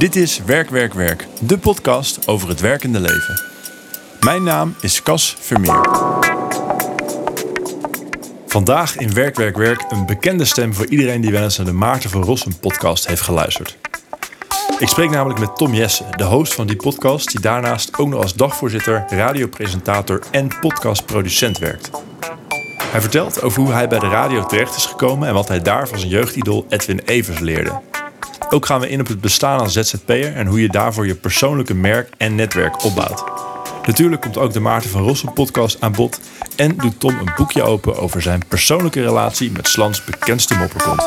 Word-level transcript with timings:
Dit 0.00 0.16
is 0.16 0.40
Werk, 0.44 0.70
Werk, 0.70 0.94
Werk, 0.94 1.26
de 1.40 1.58
podcast 1.58 2.28
over 2.28 2.48
het 2.48 2.60
werkende 2.60 3.00
leven. 3.00 3.42
Mijn 4.20 4.42
naam 4.42 4.74
is 4.80 5.02
Cas 5.02 5.36
Vermeer. 5.40 5.80
Vandaag 8.46 8.96
in 8.96 9.14
Werk, 9.14 9.36
Werk, 9.36 9.56
Werk 9.56 9.84
een 9.88 10.06
bekende 10.06 10.44
stem 10.44 10.74
voor 10.74 10.86
iedereen 10.86 11.20
die 11.20 11.30
wel 11.30 11.42
eens 11.42 11.56
naar 11.56 11.66
de 11.66 11.72
Maarten 11.72 12.10
van 12.10 12.22
Rossum 12.22 12.58
podcast 12.58 13.06
heeft 13.06 13.20
geluisterd. 13.20 13.76
Ik 14.78 14.88
spreek 14.88 15.10
namelijk 15.10 15.40
met 15.40 15.56
Tom 15.56 15.74
Jesse, 15.74 16.04
de 16.16 16.24
host 16.24 16.54
van 16.54 16.66
die 16.66 16.76
podcast, 16.76 17.30
die 17.30 17.40
daarnaast 17.40 17.98
ook 17.98 18.08
nog 18.08 18.22
als 18.22 18.34
dagvoorzitter, 18.34 19.04
radiopresentator 19.08 20.22
en 20.30 20.48
podcastproducent 20.60 21.58
werkt. 21.58 21.90
Hij 22.82 23.00
vertelt 23.00 23.42
over 23.42 23.62
hoe 23.62 23.72
hij 23.72 23.88
bij 23.88 23.98
de 23.98 24.08
radio 24.08 24.46
terecht 24.46 24.76
is 24.76 24.86
gekomen 24.86 25.28
en 25.28 25.34
wat 25.34 25.48
hij 25.48 25.62
daar 25.62 25.88
van 25.88 25.98
zijn 25.98 26.10
jeugdidol 26.10 26.66
Edwin 26.68 27.00
Evers 27.04 27.38
leerde. 27.38 27.89
Ook 28.52 28.66
gaan 28.66 28.80
we 28.80 28.88
in 28.88 29.00
op 29.00 29.06
het 29.06 29.20
bestaan 29.20 29.60
als 29.60 29.72
ZZP'er 29.72 30.34
en 30.34 30.46
hoe 30.46 30.60
je 30.60 30.68
daarvoor 30.68 31.06
je 31.06 31.14
persoonlijke 31.14 31.74
merk 31.74 32.08
en 32.16 32.34
netwerk 32.34 32.84
opbouwt. 32.84 33.24
Natuurlijk 33.86 34.22
komt 34.22 34.38
ook 34.38 34.52
de 34.52 34.60
Maarten 34.60 34.90
van 34.90 35.02
Rossum 35.02 35.32
podcast 35.32 35.80
aan 35.80 35.92
bod 35.92 36.20
en 36.56 36.76
doet 36.76 37.00
Tom 37.00 37.18
een 37.18 37.32
boekje 37.36 37.62
open 37.62 37.96
over 37.96 38.22
zijn 38.22 38.42
persoonlijke 38.48 39.00
relatie 39.00 39.50
met 39.50 39.68
Slans 39.68 40.04
bekendste 40.04 40.54
mopperkont. 40.54 41.02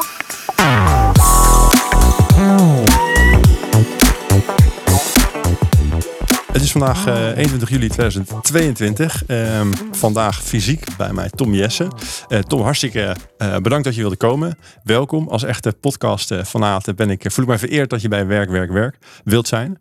Het 6.53 6.61
is 6.61 6.71
vandaag 6.71 7.07
uh, 7.07 7.37
21 7.37 7.69
juli 7.69 7.87
2022. 7.87 9.25
Ehm, 9.25 9.71
vandaag 9.91 10.43
fysiek 10.43 10.97
bij 10.97 11.13
mij 11.13 11.29
Tom 11.29 11.53
Jesse. 11.53 11.87
Uh, 12.29 12.39
Tom, 12.39 12.61
hartstikke 12.61 13.15
uh, 13.37 13.57
bedankt 13.57 13.85
dat 13.85 13.95
je 13.95 14.01
wilde 14.01 14.15
komen. 14.15 14.57
Welkom. 14.83 15.27
Als 15.27 15.43
echte 15.43 15.73
podcast 15.79 16.33
fanaat 16.45 16.95
ben 16.95 17.09
ik, 17.09 17.25
voel 17.31 17.43
ik 17.43 17.49
mij 17.49 17.59
vereerd 17.59 17.89
dat 17.89 18.01
je 18.01 18.07
bij 18.07 18.25
Werk, 18.25 18.49
Werk, 18.49 18.71
Werk 18.71 18.97
wilt 19.23 19.47
zijn. 19.47 19.79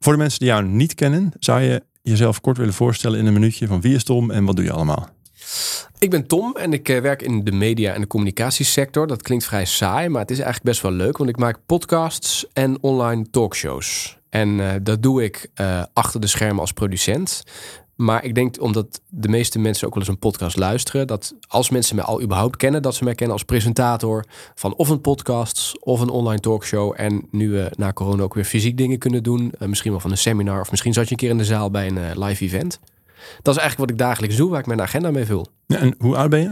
Voor 0.00 0.12
de 0.12 0.18
mensen 0.18 0.38
die 0.38 0.48
jou 0.48 0.64
niet 0.64 0.94
kennen, 0.94 1.32
zou 1.38 1.60
je 1.60 1.82
jezelf 2.02 2.40
kort 2.40 2.56
willen 2.56 2.74
voorstellen 2.74 3.18
in 3.18 3.26
een 3.26 3.32
minuutje 3.32 3.66
van 3.66 3.80
wie 3.80 3.94
is 3.94 4.04
Tom 4.04 4.30
en 4.30 4.44
wat 4.44 4.56
doe 4.56 4.64
je 4.64 4.72
allemaal? 4.72 5.08
Ik 5.98 6.10
ben 6.10 6.26
Tom 6.26 6.56
en 6.56 6.72
ik 6.72 6.86
werk 6.86 7.22
in 7.22 7.44
de 7.44 7.52
media 7.52 7.92
en 7.92 8.00
de 8.00 8.06
communicatiesector. 8.06 9.06
Dat 9.06 9.22
klinkt 9.22 9.44
vrij 9.44 9.64
saai, 9.64 10.08
maar 10.08 10.20
het 10.20 10.30
is 10.30 10.38
eigenlijk 10.38 10.68
best 10.68 10.82
wel 10.82 10.92
leuk, 10.92 11.16
want 11.16 11.30
ik 11.30 11.38
maak 11.38 11.58
podcasts 11.66 12.46
en 12.52 12.82
online 12.82 13.26
talkshows. 13.30 14.18
En 14.36 14.48
uh, 14.48 14.72
dat 14.82 15.02
doe 15.02 15.24
ik 15.24 15.50
uh, 15.60 15.82
achter 15.92 16.20
de 16.20 16.26
schermen 16.26 16.60
als 16.60 16.72
producent. 16.72 17.42
Maar 17.94 18.24
ik 18.24 18.34
denk 18.34 18.60
omdat 18.60 19.00
de 19.08 19.28
meeste 19.28 19.58
mensen 19.58 19.86
ook 19.86 19.94
wel 19.94 20.02
eens 20.02 20.12
een 20.12 20.18
podcast 20.18 20.56
luisteren, 20.56 21.06
dat 21.06 21.34
als 21.48 21.70
mensen 21.70 21.96
mij 21.96 22.04
al 22.04 22.22
überhaupt 22.22 22.56
kennen, 22.56 22.82
dat 22.82 22.94
ze 22.94 23.04
mij 23.04 23.14
kennen 23.14 23.36
als 23.36 23.44
presentator 23.44 24.24
van 24.54 24.74
of 24.74 24.88
een 24.88 25.00
podcast 25.00 25.84
of 25.84 26.00
een 26.00 26.08
online 26.08 26.40
talkshow. 26.40 26.92
En 26.96 27.26
nu 27.30 27.50
we 27.50 27.70
na 27.76 27.92
corona 27.92 28.22
ook 28.22 28.34
weer 28.34 28.44
fysiek 28.44 28.76
dingen 28.76 28.98
kunnen 28.98 29.22
doen, 29.22 29.52
uh, 29.58 29.68
misschien 29.68 29.90
wel 29.90 30.00
van 30.00 30.10
een 30.10 30.18
seminar 30.18 30.60
of 30.60 30.70
misschien 30.70 30.92
zat 30.92 31.04
je 31.04 31.10
een 31.10 31.16
keer 31.16 31.30
in 31.30 31.38
de 31.38 31.44
zaal 31.44 31.70
bij 31.70 31.86
een 31.86 32.24
live 32.24 32.44
event. 32.44 32.80
Dat 33.42 33.54
is 33.54 33.60
eigenlijk 33.60 33.78
wat 33.78 33.90
ik 33.90 34.06
dagelijks 34.06 34.36
doe, 34.36 34.50
waar 34.50 34.60
ik 34.60 34.66
mijn 34.66 34.80
agenda 34.80 35.10
mee 35.10 35.24
vul. 35.24 35.46
Ja, 35.66 35.76
en 35.76 35.94
hoe 35.98 36.16
oud 36.16 36.30
ben 36.30 36.40
je? 36.40 36.50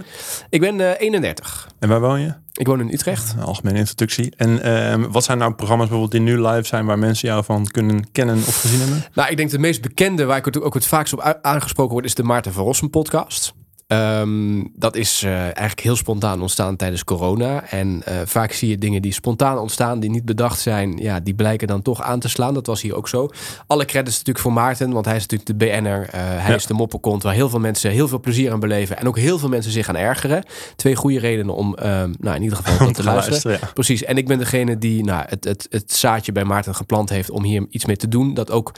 Ik 0.49 0.61
ben 0.61 0.79
uh, 0.79 0.91
31. 0.99 1.69
En 1.79 1.89
waar 1.89 2.01
woon 2.01 2.21
je? 2.21 2.35
Ik 2.53 2.67
woon 2.67 2.81
in 2.81 2.93
Utrecht. 2.93 3.35
Algemene 3.41 3.79
introductie. 3.79 4.33
En 4.37 4.67
uh, 4.67 5.07
wat 5.11 5.25
zijn 5.25 5.39
nou 5.39 5.55
programma's 5.55 5.89
bijvoorbeeld 5.89 6.25
die 6.25 6.35
nu 6.35 6.47
live 6.47 6.67
zijn 6.67 6.87
waar 6.87 6.99
mensen 6.99 7.29
jou 7.29 7.45
van 7.45 7.67
kunnen 7.67 8.11
kennen 8.13 8.37
of 8.37 8.61
gezien 8.61 8.81
hebben? 8.81 9.05
Nou, 9.15 9.31
ik 9.31 9.37
denk 9.37 9.51
de 9.51 9.59
meest 9.59 9.83
bekende 9.83 10.25
waar 10.25 10.47
ik 10.47 10.57
ook 10.65 10.75
het 10.75 10.87
vaakst 10.87 11.13
op 11.13 11.39
aangesproken 11.43 11.93
word 11.93 12.05
is 12.05 12.15
de 12.15 12.23
Maarten 12.23 12.53
van 12.53 12.65
Rossum 12.65 12.91
podcast. 12.91 13.55
Um, 13.95 14.71
dat 14.77 14.97
is 14.97 15.23
uh, 15.23 15.41
eigenlijk 15.41 15.81
heel 15.81 15.97
spontaan 15.97 16.41
ontstaan 16.41 16.77
tijdens 16.77 17.05
corona. 17.05 17.65
En 17.71 18.03
uh, 18.09 18.15
vaak 18.25 18.53
zie 18.53 18.69
je 18.69 18.79
dingen 18.79 19.03
die 19.03 19.13
spontaan 19.13 19.59
ontstaan, 19.59 20.01
die 20.01 20.11
niet 20.11 20.25
bedacht 20.25 20.61
zijn, 20.61 20.97
ja, 20.97 21.21
die 21.21 21.35
blijken 21.35 21.69
dan 21.69 21.83
toch 21.83 22.03
aan 22.03 22.21
te 22.21 22.29
slaan. 22.29 22.55
Dat 22.55 22.67
was 22.67 22.83
hier 22.83 22.95
ook 22.95 23.09
zo. 23.09 23.29
Alle 23.67 23.85
credits 23.85 24.17
natuurlijk 24.17 24.45
voor 24.45 24.53
Maarten, 24.53 24.93
want 24.93 25.05
hij 25.05 25.17
is 25.17 25.27
natuurlijk 25.27 25.51
de 25.59 25.67
BN'er. 25.67 26.01
Uh, 26.01 26.21
hij 26.21 26.51
ja. 26.51 26.55
is 26.55 26.67
de 26.67 26.75
moppenkont 26.75 27.23
waar 27.23 27.35
heel 27.35 27.49
veel 27.49 27.61
mensen 27.61 27.91
heel 27.91 28.09
veel 28.09 28.21
plezier 28.21 28.53
aan 28.53 28.61
beleven. 28.61 28.99
En 28.99 29.09
ook 29.09 29.19
heel 29.19 29.39
veel 29.39 29.49
mensen 29.49 29.73
zich 29.73 29.89
aan 29.89 29.97
ergeren. 29.97 30.45
Twee 30.77 30.97
goede 30.97 31.19
redenen 31.19 31.55
om, 31.55 31.77
um, 31.83 32.15
nou 32.19 32.37
in 32.37 32.43
ieder 32.43 32.59
geval 32.59 32.87
te, 32.87 32.93
te 32.93 33.05
luisteren. 33.05 33.59
Ja. 33.61 33.71
Precies. 33.75 34.05
En 34.05 34.17
ik 34.17 34.27
ben 34.27 34.39
degene 34.39 34.79
die 34.79 35.05
nou, 35.05 35.25
het, 35.29 35.45
het, 35.45 35.67
het 35.71 35.93
zaadje 35.93 36.33
bij 36.33 36.45
Maarten 36.45 36.75
geplant 36.75 37.09
heeft 37.09 37.31
om 37.31 37.45
hier 37.45 37.67
iets 37.71 37.85
mee 37.85 37.97
te 37.97 38.09
doen. 38.09 38.35
Dat 38.35 38.51
ook 38.51 38.73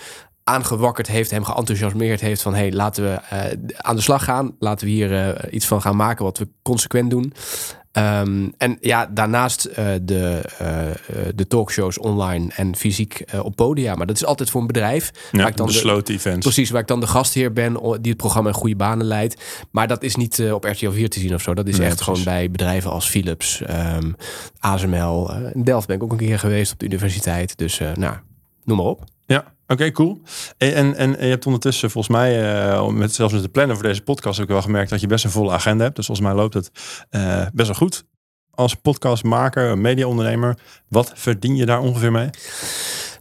aangewakkerd 0.48 1.06
heeft, 1.06 1.30
hem 1.30 1.44
geenthousiasmeerd 1.44 2.20
heeft 2.20 2.42
van 2.42 2.54
hey, 2.54 2.72
laten 2.72 3.04
we 3.04 3.20
uh, 3.32 3.74
aan 3.76 3.96
de 3.96 4.02
slag 4.02 4.24
gaan. 4.24 4.54
Laten 4.58 4.86
we 4.86 4.92
hier 4.92 5.12
uh, 5.12 5.52
iets 5.52 5.66
van 5.66 5.80
gaan 5.80 5.96
maken 5.96 6.24
wat 6.24 6.38
we 6.38 6.48
consequent 6.62 7.10
doen. 7.10 7.32
Um, 7.92 8.52
en 8.58 8.76
ja, 8.80 9.06
daarnaast 9.06 9.66
uh, 9.66 9.74
de, 10.02 10.42
de 11.34 11.46
talkshows 11.46 11.98
online 11.98 12.52
en 12.56 12.76
fysiek 12.76 13.24
op 13.42 13.56
podia. 13.56 13.94
Maar 13.94 14.06
dat 14.06 14.16
is 14.16 14.24
altijd 14.24 14.50
voor 14.50 14.60
een 14.60 14.66
bedrijf. 14.66 15.10
Ja, 15.32 15.38
waar 15.38 15.48
ik 15.48 15.56
dan 15.56 15.66
besloten 15.66 16.04
de, 16.04 16.12
events. 16.12 16.46
Precies, 16.46 16.70
waar 16.70 16.80
ik 16.80 16.86
dan 16.86 17.00
de 17.00 17.06
gastheer 17.06 17.52
ben 17.52 17.72
die 17.72 18.12
het 18.12 18.16
programma 18.16 18.48
in 18.48 18.54
goede 18.54 18.76
banen 18.76 19.06
leidt. 19.06 19.42
Maar 19.70 19.88
dat 19.88 20.02
is 20.02 20.16
niet 20.16 20.52
op 20.52 20.64
RTL 20.64 20.90
4 20.90 21.08
te 21.08 21.20
zien 21.20 21.34
of 21.34 21.42
zo. 21.42 21.54
Dat 21.54 21.68
is 21.68 21.78
nee, 21.78 21.86
echt 21.86 22.00
gewoon 22.00 22.24
bij 22.24 22.50
bedrijven 22.50 22.90
als 22.90 23.08
Philips, 23.08 23.62
um, 23.70 24.16
ASML. 24.58 25.32
in 25.52 25.64
Delft 25.64 25.86
ben 25.86 25.96
ik 25.96 26.02
ook 26.02 26.12
een 26.12 26.18
keer 26.18 26.38
geweest 26.38 26.72
op 26.72 26.78
de 26.78 26.86
universiteit. 26.86 27.58
Dus 27.58 27.80
nou, 27.94 28.16
noem 28.64 28.76
maar 28.76 28.86
op. 28.86 29.04
Ja, 29.26 29.54
oké, 29.66 29.90
cool. 29.90 30.22
En, 30.58 30.74
en, 30.74 30.96
en, 30.96 31.10
je 31.10 31.30
hebt 31.30 31.46
ondertussen 31.46 31.90
volgens 31.90 32.16
mij, 32.16 32.56
uh, 32.66 32.88
met, 32.88 33.14
zelfs 33.14 33.32
met 33.32 33.42
de 33.42 33.48
plannen 33.48 33.76
voor 33.76 33.84
deze 33.84 34.02
podcast, 34.02 34.40
ook 34.40 34.48
wel 34.48 34.62
gemerkt 34.62 34.90
dat 34.90 35.00
je 35.00 35.06
best 35.06 35.24
een 35.24 35.30
volle 35.30 35.52
agenda 35.52 35.84
hebt. 35.84 35.96
Dus 35.96 36.06
volgens 36.06 36.26
mij 36.26 36.36
loopt 36.36 36.54
het 36.54 36.70
uh, 37.10 37.46
best 37.52 37.68
wel 37.68 37.76
goed. 37.76 38.04
Als 38.50 38.74
podcastmaker, 38.74 39.78
mediaondernemer, 39.78 40.58
wat 40.88 41.12
verdien 41.14 41.56
je 41.56 41.66
daar 41.66 41.80
ongeveer 41.80 42.12
mee? 42.12 42.30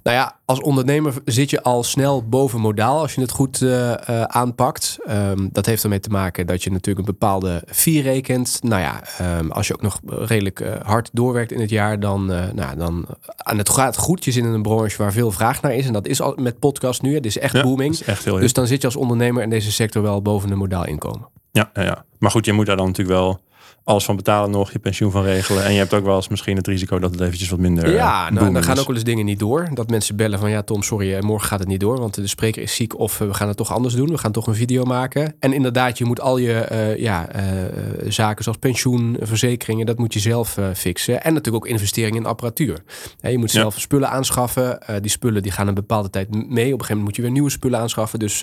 Nou 0.05 0.17
ja, 0.17 0.39
als 0.45 0.61
ondernemer 0.61 1.13
zit 1.25 1.49
je 1.49 1.63
al 1.63 1.83
snel 1.83 2.27
boven 2.27 2.59
modaal 2.59 2.99
als 2.99 3.15
je 3.15 3.21
het 3.21 3.31
goed 3.31 3.61
uh, 3.61 3.69
uh, 3.69 4.21
aanpakt. 4.21 4.97
Um, 5.09 5.49
dat 5.51 5.65
heeft 5.65 5.83
ermee 5.83 5.99
te 5.99 6.09
maken 6.09 6.47
dat 6.47 6.63
je 6.63 6.71
natuurlijk 6.71 7.07
een 7.07 7.13
bepaalde 7.13 7.63
fee 7.67 8.01
rekent. 8.01 8.59
Nou 8.63 8.81
ja, 8.81 9.03
um, 9.39 9.51
als 9.51 9.67
je 9.67 9.73
ook 9.73 9.81
nog 9.81 9.99
redelijk 10.03 10.59
uh, 10.59 10.73
hard 10.81 11.09
doorwerkt 11.13 11.51
in 11.51 11.59
het 11.59 11.69
jaar, 11.69 11.99
dan, 11.99 12.25
nou, 12.25 12.77
dan 12.77 13.05
aan 13.37 13.57
het 13.57 13.69
gaat 13.69 13.97
goed. 13.97 14.25
Je 14.25 14.31
zit 14.31 14.43
in 14.43 14.53
een 14.53 14.61
branche 14.61 14.97
waar 14.97 15.11
veel 15.11 15.31
vraag 15.31 15.61
naar 15.61 15.73
is. 15.73 15.87
En 15.87 15.93
dat 15.93 16.07
is 16.07 16.21
al 16.21 16.35
met 16.35 16.59
podcast 16.59 17.01
nu. 17.01 17.13
Het 17.13 17.25
is 17.25 17.37
echt 17.37 17.53
ja, 17.53 17.63
booming. 17.63 17.93
Is 17.93 18.03
echt 18.03 18.23
heel 18.23 18.39
dus 18.39 18.53
dan 18.53 18.67
zit 18.67 18.81
je 18.81 18.87
als 18.87 18.95
ondernemer 18.95 19.43
in 19.43 19.49
deze 19.49 19.71
sector 19.71 20.01
wel 20.01 20.21
boven 20.21 20.49
de 20.49 20.55
modaal 20.55 20.85
inkomen. 20.85 21.27
Ja, 21.51 21.69
ja, 21.73 21.83
ja, 21.83 22.05
maar 22.19 22.31
goed, 22.31 22.45
je 22.45 22.53
moet 22.53 22.65
daar 22.65 22.77
dan 22.77 22.87
natuurlijk 22.87 23.17
wel 23.17 23.39
alles 23.85 24.05
van 24.05 24.15
betalen 24.15 24.51
nog, 24.51 24.71
je 24.71 24.79
pensioen 24.79 25.11
van 25.11 25.23
regelen. 25.23 25.63
En 25.63 25.71
je 25.71 25.77
hebt 25.77 25.93
ook 25.93 26.05
wel 26.05 26.15
eens 26.15 26.27
misschien 26.27 26.55
het 26.55 26.67
risico 26.67 26.99
dat 26.99 27.11
het 27.11 27.21
eventjes 27.21 27.49
wat 27.49 27.59
minder 27.59 27.91
Ja, 27.93 28.29
nou, 28.29 28.53
dan 28.53 28.63
gaan 28.63 28.79
ook 28.79 28.87
wel 28.87 28.95
eens 28.95 29.05
dingen 29.05 29.25
niet 29.25 29.39
door. 29.39 29.69
Dat 29.73 29.89
mensen 29.89 30.15
bellen 30.15 30.39
van 30.39 30.49
ja 30.49 30.61
Tom, 30.61 30.83
sorry, 30.83 31.23
morgen 31.23 31.47
gaat 31.47 31.59
het 31.59 31.67
niet 31.67 31.79
door. 31.79 31.99
Want 31.99 32.15
de 32.15 32.27
spreker 32.27 32.61
is 32.61 32.75
ziek 32.75 32.99
of 32.99 33.17
we 33.17 33.33
gaan 33.33 33.47
het 33.47 33.57
toch 33.57 33.73
anders 33.73 33.93
doen. 33.93 34.09
We 34.09 34.17
gaan 34.17 34.31
toch 34.31 34.47
een 34.47 34.55
video 34.55 34.83
maken. 34.83 35.35
En 35.39 35.53
inderdaad, 35.53 35.97
je 35.97 36.05
moet 36.05 36.19
al 36.19 36.37
je 36.37 36.67
uh, 36.71 36.97
ja, 36.97 37.35
uh, 37.35 37.41
zaken 38.07 38.43
zoals 38.43 38.59
pensioen, 38.59 39.17
verzekeringen, 39.21 39.85
dat 39.85 39.97
moet 39.97 40.13
je 40.13 40.19
zelf 40.19 40.57
uh, 40.57 40.67
fixen. 40.73 41.23
En 41.23 41.33
natuurlijk 41.33 41.65
ook 41.65 41.71
investeringen 41.71 42.21
in 42.21 42.25
apparatuur. 42.25 42.83
Je 43.21 43.37
moet 43.37 43.51
zelf 43.51 43.73
ja. 43.73 43.79
spullen 43.79 44.09
aanschaffen. 44.09 44.79
die 45.01 45.11
spullen 45.11 45.41
die 45.41 45.51
gaan 45.51 45.67
een 45.67 45.73
bepaalde 45.73 46.09
tijd 46.09 46.29
mee. 46.29 46.43
Op 46.43 46.51
een 46.51 46.61
gegeven 46.61 46.87
moment 46.87 47.03
moet 47.03 47.15
je 47.15 47.21
weer 47.21 47.31
nieuwe 47.31 47.49
spullen 47.49 47.79
aanschaffen. 47.79 48.19
Dus 48.19 48.39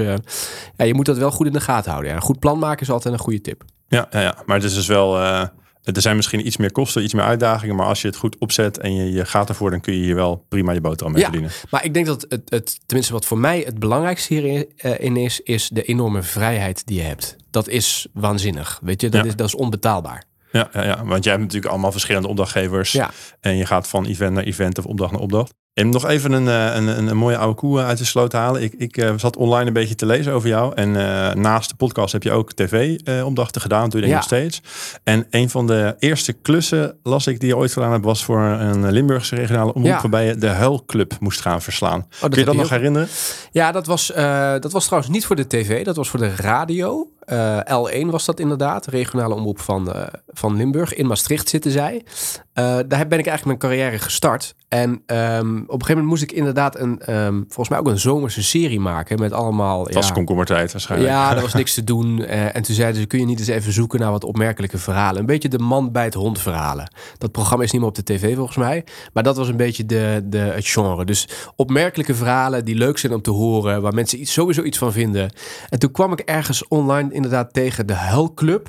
ja, 0.77 0.85
je 0.85 0.95
moet 0.95 1.07
dat 1.07 1.19
wel 1.19 1.31
goed 1.31 1.47
in 1.47 1.53
de 1.53 1.61
gaten 1.61 1.91
houden. 1.91 2.11
Ja. 2.11 2.17
Een 2.17 2.23
goed 2.23 2.39
plan 2.39 2.59
maken 2.59 2.81
is 2.81 2.91
altijd 2.91 3.15
een 3.15 3.21
goede 3.21 3.41
tip. 3.41 3.65
Ja, 3.93 4.07
ja, 4.11 4.21
ja, 4.21 4.37
maar 4.47 4.57
het 4.57 4.65
is 4.65 4.75
dus 4.75 4.87
wel. 4.87 5.19
Uh, 5.19 5.41
er 5.83 6.01
zijn 6.01 6.17
misschien 6.17 6.47
iets 6.47 6.57
meer 6.57 6.73
kosten, 6.73 7.03
iets 7.03 7.15
meer 7.15 7.25
uitdagingen. 7.25 7.77
Maar 7.77 7.87
als 7.87 8.03
je 8.03 8.09
het 8.09 8.17
goed 8.17 8.39
opzet 8.39 8.79
en 8.79 8.95
je, 8.95 9.13
je 9.13 9.25
gaat 9.25 9.49
ervoor, 9.49 9.71
dan 9.71 9.81
kun 9.81 9.95
je 9.95 10.03
hier 10.03 10.15
wel 10.15 10.45
prima 10.49 10.73
je 10.73 10.81
boterham 10.81 11.13
mee 11.13 11.23
ja, 11.23 11.29
verdienen. 11.29 11.57
Maar 11.71 11.85
ik 11.85 11.95
denk 11.95 12.07
dat 12.07 12.27
het, 12.29 12.43
het, 12.49 12.81
tenminste 12.87 13.13
wat 13.13 13.25
voor 13.25 13.39
mij 13.39 13.63
het 13.67 13.79
belangrijkste 13.79 14.35
hierin 14.35 15.17
is, 15.17 15.41
is 15.41 15.69
de 15.69 15.83
enorme 15.83 16.23
vrijheid 16.23 16.87
die 16.87 16.97
je 16.97 17.03
hebt. 17.03 17.37
Dat 17.51 17.69
is 17.69 18.07
waanzinnig. 18.13 18.79
Weet 18.83 19.01
je, 19.01 19.09
dat, 19.09 19.23
ja. 19.23 19.29
is, 19.29 19.37
dat 19.37 19.47
is 19.47 19.55
onbetaalbaar. 19.55 20.25
Ja, 20.53 20.69
ja, 20.73 20.85
ja, 20.85 21.05
want 21.05 21.25
jij 21.25 21.33
hebt 21.33 21.45
natuurlijk 21.45 21.73
allemaal 21.73 21.93
verschillende 21.93 22.29
opdrachtgevers. 22.29 22.93
Ja. 22.93 23.11
En 23.41 23.57
je 23.57 23.67
gaat 23.67 23.89
van 23.89 24.07
event 24.07 24.33
naar 24.33 24.45
event 24.45 24.79
of 24.79 24.87
opdracht 24.87 25.13
naar 25.13 25.21
opdracht. 25.21 25.55
En 25.75 25.89
nog 25.89 26.09
even 26.09 26.33
een, 26.33 26.47
een, 26.47 26.87
een, 26.99 27.07
een 27.07 27.17
mooie 27.17 27.37
oude 27.37 27.55
koe 27.55 27.81
uit 27.81 27.99
de 27.99 28.05
sloot 28.05 28.33
halen. 28.33 28.63
Ik, 28.63 28.73
ik 28.73 28.97
uh, 28.97 29.13
zat 29.17 29.37
online 29.37 29.67
een 29.67 29.73
beetje 29.73 29.95
te 29.95 30.07
lezen 30.07 30.33
over 30.33 30.49
jou. 30.49 30.75
En 30.75 30.89
uh, 30.89 31.33
naast 31.33 31.69
de 31.69 31.75
podcast 31.75 32.13
heb 32.13 32.23
je 32.23 32.31
ook 32.31 32.53
tv-opdrachten 32.53 33.57
uh, 33.57 33.63
gedaan. 33.63 33.83
Dat 33.83 33.91
doe 33.91 34.01
je 34.01 34.07
ja. 34.07 34.15
nog 34.15 34.25
steeds. 34.25 34.63
En 35.05 35.27
een 35.31 35.51
van 35.51 35.67
de 35.67 35.97
eerste 35.99 36.33
klussen, 36.33 36.97
las 37.03 37.27
ik, 37.27 37.41
die 37.41 37.49
je 37.49 37.57
ooit 37.57 37.73
gedaan 37.73 37.93
hebt... 37.93 38.05
was 38.05 38.25
voor 38.25 38.41
een 38.41 38.91
Limburgse 38.91 39.35
regionale 39.35 39.75
omroep... 39.75 39.93
Ja. 39.93 40.01
waarbij 40.01 40.27
je 40.27 40.37
de 40.37 40.49
Huilclub 40.49 41.17
moest 41.21 41.41
gaan 41.41 41.63
verslaan. 41.63 42.07
Oh, 42.23 42.31
Kun 42.31 42.39
je 42.39 42.45
dat 42.45 42.55
nog 42.55 42.65
ook... 42.65 42.71
herinneren? 42.71 43.09
Ja, 43.51 43.73
dat 43.73 43.87
was, 43.87 44.11
uh, 44.17 44.53
dat 44.61 44.73
was 44.73 44.85
trouwens 44.85 45.13
niet 45.13 45.27
voor 45.27 45.37
de 45.37 45.47
tv. 45.47 45.85
Dat 45.85 45.97
was 45.97 46.09
voor 46.09 46.21
de 46.21 46.35
radio. 46.37 47.11
Eh, 47.25 47.59
L1 47.59 48.07
was 48.11 48.25
dat 48.25 48.41
inderdaad, 48.41 48.87
regionale 48.87 49.35
omroep 49.35 49.61
van, 49.61 49.93
eh, 49.93 50.07
van 50.29 50.57
Limburg. 50.57 50.95
In 50.95 51.07
Maastricht 51.07 51.49
zitten 51.49 51.71
zij. 51.71 52.05
Eh, 52.53 52.65
daar 52.65 53.07
ben 53.07 53.19
ik 53.19 53.27
eigenlijk 53.27 53.45
mijn 53.45 53.59
carrière 53.59 53.99
gestart. 53.99 54.55
En 54.69 55.03
ehm, 55.07 55.57
op 55.57 55.57
een 55.57 55.67
gegeven 55.69 55.89
moment 55.89 56.07
moest 56.07 56.23
ik 56.23 56.33
inderdaad 56.33 56.79
een, 56.79 57.01
ehm, 57.01 57.35
volgens 57.35 57.69
mij 57.69 57.79
ook 57.79 57.87
een 57.87 57.99
zomerse 57.99 58.43
serie 58.43 58.81
maken 58.81 59.19
met 59.19 59.33
allemaal. 59.33 59.85
Het 59.85 59.95
was 59.95 60.07
ja, 60.07 60.13
komkommertijd 60.13 60.73
waarschijnlijk. 60.73 61.11
ja, 61.11 61.35
er 61.35 61.41
was 61.41 61.55
niks 61.63 61.75
te 61.75 61.85
doen. 61.85 62.25
En 62.25 62.63
toen 62.63 62.75
zeiden 62.75 63.01
ze, 63.01 63.07
kun 63.07 63.19
je 63.19 63.25
niet 63.25 63.39
eens 63.39 63.49
even 63.49 63.73
zoeken 63.73 64.01
naar 64.01 64.11
wat 64.11 64.25
opmerkelijke 64.25 64.79
verhalen? 64.79 65.21
Een 65.21 65.27
beetje 65.27 65.49
de 65.49 65.59
man 65.59 65.93
bij 65.93 66.05
het 66.05 66.15
hond 66.15 66.41
verhalen. 66.41 66.93
Dat 67.19 67.33
programma 67.33 67.65
is 67.65 67.71
niet 67.71 67.81
meer 67.81 67.91
op 67.91 67.97
de 67.97 68.03
tv 68.03 68.37
volgens 68.37 68.57
mij. 68.57 68.85
Maar 69.13 69.23
dat 69.23 69.37
was 69.37 69.49
een 69.49 69.57
beetje 69.57 69.87
de, 69.87 70.21
de, 70.25 70.39
het 70.39 70.69
genre. 70.69 71.05
Dus 71.05 71.29
opmerkelijke 71.57 72.15
verhalen 72.15 72.65
die 72.65 72.75
leuk 72.75 72.99
zijn 72.99 73.15
om 73.15 73.23
te 73.23 73.31
horen. 73.31 73.83
Waar 73.83 73.95
mensen 73.95 74.21
iets, 74.21 74.33
sowieso 74.33 74.63
iets 74.63 74.79
van 74.79 74.93
vinden. 74.93 75.31
En 75.69 75.79
toen 75.79 75.91
kwam 75.91 76.13
ik 76.13 76.21
ergens 76.21 76.69
online 76.69 77.12
inderdaad 77.13 77.53
tegen 77.53 77.87
de 77.87 77.95
Huilclub. 77.95 78.69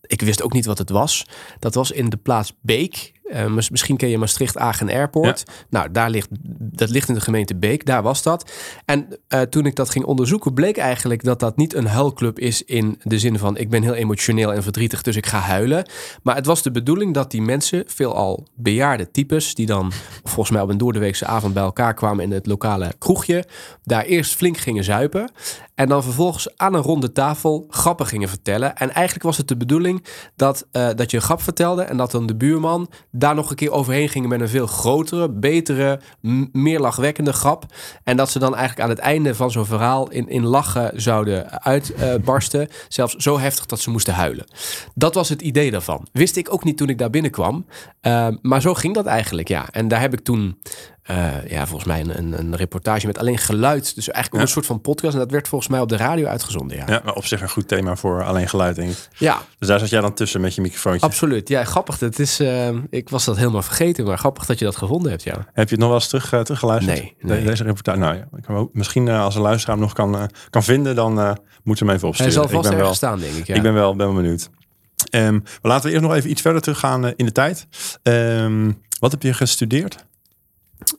Ik 0.00 0.20
wist 0.20 0.42
ook 0.42 0.52
niet 0.52 0.66
wat 0.66 0.78
het 0.78 0.90
was. 0.90 1.26
Dat 1.58 1.74
was 1.74 1.90
in 1.90 2.08
de 2.08 2.16
plaats 2.16 2.56
Beek. 2.60 3.12
Eh, 3.24 3.46
mis- 3.46 3.70
misschien 3.70 3.96
ken 3.96 4.08
je 4.08 4.18
Maastricht-Agen 4.18 4.88
Airport. 4.88 5.44
Nou, 5.70 5.90
daar 5.90 6.10
ligt, 6.10 6.28
dat 6.58 6.90
ligt 6.90 7.08
in 7.08 7.14
de 7.14 7.20
gemeente 7.20 7.56
Beek. 7.56 7.84
Daar 7.84 8.02
was 8.02 8.22
dat. 8.22 8.50
En 8.84 9.18
eh, 9.28 9.40
toen 9.40 9.66
ik 9.66 9.74
dat 9.74 9.90
ging 9.90 10.04
onderzoeken, 10.04 10.54
bleek 10.54 10.76
eigenlijk 10.76 11.22
dat 11.24 11.40
dat 11.40 11.56
niet 11.56 11.74
een 11.74 11.86
huilclub 11.86 12.38
is 12.38 12.64
in 12.64 13.00
de 13.02 13.18
zin 13.18 13.38
van 13.38 13.56
ik 13.56 13.70
ben 13.70 13.82
heel 13.82 13.94
emotioneel 13.94 14.52
en 14.52 14.62
verdrietig, 14.62 15.02
dus 15.02 15.16
ik 15.16 15.26
ga 15.26 15.38
huilen. 15.38 15.88
Maar 16.22 16.34
het 16.36 16.46
was 16.46 16.62
de 16.62 16.70
bedoeling 16.70 17.14
dat 17.14 17.30
die 17.30 17.42
mensen, 17.42 17.84
veelal 17.86 18.46
bejaarde 18.54 19.10
types, 19.10 19.54
die 19.54 19.66
dan 19.66 19.92
volgens 20.24 20.50
mij 20.50 20.60
op 20.62 20.68
een 20.68 20.78
doordeweekse 20.78 21.26
avond 21.26 21.54
bij 21.54 21.62
elkaar 21.62 21.94
kwamen 21.94 22.24
in 22.24 22.32
het 22.32 22.46
lokale 22.46 22.94
kroegje, 22.98 23.44
daar 23.84 24.04
eerst 24.04 24.34
flink 24.34 24.56
gingen 24.56 24.84
zuipen. 24.84 25.30
En 25.78 25.88
dan 25.88 26.02
vervolgens 26.02 26.56
aan 26.56 26.74
een 26.74 26.82
ronde 26.82 27.12
tafel 27.12 27.66
grappen 27.68 28.06
gingen 28.06 28.28
vertellen. 28.28 28.76
En 28.76 28.94
eigenlijk 28.94 29.24
was 29.24 29.36
het 29.36 29.48
de 29.48 29.56
bedoeling 29.56 30.04
dat, 30.36 30.66
eh, 30.72 30.88
dat 30.94 31.10
je 31.10 31.16
een 31.16 31.22
grap 31.22 31.42
vertelde 31.42 31.82
en 31.82 31.96
dat 31.96 32.10
dan 32.10 32.26
de 32.26 32.36
buurman 32.36 32.90
daar 33.10 33.34
nog 33.34 33.50
een 33.50 33.56
keer 33.56 33.70
overheen 33.70 34.08
ging 34.08 34.26
met 34.26 34.40
een 34.40 34.48
veel 34.48 34.66
grotere, 34.66 35.30
betere, 35.30 36.00
meer 36.52 36.80
lachwekkende 36.80 37.32
grap. 37.32 37.64
En 38.04 38.16
dat 38.16 38.30
ze 38.30 38.38
dan 38.38 38.54
eigenlijk 38.54 38.82
aan 38.82 38.88
het 38.88 38.98
einde 38.98 39.34
van 39.34 39.50
zo'n 39.50 39.66
verhaal 39.66 40.10
in, 40.10 40.28
in 40.28 40.44
lachen 40.44 41.00
zouden 41.00 41.62
uitbarsten. 41.62 42.68
zelfs 42.88 43.14
zo 43.14 43.38
heftig 43.38 43.66
dat 43.66 43.80
ze 43.80 43.90
moesten 43.90 44.14
huilen. 44.14 44.46
Dat 44.94 45.14
was 45.14 45.28
het 45.28 45.42
idee 45.42 45.70
daarvan. 45.70 46.06
Wist 46.12 46.36
ik 46.36 46.52
ook 46.52 46.64
niet 46.64 46.76
toen 46.76 46.88
ik 46.88 46.98
daar 46.98 47.10
binnenkwam. 47.10 47.66
Eh, 48.00 48.28
maar 48.42 48.60
zo 48.60 48.74
ging 48.74 48.94
dat 48.94 49.06
eigenlijk, 49.06 49.48
ja. 49.48 49.68
En 49.70 49.88
daar 49.88 50.00
heb 50.00 50.12
ik 50.12 50.20
toen 50.20 50.58
eh, 51.08 51.46
ja, 51.50 51.66
volgens 51.66 51.88
mij 51.88 52.00
een, 52.00 52.18
een, 52.18 52.38
een 52.38 52.56
reportage 52.56 53.06
met 53.06 53.18
alleen 53.18 53.38
geluid. 53.38 53.94
Dus 53.94 54.08
eigenlijk 54.08 54.34
Ja. 54.34 54.40
een 54.40 54.52
soort 54.54 54.66
van 54.66 54.80
podcast. 54.80 55.12
En 55.14 55.18
dat 55.20 55.30
werd 55.30 55.48
volgens 55.48 55.70
mij 55.70 55.80
op 55.80 55.88
de 55.88 55.96
radio 55.96 56.26
uitgezonden, 56.26 56.76
ja. 56.76 56.84
Ja, 56.86 57.00
maar 57.04 57.14
op 57.14 57.24
zich 57.24 57.40
een 57.40 57.48
goed 57.50 57.68
thema 57.68 57.96
voor 57.96 58.24
alleen 58.24 58.48
geluid, 58.48 58.76
denk 58.76 58.90
ik. 58.90 59.08
Ja, 59.18 59.38
Dus 59.58 59.68
daar 59.68 59.78
zat 59.78 59.88
jij 59.88 60.00
dan 60.00 60.14
tussen 60.14 60.40
met 60.40 60.54
je 60.54 60.60
microfoontje. 60.60 61.06
absoluut. 61.06 61.48
Ja, 61.48 61.64
grappig. 61.64 61.98
Dat 61.98 62.18
is, 62.18 62.40
eh, 62.40 62.68
ik 62.90 63.08
was 63.08 63.24
dat 63.24 63.36
helemaal 63.36 63.62
vergeten, 63.62 64.04
maar 64.04 64.18
grappig 64.18 64.46
dat 64.46 64.58
je 64.58 64.64
dat 64.64 64.76
gevonden 64.76 65.10
hebt, 65.10 65.22
ja. 65.22 65.34
Heb 65.52 65.68
je 65.68 65.74
het 65.74 65.78
nog 65.78 65.88
wel 65.88 65.94
eens 65.98 66.08
terug, 66.08 66.32
eh, 66.32 66.40
teruggeluisterd? 66.40 66.98
Nee, 66.98 67.14
De- 67.20 67.26
nee. 67.26 67.44
deze 67.44 67.62
reportage. 67.62 67.98
Nou 67.98 68.14
ja, 68.14 68.28
ik 68.36 68.42
kan 68.42 68.56
ook, 68.56 68.74
misschien 68.74 69.08
als 69.08 69.34
een 69.34 69.42
luisteraar 69.42 69.76
hem 69.76 69.84
nog 69.84 69.94
kan, 69.94 70.30
kan 70.50 70.62
vinden, 70.62 70.94
dan 70.94 71.12
moeten 71.14 71.36
we 71.64 71.72
hem 71.72 71.88
even 71.88 71.98
Hij 72.00 72.08
opsturen. 72.08 72.32
zal 72.32 72.48
vast 72.48 72.70
ergens 72.70 72.96
staan, 72.96 73.18
denk 73.18 73.34
ik. 73.34 73.46
Ja. 73.46 73.54
ik 73.54 73.62
ben 73.62 73.74
wel, 73.74 73.96
ben 73.96 74.06
wel 74.06 74.16
benieuwd. 74.16 74.48
Ehm, 75.10 75.32
maar 75.32 75.42
laten 75.62 75.84
we 75.86 75.90
eerst 75.92 76.02
nog 76.04 76.14
even 76.14 76.30
iets 76.30 76.40
verder 76.42 76.62
teruggaan 76.62 77.12
in 77.16 77.24
de 77.24 77.32
tijd. 77.32 77.66
Ehm, 78.02 78.72
wat 79.00 79.10
heb 79.10 79.22
je 79.22 79.32
gestudeerd? 79.34 80.06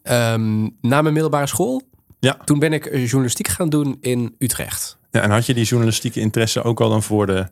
Ehm, 0.03 0.61
na 0.81 1.01
mijn 1.01 1.13
middelbare 1.13 1.47
school, 1.47 1.81
Ja. 2.19 2.37
toen 2.45 2.59
ben 2.59 2.73
ik 2.73 2.85
eh, 2.85 3.01
journalistiek 3.05 3.47
gaan 3.47 3.69
doen 3.69 3.97
in 4.01 4.35
Utrecht. 4.37 4.97
Ja, 5.11 5.21
en 5.21 5.29
had 5.31 5.45
je 5.45 5.53
die 5.53 5.65
journalistieke 5.65 6.19
interesse 6.19 6.63
ook 6.63 6.81
al 6.81 6.89
dan 6.89 7.03
voor 7.03 7.25
de 7.25 7.47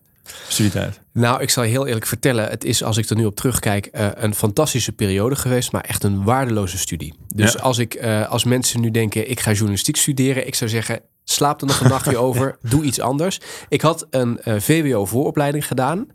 studietijd? 0.48 1.00
Nou, 1.14 1.42
ik 1.42 1.50
zal 1.50 1.64
je 1.64 1.70
heel 1.70 1.88
eerlijk 1.88 2.06
vertellen. 2.06 2.50
Het 2.50 2.64
is, 2.64 2.84
als 2.84 2.98
ik 2.98 3.10
er 3.10 3.16
nu 3.16 3.26
op 3.26 3.36
terugkijk, 3.36 3.86
eh, 3.86 4.08
een 4.14 4.36
fantastische 4.36 4.92
periode 4.92 5.36
geweest, 5.36 5.72
maar 5.72 5.82
echt 5.84 6.04
een 6.04 6.24
waardeloze 6.24 6.78
studie. 6.78 7.14
Dus 7.36 7.54
Ja. 7.54 7.60
als, 7.60 7.78
ik, 7.78 7.94
eh, 7.94 8.30
als 8.30 8.44
mensen 8.44 8.82
nu 8.82 8.92
denken, 8.92 9.30
ik 9.30 9.40
ga 9.40 9.52
journalistiek 9.52 9.96
studeren, 9.96 10.48
ik 10.48 10.56
zou 10.56 10.70
zeggen, 10.70 11.00
slaap 11.24 11.62
er 11.62 11.68
nog 11.68 11.80
een 11.80 11.90
nachtje 11.98 12.18
over, 12.18 12.58
doe 12.62 12.84
iets 12.84 13.00
anders. 13.00 13.40
Ik 13.70 13.82
had 13.82 14.08
een 14.10 14.40
VWO-vooropleiding 14.44 15.68
gedaan. 15.68 16.08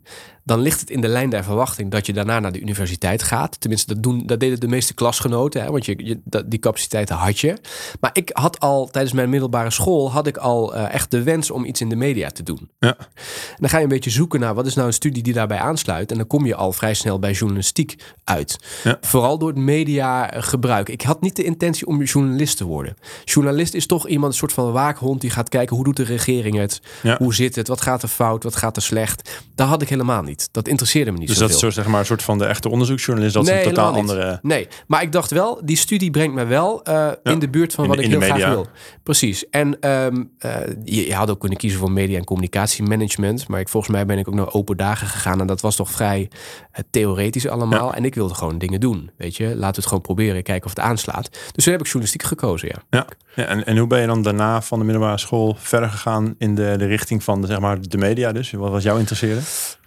Dan 0.45 0.61
ligt 0.61 0.81
het 0.81 0.91
in 0.91 1.01
de 1.01 1.09
lijn 1.09 1.31
der 1.31 1.45
verwachting 1.45 1.91
dat 1.91 2.07
je 2.07 2.13
daarna 2.13 2.41
naar 2.41 2.53
de 2.53 2.61
universiteit 2.61 3.23
gaat. 3.23 3.61
Tenminste, 3.61 3.95
dat, 3.95 4.03
doen, 4.03 4.27
dat 4.27 4.41
deden 4.41 4.61
de 4.61 4.69
meeste 4.69 4.95
klasgenoten, 4.95 5.63
hè, 5.63 5.71
want 5.71 5.87
je, 5.87 6.05
je, 6.05 6.21
dat, 6.25 6.51
die 6.51 6.59
capaciteiten 6.59 7.17
had 7.17 7.39
je. 7.39 7.57
Maar 8.01 8.11
ik 8.13 8.31
had 8.33 8.61
al 8.61 8.87
tijdens 8.87 9.15
mijn 9.15 9.31
middelbare 9.31 9.71
school 9.71 10.11
had 10.11 10.27
ik 10.27 10.37
al 10.37 10.75
eh, 10.75 10.95
echt 10.95 11.11
de 11.11 11.23
wens 11.23 11.51
om 11.51 11.65
iets 11.65 11.81
in 11.81 11.89
de 11.89 11.97
media 11.97 12.29
te 12.29 12.43
doen. 12.43 12.71
Ja. 12.79 12.97
En 12.99 13.57
dan 13.57 13.69
ga 13.69 13.77
je 13.77 13.83
een 13.83 13.89
beetje 13.89 14.11
zoeken 14.11 14.41
naar 14.41 14.55
wat 14.55 14.67
is 14.67 14.75
nou 14.75 14.87
een 14.87 14.93
studie 14.93 15.23
die 15.23 15.33
daarbij 15.33 15.59
aansluit. 15.59 16.11
En 16.11 16.17
dan 16.17 16.27
kom 16.27 16.47
je 16.47 16.55
al 16.55 16.73
vrij 16.73 16.95
snel 16.95 17.19
bij 17.19 17.33
journalistiek 17.33 17.97
uit. 18.25 18.59
Ja. 18.85 18.99
Vooral 19.01 19.39
door 19.39 19.49
het 19.49 19.59
mediagebruik. 19.59 20.89
Ik 20.89 21.03
had 21.03 21.21
niet 21.21 21.37
de 21.37 21.45
intentie 21.45 21.87
om 21.87 22.03
journalist 22.03 22.57
te 22.57 22.65
worden. 22.65 22.97
Journalist 23.25 23.75
is 23.75 23.87
toch 23.87 24.09
iemand, 24.09 24.33
een 24.33 24.39
soort 24.39 24.53
van 24.53 24.73
waakhond 24.73 25.21
die 25.21 25.31
gaat 25.31 25.49
kijken 25.49 25.77
hoe 25.77 25.85
doet 25.85 25.97
de 25.97 26.03
regering 26.03 26.57
het? 26.57 26.81
Ja. 27.03 27.17
Hoe 27.19 27.35
zit 27.35 27.55
het? 27.55 27.69
Wat 27.69 27.81
gaat 27.81 28.03
er 28.03 28.09
fout? 28.09 28.43
Wat 28.43 28.57
gaat 28.57 28.77
er 28.77 28.83
slecht? 28.83 29.43
Dat 29.55 29.69
had 29.69 29.83
ik 29.83 29.89
helemaal 29.89 30.23
niet. 30.23 30.32
Dat 30.51 30.69
interesseerde 30.69 31.11
me 31.13 31.19
niet 31.19 31.29
Dus 31.29 31.37
zoveel. 31.37 31.55
dat 31.55 31.63
is 31.65 31.75
zo, 31.75 31.81
zeg 31.81 31.91
maar 31.91 32.01
een 32.01 32.07
soort 32.07 32.23
van 32.23 32.39
de 32.39 32.45
echte 32.45 32.69
onderzoeksjournalist. 32.69 33.35
Dat 33.35 33.49
is 33.49 33.51
een 33.51 33.63
totaal 33.63 33.95
andere... 33.95 34.39
Nee, 34.43 34.69
maar 34.87 35.03
ik 35.03 35.13
dacht 35.13 35.31
wel, 35.31 35.61
die 35.65 35.77
studie 35.77 36.11
brengt 36.11 36.35
me 36.35 36.45
wel 36.45 36.83
eh, 36.83 37.11
in 37.23 37.39
de 37.39 37.49
buurt 37.49 37.73
van 37.73 37.87
wat 37.87 37.99
ik 37.99 38.07
heel 38.07 38.21
graag 38.21 38.49
wil. 38.49 38.67
Precies. 39.03 39.49
En 39.49 39.81
ehm, 39.81 40.25
eh, 40.39 40.55
je, 40.85 41.07
je 41.07 41.15
had 41.15 41.31
ook 41.31 41.41
kunnen 41.41 41.59
kiezen 41.59 41.79
voor 41.79 41.91
media 41.91 42.19
en 42.19 42.25
communicatiemanagement. 42.25 43.49
Maar 43.49 43.61
ik, 43.61 43.69
volgens 43.69 43.93
mij 43.93 44.07
ben 44.07 44.19
ik 44.19 44.29
ook 44.29 44.35
naar 44.35 44.53
open 44.53 44.77
dagen 44.77 45.07
gegaan. 45.07 45.41
En 45.41 45.47
dat 45.47 45.61
was 45.61 45.77
toch 45.77 45.91
vrij 45.91 46.31
eh, 46.73 46.85
theoretisch 46.91 47.49
allemaal. 47.49 47.95
En 47.95 48.05
ik 48.05 48.15
wilde 48.15 48.35
gewoon 48.35 48.59
dingen 48.59 48.81
doen. 48.81 49.11
Weet 49.17 49.37
je, 49.37 49.45
laten 49.45 49.59
we 49.59 49.67
het 49.67 49.87
gewoon 49.87 50.01
proberen. 50.01 50.43
Kijken 50.43 50.65
of 50.65 50.77
het 50.77 50.85
aanslaat. 50.85 51.31
Dus 51.53 51.65
toen 51.65 51.73
heb 51.73 51.83
ik 51.83 51.87
journalistiek 51.87 52.23
gekozen, 52.23 52.69
ja. 52.69 52.83
Ja. 52.91 53.07
ja 53.35 53.45
en, 53.45 53.67
en 53.67 53.77
hoe 53.77 53.87
ben 53.87 54.01
je 54.01 54.07
dan 54.07 54.23
daarna 54.23 54.63
van 54.63 54.79
de 54.79 54.85
middelbare 54.85 55.19
school 55.19 55.57
verder 55.59 55.89
gegaan 55.89 56.35
in 56.39 56.55
de, 56.55 56.75
de 56.79 56.87
richting 56.87 57.25
van 57.25 57.41
de, 57.41 57.47
zeg 57.47 57.61
maar, 57.61 57.81
de 57.81 57.99
media 57.99 58.33
dus? 58.33 58.51
Wat 58.51 58.71
was 58.71 58.83
jou 58.83 58.99
interesseerde? 58.99 59.41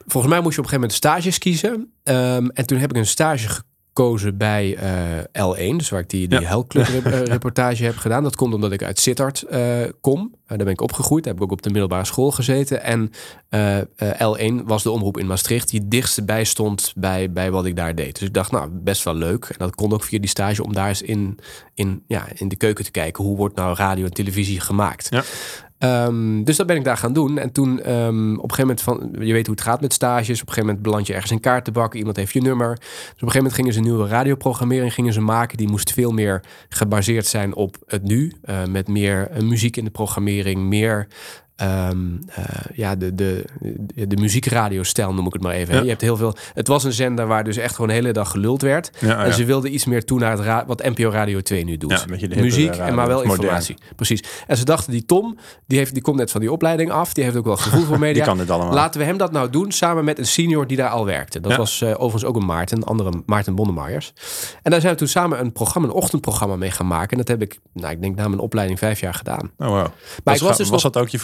Volgens 0.05 0.33
mij 0.33 0.41
moest 0.41 0.55
je 0.55 0.61
op 0.61 0.65
een 0.65 0.71
gegeven 0.71 0.79
moment 0.79 0.93
stages 0.93 1.37
kiezen. 1.37 1.91
Ehm, 2.03 2.47
en 2.47 2.65
toen 2.65 2.77
heb 2.77 2.89
ik 2.89 2.97
een 2.97 3.05
stage 3.05 3.47
gekozen 3.47 4.37
bij 4.37 4.75
eh, 4.75 5.71
L1, 5.71 5.75
dus 5.75 5.89
waar 5.89 5.99
ik 5.99 6.09
die, 6.09 6.27
die 6.27 6.39
Ja. 6.39 6.63
Eh, 7.03 7.23
reportage 7.23 7.83
heb 7.83 7.97
gedaan. 7.97 8.23
Dat 8.23 8.35
komt 8.35 8.53
omdat 8.53 8.71
ik 8.71 8.83
uit 8.83 8.99
Sittard 8.99 9.41
eh, 9.41 9.61
kom. 10.01 10.35
Daar 10.47 10.57
ben 10.57 10.67
ik 10.67 10.81
opgegroeid. 10.81 11.23
Daar 11.23 11.33
heb 11.33 11.41
ik 11.41 11.47
ook 11.47 11.57
op 11.57 11.63
de 11.63 11.69
middelbare 11.69 12.05
school 12.05 12.31
gezeten. 12.31 12.83
En 12.83 13.11
eh, 13.49 13.77
eh, 13.79 13.85
L1 14.33 14.65
was 14.65 14.83
de 14.83 14.91
omroep 14.91 15.17
in 15.17 15.27
Maastricht 15.27 15.69
die 15.69 15.79
het 15.79 15.91
dichtste 15.91 16.23
bij 16.23 16.43
stond 16.43 16.93
bij, 16.95 17.31
bij 17.31 17.51
wat 17.51 17.65
ik 17.65 17.75
daar 17.75 17.95
deed. 17.95 18.19
Dus 18.19 18.27
ik 18.27 18.33
dacht, 18.33 18.51
nou, 18.51 18.69
best 18.71 19.03
wel 19.03 19.15
leuk. 19.15 19.45
En 19.45 19.55
dat 19.57 19.75
kon 19.75 19.93
ook 19.93 20.03
via 20.03 20.19
die 20.19 20.29
stage 20.29 20.63
om 20.63 20.73
daar 20.73 20.87
eens 20.87 21.01
in, 21.01 21.39
in, 21.73 22.03
ja, 22.07 22.25
in 22.33 22.47
de 22.47 22.55
keuken 22.55 22.85
te 22.85 22.91
kijken. 22.91 23.23
Hoe 23.23 23.37
wordt 23.37 23.55
nou 23.55 23.75
radio 23.75 24.05
en 24.05 24.13
televisie 24.13 24.59
gemaakt? 24.59 25.07
Ja. 25.09 25.23
Ehm, 25.77 26.43
dus 26.43 26.57
dat 26.57 26.67
ben 26.67 26.75
ik 26.75 26.83
daar 26.83 26.97
gaan 26.97 27.13
doen. 27.13 27.37
En 27.37 27.51
toen 27.51 27.81
ehm, 27.81 28.33
op 28.35 28.49
een 28.49 28.55
gegeven 28.55 28.61
moment 28.61 28.81
van, 28.81 29.25
je 29.25 29.33
weet 29.33 29.45
hoe 29.45 29.55
het 29.55 29.63
gaat 29.63 29.81
met 29.81 29.93
stages. 29.93 30.41
Op 30.41 30.47
een 30.47 30.53
gegeven 30.53 30.65
moment 30.65 30.81
beland 30.81 31.07
je 31.07 31.13
ergens 31.13 31.31
in 31.31 31.39
kaartenbak. 31.39 31.93
Iemand 31.93 32.15
heeft 32.15 32.33
je 32.33 32.41
nummer. 32.41 32.75
Dus 32.75 32.79
op 32.79 32.87
een 32.87 33.11
gegeven 33.11 33.37
moment 33.37 33.53
gingen 33.53 33.73
ze 33.73 33.79
een 33.79 33.85
nieuwe 33.85 34.07
radioprogrammering 34.07 34.93
gingen 34.93 35.13
ze 35.13 35.21
maken. 35.21 35.57
Die 35.57 35.67
moest 35.67 35.93
veel 35.93 36.11
meer 36.11 36.43
gebaseerd 36.69 37.25
zijn 37.25 37.55
op 37.55 37.77
het 37.85 38.03
nu. 38.03 38.33
eh, 38.41 38.65
met 38.65 38.87
meer 38.87 39.27
eh, 39.27 39.41
muziek 39.41 39.77
in 39.77 39.83
de 39.85 39.91
programmering. 39.91 40.61
Meer 40.61 41.07
ehm, 41.55 41.97
eh, 42.27 42.43
ja, 42.73 42.95
de, 42.95 43.15
de, 43.15 43.45
de, 43.77 44.07
de 44.07 44.15
muziekradiostijl 44.15 45.13
noem 45.13 45.25
ik 45.25 45.33
het 45.33 45.41
maar 45.41 45.53
even. 45.53 45.75
Ja. 45.75 45.81
Je 45.81 45.89
hebt 45.89 46.01
heel 46.01 46.17
veel. 46.17 46.35
Het 46.53 46.67
was 46.67 46.83
een 46.83 46.93
zender 46.93 47.27
waar 47.27 47.43
dus 47.43 47.57
echt 47.57 47.73
gewoon 47.73 47.87
de 47.87 47.93
hele 47.93 48.11
dag 48.11 48.31
geluld 48.31 48.61
werd. 48.61 48.91
Ja, 48.99 49.19
En 49.19 49.27
ja. 49.27 49.33
ze 49.33 49.45
wilden 49.45 49.73
iets 49.73 49.85
meer 49.85 50.05
toe 50.05 50.19
naar 50.19 50.37
het 50.37 50.67
wat 50.67 50.83
NPO 50.83 51.09
Radio 51.09 51.41
2 51.41 51.63
nu 51.63 51.77
doet. 51.77 52.05
Muziek, 52.35 52.67
radio, 52.67 52.83
en 52.83 52.95
maar 52.95 53.07
wel 53.07 53.17
modern. 53.17 53.41
informatie. 53.41 53.75
Precies. 53.95 54.23
En 54.47 54.57
ze 54.57 54.65
dachten, 54.65 54.91
die 54.91 55.05
Tom, 55.05 55.37
die, 55.67 55.77
heeft, 55.77 55.93
die 55.93 56.01
komt 56.01 56.17
net 56.17 56.31
van 56.31 56.41
die 56.41 56.51
opleiding 56.51 56.91
af. 56.91 57.13
Die 57.13 57.23
heeft 57.23 57.35
ook 57.35 57.45
wel 57.45 57.57
gevoel 57.57 57.83
voor 57.83 57.99
media. 58.07 58.35
Die 58.35 58.45
kan 58.45 58.55
allemaal. 58.55 58.73
Laten 58.73 58.99
we 58.99 59.05
hem 59.05 59.17
dat 59.17 59.31
nou 59.31 59.49
doen 59.49 59.71
samen 59.71 60.05
met 60.05 60.19
een 60.19 60.27
senior 60.27 60.67
die 60.67 60.77
daar 60.77 60.89
al 60.89 61.05
werkte. 61.05 61.39
Dat 61.39 61.55
was 61.55 61.81
eh, 61.81 61.89
overigens 61.89 62.23
ook 62.23 62.35
een 62.35 62.45
Maarten, 62.45 62.77
een 62.77 62.83
andere 62.83 63.23
Maarten 63.25 63.55
Bonnemeyers. 63.55 64.13
En 64.61 64.71
daar 64.71 64.81
zijn 64.81 64.93
we 64.93 64.99
toen 64.99 65.07
samen 65.07 65.39
een 65.39 65.51
programma, 65.51 65.87
een 65.87 65.93
ochtendprogramma 65.93 66.55
mee 66.55 66.71
gaan 66.71 66.87
maken. 66.87 67.11
En 67.11 67.17
dat 67.17 67.27
heb 67.27 67.41
ik, 67.41 67.59
nou, 67.73 67.93
ik 67.93 68.01
denk 68.01 68.15
na 68.15 68.27
mijn 68.27 68.39
opleiding 68.39 68.79
vijf 68.79 68.99
jaar 68.99 69.13
gedaan. 69.13 69.51
Oh, 69.57 69.67
wow. 69.67 69.75
Maar 69.75 69.89
was, 70.23 70.35
ik 70.35 70.41
was 70.41 70.57
dus 70.57 70.69
nog 70.69 70.81
dat 70.81 70.97
ook 70.97 71.09
je 71.09 71.19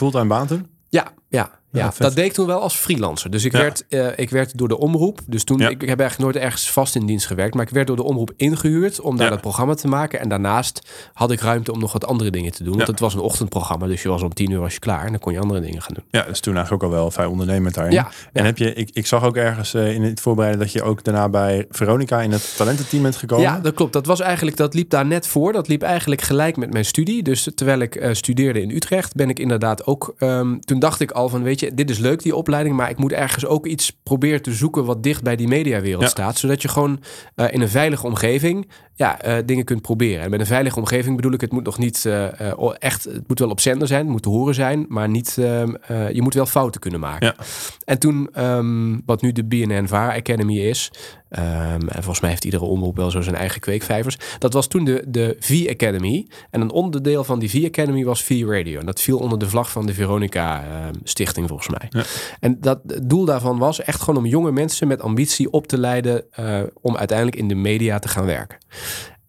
ja, 0.91 1.05
ja, 1.31 1.49
ja. 1.71 1.93
dat 1.97 2.15
deed 2.15 2.25
ik 2.25 2.33
toen 2.33 2.45
wel 2.47 2.61
als 2.61 2.75
freelancer. 2.75 3.29
Dus 3.31 3.45
ik, 3.45 3.51
Ja. 3.51 3.59
werd, 3.59 3.85
eh, 3.89 4.07
ik 4.15 4.29
werd 4.29 4.57
door 4.57 4.67
de 4.67 4.77
omroep. 4.77 5.19
Dus 5.27 5.43
toen, 5.43 5.57
Ja. 5.57 5.69
ik, 5.69 5.81
ik 5.83 5.89
heb 5.89 5.99
eigenlijk 5.99 6.31
nooit 6.31 6.45
ergens 6.45 6.71
vast 6.71 6.95
in 6.95 7.05
dienst 7.05 7.25
gewerkt. 7.25 7.53
Maar 7.55 7.63
ik 7.65 7.69
werd 7.73 7.87
door 7.87 7.95
de 7.95 8.03
omroep 8.03 8.31
ingehuurd 8.35 9.01
om 9.01 9.17
daar 9.17 9.29
dat 9.29 9.41
programma 9.41 9.73
te 9.73 9.87
maken. 9.87 10.19
En 10.19 10.29
daarnaast 10.29 10.81
had 11.13 11.31
ik 11.31 11.39
ruimte 11.39 11.71
om 11.71 11.79
nog 11.79 11.91
wat 11.93 12.05
andere 12.05 12.29
dingen 12.29 12.51
te 12.51 12.63
doen. 12.63 12.75
Want 12.75 12.87
het 12.87 12.99
was 12.99 13.13
een 13.13 13.19
ochtendprogramma. 13.19 13.87
Dus 13.87 14.01
je 14.01 14.09
was 14.09 14.21
om 14.21 14.33
tien 14.33 14.51
uur 14.51 14.59
was 14.59 14.73
je 14.73 14.79
klaar. 14.79 15.03
En 15.05 15.09
dan 15.11 15.19
kon 15.19 15.33
je 15.33 15.39
andere 15.39 15.59
dingen 15.61 15.81
gaan 15.81 15.93
doen. 15.93 16.03
Ja, 16.09 16.21
dus 16.23 16.39
toen 16.39 16.53
eigenlijk 16.55 16.83
ook 16.83 16.89
al 16.91 16.95
wel 16.97 17.11
vrij 17.11 17.25
ondernemend 17.25 17.73
daarin. 17.75 17.93
Ja, 17.93 18.09
En 18.33 18.45
heb 18.45 18.57
je, 18.57 18.73
ik, 18.73 18.89
ik 18.93 19.07
zag 19.07 19.23
ook 19.23 19.35
ergens 19.35 19.73
eh, 19.73 19.93
in 19.93 20.01
het 20.03 20.19
voorbereiden 20.19 20.61
dat 20.61 20.71
je 20.71 20.83
ook 20.83 21.03
daarna 21.03 21.29
bij 21.29 21.65
Veronica 21.69 22.21
in 22.21 22.31
het 22.31 22.53
talententeam 22.57 23.01
bent 23.03 23.15
gekomen. 23.15 23.45
Ja, 23.45 23.59
dat 23.59 23.73
klopt. 23.73 23.93
Dat 23.93 24.05
was 24.05 24.19
eigenlijk, 24.19 24.57
dat 24.57 24.73
liep 24.73 24.89
daar 24.89 25.05
net 25.05 25.27
voor. 25.27 25.53
Dat 25.53 25.67
liep 25.67 25.81
eigenlijk 25.83 26.21
gelijk 26.21 26.57
met 26.57 26.71
mijn 26.73 26.85
studie. 26.85 27.23
Dus 27.23 27.47
terwijl 27.55 27.79
ik 27.79 27.95
eh, 27.95 28.13
studeerde 28.13 28.61
in 28.61 28.69
Utrecht, 28.69 29.15
ben 29.15 29.29
ik 29.29 29.39
inderdaad 29.39 29.85
ook. 29.85 30.13
ehm, 30.17 30.59
toen 30.59 30.79
dacht 30.79 30.99
ik 30.99 31.11
al 31.11 31.29
van, 31.29 31.43
weet 31.43 31.59
je, 31.59 31.60
je, 31.61 31.73
dit 31.73 31.89
is 31.89 31.97
leuk, 31.97 32.21
die 32.23 32.35
opleiding, 32.35 32.75
maar 32.75 32.89
ik 32.89 32.97
moet 32.97 33.11
ergens 33.11 33.45
ook 33.45 33.65
iets 33.65 33.97
proberen 34.03 34.41
te 34.41 34.53
zoeken 34.53 34.85
wat 34.85 35.03
dicht 35.03 35.23
bij 35.23 35.35
die 35.35 35.47
mediawereld 35.47 36.01
Ja. 36.01 36.07
staat. 36.07 36.37
Zodat 36.37 36.61
je 36.61 36.67
gewoon 36.67 36.99
eh, 37.35 37.45
in 37.51 37.61
een 37.61 37.69
veilige 37.69 38.05
omgeving 38.05 38.67
ja, 38.95 39.21
eh, 39.21 39.37
dingen 39.45 39.65
kunt 39.65 39.81
proberen. 39.81 40.23
En 40.23 40.29
met 40.29 40.39
een 40.39 40.45
veilige 40.45 40.79
omgeving 40.79 41.15
bedoel 41.15 41.31
ik, 41.31 41.41
het 41.41 41.51
moet 41.51 41.63
nog 41.63 41.77
niet 41.77 42.05
eh, 42.05 42.73
echt, 42.79 43.03
het 43.03 43.27
moet 43.27 43.39
wel 43.39 43.49
op 43.49 43.59
zender 43.59 43.87
zijn, 43.87 44.01
het 44.01 44.09
moet 44.09 44.21
te 44.23 44.29
horen 44.29 44.53
zijn, 44.55 44.85
maar 44.87 45.09
niet, 45.09 45.37
ehm, 45.37 45.73
eh, 45.87 46.11
je 46.11 46.21
moet 46.21 46.33
wel 46.33 46.45
fouten 46.45 46.81
kunnen 46.81 46.99
maken. 46.99 47.27
Ja. 47.37 47.45
En 47.85 47.99
toen, 47.99 48.29
ehm, 48.33 48.97
wat 49.05 49.21
nu 49.21 49.31
de 49.31 49.43
BNN 49.43 49.87
VAR 49.87 50.13
Academy 50.15 50.57
is, 50.59 50.91
ehm, 51.31 51.87
en 51.87 52.03
volgens 52.03 52.19
mij 52.19 52.29
heeft 52.29 52.45
iedere 52.45 52.65
omroep 52.65 52.95
wel 52.95 53.11
zo 53.11 53.21
zijn 53.21 53.35
eigen 53.35 53.61
kweekvijvers. 53.61 54.17
Dat 54.37 54.53
was 54.53 54.67
toen 54.67 54.83
de, 54.83 55.03
de 55.07 55.35
V 55.39 55.67
Academy. 55.69 56.27
En 56.49 56.61
een 56.61 56.71
onderdeel 56.71 57.23
van 57.23 57.39
die 57.39 57.49
V 57.49 57.65
Academy 57.65 58.03
was 58.03 58.23
V 58.23 58.43
Radio. 58.47 58.79
En 58.79 58.85
dat 58.85 59.01
viel 59.01 59.17
onder 59.17 59.39
de 59.39 59.49
vlag 59.49 59.71
van 59.71 59.85
de 59.85 59.93
Veronica 59.93 60.63
ehm, 60.63 60.93
Stichting 61.03 61.47
volgens 61.47 61.69
mij. 61.69 61.87
Ja. 61.89 62.03
En 62.39 62.57
dat, 62.59 62.79
het 62.87 63.09
doel 63.09 63.25
daarvan 63.25 63.57
was 63.57 63.81
echt 63.81 64.01
gewoon 64.01 64.19
om 64.19 64.25
jonge 64.25 64.51
mensen 64.51 64.87
met 64.87 65.01
ambitie 65.01 65.51
op 65.51 65.67
te 65.67 65.77
leiden 65.77 66.23
eh, 66.31 66.61
om 66.81 66.97
uiteindelijk 66.97 67.37
in 67.37 67.47
de 67.47 67.55
media 67.55 67.99
te 67.99 68.07
gaan 68.07 68.25
werken. 68.25 68.57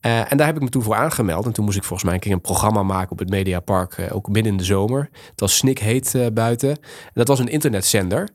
Eh, 0.02 0.32
en 0.32 0.36
daar 0.36 0.46
heb 0.46 0.56
ik 0.56 0.62
me 0.62 0.68
toen 0.68 0.82
voor 0.82 0.94
aangemeld. 0.94 1.46
En 1.46 1.52
toen 1.52 1.64
moest 1.64 1.76
ik 1.76 1.84
volgens 1.84 2.04
mij 2.04 2.14
een 2.14 2.20
keer 2.20 2.32
een 2.32 2.40
programma 2.40 2.82
maken 2.82 3.10
op 3.10 3.18
het 3.18 3.30
Mediapark, 3.30 3.92
eh, 3.92 4.14
ook 4.16 4.28
midden 4.28 4.52
in 4.52 4.58
de 4.58 4.64
zomer. 4.64 5.08
Het 5.30 5.40
was 5.40 5.56
snikheet 5.56 6.14
eh 6.14 6.26
buiten. 6.34 6.70
En 6.70 7.12
dat 7.12 7.28
was 7.28 7.38
een 7.38 7.48
internetzender. 7.48 8.28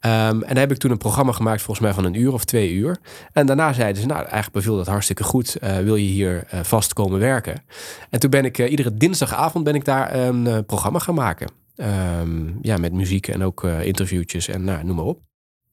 Ehm, 0.00 0.42
en 0.42 0.48
daar 0.48 0.58
heb 0.58 0.70
ik 0.70 0.78
toen 0.78 0.90
een 0.90 0.98
programma 0.98 1.32
gemaakt, 1.32 1.62
volgens 1.62 1.86
mij 1.86 1.94
van 1.94 2.04
een 2.04 2.20
uur 2.20 2.32
of 2.32 2.44
twee 2.44 2.72
uur. 2.72 2.98
En 3.32 3.46
daarna 3.46 3.72
zeiden 3.72 4.02
ze, 4.02 4.08
nou, 4.08 4.20
eigenlijk 4.20 4.52
beviel 4.52 4.76
dat 4.76 4.86
hartstikke 4.86 5.22
goed. 5.22 5.56
Wil 5.82 5.96
je 5.96 6.06
hier 6.06 6.46
vast 6.62 6.92
komen 6.92 7.20
werken? 7.20 7.62
En 8.10 8.20
toen 8.20 8.30
ben 8.30 8.44
ik 8.44 8.58
iedere 8.58 8.94
dinsdagavond 8.94 9.64
ben 9.64 9.74
ik 9.74 9.84
daar 9.84 10.14
een 10.14 10.46
eh, 10.46 10.58
programma 10.66 10.98
gaan 10.98 11.14
maken. 11.14 11.50
Ehm, 11.76 12.48
ja, 12.60 12.76
met 12.76 12.92
muziek 12.92 13.28
en 13.28 13.44
ook 13.44 13.64
interviewtjes 13.64 14.48
en 14.48 14.64
nou, 14.64 14.84
noem 14.84 14.96
maar 14.96 15.04
op. 15.04 15.20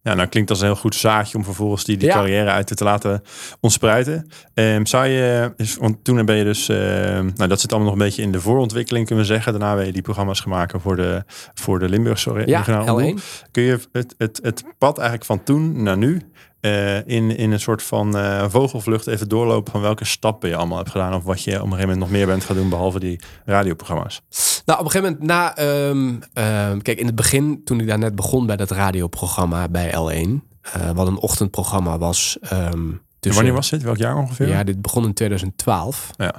Ja, 0.03 0.13
nou 0.13 0.27
klinkt 0.27 0.49
als 0.49 0.59
een 0.59 0.65
heel 0.65 0.75
goed 0.75 0.95
zaadje 0.95 1.37
om 1.37 1.43
vervolgens 1.43 1.83
die, 1.83 1.97
die 1.97 2.07
Ja. 2.07 2.13
carrière 2.13 2.49
uit 2.49 2.77
te 2.77 2.83
laten 2.83 3.21
ontspruiten. 3.59 4.27
Ehm, 4.53 4.85
zou 4.85 5.05
je, 5.07 5.53
want 5.79 6.03
toen 6.03 6.25
ben 6.25 6.35
je 6.35 6.43
dus, 6.43 6.69
ehm, 6.69 7.29
nou 7.35 7.47
dat 7.49 7.61
zit 7.61 7.71
allemaal 7.71 7.89
nog 7.91 7.99
een 7.99 8.05
beetje 8.05 8.21
in 8.21 8.31
de 8.31 8.41
voorontwikkeling 8.41 9.05
kunnen 9.07 9.25
we 9.25 9.31
zeggen. 9.33 9.51
Daarna 9.51 9.75
ben 9.75 9.85
je 9.85 9.91
die 9.91 10.01
programma's 10.01 10.39
gemaakt 10.39 10.73
voor 10.81 10.95
de, 10.95 11.23
voor 11.53 11.79
de 11.79 11.89
Limburgse 11.89 12.43
Ja. 12.45 12.63
L1. 12.65 13.19
Kun 13.51 13.63
je 13.63 13.79
het, 13.91 14.15
het, 14.17 14.39
het 14.43 14.63
pad 14.77 14.97
eigenlijk 14.97 15.27
van 15.27 15.43
toen 15.43 15.83
naar 15.83 15.97
nu 15.97 16.21
eh, 16.61 17.07
in, 17.07 17.37
in 17.37 17.51
een 17.51 17.59
soort 17.59 17.83
van 17.83 18.17
eh, 18.17 18.45
vogelvlucht 18.49 19.07
even 19.07 19.29
doorlopen 19.29 19.71
van 19.71 19.81
welke 19.81 20.05
stappen 20.05 20.49
je 20.49 20.55
allemaal 20.55 20.77
hebt 20.77 20.89
gedaan 20.89 21.13
of 21.13 21.23
wat 21.23 21.43
je 21.43 21.49
op 21.51 21.55
een 21.55 21.61
gegeven 21.61 21.81
moment 21.81 21.99
nog 21.99 22.09
meer 22.09 22.25
bent 22.25 22.43
gaan 22.43 22.55
doen 22.55 22.69
behalve 22.69 22.99
die 22.99 23.19
radioprogramma's? 23.45 24.21
Nou, 24.65 24.79
op 24.79 24.85
een 24.85 24.91
gegeven 24.91 25.11
moment 25.13 25.27
na... 25.27 25.55
ehm, 25.55 26.15
ehm, 26.33 26.79
kijk, 26.79 26.99
in 26.99 27.05
het 27.05 27.15
begin, 27.15 27.61
toen 27.63 27.79
ik 27.79 27.87
daar 27.87 27.97
net 27.99 28.15
begon 28.15 28.45
bij 28.45 28.55
dat 28.57 28.71
radioprogramma 28.71 29.67
bij 29.69 29.91
L1... 29.91 30.29
eh, 30.61 30.91
wat 30.91 31.07
een 31.07 31.17
ochtendprogramma 31.17 31.97
was... 31.97 32.37
tussen- 32.39 32.99
wanneer 33.19 33.53
was 33.53 33.69
dit? 33.69 33.81
Welk 33.81 33.97
jaar 33.97 34.15
ongeveer? 34.15 34.47
Ja, 34.47 34.63
dit 34.63 34.81
begon 34.81 35.05
in 35.05 35.13
2012. 35.13 36.09
Ja. 36.17 36.33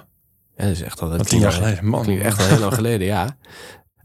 Ja, 0.57 0.65
dat 0.65 0.73
is 0.73 0.83
echt 0.83 1.01
al... 1.01 1.09
Dat 1.09 1.29
tien 1.29 1.41
jaar 1.41 1.53
geleden, 1.53 1.87
man. 1.87 2.03
Klinkt 2.03 2.25
echt 2.25 2.41
al 2.41 2.47
heel 2.47 2.59
lang 2.59 2.75
geleden, 2.75 3.07
ja. 3.07 3.27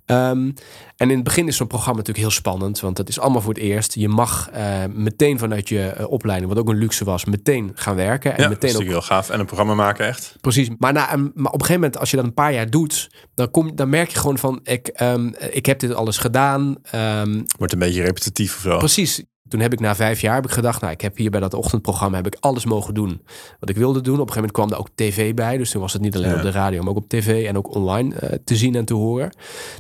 Ehm, 0.08 0.52
en 0.98 1.10
in 1.10 1.16
het 1.16 1.24
begin 1.24 1.48
is 1.48 1.56
zo'n 1.58 1.68
programma 1.68 1.98
natuurlijk 1.98 2.26
heel 2.28 2.36
spannend, 2.36 2.80
want 2.80 2.98
het 2.98 3.10
is 3.10 3.20
allemaal 3.20 3.42
voor 3.42 3.54
het 3.54 3.64
eerst. 3.64 3.94
Je 3.94 4.08
mag 4.10 4.50
eh, 4.50 4.84
meteen 4.94 5.40
vanuit 5.40 5.70
je 5.70 5.82
eh, 5.88 6.12
opleiding, 6.12 6.50
wat 6.54 6.60
ook 6.62 6.70
een 6.70 6.78
luxe 6.78 7.06
was, 7.06 7.26
meteen 7.26 7.72
gaan 7.76 7.96
werken. 7.96 8.32
En 8.38 8.44
Ja, 8.44 8.50
dat 8.50 8.52
is 8.52 8.54
meteen 8.64 8.70
ook 8.70 8.82
natuurlijk 8.82 9.08
heel 9.08 9.16
gaaf. 9.18 9.30
En 9.30 9.40
een 9.40 9.46
programma 9.46 9.74
maken 9.74 10.06
echt. 10.08 10.36
Precies. 10.42 10.70
Maar, 10.78 10.94
na, 10.94 11.14
een- 11.14 11.32
maar 11.36 11.52
op 11.52 11.60
een 11.60 11.66
gegeven 11.66 11.74
moment, 11.82 11.98
als 12.00 12.10
je 12.10 12.16
dat 12.16 12.26
een 12.26 12.34
paar 12.34 12.54
jaar 12.54 12.70
doet, 12.70 13.10
dan, 13.36 13.52
kom, 13.52 13.76
dan 13.76 13.90
merk 13.90 14.10
je 14.10 14.18
gewoon 14.20 14.38
van, 14.38 14.60
ik, 14.64 14.88
ehm, 14.88 15.32
ik 15.52 15.66
heb 15.66 15.80
dit 15.80 15.94
alles 15.94 16.18
gedaan. 16.18 16.76
Ehm, 16.92 17.42
Wordt 17.58 17.74
een 17.74 17.80
beetje 17.80 18.04
repetitief 18.04 18.56
of 18.56 18.62
zo. 18.62 18.78
precies. 18.78 19.24
Toen 19.50 19.60
heb 19.60 19.74
ik 19.74 19.80
na 19.80 19.96
vijf 19.96 20.22
jaar 20.22 20.36
heb 20.36 20.46
ik 20.46 20.52
gedacht, 20.52 20.82
nou, 20.82 20.94
ik 20.94 21.02
heb 21.02 21.18
hier 21.18 21.30
bij 21.30 21.40
dat 21.40 21.54
ochtendprogramma 21.54 22.18
heb 22.18 22.28
ik 22.28 22.38
alles 22.40 22.66
mogen 22.66 22.94
doen 22.94 23.22
wat 23.60 23.70
ik 23.70 23.78
wilde 23.78 24.02
doen. 24.02 24.20
Op 24.20 24.28
een 24.28 24.34
gegeven 24.34 24.52
moment 24.54 24.54
kwam 24.54 24.72
er 24.72 24.78
ook 24.78 24.90
tv 24.96 25.34
bij, 25.34 25.58
dus 25.58 25.72
toen 25.72 25.82
was 25.82 25.94
het 25.94 26.02
niet 26.02 26.16
alleen 26.16 26.30
Ja. 26.30 26.36
op 26.36 26.42
de 26.42 26.52
radio, 26.52 26.80
maar 26.82 26.90
ook 26.90 26.98
op 26.98 27.10
tv 27.10 27.46
en 27.48 27.58
ook 27.58 27.76
online 27.76 28.16
eh, 28.16 28.38
te 28.44 28.56
zien 28.56 28.76
en 28.76 28.86
te 28.86 28.94
horen. 28.94 29.32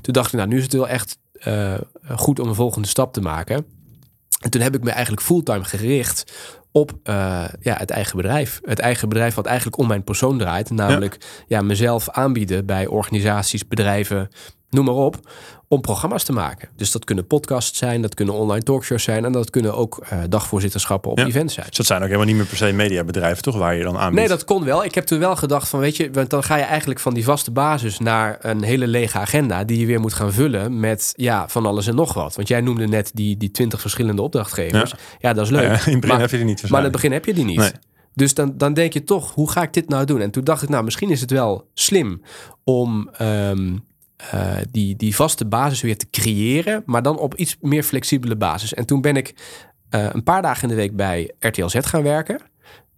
Toen 0.01 0.13
dacht 0.13 0.27
ik, 0.27 0.33
nou, 0.39 0.47
nu 0.47 0.57
is 0.57 0.63
het 0.63 0.73
wel 0.73 0.87
echt 0.87 1.17
eh, 1.33 1.73
goed 2.15 2.39
om 2.39 2.47
een 2.47 2.55
volgende 2.55 2.87
stap 2.87 3.13
te 3.13 3.21
maken. 3.21 3.65
En 4.41 4.49
toen 4.49 4.61
heb 4.61 4.75
ik 4.75 4.83
me 4.83 4.91
eigenlijk 4.91 5.21
fulltime 5.21 5.63
gericht 5.63 6.33
op 6.71 6.91
eh, 7.03 7.45
ja, 7.59 7.75
het 7.77 7.89
eigen 7.89 8.17
bedrijf. 8.17 8.59
Het 8.63 8.79
eigen 8.79 9.09
bedrijf 9.09 9.35
wat 9.35 9.45
eigenlijk 9.45 9.77
om 9.77 9.87
mijn 9.87 10.03
persoon 10.03 10.37
draait. 10.37 10.69
Namelijk 10.69 11.17
ja. 11.47 11.61
mezelf 11.61 12.09
aanbieden 12.09 12.65
bij 12.65 12.87
organisaties, 12.87 13.67
bedrijven, 13.67 14.29
noem 14.69 14.85
maar 14.85 14.93
op. 14.95 15.19
Om 15.69 15.81
programma's 15.81 16.23
te 16.23 16.33
maken. 16.33 16.69
Dus 16.75 16.91
dat 16.91 17.03
kunnen 17.03 17.27
podcasts 17.27 17.77
zijn, 17.77 18.01
dat 18.01 18.13
kunnen 18.13 18.33
online 18.35 18.63
talkshows 18.63 19.03
zijn. 19.03 19.25
En 19.25 19.31
dat 19.31 19.49
kunnen 19.49 19.75
ook 19.75 19.97
eh, 20.09 20.19
dagvoorzitterschappen 20.29 21.11
op 21.11 21.17
Ja. 21.17 21.25
events 21.25 21.53
zijn. 21.53 21.67
Dus 21.67 21.77
dat 21.77 21.85
zijn 21.85 21.99
ook 21.99 22.05
helemaal 22.05 22.27
niet 22.27 22.35
meer 22.35 22.45
per 22.45 22.57
se 22.57 22.71
mediabedrijven, 22.71 23.43
toch? 23.43 23.57
Waar 23.57 23.75
je 23.75 23.83
dan 23.83 23.97
aanbiedt. 23.97 24.15
Nee, 24.19 24.27
dat 24.27 24.43
kon 24.45 24.63
wel. 24.63 24.83
Ik 24.83 24.95
heb 24.95 25.05
toen 25.05 25.19
wel 25.19 25.35
gedacht 25.35 25.69
van, 25.69 25.79
weet 25.79 25.97
je, 25.97 26.11
want 26.11 26.29
dan 26.29 26.43
ga 26.43 26.55
je 26.57 26.63
eigenlijk 26.63 26.99
van 26.99 27.13
die 27.13 27.23
vaste 27.23 27.51
basis 27.51 27.99
naar 27.99 28.37
een 28.41 28.63
hele 28.63 28.87
lege 28.87 29.17
agenda 29.19 29.63
die 29.63 29.79
je 29.79 29.85
weer 29.85 29.99
moet 29.99 30.13
gaan 30.13 30.33
vullen 30.33 30.79
met 30.79 31.13
ja, 31.15 31.47
van 31.47 31.65
alles 31.65 31.87
en 31.87 31.95
nog 31.95 32.13
wat. 32.13 32.35
Want 32.35 32.47
jij 32.47 32.61
noemde 32.61 32.87
net 32.87 33.11
die, 33.13 33.37
die 33.37 33.51
twintig 33.51 33.81
verschillende 33.81 34.21
opdrachtgevers. 34.21 34.93
Ja, 35.19 35.33
dat 35.33 35.45
is 35.45 35.51
leuk. 35.51 35.61
Ja, 35.61 35.67
in 35.67 35.73
het 35.75 35.83
begin 35.85 36.07
Maar- 36.07 36.19
heb 36.19 36.29
je 36.29 36.37
die 36.37 36.45
niet 36.45 36.69
Maar 36.69 36.77
in 36.77 36.83
het 36.83 36.93
begin 36.93 37.11
heb 37.11 37.25
je 37.25 37.33
die 37.33 37.45
niet. 37.45 37.57
Nee. 37.57 37.71
Dus 38.13 38.33
dan, 38.33 38.53
dan 38.57 38.73
denk 38.73 38.93
je 38.93 39.03
toch, 39.03 39.33
hoe 39.33 39.51
ga 39.51 39.61
ik 39.61 39.73
dit 39.73 39.89
nou 39.89 40.05
doen? 40.05 40.21
En 40.21 40.31
toen 40.31 40.43
dacht 40.43 40.61
ik, 40.63 40.69
nou, 40.69 40.83
misschien 40.83 41.09
is 41.09 41.21
het 41.21 41.31
wel 41.31 41.67
slim 41.73 42.21
om 42.63 43.09
ehm, 43.17 43.75
eh, 44.17 44.57
die, 44.71 44.95
die 44.95 45.15
vaste 45.15 45.45
basis 45.45 45.81
weer 45.81 45.97
te 45.97 46.09
creëren, 46.09 46.83
maar 46.85 47.01
dan 47.01 47.17
op 47.17 47.35
iets 47.35 47.57
meer 47.61 47.83
flexibele 47.83 48.35
basis. 48.35 48.73
En 48.73 48.85
toen 48.85 49.01
ben 49.01 49.15
ik 49.15 49.35
eh, 49.89 50.09
een 50.11 50.23
paar 50.23 50.41
dagen 50.41 50.63
in 50.63 50.69
de 50.69 50.75
week 50.75 50.95
bij 50.95 51.31
RTL 51.39 51.67
Z 51.67 51.77
gaan 51.79 52.03
werken, 52.03 52.39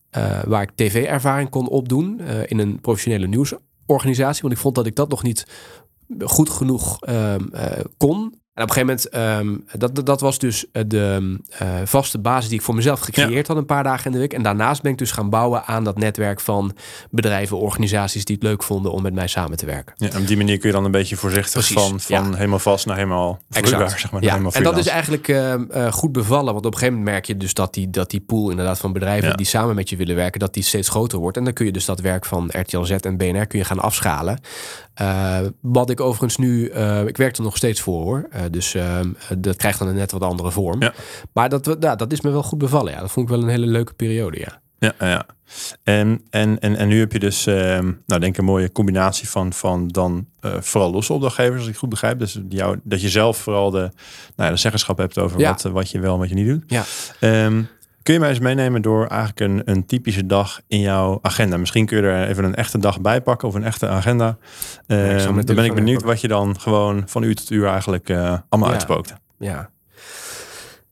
eh, 0.09 0.43
waar 0.43 0.61
ik 0.61 0.71
tv-ervaring 0.75 1.49
kon 1.49 1.67
opdoen 1.67 2.19
in 2.45 2.59
een 2.59 2.81
professionele 2.81 3.27
nieuwsorganisatie, 3.27 4.41
want 4.41 4.53
ik 4.53 4.59
vond 4.59 4.75
dat 4.75 4.85
ik 4.85 4.95
dat 4.95 5.09
nog 5.09 5.23
niet 5.23 5.45
goed 6.19 6.49
genoeg 6.49 7.01
ehm, 7.01 7.47
eh, 7.53 7.83
kon. 7.97 8.38
En 8.59 8.65
op 8.65 8.77
een 8.77 8.83
gegeven 8.83 9.09
moment, 9.13 9.63
ehm, 9.71 9.79
dat, 9.79 10.05
dat- 10.05 10.21
was 10.21 10.39
dus 10.39 10.65
eh, 10.71 10.83
de 10.87 11.37
eh, 11.49 11.67
vaste 11.83 12.19
basis 12.19 12.49
die 12.49 12.57
ik 12.57 12.65
voor 12.65 12.75
mezelf 12.75 12.99
gecreëerd 12.99 13.47
had 13.47 13.57
een 13.57 13.65
paar 13.65 13.83
dagen 13.83 14.05
in 14.05 14.11
de 14.11 14.17
week. 14.17 14.33
En 14.33 14.43
daarnaast 14.43 14.81
ben 14.81 14.91
ik 14.91 14.97
dus 14.97 15.11
gaan 15.11 15.29
bouwen 15.29 15.65
aan 15.65 15.83
dat 15.83 15.97
netwerk 15.97 16.39
van 16.39 16.75
bedrijven, 17.09 17.57
organisaties 17.57 18.25
die 18.25 18.35
het 18.35 18.43
leuk 18.43 18.63
vonden 18.63 18.91
om 18.91 19.01
met 19.01 19.13
mij 19.13 19.27
samen 19.27 19.57
te 19.57 19.65
werken. 19.65 19.93
Ja, 19.97 20.09
en 20.09 20.21
op 20.21 20.27
die 20.27 20.37
manier 20.37 20.57
kun 20.57 20.69
je 20.69 20.75
dan 20.75 20.85
een 20.85 20.91
beetje 20.91 21.15
voorzichtig 21.15 21.51
Precies, 21.51 21.73
van, 21.73 21.99
van 21.99 22.29
ja. 22.29 22.35
helemaal 22.35 22.59
vast 22.59 22.85
naar 22.85 22.95
helemaal 22.95 23.39
vloeibaar, 23.49 23.99
zeg 23.99 24.11
maar. 24.11 24.21
ja. 24.23 24.29
helemaal 24.31 24.51
En 24.51 24.63
dat 24.63 24.77
is 24.77 24.87
eigenlijk 24.87 25.27
ehm, 25.27 25.63
eh, 25.69 25.91
goed 25.91 26.11
bevallen. 26.11 26.53
Want 26.53 26.65
op 26.65 26.73
een 26.73 26.79
gegeven 26.79 26.97
moment 26.97 27.13
merk 27.13 27.25
je 27.25 27.37
dus 27.37 27.53
dat 27.53 27.73
die, 27.73 27.89
dat 27.89 28.09
die 28.09 28.21
pool 28.21 28.49
inderdaad 28.49 28.79
van 28.79 28.93
bedrijven 28.93 29.37
die 29.37 29.45
samen 29.45 29.75
met 29.75 29.89
je 29.89 29.95
willen 29.95 30.15
werken, 30.15 30.39
dat 30.39 30.53
die 30.53 30.63
steeds 30.63 30.89
groter 30.89 31.19
wordt. 31.19 31.37
En 31.37 31.43
dan 31.43 31.53
kun 31.53 31.65
je 31.65 31.71
dus 31.71 31.85
dat 31.85 31.99
werk 31.99 32.25
van 32.25 32.49
RTL 32.51 32.83
Z 32.83 32.91
en 32.91 33.17
BNR 33.17 33.45
kun 33.47 33.59
je 33.59 33.65
gaan 33.65 33.79
afschalen. 33.79 34.39
Eh, 34.99 35.39
wat 35.61 35.89
ik 35.89 35.99
overigens 35.99 36.37
nu, 36.37 36.67
eh, 36.67 37.05
ik 37.05 37.17
werk 37.17 37.37
er 37.37 37.43
nog 37.43 37.57
steeds 37.57 37.81
voor 37.81 38.03
hoor. 38.03 38.27
Eh, 38.31 38.41
dus 38.51 38.73
ehm, 38.73 39.11
dat 39.37 39.55
krijgt 39.55 39.79
dan 39.79 39.87
een 39.87 39.95
net 39.95 40.11
wat 40.11 40.21
andere 40.21 40.51
vorm. 40.51 40.81
Ja. 40.81 40.93
Maar 41.33 41.49
dat, 41.49 41.77
ja, 41.79 41.95
dat 41.95 42.11
is 42.11 42.21
me 42.21 42.29
wel 42.29 42.43
goed 42.43 42.57
bevallen. 42.57 42.93
Ja. 42.93 42.99
Dat 42.99 43.11
vond 43.11 43.29
ik 43.29 43.35
wel 43.35 43.43
een 43.43 43.49
hele 43.49 43.65
leuke 43.65 43.93
periode. 43.93 44.39
Ja. 44.39 44.61
Ja, 44.79 44.93
ja. 44.99 45.25
En, 45.83 46.21
en, 46.29 46.59
en, 46.59 46.75
en 46.75 46.87
nu 46.87 46.99
heb 46.99 47.11
je 47.11 47.19
dus, 47.19 47.45
ehm, 47.45 47.91
nou 48.05 48.19
denk 48.19 48.23
ik 48.23 48.37
een 48.37 48.45
mooie 48.45 48.71
combinatie 48.71 49.29
van, 49.29 49.53
van 49.53 49.87
dan 49.87 50.25
vooral 50.41 50.91
losse 50.91 51.13
opdrachtgevers, 51.13 51.59
als 51.59 51.69
ik 51.69 51.75
goed 51.75 51.89
begrijp. 51.89 52.19
Dus 52.19 52.39
jou, 52.49 52.79
dat 52.83 53.01
je 53.01 53.09
zelf 53.09 53.37
vooral 53.37 53.71
de, 53.71 53.77
nou 53.77 53.91
ja, 54.35 54.49
de 54.49 54.57
zeggenschap 54.57 54.97
hebt 54.97 55.17
over 55.17 55.39
Ja. 55.39 55.49
wat, 55.49 55.61
wat 55.61 55.91
je 55.91 55.99
wel 55.99 56.13
en 56.13 56.19
wat 56.19 56.29
je 56.29 56.35
niet 56.35 56.47
doet. 56.47 56.63
Ja. 56.67 56.83
Ehm, 57.19 57.61
kun 58.03 58.13
je 58.13 58.19
mij 58.19 58.29
eens 58.29 58.39
meenemen 58.39 58.81
door 58.81 59.07
eigenlijk 59.07 59.39
een, 59.39 59.61
een 59.65 59.85
typische 59.85 60.25
dag 60.25 60.61
in 60.67 60.79
jouw 60.79 61.19
agenda? 61.21 61.57
Misschien 61.57 61.85
kun 61.85 61.97
je 61.97 62.03
er 62.03 62.27
even 62.27 62.43
een 62.43 62.55
echte 62.55 62.77
dag 62.77 63.01
bij 63.01 63.21
pakken 63.21 63.47
of 63.47 63.53
een 63.53 63.63
echte 63.63 63.87
agenda. 63.87 64.37
Ehm, 64.87 65.33
dan 65.45 65.55
ben 65.55 65.65
ik 65.65 65.73
benieuwd 65.75 66.03
wat 66.03 66.21
je 66.21 66.27
dan 66.27 66.59
gewoon 66.59 67.03
van 67.05 67.23
uur 67.23 67.35
tot 67.35 67.49
uur 67.49 67.67
eigenlijk 67.67 68.09
eh, 68.09 68.37
allemaal 68.49 68.69
Ja. 68.69 68.75
uitspookt. 68.75 69.13
Ja. 69.39 69.69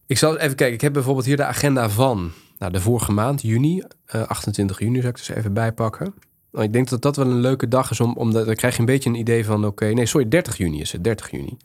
Ik 0.05 0.17
zal 0.17 0.37
even 0.37 0.55
kijken. 0.55 0.75
Ik 0.75 0.81
heb 0.81 0.93
bijvoorbeeld 0.93 1.25
hier 1.25 1.37
de 1.37 1.45
agenda 1.45 1.89
van 1.89 2.31
nou, 2.57 2.71
de 2.71 2.81
vorige 2.81 3.11
maand, 3.11 3.41
juni. 3.41 3.83
eh, 4.05 4.21
28 4.27 4.79
juni 4.79 4.95
zou 4.97 5.07
ik 5.07 5.15
dus 5.17 5.29
even 5.29 5.53
bijpakken. 5.53 6.13
Nou, 6.51 6.65
ik 6.65 6.73
denk 6.73 6.89
dat 6.89 7.01
dat 7.01 7.15
wel 7.15 7.25
een 7.25 7.39
leuke 7.39 7.67
dag 7.67 7.91
is, 7.91 7.99
om, 7.99 8.13
omdat 8.15 8.45
dan 8.45 8.55
krijg 8.55 8.73
je 8.73 8.79
een 8.79 8.85
beetje 8.85 9.09
een 9.09 9.15
idee 9.15 9.45
van... 9.45 9.65
oké, 9.65 9.85
nee, 9.85 10.05
sorry, 10.05 10.27
30 10.27 10.57
juni 10.57 10.81
is 10.81 10.91
het, 10.91 11.03
30 11.03 11.31
juni. 11.31 11.57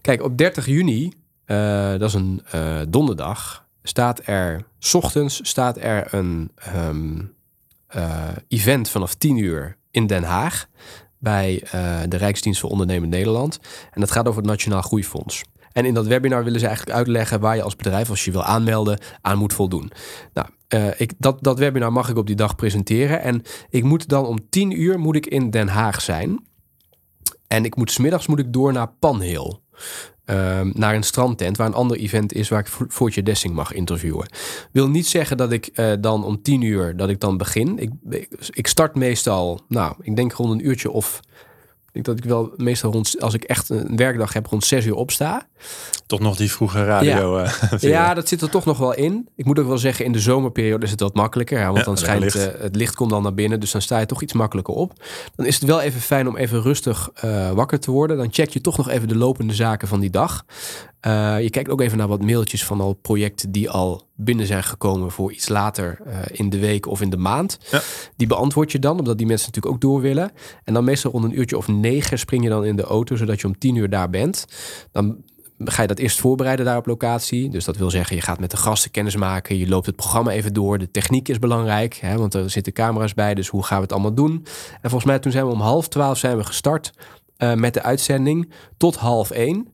Kijk, 0.00 0.22
op 0.22 0.38
30 0.38 0.66
juni, 0.66 1.12
eh, 1.44 1.90
dat 1.90 2.02
is 2.02 2.14
een 2.14 2.42
donderdag... 2.88 3.61
staat 3.82 4.20
er, 4.24 4.64
s 4.78 4.94
ochtends 4.94 5.40
staat 5.42 5.76
er 5.76 6.14
een 6.14 6.50
ehm, 6.54 7.20
eh, 7.86 8.28
event 8.48 8.88
vanaf 8.88 9.14
10 9.14 9.36
uur 9.36 9.76
in 9.90 10.06
Den 10.06 10.22
Haag... 10.22 10.68
bij 11.18 11.62
eh, 11.62 12.00
de 12.08 12.16
Rijksdienst 12.16 12.60
voor 12.60 12.70
Ondernemend 12.70 13.10
Nederland. 13.12 13.58
En 13.90 14.00
dat 14.00 14.10
gaat 14.10 14.26
over 14.26 14.40
het 14.40 14.50
Nationaal 14.50 14.82
Groeifonds. 14.82 15.42
En 15.72 15.84
in 15.84 15.94
dat 15.94 16.06
webinar 16.06 16.44
willen 16.44 16.60
ze 16.60 16.66
eigenlijk 16.66 16.96
uitleggen 16.96 17.40
waar 17.40 17.56
je 17.56 17.62
als 17.62 17.76
bedrijf, 17.76 18.10
als 18.10 18.24
je 18.24 18.30
wil 18.30 18.44
aanmelden, 18.44 18.98
aan 19.20 19.38
moet 19.38 19.52
voldoen. 19.52 19.92
Nou, 20.32 20.48
eh, 20.68 21.00
ik, 21.00 21.12
dat, 21.18 21.42
dat 21.42 21.58
webinar 21.58 21.92
mag 21.92 22.08
ik 22.08 22.16
op 22.16 22.26
die 22.26 22.36
dag 22.36 22.54
presenteren. 22.54 23.22
En 23.22 23.42
ik 23.70 23.84
moet 23.84 24.08
dan 24.08 24.26
om 24.26 24.48
10 24.48 24.80
uur 24.80 24.98
moet 24.98 25.16
ik 25.16 25.26
in 25.26 25.50
Den 25.50 25.68
Haag 25.68 26.00
zijn. 26.00 26.46
En 27.46 27.64
ik 27.64 27.76
moet 27.76 27.90
smiddags 27.90 28.26
moet 28.26 28.38
ik 28.38 28.52
door 28.52 28.72
naar 28.72 28.88
Panhill. 28.98 29.60
Ehm, 30.24 30.70
naar 30.74 30.94
een 30.94 31.02
strandtent 31.02 31.56
waar 31.56 31.66
een 31.66 31.74
ander 31.74 31.96
event 31.96 32.32
is 32.32 32.48
waar 32.48 32.60
ik 32.60 32.66
Vo- 32.68 32.84
Voortje 32.88 33.22
Dessing 33.22 33.54
mag 33.54 33.72
interviewen. 33.72 34.28
Wil 34.72 34.88
niet 34.88 35.06
zeggen 35.06 35.36
dat 35.36 35.52
ik 35.52 35.66
eh, 35.66 35.92
dan 36.00 36.24
om 36.24 36.42
tien 36.42 36.60
uur 36.62 36.96
dat 36.96 37.08
ik 37.08 37.20
dan 37.20 37.36
begin. 37.36 37.78
Ik, 37.78 37.90
ik 38.50 38.66
start 38.66 38.94
meestal, 38.94 39.60
nou, 39.68 39.94
ik 40.00 40.16
denk 40.16 40.32
rond 40.32 40.52
een 40.52 40.66
uurtje 40.66 40.90
of. 40.90 41.20
Ik 41.92 42.04
denk 42.04 42.16
dat 42.16 42.24
ik 42.24 42.30
wel 42.30 42.52
meestal 42.56 42.92
rond, 42.92 43.20
als 43.20 43.34
ik 43.34 43.44
echt 43.44 43.68
een 43.68 43.96
werkdag 43.96 44.32
heb, 44.32 44.46
rond 44.46 44.64
zes 44.64 44.84
uur 44.86 44.94
opsta. 44.94 45.46
Toch 46.06 46.20
nog 46.20 46.36
die 46.36 46.50
vroege 46.52 46.84
radio. 46.84 47.36
eh. 47.36 47.52
Ja, 47.80 48.14
dat 48.14 48.28
zit 48.28 48.40
er 48.42 48.50
toch 48.50 48.64
nog 48.64 48.78
wel 48.78 48.94
in. 48.94 49.28
Ik 49.36 49.44
moet 49.44 49.58
ook 49.58 49.66
wel 49.66 49.78
zeggen, 49.78 50.04
in 50.04 50.12
de 50.12 50.20
zomerperiode 50.20 50.84
is 50.84 50.90
het 50.90 51.00
wat 51.00 51.14
makkelijker. 51.14 51.64
Want 51.64 51.76
Ja, 51.78 51.82
dan 51.84 51.96
schijnt 51.96 52.22
licht. 52.22 52.36
eh, 52.36 52.60
het 52.60 52.76
licht 52.76 52.94
komt 52.94 53.10
dan 53.10 53.22
naar 53.22 53.34
binnen. 53.34 53.60
Dus 53.60 53.70
dan 53.70 53.80
sta 53.82 53.98
je 53.98 54.06
toch 54.06 54.22
iets 54.22 54.32
makkelijker 54.32 54.74
op. 54.74 54.92
Dan 55.36 55.46
is 55.46 55.54
het 55.54 55.64
wel 55.64 55.80
even 55.80 56.00
fijn 56.00 56.28
om 56.28 56.36
even 56.36 56.62
rustig 56.62 57.10
eh, 57.14 57.50
wakker 57.50 57.80
te 57.80 57.90
worden. 57.90 58.16
Dan 58.16 58.28
check 58.32 58.50
je 58.50 58.60
toch 58.60 58.76
nog 58.76 58.88
even 58.88 59.08
de 59.08 59.16
lopende 59.16 59.54
zaken 59.54 59.88
van 59.88 60.00
die 60.00 60.10
dag. 60.10 60.44
Eh, 61.02 61.40
je 61.40 61.50
kijkt 61.50 61.70
ook 61.70 61.80
even 61.80 61.98
naar 61.98 62.08
wat 62.08 62.22
mailtjes 62.22 62.64
van 62.64 62.80
al 62.80 62.92
projecten 62.92 63.52
die 63.52 63.70
al 63.70 64.08
binnen 64.16 64.46
zijn 64.46 64.62
gekomen 64.62 65.10
voor 65.10 65.32
iets 65.32 65.48
later 65.48 65.98
eh, 66.06 66.18
in 66.32 66.50
de 66.50 66.58
week 66.58 66.86
of 66.86 67.00
in 67.00 67.10
de 67.10 67.16
maand. 67.16 67.58
Ja. 67.70 67.80
Die 68.16 68.26
beantwoord 68.26 68.72
je 68.72 68.78
dan, 68.78 68.98
omdat 68.98 69.18
die 69.18 69.26
mensen 69.26 69.46
natuurlijk 69.46 69.74
ook 69.74 69.80
door 69.80 70.00
willen. 70.00 70.32
En 70.64 70.74
dan 70.74 70.84
meestal 70.84 71.10
rond 71.10 71.24
een 71.24 71.38
uurtje 71.38 71.56
of 71.56 71.68
negen 71.68 72.18
spring 72.18 72.42
je 72.42 72.48
dan 72.48 72.64
in 72.64 72.76
de 72.76 72.82
auto, 72.82 73.16
zodat 73.16 73.40
je 73.40 73.46
om 73.46 73.58
tien 73.58 73.76
uur 73.76 73.90
daar 73.90 74.10
bent. 74.10 74.44
Dan 74.92 75.16
ga 75.58 75.82
je 75.82 75.88
dat 75.88 75.98
eerst 75.98 76.20
voorbereiden 76.20 76.64
daar 76.64 76.76
op 76.76 76.86
locatie. 76.86 77.48
Dus 77.48 77.64
dat 77.64 77.76
wil 77.76 77.90
zeggen, 77.90 78.16
je 78.16 78.22
gaat 78.22 78.40
met 78.40 78.50
de 78.50 78.56
gasten 78.56 78.90
kennis 78.90 79.16
maken. 79.16 79.58
Je 79.58 79.68
loopt 79.68 79.86
het 79.86 79.96
programma 79.96 80.30
even 80.30 80.52
door. 80.52 80.78
De 80.78 80.90
techniek 80.90 81.28
is 81.28 81.38
belangrijk, 81.38 81.94
hè, 81.94 82.16
want 82.16 82.34
er 82.34 82.50
zitten 82.50 82.72
camera's 82.72 83.14
bij. 83.14 83.34
Dus 83.34 83.48
hoe 83.48 83.64
gaan 83.64 83.76
we 83.76 83.82
het 83.82 83.92
allemaal 83.92 84.14
doen? 84.14 84.46
En 84.80 84.90
volgens 84.90 85.04
mij 85.04 85.18
toen 85.18 85.32
zijn 85.32 85.46
we 85.46 85.52
om 85.52 85.60
half 85.60 85.88
twaalf 85.88 86.18
zijn 86.18 86.36
we 86.36 86.44
gestart 86.44 86.92
eh, 87.36 87.54
met 87.54 87.74
de 87.74 87.82
uitzending 87.82 88.52
tot 88.76 88.96
half 88.96 89.30
één. 89.30 89.68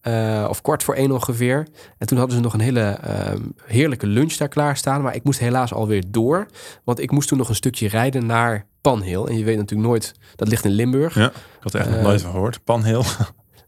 Eh, 0.00 0.46
of 0.48 0.62
kwart 0.62 0.82
voor 0.82 0.94
één 0.94 1.12
ongeveer. 1.12 1.66
En 1.98 2.06
toen 2.06 2.18
hadden 2.18 2.36
ze 2.36 2.42
nog 2.42 2.52
een 2.54 2.60
hele 2.60 2.80
ehm, 2.80 3.40
heerlijke 3.64 4.06
lunch 4.06 4.32
daar 4.32 4.48
klaarstaan. 4.48 5.02
Maar 5.02 5.14
ik 5.14 5.24
moest 5.24 5.38
helaas 5.40 5.72
alweer 5.72 6.02
door. 6.08 6.46
Want 6.84 7.00
ik 7.00 7.10
moest 7.10 7.28
toen 7.28 7.38
nog 7.38 7.48
een 7.48 7.54
stukje 7.54 7.88
rijden 7.88 8.26
naar 8.26 8.66
Panhill. 8.80 9.24
En 9.24 9.38
je 9.38 9.44
weet 9.44 9.56
natuurlijk 9.56 9.88
nooit, 9.88 10.12
dat 10.36 10.48
ligt 10.48 10.64
in 10.64 10.70
Limburg. 10.70 11.14
Ja, 11.14 11.26
ik 11.28 11.32
had 11.60 11.74
er 11.74 11.80
echt 11.80 11.88
nog 11.88 11.98
Eh, 11.98 12.04
nooit 12.04 12.22
van 12.22 12.30
gehoord. 12.30 12.64
Panheel. 12.64 13.04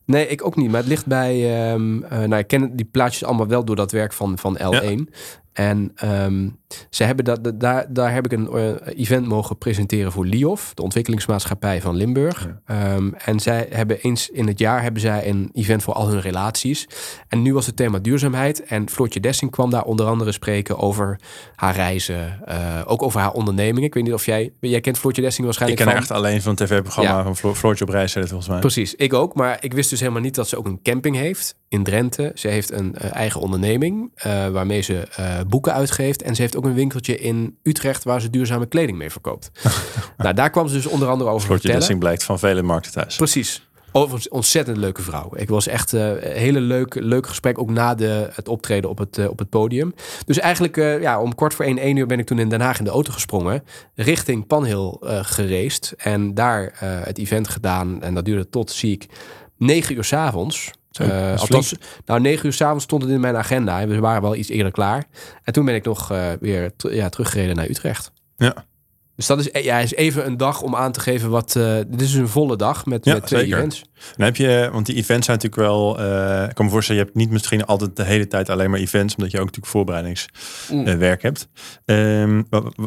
Nee, 0.05 0.27
ik 0.27 0.47
ook 0.47 0.57
niet. 0.57 0.71
Maar 0.71 0.81
het 0.81 0.89
ligt 0.89 1.07
bij... 1.07 1.35
eh, 1.73 1.79
nou, 2.09 2.37
ik 2.37 2.47
ken 2.47 2.77
die 2.77 2.85
plaatjes 2.87 3.25
allemaal 3.25 3.47
wel 3.47 3.65
door 3.65 3.77
dat 3.77 3.91
werk 3.93 4.13
van, 4.13 4.39
van 4.39 4.59
L1. 4.59 5.13
En 5.53 5.93
ze 6.91 7.05
hebben 7.05 7.25
dat, 7.25 7.53
daar, 7.61 7.87
daar 7.93 8.13
heb 8.13 8.25
ik 8.25 8.33
een 8.33 8.49
eh, 8.49 8.99
event 9.01 9.27
mogen 9.27 9.59
presenteren 9.59 10.13
voor 10.13 10.27
LIOF, 10.27 10.75
de 10.75 10.83
ontwikkelingsmaatschappij 10.83 11.81
van 11.81 11.97
Limburg. 11.97 12.49
Ehm, 12.67 13.11
en 13.13 13.41
zij 13.41 13.67
hebben 13.71 14.01
eens 14.01 14.29
in 14.31 14.47
het 14.47 14.59
jaar 14.59 14.83
hebben 14.83 15.01
zij 15.01 15.29
een 15.29 15.51
event 15.53 15.83
voor 15.83 15.95
al 15.95 16.09
hun 16.09 16.21
relaties. 16.21 16.87
En 17.29 17.43
nu 17.43 17.55
was 17.55 17.67
het 17.67 17.77
thema 17.77 17.99
duurzaamheid. 17.99 18.65
En 18.65 18.89
Floortje 18.91 19.21
Dessing 19.21 19.51
kwam 19.51 19.71
daar 19.71 19.85
onder 19.85 20.07
andere 20.07 20.33
spreken 20.33 20.79
over 20.79 21.21
haar 21.55 21.75
reizen. 21.75 22.41
eh, 22.45 22.81
ook 22.85 23.03
over 23.03 23.21
haar 23.21 23.33
ondernemingen. 23.33 23.83
Ik 23.89 23.95
weet 23.95 24.03
niet 24.05 24.13
of 24.13 24.27
jij... 24.27 24.53
Jij 24.61 24.81
kent 24.81 24.99
Floortje 24.99 25.23
Dessing 25.23 25.49
Ik 25.49 25.59
waarschijnlijk 25.59 25.81
ken 25.81 25.91
haar 25.93 26.07
van... 26.07 26.17
echt 26.17 26.25
alleen 26.25 26.43
van 26.43 26.55
het 26.55 26.67
tv-programma 26.67 27.11
Ja. 27.11 27.23
van 27.23 27.37
Flo 27.37 27.55
Floortje 27.55 27.85
op 27.85 27.91
reis, 27.91 28.13
volgens 28.13 28.49
mij. 28.49 28.59
Precies, 28.59 28.95
ik 28.95 29.13
ook. 29.13 29.35
Maar 29.35 29.57
ik 29.61 29.73
wist 29.73 29.91
dus 29.91 30.01
helemaal 30.01 30.23
niet 30.23 30.35
dat 30.35 30.49
ze 30.49 30.57
ook 30.59 30.67
een 30.67 30.83
camping 30.83 31.17
heeft 31.17 31.61
in 31.73 31.83
Drenthe. 31.83 32.31
Ze 32.35 32.49
heeft 32.49 32.73
een 32.73 32.95
eh, 32.95 33.15
eigen 33.15 33.41
onderneming 33.41 34.11
eh, 34.15 34.49
waarmee 34.49 34.81
ze 34.81 35.09
eh, 35.17 35.41
boeken 35.49 35.73
uitgeeft. 35.73 36.23
En 36.23 36.35
ze 36.35 36.43
heeft 36.43 36.57
ook 36.57 36.65
een 36.65 36.75
winkeltje 36.75 37.19
in 37.19 37.57
Utrecht 37.63 38.05
waar 38.05 38.21
ze 38.21 38.31
duurzame 38.31 38.67
kleding 38.67 38.99
mee 38.99 39.11
verkoopt. 39.11 39.51
nou, 40.17 40.35
daar 40.35 40.51
kwam 40.51 40.69
ze 40.69 40.75
dus 40.75 40.87
onder 40.87 41.09
andere 41.09 41.31
over 41.31 41.47
Floortje 41.47 41.69
vertellen. 41.69 41.79
Dessing 41.79 41.99
blijkt 41.99 42.25
van 42.25 42.39
vele 42.39 42.63
markten 42.63 42.93
thuis. 42.93 43.17
Precies. 43.17 43.71
Overigens 43.93 44.29
ontzettend 44.29 44.77
leuke 44.77 45.03
vrouw. 45.03 45.31
Ik 45.35 45.49
was 45.49 45.67
echt 45.67 45.93
een 45.93 46.19
hele 46.23 46.61
leuk, 46.61 46.95
leuk 46.95 47.27
gesprek, 47.27 47.59
ook 47.59 47.71
na 47.71 47.95
de, 47.95 48.29
het 48.33 48.49
optreden 48.49 48.91
op 48.91 48.99
het, 48.99 49.29
op 49.29 49.39
het 49.39 49.49
podium. 49.49 49.95
Dus 50.27 50.39
eigenlijk 50.39 50.77
ja, 50.77 51.21
om 51.21 51.35
kwart 51.35 51.55
voor 51.55 51.65
één, 51.65 51.79
één 51.79 51.97
uur 51.97 52.07
ben 52.07 52.19
ik 52.19 52.27
toen 52.27 52.39
in 52.39 52.49
Den 52.49 52.61
Haag 52.61 52.79
in 52.79 52.85
de 52.85 52.91
auto 52.91 53.13
gesprongen. 53.13 53.65
Richting 53.95 54.47
Panhill 54.47 54.97
eh 55.01 55.19
gereisd. 55.23 55.95
En 55.97 56.35
daar 56.35 56.73
het 57.05 57.19
event 57.19 57.49
gedaan. 57.49 58.03
En 58.03 58.15
dat 58.15 58.25
duurde 58.25 58.49
tot, 58.49 58.71
zie 58.71 58.93
ik, 58.93 59.07
negen 59.57 59.95
uur 59.95 60.05
s'avonds. 60.05 60.65
Zo, 60.65 60.82
Uh, 61.01 61.41
althans, 61.41 61.75
nou, 62.05 62.21
negen 62.21 62.47
uur 62.47 62.53
s'avonds 62.53 62.85
stond 62.85 63.03
het 63.03 63.11
in 63.11 63.21
mijn 63.21 63.37
agenda. 63.37 63.81
En 63.81 63.89
we 63.89 64.01
waren 64.01 64.23
wel 64.23 64.37
iets 64.37 64.49
eerder 64.49 64.73
klaar. 64.73 65.05
En 65.43 65.53
toen 65.53 65.65
ben 65.65 65.75
ik 65.75 65.85
nog 65.85 66.11
eh, 66.11 66.31
weer 66.41 66.73
ja, 66.77 67.09
teruggereden 67.09 67.57
naar 67.57 67.69
Utrecht. 67.69 68.13
Ja. 68.37 68.65
Dus 69.17 69.27
dat 69.27 69.39
is, 69.39 69.51
eh, 69.51 69.65
ja, 69.65 69.79
is 69.79 69.95
even 69.95 70.27
een 70.27 70.37
dag 70.37 70.63
om 70.63 70.77
aan 70.77 70.93
te 70.93 71.01
geven 71.01 71.31
wat... 71.31 71.57
eh 71.57 71.77
dit 71.87 72.01
is 72.01 72.15
een 72.15 72.29
volle 72.29 72.57
dag 72.57 72.87
met, 72.87 73.05
Ja, 73.05 73.13
met 73.13 73.27
twee 73.27 73.41
zeker. 73.41 73.59
events. 73.59 73.85
Dan 74.17 74.27
heb 74.27 74.37
je, 74.37 74.69
want 74.73 74.87
die 74.87 74.95
events 74.95 75.27
zijn 75.27 75.39
natuurlijk 75.39 75.69
wel, 75.69 75.99
eh, 75.99 76.49
ik 76.49 76.55
kan 76.55 76.65
me 76.65 76.71
voorstellen, 76.71 77.01
je 77.01 77.07
hebt 77.07 77.19
niet 77.19 77.31
misschien 77.31 77.67
altijd 77.67 77.97
de 77.97 78.05
hele 78.05 78.27
tijd 78.27 78.51
alleen 78.51 78.71
maar 78.71 78.81
events, 78.81 79.15
omdat 79.15 79.31
je 79.33 79.39
ook 79.39 79.45
natuurlijk 79.45 79.73
voorbereidingswerk 79.73 81.23
hebt. 81.23 81.49
Ehm, 81.85 82.43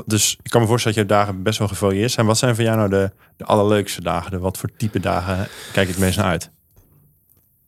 dus 0.06 0.38
ik 0.44 0.52
kan 0.52 0.62
me 0.62 0.68
voorstellen 0.68 0.98
dat 0.98 1.08
je 1.08 1.14
dagen 1.14 1.44
best 1.44 1.60
wel 1.60 1.68
gevarieerd 1.68 2.12
zijn. 2.12 2.26
Wat 2.26 2.38
zijn 2.38 2.56
voor 2.56 2.64
jou 2.64 2.78
nou 2.78 2.90
de, 2.90 3.12
de 3.38 3.46
allerleukste 3.46 4.02
dagen? 4.02 4.32
De, 4.32 4.40
wat 4.40 4.58
voor 4.58 4.70
type 4.78 5.00
dagen 5.00 5.48
kijk 5.72 5.88
het 5.88 5.98
meest 5.98 6.18
naar 6.18 6.26
uit? 6.26 6.52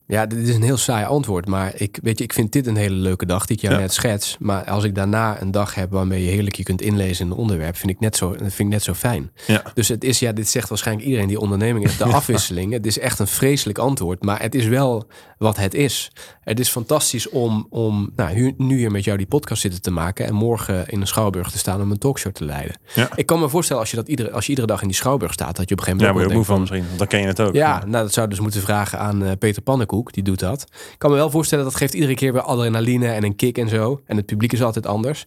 Ja, 0.08 0.26
dit 0.26 0.48
is 0.48 0.56
een 0.56 0.62
heel 0.64 0.78
saai 0.78 1.06
antwoord. 1.06 1.48
Maar 1.48 1.72
ik, 1.76 2.00
weet 2.02 2.18
je, 2.18 2.24
ik 2.24 2.34
vind 2.34 2.52
dit 2.52 2.68
een 2.68 2.76
hele 2.76 2.96
leuke 2.96 3.26
dag, 3.26 3.46
die 3.46 3.56
ik 3.56 3.62
jou 3.62 3.74
Ja. 3.74 3.80
net 3.80 3.94
schets. 3.94 4.36
Maar 4.40 4.64
als 4.66 4.84
ik 4.84 4.96
daarna 4.96 5.42
een 5.42 5.52
dag 5.52 5.76
heb 5.76 5.92
waarmee 5.92 6.24
je 6.24 6.30
heerlijk 6.32 6.56
je 6.56 6.64
kunt 6.64 6.82
inlezen 6.82 7.26
in 7.26 7.32
een 7.32 7.38
onderwerp, 7.38 7.76
vind 7.78 7.92
ik 7.92 8.00
net 8.00 8.16
zo, 8.16 8.30
vind 8.38 8.60
ik 8.60 8.68
net 8.68 8.84
zo 8.84 8.94
fijn. 8.94 9.32
Ja. 9.48 9.62
Dus 9.74 9.88
het 9.88 10.04
is, 10.04 10.20
ja, 10.20 10.32
dit 10.32 10.50
zegt 10.50 10.70
waarschijnlijk 10.70 11.08
iedereen 11.08 11.28
die 11.28 11.40
onderneming 11.40 11.86
heeft. 11.86 11.98
De 11.98 12.04
afwisseling. 12.20 12.74
Het 12.74 12.86
is 12.86 13.00
echt 13.00 13.20
een 13.20 13.28
vreselijk 13.28 13.78
antwoord. 13.78 14.24
Maar 14.24 14.42
het 14.42 14.56
is 14.56 14.66
wel 14.66 15.08
wat 15.38 15.58
het 15.58 15.74
is. 15.74 16.12
Het 16.42 16.60
is 16.60 16.70
fantastisch 16.70 17.30
om, 17.30 17.68
om 17.70 18.12
nou, 18.16 18.54
nu 18.58 18.78
hier 18.78 18.92
met 18.92 19.04
jou 19.04 19.18
die 19.18 19.28
podcast 19.28 19.62
zitten 19.62 19.82
te 19.82 19.92
maken. 19.92 20.26
En 20.26 20.34
morgen 20.34 20.88
in 20.88 21.02
een 21.02 21.08
schouwburg 21.08 21.52
te 21.52 21.58
staan 21.58 21.82
om 21.82 21.92
een 21.92 21.98
talkshow 21.98 22.32
te 22.34 22.46
leiden. 22.46 22.80
Ja. 22.96 23.10
Ik 23.16 23.26
kan 23.26 23.40
me 23.40 23.50
voorstellen 23.50 23.82
als 23.82 23.92
je, 23.92 23.98
dat 23.98 24.08
iedere, 24.08 24.32
als 24.32 24.44
je 24.44 24.50
iedere 24.50 24.68
dag 24.68 24.82
in 24.82 24.88
die 24.88 24.98
schouwburg 24.98 25.34
staat, 25.34 25.56
dat 25.56 25.70
je 25.70 25.76
op 25.76 25.80
een 25.80 25.86
gegeven 25.86 26.06
Ja, 26.08 26.12
moment 26.14 26.24
moet 26.24 26.32
je 26.32 26.38
moe 26.38 26.46
van 26.46 26.60
misschien, 26.60 26.86
want 26.88 27.00
dan 27.00 27.08
ken 27.08 27.20
je 27.22 27.28
het 27.28 27.42
ook. 27.42 27.54
ja, 27.54 27.78
nou 27.86 28.04
dat 28.04 28.14
zou 28.14 28.28
dus 28.28 28.40
moeten 28.40 28.62
vragen 28.62 29.00
aan 29.00 29.24
eh, 29.24 29.32
Peter 29.40 29.62
Pannenkoek, 29.62 29.96
die 30.06 30.24
doet 30.24 30.40
dat. 30.40 30.62
Ik 30.92 30.96
kan 30.98 31.10
me 31.10 31.16
wel 31.16 31.30
voorstellen, 31.30 31.64
dat 31.64 31.76
geeft 31.76 31.94
iedere 31.94 32.14
keer 32.16 32.34
weer 32.34 32.42
adrenaline 32.42 33.08
en 33.08 33.24
een 33.24 33.36
kick 33.36 33.58
en 33.58 33.70
zo. 33.70 34.02
En 34.06 34.18
het 34.18 34.26
publiek 34.26 34.54
is 34.54 34.62
altijd 34.64 34.86
anders. 34.88 35.24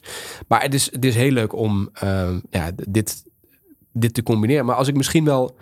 Maar 0.48 0.62
het 0.62 0.74
is, 0.74 0.92
het 0.92 1.04
is 1.04 1.14
heel 1.14 1.30
leuk 1.30 1.52
om 1.54 1.90
ehm, 1.92 2.38
ja, 2.50 2.70
dit, 2.88 3.22
dit 3.92 4.14
te 4.14 4.22
combineren. 4.22 4.64
Maar 4.64 4.76
als 4.76 4.88
ik 4.88 4.96
misschien 4.96 5.24
wel, 5.24 5.56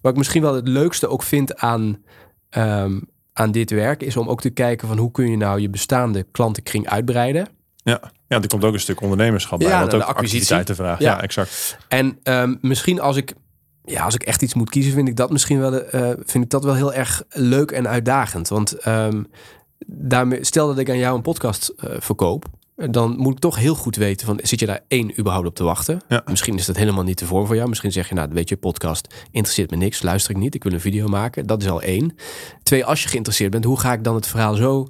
wat 0.00 0.12
ik 0.12 0.18
misschien 0.18 0.42
wel 0.42 0.54
het 0.54 0.68
leukste 0.68 1.08
ook 1.08 1.22
vind 1.22 1.56
aan, 1.56 2.02
ehm, 2.50 3.00
aan 3.32 3.50
dit 3.52 3.70
werk, 3.70 4.02
is 4.02 4.16
om 4.16 4.28
ook 4.28 4.40
te 4.40 4.50
kijken 4.50 4.88
van 4.88 4.98
hoe 4.98 5.10
kun 5.10 5.30
je 5.30 5.36
nou 5.36 5.60
je 5.60 5.68
bestaande 5.70 6.26
klantenkring 6.32 6.88
uitbreiden. 6.88 7.48
Ja. 7.82 8.12
ja, 8.28 8.40
er 8.40 8.48
komt 8.48 8.64
ook 8.64 8.72
een 8.74 8.80
stuk 8.80 9.00
ondernemerschap 9.00 9.58
bij, 9.58 9.68
Ja, 9.68 9.80
wat 9.80 9.90
de 9.90 9.96
ook 9.96 10.02
acquisitie. 10.02 10.36
activiteiten 10.38 10.76
vraagt. 10.76 11.02
Ja, 11.02 11.10
Ja. 11.16 11.22
exact. 11.22 11.78
En 11.88 12.18
ehm, 12.22 12.54
misschien 12.60 13.00
als 13.00 13.16
ik, 13.16 13.34
ja, 13.88 14.04
als 14.04 14.14
ik 14.14 14.22
echt 14.22 14.42
iets 14.42 14.54
moet 14.54 14.70
kiezen, 14.70 14.92
vind 14.92 15.08
ik 15.08 15.16
dat 15.16 15.30
misschien 15.30 15.60
wel, 15.60 15.82
eh, 15.82 16.08
vind 16.24 16.44
ik 16.44 16.50
dat 16.50 16.64
wel 16.64 16.74
heel 16.74 16.92
erg 16.92 17.22
leuk 17.30 17.70
en 17.70 17.88
uitdagend. 17.88 18.48
Want 18.48 18.72
ehm, 18.72 19.22
daarmee, 19.86 20.44
stel 20.44 20.66
dat 20.66 20.78
ik 20.78 20.90
aan 20.90 20.98
jou 20.98 21.16
een 21.16 21.22
podcast 21.22 21.68
eh, 21.68 21.90
verkoop, 21.98 22.44
dan 22.90 23.16
moet 23.16 23.32
ik 23.32 23.38
toch 23.38 23.56
heel 23.56 23.74
goed 23.74 23.96
weten 23.96 24.26
van 24.26 24.40
zit 24.42 24.60
je 24.60 24.66
daar 24.66 24.80
één 24.88 25.18
überhaupt 25.18 25.46
op 25.46 25.54
te 25.54 25.64
wachten? 25.64 26.00
Ja. 26.08 26.22
Misschien 26.26 26.56
is 26.56 26.66
dat 26.66 26.76
helemaal 26.76 27.04
niet 27.04 27.16
te 27.16 27.26
voor 27.26 27.46
voor 27.46 27.56
jou. 27.56 27.68
Misschien 27.68 27.92
zeg 27.92 28.08
je 28.08 28.14
nou 28.14 28.28
weet 28.32 28.48
je 28.48 28.56
podcast 28.56 29.14
interesseert 29.30 29.70
me 29.70 29.76
niks, 29.76 30.02
luister 30.02 30.30
ik 30.30 30.36
niet, 30.36 30.54
ik 30.54 30.62
wil 30.62 30.72
een 30.72 30.80
video 30.80 31.06
maken. 31.06 31.46
Dat 31.46 31.62
is 31.62 31.68
al 31.68 31.82
één. 31.82 32.16
Twee, 32.62 32.84
als 32.84 33.02
je 33.02 33.08
geïnteresseerd 33.08 33.50
bent, 33.50 33.64
hoe 33.64 33.80
ga 33.80 33.92
ik 33.92 34.04
dan 34.04 34.14
het 34.14 34.26
verhaal 34.26 34.54
zo 34.54 34.88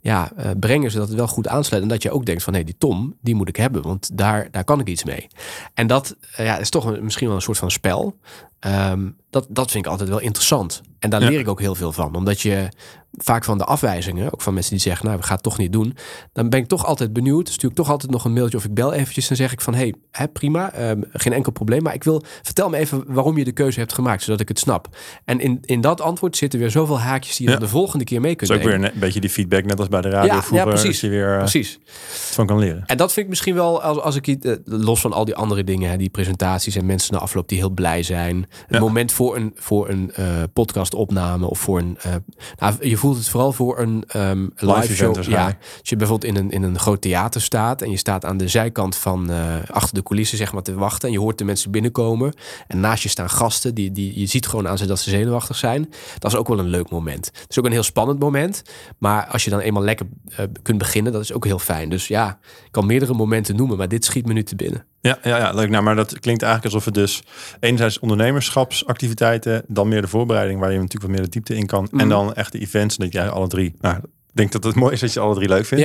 ja, 0.00 0.32
eh, 0.36 0.50
brengen 0.60 0.90
zodat 0.90 1.08
het 1.08 1.16
wel 1.16 1.28
goed 1.28 1.48
aansluit 1.48 1.82
en 1.82 1.88
dat 1.88 2.02
je 2.02 2.10
ook 2.10 2.26
denkt 2.26 2.42
van 2.42 2.54
hé 2.54 2.64
die 2.64 2.76
Tom 2.78 3.16
die 3.20 3.34
moet 3.34 3.48
ik 3.48 3.56
hebben, 3.56 3.82
want 3.82 4.10
daar 4.18 4.48
daar 4.50 4.64
kan 4.64 4.80
ik 4.80 4.88
iets 4.88 5.04
mee. 5.04 5.26
En 5.74 5.86
dat 5.86 6.16
eh, 6.36 6.44
ja, 6.44 6.58
is 6.58 6.70
toch 6.70 6.84
een, 6.84 7.04
misschien 7.04 7.26
wel 7.26 7.36
een 7.36 7.42
soort 7.42 7.58
van 7.58 7.70
spel. 7.70 8.16
Ehm, 8.60 9.08
dat, 9.30 9.46
dat 9.50 9.70
vind 9.70 9.84
ik 9.84 9.90
altijd 9.90 10.08
wel 10.08 10.20
interessant. 10.20 10.80
En 10.98 11.10
daar 11.10 11.22
Ja. 11.22 11.28
leer 11.28 11.38
ik 11.40 11.48
ook 11.48 11.60
heel 11.60 11.74
veel 11.74 11.92
van. 11.92 12.14
Omdat 12.16 12.40
je 12.40 12.68
vaak 13.12 13.44
van 13.44 13.58
de 13.58 13.64
afwijzingen, 13.64 14.32
ook 14.32 14.42
van 14.42 14.54
mensen 14.54 14.72
die 14.72 14.80
zeggen, 14.80 15.06
nou, 15.06 15.18
we 15.18 15.24
gaan 15.24 15.34
het 15.34 15.42
toch 15.44 15.58
niet 15.58 15.72
doen. 15.72 15.96
Dan 16.32 16.48
ben 16.48 16.60
ik 16.60 16.66
toch 16.66 16.86
altijd 16.86 17.12
benieuwd. 17.12 17.48
Stuur 17.48 17.70
ik 17.70 17.76
toch 17.76 17.90
altijd 17.90 18.12
nog 18.12 18.24
een 18.24 18.32
mailtje 18.32 18.56
of 18.56 18.64
ik 18.64 18.74
bel 18.74 18.92
eventjes 18.92 19.30
en 19.30 19.36
zeg 19.36 19.52
ik 19.52 19.60
van, 19.60 19.74
hey, 19.74 19.94
hè, 20.10 20.28
prima, 20.28 20.72
ehm, 20.72 21.00
geen 21.12 21.32
enkel 21.32 21.52
probleem. 21.52 21.82
Maar 21.82 21.94
ik 21.94 22.04
wil, 22.04 22.22
vertel 22.42 22.68
me 22.68 22.76
even 22.76 23.04
waarom 23.06 23.38
je 23.38 23.44
de 23.44 23.52
keuze 23.52 23.78
hebt 23.78 23.92
gemaakt, 23.92 24.22
zodat 24.22 24.40
ik 24.40 24.48
het 24.48 24.58
snap. 24.58 24.88
En 25.24 25.40
in, 25.40 25.58
in 25.60 25.80
dat 25.80 26.00
antwoord 26.00 26.36
zitten 26.36 26.58
weer 26.58 26.70
zoveel 26.70 27.00
haakjes 27.00 27.36
die 27.36 27.46
je 27.46 27.52
Ja. 27.52 27.58
dan 27.58 27.66
de 27.68 27.72
volgende 27.72 28.04
keer 28.04 28.20
mee 28.20 28.34
kunt 28.34 28.50
is 28.50 28.56
ook 28.56 28.62
weer 28.62 28.72
nemen. 28.72 28.92
een, 28.94 29.00
beetje 29.00 29.20
die 29.20 29.30
feedback, 29.30 29.64
net 29.64 29.78
als 29.78 29.88
bij 29.88 30.00
de 30.00 30.08
radio 30.08 30.28
Ja, 30.28 30.34
ja, 30.34 30.42
vroeger, 30.42 30.68
precies. 30.68 31.00
dat 31.00 31.10
je 31.10 31.16
weer 31.16 31.32
eh, 31.32 31.38
Precies. 31.38 31.78
van 32.08 32.46
kan 32.46 32.58
leren. 32.58 32.82
En 32.86 32.96
dat 32.96 33.12
vind 33.12 33.24
ik 33.24 33.30
misschien 33.30 33.54
wel, 33.54 33.82
als, 33.82 33.98
als 33.98 34.16
ik 34.16 34.26
iets, 34.26 34.46
eh, 34.46 34.56
los 34.64 35.00
van 35.00 35.12
al 35.12 35.24
die 35.24 35.34
andere 35.34 35.64
dingen, 35.64 35.90
hè, 35.90 35.96
die 35.96 36.10
presentaties 36.10 36.76
en 36.76 36.86
mensen 36.86 37.14
na 37.14 37.20
afloop 37.20 37.48
die 37.48 37.58
heel 37.58 37.70
blij 37.70 38.02
zijn. 38.02 38.46
Het 38.66 38.80
moment 38.80 39.12
voor 39.12 39.36
een, 39.36 39.52
voor 39.54 39.88
een 39.88 40.12
uh, 40.18 40.26
podcastopname 40.52 41.46
of 41.46 41.58
voor 41.58 41.78
een. 41.78 41.98
Uh, 42.06 42.14
nou, 42.58 42.88
je 42.88 42.96
voelt 42.96 43.16
het 43.16 43.28
vooral 43.28 43.52
voor 43.52 43.78
een 43.78 44.04
um, 44.16 44.52
live, 44.56 44.94
show. 44.94 45.22
Ja, 45.22 45.44
als 45.78 45.88
je 45.88 45.96
bijvoorbeeld 45.96 46.36
in 46.36 46.44
een, 46.44 46.50
in 46.50 46.62
een 46.62 46.78
groot 46.78 47.00
theater 47.00 47.40
staat 47.40 47.82
en 47.82 47.90
je 47.90 47.96
staat 47.96 48.24
aan 48.24 48.36
de 48.36 48.48
zijkant 48.48 48.96
van 48.96 49.30
uh, 49.30 49.54
achter 49.70 49.94
de 49.94 50.02
coulissen, 50.02 50.38
zeg 50.38 50.52
maar, 50.52 50.62
te 50.62 50.74
wachten. 50.74 51.08
En 51.08 51.14
je 51.14 51.20
hoort 51.20 51.38
de 51.38 51.44
mensen 51.44 51.70
binnenkomen. 51.70 52.34
En 52.66 52.80
naast 52.80 53.02
je 53.02 53.08
staan 53.08 53.30
gasten. 53.30 53.74
Die, 53.74 53.92
die, 53.92 54.20
je 54.20 54.26
ziet 54.26 54.46
gewoon 54.46 54.68
aan 54.68 54.78
ze 54.78 54.86
dat 54.86 55.00
ze 55.00 55.10
zenuwachtig 55.10 55.56
zijn. 55.56 55.88
Dat 56.18 56.32
is 56.32 56.38
ook 56.38 56.48
wel 56.48 56.58
een 56.58 56.68
leuk 56.68 56.90
moment. 56.90 57.26
Het 57.26 57.50
is 57.50 57.58
ook 57.58 57.64
een 57.64 57.72
heel 57.72 57.82
spannend 57.82 58.18
moment. 58.18 58.62
Maar 58.98 59.26
als 59.26 59.44
je 59.44 59.50
dan 59.50 59.60
eenmaal 59.60 59.82
lekker 59.82 60.06
kunt 60.62 60.78
beginnen, 60.78 61.12
dat 61.12 61.22
is 61.22 61.32
ook 61.32 61.44
heel 61.44 61.58
fijn. 61.58 61.88
Dus 61.88 62.08
ja, 62.08 62.38
ik 62.64 62.72
kan 62.72 62.86
meerdere 62.86 63.14
momenten 63.14 63.56
noemen, 63.56 63.76
maar 63.76 63.88
dit 63.88 64.04
schiet 64.04 64.26
me 64.26 64.32
nu 64.32 64.42
te 64.42 64.56
binnen. 64.56 64.84
Ja, 65.00 65.18
ja, 65.22 65.36
ja, 65.36 65.52
leuk. 65.52 65.70
Nou, 65.70 65.82
maar 65.82 65.96
dat 65.96 66.18
klinkt 66.18 66.42
eigenlijk 66.42 66.74
alsof 66.74 66.84
het 66.84 66.94
dus 66.94 67.22
enerzijds 67.60 67.98
ondernemerschapsactiviteiten, 67.98 69.62
dan 69.66 69.88
meer 69.88 70.00
de 70.00 70.08
voorbereiding 70.08 70.60
waar 70.60 70.72
je 70.72 70.78
natuurlijk 70.78 71.02
wat 71.02 71.10
meer 71.10 71.22
de 71.22 71.28
diepte 71.28 71.54
in 71.54 71.66
kan, 71.66 71.88
en 71.90 71.96
mhm. 71.96 72.08
dan 72.08 72.34
echt 72.34 72.52
de 72.52 72.58
events, 72.58 72.96
dat 72.96 73.12
jij 73.12 73.28
alle 73.28 73.48
drie. 73.48 73.74
Nou, 73.80 73.96
ik 73.96 74.36
denk 74.36 74.52
dat 74.52 74.64
het 74.64 74.74
mooi 74.74 74.92
is 74.92 75.00
dat 75.00 75.12
je 75.12 75.20
alle 75.20 75.34
drie 75.34 75.48
leuk 75.48 75.66
vindt. 75.66 75.84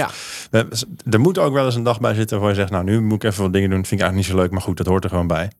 Ja. 0.51 0.65
Er 1.09 1.19
moet 1.19 1.37
ook 1.37 1.53
wel 1.53 1.65
eens 1.65 1.75
een 1.75 1.83
dag 1.83 1.99
bij 1.99 2.13
zitten 2.13 2.39
waar 2.39 2.49
je 2.49 2.55
zegt, 2.55 2.71
nou, 2.71 2.83
nu 2.83 3.01
moet 3.01 3.23
ik 3.23 3.29
even 3.29 3.43
wat 3.43 3.53
dingen 3.53 3.69
doen. 3.69 3.85
vind 3.85 3.91
ik 3.91 3.99
eigenlijk 3.99 4.27
niet 4.27 4.37
zo 4.37 4.41
leuk, 4.43 4.51
maar 4.51 4.61
goed, 4.61 4.77
dat 4.77 4.85
hoort 4.85 5.03
er 5.03 5.09
gewoon 5.09 5.27
bij. 5.27 5.51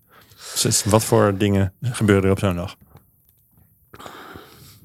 Dus 0.62 0.84
wat 0.84 1.04
voor 1.04 1.38
dingen 1.38 1.74
gebeuren 1.82 2.26
er 2.26 2.32
op 2.32 2.40
zo'n 2.40 2.56
dag? 2.56 2.76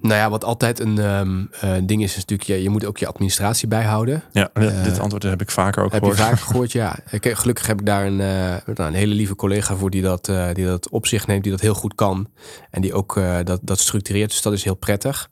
Nou 0.01 0.15
ja, 0.15 0.31
wat 0.31 0.45
altijd 0.45 0.81
een 0.81 0.99
um, 0.99 1.51
uh, 1.65 1.73
ding 1.83 2.03
is, 2.03 2.11
is 2.11 2.17
natuurlijk, 2.17 2.49
je, 2.49 2.63
je 2.63 2.69
moet 2.69 2.85
ook 2.85 2.99
je 2.99 3.07
administratie 3.07 3.69
bijhouden. 3.69 4.23
Ja, 4.33 4.51
uh, 4.55 4.85
dit 4.85 4.99
antwoord 4.99 5.23
heb 5.23 5.41
ik 5.41 5.51
vaker 5.51 5.83
ook 5.83 5.93
heb 5.93 6.01
gehoord. 6.01 6.19
Heb 6.19 6.27
je 6.27 6.33
vaker 6.33 6.47
gehoord, 6.53 6.73
ja. 6.73 6.99
Ik, 7.11 7.37
gelukkig 7.37 7.67
heb 7.67 7.81
ik 7.81 7.87
daar 7.87 8.07
een, 8.07 8.21
uh, 8.21 8.57
een 8.87 8.95
hele 8.95 9.15
lieve 9.15 9.35
collega 9.35 9.77
voor 9.77 9.91
die 9.91 10.03
dat, 10.03 10.25
die 10.53 10.65
dat 10.65 10.89
op 10.89 11.07
zich 11.07 11.27
neemt, 11.27 11.43
die 11.43 11.53
dat 11.53 11.61
heel 11.61 11.75
goed 11.75 11.95
kan. 11.95 12.29
En 12.71 12.81
die 12.81 12.95
ook 12.95 13.21
dat, 13.45 13.61
dat 13.63 13.79
structureert, 13.79 14.31
dus 14.31 14.43
dat 14.43 14.53
is 14.53 14.65
heel 14.65 14.75
prettig. 14.75 15.31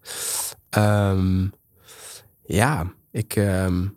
Um, 0.78 1.52
ja, 2.42 2.92
ik... 3.10 3.36
Um, 3.36 3.96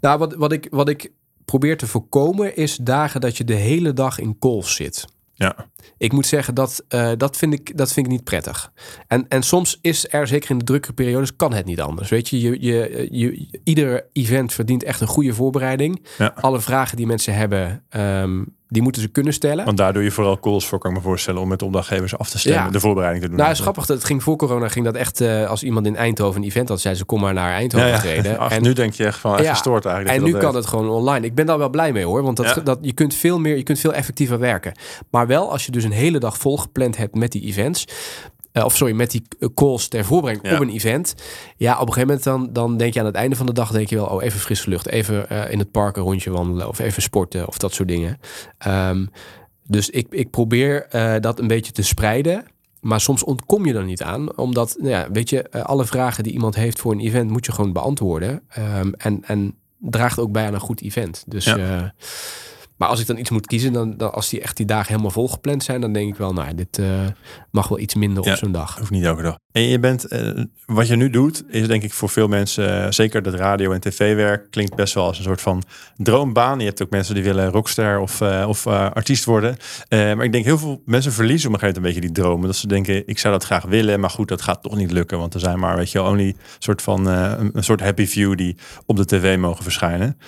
nou, 0.00 0.18
wat, 0.18 0.34
wat, 0.34 0.52
ik, 0.52 0.66
wat 0.70 0.88
ik 0.88 1.12
probeer 1.44 1.76
te 1.76 1.86
voorkomen 1.86 2.56
is 2.56 2.76
dagen 2.76 3.20
dat 3.20 3.36
je 3.36 3.44
de 3.44 3.54
hele 3.54 3.92
dag 3.92 4.18
in 4.18 4.38
calls 4.38 4.74
zit. 4.74 5.04
Ja. 5.34 5.68
Ik 5.98 6.12
moet 6.12 6.26
zeggen, 6.26 6.54
dat, 6.54 6.84
uh, 6.88 7.12
dat, 7.16 7.36
vind 7.36 7.52
ik, 7.52 7.76
dat 7.76 7.92
vind 7.92 8.06
ik 8.06 8.12
niet 8.12 8.24
prettig. 8.24 8.72
En, 9.06 9.28
en 9.28 9.42
soms 9.42 9.78
is 9.80 10.12
er, 10.12 10.26
zeker 10.26 10.50
in 10.50 10.58
de 10.58 10.64
drukke 10.64 10.92
periodes, 10.92 11.36
kan 11.36 11.52
het 11.52 11.66
niet 11.66 11.80
anders. 11.80 12.08
Weet 12.08 12.28
je, 12.28 12.40
je, 12.40 12.62
je, 12.62 13.08
je 13.10 13.60
ieder 13.64 14.06
event 14.12 14.52
verdient 14.52 14.82
echt 14.82 15.00
een 15.00 15.06
goede 15.06 15.34
voorbereiding. 15.34 16.06
Ja. 16.18 16.32
Alle 16.36 16.60
vragen 16.60 16.96
die 16.96 17.06
mensen 17.06 17.34
hebben, 17.34 17.84
um, 17.90 18.56
die 18.74 18.82
moeten 18.82 19.02
ze 19.02 19.08
kunnen 19.08 19.32
stellen. 19.32 19.64
Want 19.64 19.76
daar 19.76 19.92
doe 19.92 20.02
je 20.02 20.10
vooral 20.10 20.40
calls 20.40 20.66
voor, 20.66 20.78
kan 20.78 20.90
ik 20.90 20.96
me 20.96 21.02
voorstellen, 21.02 21.40
om 21.40 21.48
met 21.48 21.62
opdrachtgevers 21.62 22.18
af 22.18 22.30
te 22.30 22.38
stemmen, 22.38 22.72
de 22.72 22.80
voorbereiding 22.80 23.22
te 23.24 23.30
doen. 23.30 23.38
Nou, 23.38 23.50
is 23.50 23.60
grappig. 23.60 23.86
Het 23.86 24.04
ging 24.04 24.22
voor 24.22 24.36
corona 24.36 24.68
ging 24.68 24.84
dat 24.84 24.94
echt, 24.94 25.20
uh, 25.20 25.48
als 25.48 25.62
iemand 25.62 25.86
in 25.86 25.96
Eindhoven 25.96 26.40
een 26.40 26.46
event 26.46 26.68
had, 26.68 26.80
zei 26.80 26.94
ze, 26.94 27.04
kom 27.04 27.20
maar 27.20 27.34
naar 27.34 27.52
Eindhoven 27.52 27.88
ja, 27.88 27.98
treden. 27.98 28.38
en 28.50 28.62
nu 28.62 28.72
denk 28.72 28.92
je 28.92 29.04
echt 29.04 29.18
van, 29.18 29.38
echt 29.38 29.48
gestoord 29.48 29.84
eigenlijk. 29.84 30.16
En 30.16 30.24
nu 30.24 30.38
kan 30.38 30.54
het 30.54 30.66
gewoon 30.66 30.88
online. 30.88 31.26
Ik 31.26 31.34
ben 31.34 31.46
daar 31.46 31.58
wel 31.58 31.70
blij 31.70 31.92
mee 31.92 32.04
hoor, 32.04 32.22
want 32.22 32.36
dat, 32.36 32.60
dat, 32.64 32.78
je 32.80 32.92
kunt 32.92 33.14
veel 33.14 33.38
meer, 33.38 33.56
je 33.56 33.62
kunt 33.62 33.78
veel 33.78 33.94
effectiever 33.94 34.38
werken. 34.38 34.72
Maar 35.10 35.26
wel 35.26 35.50
als 35.50 35.66
je 35.66 35.72
dus 35.72 35.84
een 35.84 35.92
hele 35.92 36.18
dag 36.18 36.38
vol 36.38 36.58
gepland 36.58 36.96
hebt 36.96 37.14
met 37.14 37.32
die 37.32 37.42
events, 37.42 37.86
uh, 38.56 38.64
of 38.64 38.76
sorry, 38.76 38.94
met 38.94 39.10
die 39.10 39.22
calls 39.54 39.88
ter 39.88 40.04
voorbereiding 40.04 40.54
op 40.54 40.60
een 40.60 40.74
event. 40.74 41.14
Ja, 41.56 41.72
op 41.72 41.86
een 41.86 41.92
gegeven 41.92 42.06
moment 42.06 42.24
dan, 42.24 42.52
dan 42.52 42.76
denk 42.76 42.94
je 42.94 43.00
aan 43.00 43.06
het 43.06 43.14
einde 43.14 43.36
van 43.36 43.46
de 43.46 43.52
dag, 43.52 43.70
denk 43.70 43.88
je 43.88 43.96
wel, 43.96 44.06
oh, 44.06 44.22
even 44.22 44.40
frisse 44.40 44.68
lucht, 44.68 44.88
even 44.88 45.26
uh, 45.32 45.50
in 45.50 45.58
het 45.58 45.70
park 45.70 45.96
een 45.96 46.02
rondje 46.02 46.30
wandelen 46.30 46.68
of 46.68 46.78
even 46.78 47.02
sporten 47.02 47.48
of 47.48 47.58
dat 47.58 47.72
soort 47.72 47.88
dingen. 47.88 48.18
Um, 48.68 49.10
dus 49.66 49.90
ik, 49.90 50.06
ik 50.10 50.30
probeer 50.30 50.86
uh, 50.92 51.14
dat 51.20 51.38
een 51.38 51.46
beetje 51.46 51.72
te 51.72 51.82
spreiden. 51.82 52.44
Maar 52.80 53.00
soms 53.00 53.24
ontkom 53.24 53.66
je 53.66 53.74
er 53.74 53.84
niet 53.84 54.02
aan, 54.02 54.36
omdat, 54.36 54.76
nou 54.78 54.90
ja, 54.90 55.10
weet 55.12 55.30
je, 55.30 55.50
alle 55.50 55.84
vragen 55.84 56.22
die 56.22 56.32
iemand 56.32 56.54
heeft 56.54 56.80
voor 56.80 56.92
een 56.92 57.00
event 57.00 57.30
moet 57.30 57.46
je 57.46 57.52
gewoon 57.52 57.72
beantwoorden. 57.72 58.42
Um, 58.58 58.94
en, 58.94 59.24
en 59.24 59.54
draagt 59.78 60.18
ook 60.18 60.32
bij 60.32 60.46
aan 60.46 60.54
een 60.54 60.60
goed 60.60 60.80
event. 60.80 61.24
Dus 61.26 61.44
ja. 61.44 61.94
Maar 62.84 62.92
als 62.92 63.02
ik 63.02 63.08
dan 63.08 63.18
iets 63.18 63.30
moet 63.30 63.46
kiezen, 63.46 63.72
dan, 63.72 63.96
dan 63.96 64.12
als 64.12 64.28
die 64.28 64.40
echt 64.40 64.56
die 64.56 64.66
dagen 64.66 64.86
helemaal 64.86 65.10
vol 65.10 65.28
gepland 65.28 65.64
zijn, 65.64 65.80
dan 65.80 65.92
denk 65.92 66.08
ik 66.12 66.16
wel, 66.16 66.32
nou, 66.32 66.54
dit 66.54 66.78
uh, 66.78 66.86
mag 67.50 67.68
wel 67.68 67.78
iets 67.78 67.94
minder 67.94 68.22
op 68.22 68.36
zo'n 68.36 68.52
dag. 68.52 68.78
Hoeft 68.78 68.90
niet 68.90 69.04
elke 69.04 69.22
dag. 69.22 69.38
En 69.52 69.62
je 69.62 69.78
bent, 69.78 70.12
uh, 70.12 70.44
wat 70.66 70.88
je 70.88 70.96
nu 70.96 71.10
doet, 71.10 71.44
is 71.48 71.66
denk 71.66 71.82
ik 71.82 71.92
voor 71.92 72.08
veel 72.08 72.28
mensen, 72.28 72.84
uh, 72.84 72.90
zeker 72.90 73.22
dat 73.22 73.34
radio- 73.34 73.72
en 73.72 73.80
tv-werk, 73.80 74.50
klinkt 74.50 74.74
best 74.74 74.94
wel 74.94 75.04
als 75.04 75.18
een 75.18 75.24
soort 75.24 75.40
van 75.40 75.62
droombaan. 75.96 76.58
Je 76.58 76.64
hebt 76.64 76.82
ook 76.82 76.90
mensen 76.90 77.14
die 77.14 77.24
willen 77.24 77.50
rockster 77.50 77.98
of, 77.98 78.22
of 78.22 78.66
artiest 78.66 79.24
worden. 79.24 79.56
maar 79.88 80.24
ik 80.24 80.32
denk 80.32 80.44
heel 80.44 80.58
veel 80.58 80.82
mensen 80.84 81.12
verliezen 81.12 81.48
op 81.48 81.54
een 81.54 81.60
gegeven 81.60 81.82
moment 81.82 81.96
een 81.96 82.00
beetje 82.02 82.14
die 82.14 82.24
dromen. 82.24 82.46
Dat 82.46 82.56
ze 82.56 82.66
denken, 82.66 83.02
ik 83.06 83.18
zou 83.18 83.32
dat 83.32 83.44
graag 83.44 83.64
willen, 83.64 84.00
maar 84.00 84.10
goed, 84.10 84.28
dat 84.28 84.42
gaat 84.42 84.62
toch 84.62 84.76
niet 84.76 84.90
lukken. 84.90 85.18
Want 85.18 85.34
er 85.34 85.40
zijn 85.40 85.58
maar, 85.58 85.76
weet 85.76 85.90
je, 85.90 86.02
only 86.02 86.34
soort 86.58 86.82
van 86.82 87.06
een, 87.06 87.50
een, 87.52 87.64
soort 87.64 87.80
happy 87.80 88.06
view 88.06 88.36
die 88.36 88.56
op 88.86 88.96
de 88.96 89.04
tv 89.04 89.38
mogen 89.38 89.62
verschijnen. 89.62 90.18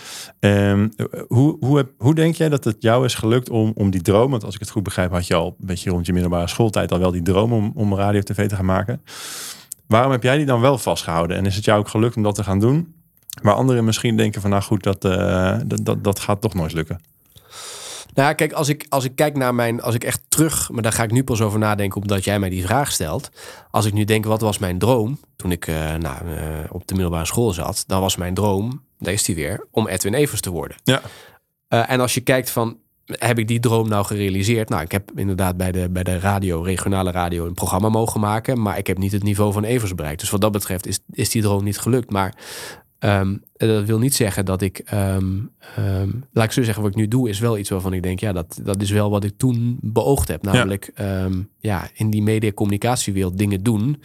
Um, 0.41 0.91
hoe, 1.29 1.57
hoe, 1.61 1.89
hoe 1.99 2.15
denk 2.15 2.35
jij 2.49 2.59
dat 2.59 2.65
het 2.65 2.83
jou 2.83 3.05
is 3.05 3.15
gelukt 3.15 3.51
om, 3.51 3.73
om 3.75 3.91
die 3.91 4.03
droom, 4.03 4.31
want 4.31 4.45
als 4.45 4.55
ik 4.55 4.61
het 4.61 4.71
goed 4.71 4.83
begrijp, 4.83 5.11
had 5.11 5.27
je 5.27 5.35
al 5.35 5.47
een 5.47 5.67
beetje 5.67 5.91
rond 5.91 6.07
je 6.07 6.13
middelbare 6.13 6.49
schooltijd 6.49 6.93
al 6.93 6.99
wel 6.99 7.11
die 7.11 7.23
droom 7.23 7.53
om, 7.53 7.73
om 7.75 7.95
radio 7.95 8.21
tv 8.21 8.49
te 8.49 8.57
gaan 8.57 8.65
maken. 8.65 9.03
Waarom 9.87 10.11
heb 10.11 10.23
jij 10.23 10.37
die 10.37 10.47
dan 10.47 10.61
wel 10.61 10.79
vastgehouden? 10.79 11.37
En 11.37 11.47
is 11.47 11.57
het 11.57 11.65
jou 11.65 11.79
ook 11.79 11.89
gelukt 11.89 12.17
om 12.17 12.23
dat 12.23 12.35
te 12.35 12.45
gaan 12.45 12.61
doen? 12.61 12.95
Waar 13.43 13.55
anderen 13.55 13.85
misschien 13.85 14.17
denken 14.17 14.41
van 14.41 14.51
nou 14.51 14.63
goed, 14.63 14.83
dat, 14.83 15.05
uh, 15.05 15.59
dat, 15.67 15.85
dat, 15.85 16.05
dat 16.05 16.21
gaat 16.21 16.41
toch 16.41 16.55
nooit 16.55 16.73
lukken. 16.73 17.01
Nou 18.15 18.29
ja, 18.29 18.35
kijk, 18.35 18.53
als 18.53 18.69
ik, 18.69 18.87
als 18.89 19.05
ik 19.05 19.17
kijk 19.17 19.37
naar 19.37 19.55
mijn, 19.55 19.83
als 19.83 19.95
ik 19.95 20.05
echt 20.05 20.21
terug, 20.29 20.71
maar 20.71 20.83
daar 20.83 20.93
ga 20.93 21.03
ik 21.03 21.11
nu 21.11 21.25
pas 21.25 21.41
over 21.41 21.59
nadenken, 21.59 22.01
omdat 22.01 22.25
jij 22.25 22.39
mij 22.39 22.49
die 22.49 22.67
vraag 22.67 22.93
stelt. 22.93 23.31
Als 23.71 23.85
ik 23.85 23.93
nu 23.93 24.05
denk, 24.05 24.25
wat 24.25 24.41
was 24.41 24.59
mijn 24.59 24.79
droom 24.79 25.19
toen 25.37 25.51
ik 25.53 25.67
uh, 25.67 25.95
nou, 25.95 26.27
uh, 26.27 26.39
op 26.69 26.87
de 26.87 26.95
middelbare 26.95 27.27
school 27.27 27.53
zat, 27.53 27.85
dan 27.87 28.01
was 28.01 28.17
mijn 28.17 28.35
droom, 28.35 28.83
daar 28.99 29.13
is 29.13 29.23
die 29.23 29.35
weer, 29.35 29.67
om 29.71 29.89
Edwin 29.89 30.15
Evers 30.15 30.41
te 30.41 30.51
worden. 30.51 30.77
Ja. 30.85 31.01
Uh, 31.69 31.91
en 31.91 32.01
als 32.01 32.15
je 32.15 32.21
kijkt 32.21 32.51
van, 32.51 32.79
heb 33.07 33.39
ik 33.39 33.49
die 33.49 33.61
droom 33.61 33.89
nou 33.89 34.05
gerealiseerd? 34.05 34.69
Nou, 34.69 34.83
ik 34.83 34.93
heb 34.93 35.11
inderdaad 35.15 35.57
bij 35.57 35.73
de, 35.73 35.91
bij 35.91 36.03
de 36.03 36.19
radio, 36.19 36.63
regionale 36.63 37.11
radio, 37.11 37.47
een 37.47 37.55
programma 37.55 37.89
mogen 37.89 38.21
maken. 38.21 38.63
Maar 38.63 38.79
ik 38.79 38.87
heb 38.87 38.99
niet 38.99 39.13
het 39.13 39.23
niveau 39.23 39.53
van 39.53 39.65
Evers 39.65 39.95
bereikt. 39.95 40.21
Dus 40.21 40.31
wat 40.31 40.41
dat 40.41 40.53
betreft 40.53 40.87
is, 40.87 40.99
is 41.11 41.31
die 41.31 41.43
droom 41.43 41.65
niet 41.65 41.79
gelukt. 41.79 42.11
Maar 42.11 42.35
Um, 43.07 43.43
dat 43.53 43.85
wil 43.85 43.99
niet 43.99 44.15
zeggen 44.15 44.45
dat 44.45 44.63
ik, 44.63 44.93
um, 44.93 45.51
um, 45.79 46.25
laat 46.33 46.45
ik 46.45 46.53
zo 46.53 46.63
zeggen, 46.63 46.83
wat 46.83 46.93
ik 46.93 46.99
nu 46.99 47.09
doe, 47.09 47.29
is 47.29 47.39
wel 47.39 47.59
iets 47.59 47.71
waarvan 47.71 47.93
ik 47.93 48.03
denk, 48.03 48.21
ja, 48.21 48.33
dat, 48.33 48.61
dat 48.63 48.83
is 48.83 48.91
wel 48.91 49.11
wat 49.11 49.25
ik 49.25 49.33
toen 49.37 49.79
beoogd 49.81 50.29
heb. 50.29 50.43
Namelijk, 50.43 50.91
ja, 50.95 51.29
ja 51.59 51.89
in 51.95 52.11
die 52.11 52.23
media-communicatiewereld 52.23 53.39
dingen 53.39 53.63
doen 53.63 54.03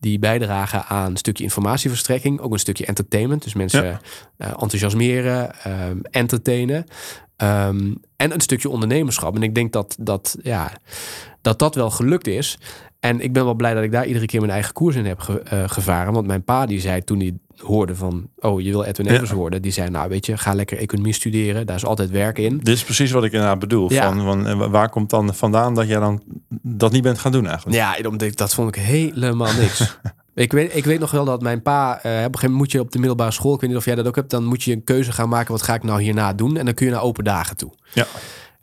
die 0.00 0.18
bijdragen 0.18 0.84
aan 0.84 1.10
een 1.10 1.16
stukje 1.16 1.44
informatieverstrekking, 1.44 2.40
ook 2.40 2.52
een 2.52 2.58
stukje 2.58 2.86
entertainment. 2.86 3.42
Dus 3.42 3.54
mensen 3.54 3.84
ja. 3.84 4.00
uh, 4.38 4.48
enthousiasmeren, 4.48 5.54
entertainen. 6.10 6.84
en 7.36 8.00
een 8.16 8.40
stukje 8.40 8.68
ondernemerschap. 8.68 9.34
En 9.34 9.42
ik 9.42 9.54
denk 9.54 9.72
dat 9.72 9.96
dat, 10.00 10.36
ja, 10.42 10.72
dat, 11.40 11.58
dat 11.58 11.74
wel 11.74 11.90
gelukt 11.90 12.26
is. 12.26 12.58
En 13.02 13.20
ik 13.20 13.32
ben 13.32 13.44
wel 13.44 13.54
blij 13.54 13.74
dat 13.74 13.82
ik 13.82 13.92
daar 13.92 14.06
iedere 14.06 14.26
keer 14.26 14.40
mijn 14.40 14.52
eigen 14.52 14.72
koers 14.72 14.96
in 14.96 15.06
heb 15.06 15.20
ge, 15.20 15.42
uh, 15.52 15.64
gevaren. 15.66 16.12
Want 16.12 16.26
mijn 16.26 16.44
pa 16.44 16.66
die 16.66 16.80
zei 16.80 17.04
toen 17.04 17.18
hij 17.18 17.34
hoorde 17.56 17.94
van... 17.94 18.28
oh, 18.38 18.60
je 18.60 18.70
wil 18.70 18.84
Edwin 18.84 19.06
Evers 19.06 19.30
worden. 19.30 19.62
Die 19.62 19.72
zei, 19.72 19.90
nou 19.90 20.08
weet 20.08 20.26
je, 20.26 20.36
ga 20.36 20.54
lekker 20.54 20.78
economie 20.78 21.12
studeren. 21.12 21.66
Daar 21.66 21.76
is 21.76 21.84
altijd 21.84 22.10
werk 22.10 22.38
in. 22.38 22.58
Dit 22.58 22.74
is 22.74 22.84
precies 22.84 23.10
wat 23.10 23.24
ik 23.24 23.32
inderdaad 23.32 23.58
bedoel. 23.58 23.92
Ja. 23.92 24.12
Van, 24.12 24.24
van, 24.24 24.46
eh, 24.46 24.70
waar 24.70 24.88
komt 24.88 25.10
dan 25.10 25.34
vandaan 25.34 25.74
dat 25.74 25.88
jij 25.88 25.98
dan 25.98 26.22
dat 26.62 26.92
niet 26.92 27.02
bent 27.02 27.18
gaan 27.18 27.32
doen 27.32 27.46
eigenlijk? 27.46 27.76
Ja, 27.76 28.10
dat 28.34 28.54
vond 28.54 28.76
ik 28.76 28.82
helemaal 28.82 29.52
niks. 29.52 29.80
Ik 30.34 30.52
weet, 30.52 30.76
ik 30.76 30.84
weet 30.84 31.00
nog 31.00 31.10
wel 31.10 31.24
dat 31.24 31.42
mijn 31.42 31.62
pa, 31.62 31.90
uh, 31.90 31.96
op 31.96 32.04
een 32.04 32.12
gegeven 32.12 32.30
moment 32.40 32.58
moet 32.58 32.72
je 32.72 32.80
op 32.80 32.92
de 32.92 32.98
middelbare 32.98 33.30
school, 33.30 33.54
ik 33.54 33.60
weet 33.60 33.70
niet 33.70 33.78
of 33.78 33.84
jij 33.84 33.94
dat 33.94 34.06
ook 34.06 34.16
hebt, 34.16 34.30
dan 34.30 34.44
moet 34.44 34.62
je 34.62 34.72
een 34.72 34.84
keuze 34.84 35.12
gaan 35.12 35.28
maken, 35.28 35.52
wat 35.52 35.62
ga 35.62 35.74
ik 35.74 35.82
nou 35.82 36.02
hierna 36.02 36.32
doen? 36.32 36.56
En 36.56 36.64
dan 36.64 36.74
kun 36.74 36.86
je 36.86 36.92
naar 36.92 37.02
open 37.02 37.24
dagen 37.24 37.56
toe. 37.56 37.72
Ja. 37.92 38.06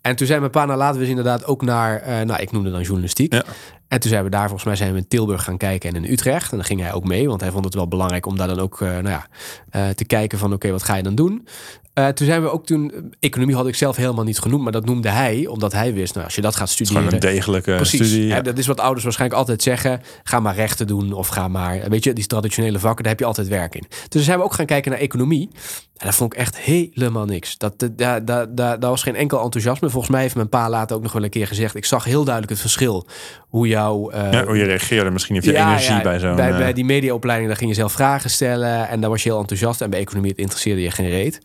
En 0.10 0.16
toen 0.16 0.28
zei 0.28 0.40
mijn 0.40 0.52
pa, 0.52 0.66
nou 0.66 0.78
laten 0.78 0.96
we 0.96 1.02
eens 1.02 1.10
inderdaad 1.10 1.46
ook 1.46 1.62
naar, 1.62 2.02
uh, 2.02 2.22
nou 2.22 2.42
ik 2.42 2.52
noemde 2.52 2.72
dan 2.72 2.82
journalistiek. 2.82 3.34
Ja. 3.34 3.44
En 3.88 4.00
toen 4.00 4.10
zijn 4.10 4.24
we 4.24 4.30
daar, 4.30 4.46
volgens 4.46 4.64
mij 4.64 4.76
zijn 4.76 4.92
we 4.92 4.98
in 4.98 5.08
Tilburg 5.08 5.44
gaan 5.44 5.58
kijken 5.58 5.90
en 5.90 6.04
in 6.04 6.12
Utrecht. 6.12 6.52
En 6.52 6.58
dan 6.58 6.66
ging 6.66 6.82
hij 6.82 6.94
ook 6.94 7.04
mee, 7.08 7.28
want 7.28 7.42
hij 7.42 7.52
vond 7.52 7.66
het 7.66 7.74
wel 7.74 7.88
belangrijk 7.88 8.26
om 8.26 8.38
daar 8.38 8.48
dan 8.48 8.60
ook 8.60 8.80
uh, 8.80 8.90
nou 8.90 9.10
ja, 9.10 9.28
uh, 9.72 9.90
te 9.90 10.06
kijken 10.06 10.38
van 10.38 10.48
oké, 10.48 10.56
okay, 10.56 10.72
wat 10.72 10.84
ga 10.84 10.96
je 10.96 11.04
dan 11.04 11.16
doen? 11.16 11.48
Uh, 11.94 12.08
toen 12.08 12.28
zijn 12.28 12.42
we 12.42 12.52
ook 12.52 12.66
toen, 12.66 13.14
economie 13.20 13.56
had 13.56 13.68
ik 13.68 13.76
zelf 13.76 13.96
helemaal 13.96 14.24
niet 14.24 14.40
genoemd, 14.40 14.64
maar 14.64 14.72
dat 14.72 14.86
noemde 14.86 15.10
hij, 15.10 15.48
omdat 15.48 15.72
hij 15.72 15.94
wist, 15.94 16.14
nou, 16.14 16.26
als 16.26 16.36
je 16.36 16.42
dat 16.42 16.56
gaat 16.56 16.70
studeren. 16.70 17.02
Gewoon 17.02 17.14
een 17.14 17.20
degelijke 17.20 17.76
precies, 17.76 18.08
studie. 18.08 18.28
Ja. 18.28 18.36
Hè, 18.36 18.42
dat 18.42 18.58
is 18.58 18.68
wat 18.68 18.80
ouders 18.80 19.04
waarschijnlijk 19.04 19.40
altijd 19.40 19.64
zeggen. 19.64 20.02
Ga 20.24 20.40
maar 20.40 20.56
rechten 20.56 20.88
doen 20.88 21.14
of 21.14 21.28
ga 21.28 21.48
maar, 21.48 21.90
weet 21.90 22.04
je, 22.04 22.14
die 22.14 22.26
traditionele 22.26 22.80
vakken, 22.80 23.04
daar 23.04 23.12
heb 23.12 23.22
je 23.22 23.28
altijd 23.28 23.48
werk 23.48 23.76
in. 23.76 23.84
Dus 24.10 24.24
zijn 24.24 24.38
we 24.38 24.44
ook 24.44 24.54
gaan 24.54 24.66
kijken 24.66 24.92
naar 24.92 25.00
economie. 25.00 25.50
En 26.00 26.06
dat 26.06 26.16
vond 26.16 26.34
ik 26.34 26.40
echt 26.40 26.58
helemaal 26.58 27.26
niks. 27.26 27.58
Dat, 27.58 27.80
dat, 27.80 27.98
daar, 27.98 28.26
daar, 28.26 28.56
daar, 28.56 28.80
daar 28.80 28.90
was 28.90 29.04
geen 29.04 29.16
enkel 29.16 29.44
enthousiasme. 29.44 29.90
Volgens 29.90 30.12
mij 30.12 30.22
heeft 30.22 30.36
mijn 30.36 30.50
pa 30.50 30.70
later 30.70 30.96
ook 30.96 31.02
nog 31.02 31.12
wel 31.12 31.24
een 31.24 31.30
keer 31.30 31.48
gezegd. 31.48 31.76
Ik 31.76 31.86
zag 31.86 32.04
heel 32.04 32.24
duidelijk 32.24 32.54
het 32.54 32.62
verschil. 32.62 33.08
Hoe 33.40 33.68
jouw... 33.68 34.12
Uh, 34.12 34.32
ja, 34.32 34.46
hoe 34.46 34.58
je 34.58 34.64
reageerde. 34.64 35.10
Misschien 35.10 35.36
heb 35.36 35.44
je 35.44 35.52
ja, 35.52 35.68
energie 35.68 35.96
ja, 35.96 36.02
bij 36.02 36.20
zo'n... 36.20 36.36
Bij, 36.36 36.52
uh... 36.52 36.58
bij 36.58 36.74
die 36.74 36.86
mediaopleiding, 36.86 37.50
daar 37.50 37.58
ging 37.58 37.70
je 37.70 37.76
zelf 37.76 37.92
vragen 37.92 38.30
stellen. 38.30 38.88
En 38.88 39.02
daar 39.02 39.10
was 39.10 39.24
je 39.24 39.30
heel 39.30 39.40
enthousiast. 39.40 39.82
En 39.82 39.90
bij 39.90 40.00
economie, 40.00 40.30
het 40.30 40.40
interesseerde 40.40 40.82
je 40.82 40.92
geen 40.92 41.10
reet. 41.10 41.42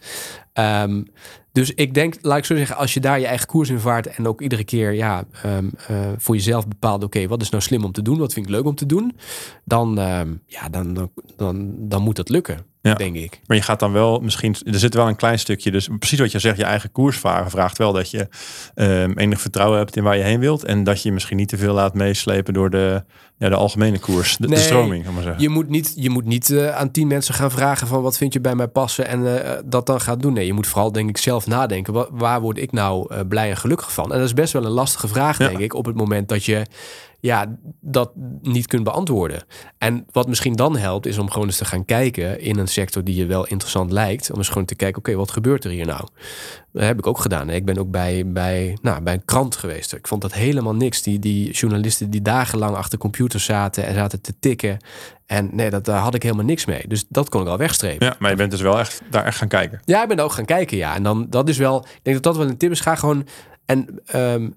Um, 0.54 1.06
Dus 1.52 1.74
ik 1.74 1.94
denk, 1.94 2.14
laat 2.22 2.38
ik 2.38 2.44
zo 2.44 2.56
zeggen, 2.56 2.76
als 2.76 2.94
je 2.94 3.00
daar 3.00 3.20
je 3.20 3.26
eigen 3.26 3.46
koers 3.46 3.68
in 3.68 3.78
vaart 3.78 4.06
en 4.06 4.26
ook 4.26 4.40
iedere 4.40 4.64
keer 4.64 4.92
ja, 4.92 5.24
ehm, 5.42 5.68
eh, 5.86 5.96
voor 6.16 6.34
jezelf 6.34 6.68
bepaalt, 6.68 7.04
oké, 7.04 7.26
wat 7.26 7.42
is 7.42 7.50
nou 7.50 7.62
slim 7.62 7.84
om 7.84 7.92
te 7.92 8.02
doen, 8.02 8.18
wat 8.18 8.32
vind 8.32 8.46
ik 8.46 8.52
leuk 8.52 8.64
om 8.64 8.74
te 8.74 8.86
doen, 8.86 9.16
dan, 9.64 9.98
ehm, 9.98 10.32
ja, 10.46 10.68
dan, 10.68 10.94
dan, 10.94 11.10
dan, 11.36 11.74
dan 11.78 12.02
moet 12.02 12.16
dat 12.16 12.28
lukken. 12.28 12.73
Ja. 12.85 12.94
Denk 12.94 13.16
ik. 13.16 13.40
Maar 13.47 13.57
je 13.57 13.62
gaat 13.62 13.81
dan 13.81 13.92
wel 13.92 14.20
misschien, 14.20 14.57
er 14.64 14.79
zit 14.79 14.94
wel 14.94 15.09
een 15.09 15.16
klein 15.16 15.38
stukje, 15.38 15.70
dus 15.70 15.88
precies 15.99 16.18
wat 16.18 16.33
je 16.33 16.38
zegt, 16.38 16.57
je 16.57 16.64
eigen 16.64 16.92
koers 16.92 17.18
varen 17.18 17.51
vraagt 17.51 17.79
wel 17.79 17.92
dat 17.92 18.11
je 18.11 18.29
ehm, 18.75 19.12
enig 19.18 19.40
vertrouwen 19.40 19.79
hebt 19.79 19.97
in 19.97 20.03
waar 20.03 20.16
je 20.16 20.23
heen 20.23 20.40
wilt 20.40 20.64
en 20.64 20.85
dat 20.85 21.03
je 21.03 21.12
misschien 21.12 21.37
niet 21.37 21.49
te 21.49 21.57
veel 21.57 21.75
laat 21.75 21.94
meeslepen 21.94 22.55
door 22.55 22.70
de, 22.70 23.05
ja, 23.38 23.49
de 23.49 23.55
algemene 23.55 23.99
koers, 23.99 24.37
de, 24.37 24.57
stroming, 24.57 25.07
ik 25.07 25.12
maar 25.12 25.23
zeggen. 25.23 25.42
Je 25.42 25.49
moet 25.49 25.68
niet, 25.68 25.92
je 25.97 26.11
moet 26.11 26.25
niet 26.25 26.51
eh, 26.51 26.77
aan 26.77 26.90
tien 26.90 27.07
mensen 27.07 27.35
gaan 27.35 27.51
vragen 27.51 27.87
van 27.87 28.03
wat 28.03 28.16
vind 28.16 28.33
je 28.33 28.40
bij 28.40 28.55
mij 28.55 28.68
passen 28.68 29.07
en 29.07 29.44
eh, 29.44 29.59
dat 29.64 29.87
dan 29.87 30.01
gaat 30.01 30.23
doen. 30.23 30.33
Nee, 30.33 30.47
je 30.47 30.53
moet 30.53 30.66
vooral 30.66 30.92
denk 30.92 31.09
ik 31.09 31.16
zelf 31.18 31.47
nadenken. 31.47 31.92
Wa- 31.92 32.09
waar 32.11 32.40
word 32.40 32.59
ik 32.59 32.73
nou 32.73 33.14
eh, 33.14 33.20
blij 33.29 33.51
en 33.51 33.57
gelukkig 33.57 33.92
van? 33.92 34.12
En 34.12 34.18
dat 34.18 34.27
is 34.27 34.35
best 34.35 34.53
wel 34.53 34.64
een 34.64 34.70
lastige 34.70 35.09
vraag, 35.09 35.38
Ja. 35.38 35.49
denk 35.49 35.59
ik, 35.61 35.75
op 35.75 35.85
het 35.87 35.97
moment 35.97 36.29
dat 36.29 36.44
je 36.44 36.66
ja, 37.24 37.56
dat 37.80 38.12
niet 38.42 38.66
kunt 38.66 38.84
beantwoorden. 38.84 39.44
En 39.78 40.06
wat 40.12 40.28
misschien 40.28 40.52
dan 40.52 40.76
helpt, 40.76 41.06
is 41.06 41.18
om 41.18 41.30
gewoon 41.30 41.46
eens 41.46 41.56
te 41.56 41.64
gaan 41.64 41.84
kijken 41.84 42.40
in 42.40 42.58
een 42.58 42.68
sector 42.68 43.04
die 43.04 43.14
je 43.14 43.26
wel 43.26 43.46
interessant 43.46 43.92
lijkt. 43.92 44.30
Om 44.30 44.38
eens 44.38 44.48
gewoon 44.48 44.64
te 44.64 44.74
kijken, 44.74 44.98
oké, 44.98 45.14
wat 45.14 45.30
gebeurt 45.30 45.64
er 45.64 45.70
hier 45.70 45.87
nou? 45.87 46.08
Dat 46.72 46.82
heb 46.82 46.98
ik 46.98 47.06
ook 47.06 47.18
gedaan. 47.18 47.50
Ik 47.50 47.64
ben 47.64 47.78
ook 47.78 47.90
bij, 47.90 48.26
bij, 48.26 48.78
nou, 48.82 49.02
bij 49.02 49.14
een 49.14 49.24
krant 49.24 49.56
geweest. 49.56 49.92
Ik 49.92 50.08
vond 50.08 50.22
dat 50.22 50.32
helemaal 50.32 50.74
niks. 50.74 51.02
Die, 51.02 51.18
die 51.18 51.50
journalisten 51.50 52.10
die 52.10 52.22
dagenlang 52.22 52.76
achter 52.76 52.98
computers 52.98 53.44
zaten 53.44 53.87
en 53.87 53.94
zaten 53.94 54.20
te 54.20 54.34
tikken. 54.38 54.78
En 55.26 55.48
nee, 55.52 55.70
dat, 55.70 55.84
daar 55.84 56.00
had 56.00 56.14
ik 56.14 56.22
helemaal 56.22 56.44
niks 56.44 56.64
mee. 56.64 56.88
Dus 56.88 57.04
dat 57.08 57.28
kon 57.28 57.42
ik 57.42 57.48
al 57.48 57.58
wegstrepen. 57.58 58.06
Ja, 58.06 58.16
maar 58.18 58.30
je 58.30 58.37
bent 58.37 58.50
dus 58.50 58.60
wel 58.60 58.78
echt 58.78 59.02
daar 59.10 59.24
echt 59.24 59.37
gaan 59.37 59.48
kijken. 59.48 59.80
Ja, 59.84 60.02
ik 60.02 60.08
ben 60.08 60.18
ook 60.18 60.32
gaan 60.32 60.44
kijken, 60.44 60.76
ja. 60.76 60.94
En 60.94 61.02
dan, 61.02 61.26
dat 61.30 61.48
is 61.48 61.58
wel, 61.58 61.78
ik 61.78 62.00
denk 62.02 62.22
dat 62.22 62.34
dat 62.34 62.37
wel 62.37 62.48
een 62.48 62.56
tip 62.56 62.70
is. 62.70 62.80
Ga 62.80 62.94
gewoon, 62.94 63.26
en 63.64 64.00
ehm, 64.06 64.50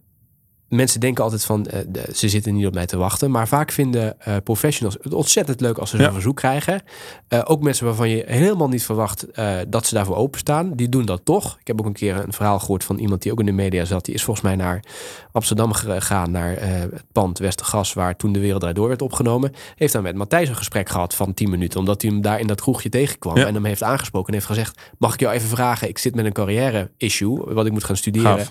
mensen 0.70 1.00
denken 1.00 1.24
altijd 1.24 1.44
van, 1.46 1.66
eh, 1.66 1.80
de- 1.88 2.10
ze 2.16 2.30
zitten 2.30 2.54
niet 2.56 2.66
op 2.66 2.74
mij 2.74 2.86
te 2.86 2.98
wachten. 2.98 3.32
Maar 3.32 3.48
vaak 3.48 3.72
vinden 3.72 4.22
eh, 4.22 4.36
professionals 4.44 4.98
het 5.02 5.14
ontzettend 5.14 5.62
leuk 5.62 5.78
als 5.78 5.90
ze 5.90 5.96
zo'n 5.98 6.06
Ja. 6.06 6.12
verzoek 6.12 6.36
krijgen. 6.36 6.82
Eh, 7.28 7.42
ook 7.44 7.62
mensen 7.62 7.86
waarvan 7.86 8.10
je 8.10 8.24
helemaal 8.28 8.68
niet 8.70 8.84
verwacht 8.84 9.26
dat 9.68 9.86
ze 9.86 9.94
daarvoor 9.94 10.16
openstaan. 10.16 10.74
Die 10.76 10.90
doen 10.90 11.06
dat 11.06 11.22
toch. 11.24 11.58
Ik 11.60 11.68
heb 11.68 11.80
ook 11.80 11.86
een 11.86 11.94
keer 11.94 12.16
een 12.16 12.34
verhaal 12.34 12.60
gehoord 12.60 12.84
van 12.84 12.98
iemand 12.98 13.22
die 13.22 13.32
ook 13.32 13.40
in 13.40 13.46
de 13.46 13.52
media 13.52 13.86
zat. 13.86 14.06
Die 14.06 14.14
is 14.14 14.24
volgens 14.24 14.46
mij 14.46 14.56
naar 14.56 14.84
Amsterdam 15.32 15.72
gegaan, 15.74 16.32
naar 16.32 16.56
het 16.60 17.04
pand 17.12 17.38
Westergas, 17.38 17.94
waar 17.94 18.16
toen 18.16 18.32
de 18.32 18.40
Wereld 18.40 18.76
Door 18.76 18.88
werd 18.88 19.02
opgenomen. 19.02 19.52
Heeft 19.76 19.94
dan 19.94 20.04
met 20.04 20.16
Matthijs 20.16 20.50
een 20.50 20.56
gesprek 20.56 20.90
gehad 20.90 21.16
van 21.16 21.34
10 21.34 21.50
minuten, 21.50 21.80
omdat 21.80 22.02
hij 22.02 22.12
hem 22.12 22.22
daar 22.22 22.40
in 22.40 22.48
dat 22.48 22.62
kroegje 22.62 22.90
tegenkwam 22.90 23.38
Ja. 23.38 23.46
en 23.46 23.54
hem 23.54 23.66
heeft 23.66 23.84
aangesproken 23.84 24.28
en 24.28 24.34
heeft 24.34 24.46
gezegd: 24.46 24.80
Mag 24.98 25.14
ik 25.14 25.20
jou 25.20 25.34
even 25.34 25.50
vragen? 25.50 25.90
Ik 25.90 25.98
zit 25.98 26.16
met 26.16 26.26
een 26.26 26.34
carrière-issue, 26.34 27.54
wat 27.54 27.66
ik 27.66 27.72
moet 27.72 27.84
gaan 27.84 27.98
studeren. 27.98 28.48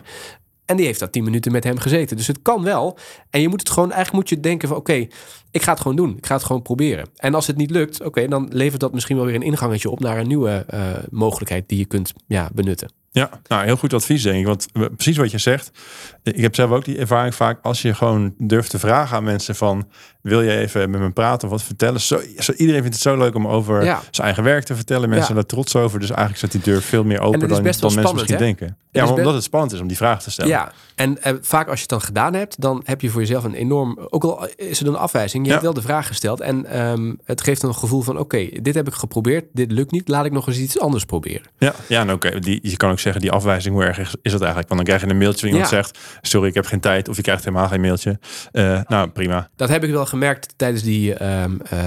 En 0.67 0.77
die 0.77 0.87
heeft 0.87 0.99
daar 1.01 1.11
10 1.11 1.25
minuten 1.25 1.53
met 1.53 1.65
hem 1.65 1.79
gezeten. 1.79 2.17
Dus 2.17 2.27
het 2.27 2.43
kan 2.43 2.63
wel. 2.63 2.99
En 3.31 3.41
je 3.41 3.49
moet 3.49 3.61
het 3.61 3.71
gewoon, 3.71 3.93
eigenlijk 3.93 4.19
moet 4.29 4.39
je 4.39 4.41
denken 4.49 4.69
van 4.69 4.77
oké, 4.77 5.07
ik 5.51 5.63
ga 5.63 5.71
het 5.71 5.81
gewoon 5.81 5.97
doen. 5.97 6.17
Ik 6.17 6.27
ga 6.27 6.35
het 6.35 6.45
gewoon 6.45 6.63
proberen. 6.63 7.09
En 7.17 7.35
als 7.35 7.47
het 7.47 7.57
niet 7.57 7.71
lukt, 7.71 8.03
oké, 8.03 8.29
dan 8.29 8.49
levert 8.53 8.81
dat 8.81 8.93
misschien 8.93 9.17
wel 9.17 9.25
weer 9.27 9.35
een 9.35 9.43
ingangetje 9.43 9.91
op 9.91 10.01
naar 10.01 10.19
een 10.19 10.29
nieuwe 10.29 10.65
eh, 10.69 10.91
mogelijkheid 11.11 11.69
die 11.69 11.79
je 11.79 11.85
kunt 11.85 12.13
ja, 12.27 12.51
benutten. 12.55 12.93
Ja, 13.11 13.41
nou 13.47 13.65
heel 13.65 13.77
goed 13.77 13.93
advies 13.93 14.23
denk 14.23 14.39
ik. 14.39 14.47
Want 14.47 14.67
we- 14.73 14.91
precies 14.91 15.17
wat 15.17 15.31
je 15.31 15.39
zegt. 15.39 15.71
Ik 16.35 16.43
heb 16.43 16.55
zelf 16.55 16.71
ook 16.71 16.85
die 16.85 16.99
ervaring 16.99 17.35
vaak 17.35 17.59
als 17.63 17.83
je 17.83 17.95
gewoon 17.95 18.35
durft 18.39 18.71
te 18.71 18.79
vragen 18.79 19.17
aan 19.17 19.25
mensen 19.25 19.55
van 19.55 19.89
wil 20.23 20.43
je 20.43 20.57
even 20.59 20.91
met 20.91 21.01
me 21.01 21.11
praten 21.11 21.49
of 21.49 21.55
wat 21.55 21.63
vertellen. 21.63 22.01
Zo, 22.01 22.21
zo, 22.39 22.53
iedereen 22.53 22.81
vindt 22.81 22.95
het 22.97 23.05
zo 23.05 23.17
leuk 23.17 23.35
om 23.35 23.47
over 23.49 23.85
Ja. 23.85 24.01
zijn 24.11 24.27
eigen 24.27 24.45
werk 24.45 24.65
te 24.65 24.75
vertellen. 24.75 25.01
Mensen 25.09 25.19
Ja. 25.19 25.25
zijn 25.25 25.37
daar 25.39 25.47
trots 25.47 25.77
over. 25.77 25.99
Dus 26.01 26.09
eigenlijk 26.09 26.39
staat 26.39 26.53
die 26.53 26.61
deur 26.73 26.83
veel 26.83 27.05
meer 27.05 27.21
open 27.21 27.39
dan, 27.41 27.49
dan 27.49 27.63
mensen 27.63 28.15
misschien 28.15 28.39
denken. 28.39 28.77
Ja, 28.91 29.09
omdat 29.09 29.35
het 29.35 29.43
spannend 29.43 29.73
is 29.73 29.81
om 29.81 29.87
die 29.87 29.97
vraag 29.97 30.23
te 30.23 30.31
stellen. 30.31 30.51
Ja, 30.51 30.73
en 30.95 31.23
eh, 31.23 31.33
vaak 31.41 31.67
als 31.67 31.75
je 31.75 31.81
het 31.81 31.91
dan 31.91 32.01
gedaan 32.01 32.35
hebt, 32.35 32.61
dan 32.61 32.81
heb 32.85 33.01
je 33.01 33.11
voor 33.11 33.21
jezelf 33.21 33.45
een 33.45 33.55
enorm, 33.55 33.99
ook 34.11 34.25
al 34.25 34.49
is 34.57 34.79
het 34.79 34.89
een 34.89 34.97
afwijzing, 34.97 35.43
je 35.43 35.49
Ja. 35.49 35.53
hebt 35.55 35.65
wel 35.65 35.75
de 35.75 35.83
vraag 35.83 36.07
gesteld 36.07 36.41
en 36.41 36.67
ehm, 36.67 37.15
het 37.25 37.41
geeft 37.43 37.63
een 37.63 37.75
gevoel 37.75 38.01
van 38.03 38.19
oké, 38.19 38.49
dit 38.63 38.75
heb 38.75 38.87
ik 38.87 38.95
geprobeerd, 38.95 39.45
dit 39.53 39.73
lukt 39.73 39.91
niet, 39.91 40.09
laat 40.09 40.25
ik 40.25 40.33
nog 40.33 40.47
eens 40.47 40.59
iets 40.59 40.81
anders 40.81 41.05
proberen. 41.05 41.47
Ja, 41.59 41.75
ja 41.89 42.01
en 42.01 42.13
oké, 42.13 42.39
je 42.63 42.77
kan 42.77 42.91
ook 42.91 42.99
zeggen, 42.99 43.23
die 43.23 43.31
afwijzing, 43.31 43.75
hoe 43.75 43.85
erg 43.85 43.99
is, 43.99 44.15
is 44.23 44.33
dat 44.33 44.41
eigenlijk? 44.41 44.69
Want 44.69 44.81
dan 44.81 44.85
krijg 44.85 45.01
je 45.03 45.09
een 45.11 45.19
mailtje 45.19 45.41
waar 45.47 45.51
iemand 45.55 45.71
zegt, 45.71 45.99
sorry, 46.21 46.49
ik 46.49 46.55
heb 46.55 46.67
geen 46.67 46.81
tijd. 46.81 47.09
Of 47.09 47.17
je 47.17 47.23
krijgt 47.23 47.45
helemaal 47.45 47.69
geen 47.69 47.81
mailtje. 47.81 48.19
Eh, 48.53 48.81
nou, 48.87 49.09
prima. 49.09 49.51
Dat 49.57 49.69
heb 49.69 49.85
ik 49.85 49.91
wel 49.91 50.07
gemerkt 50.07 50.55
tijdens 50.57 50.83
die, 50.83 51.15
ehm, 51.15 51.57
eh, 51.71 51.79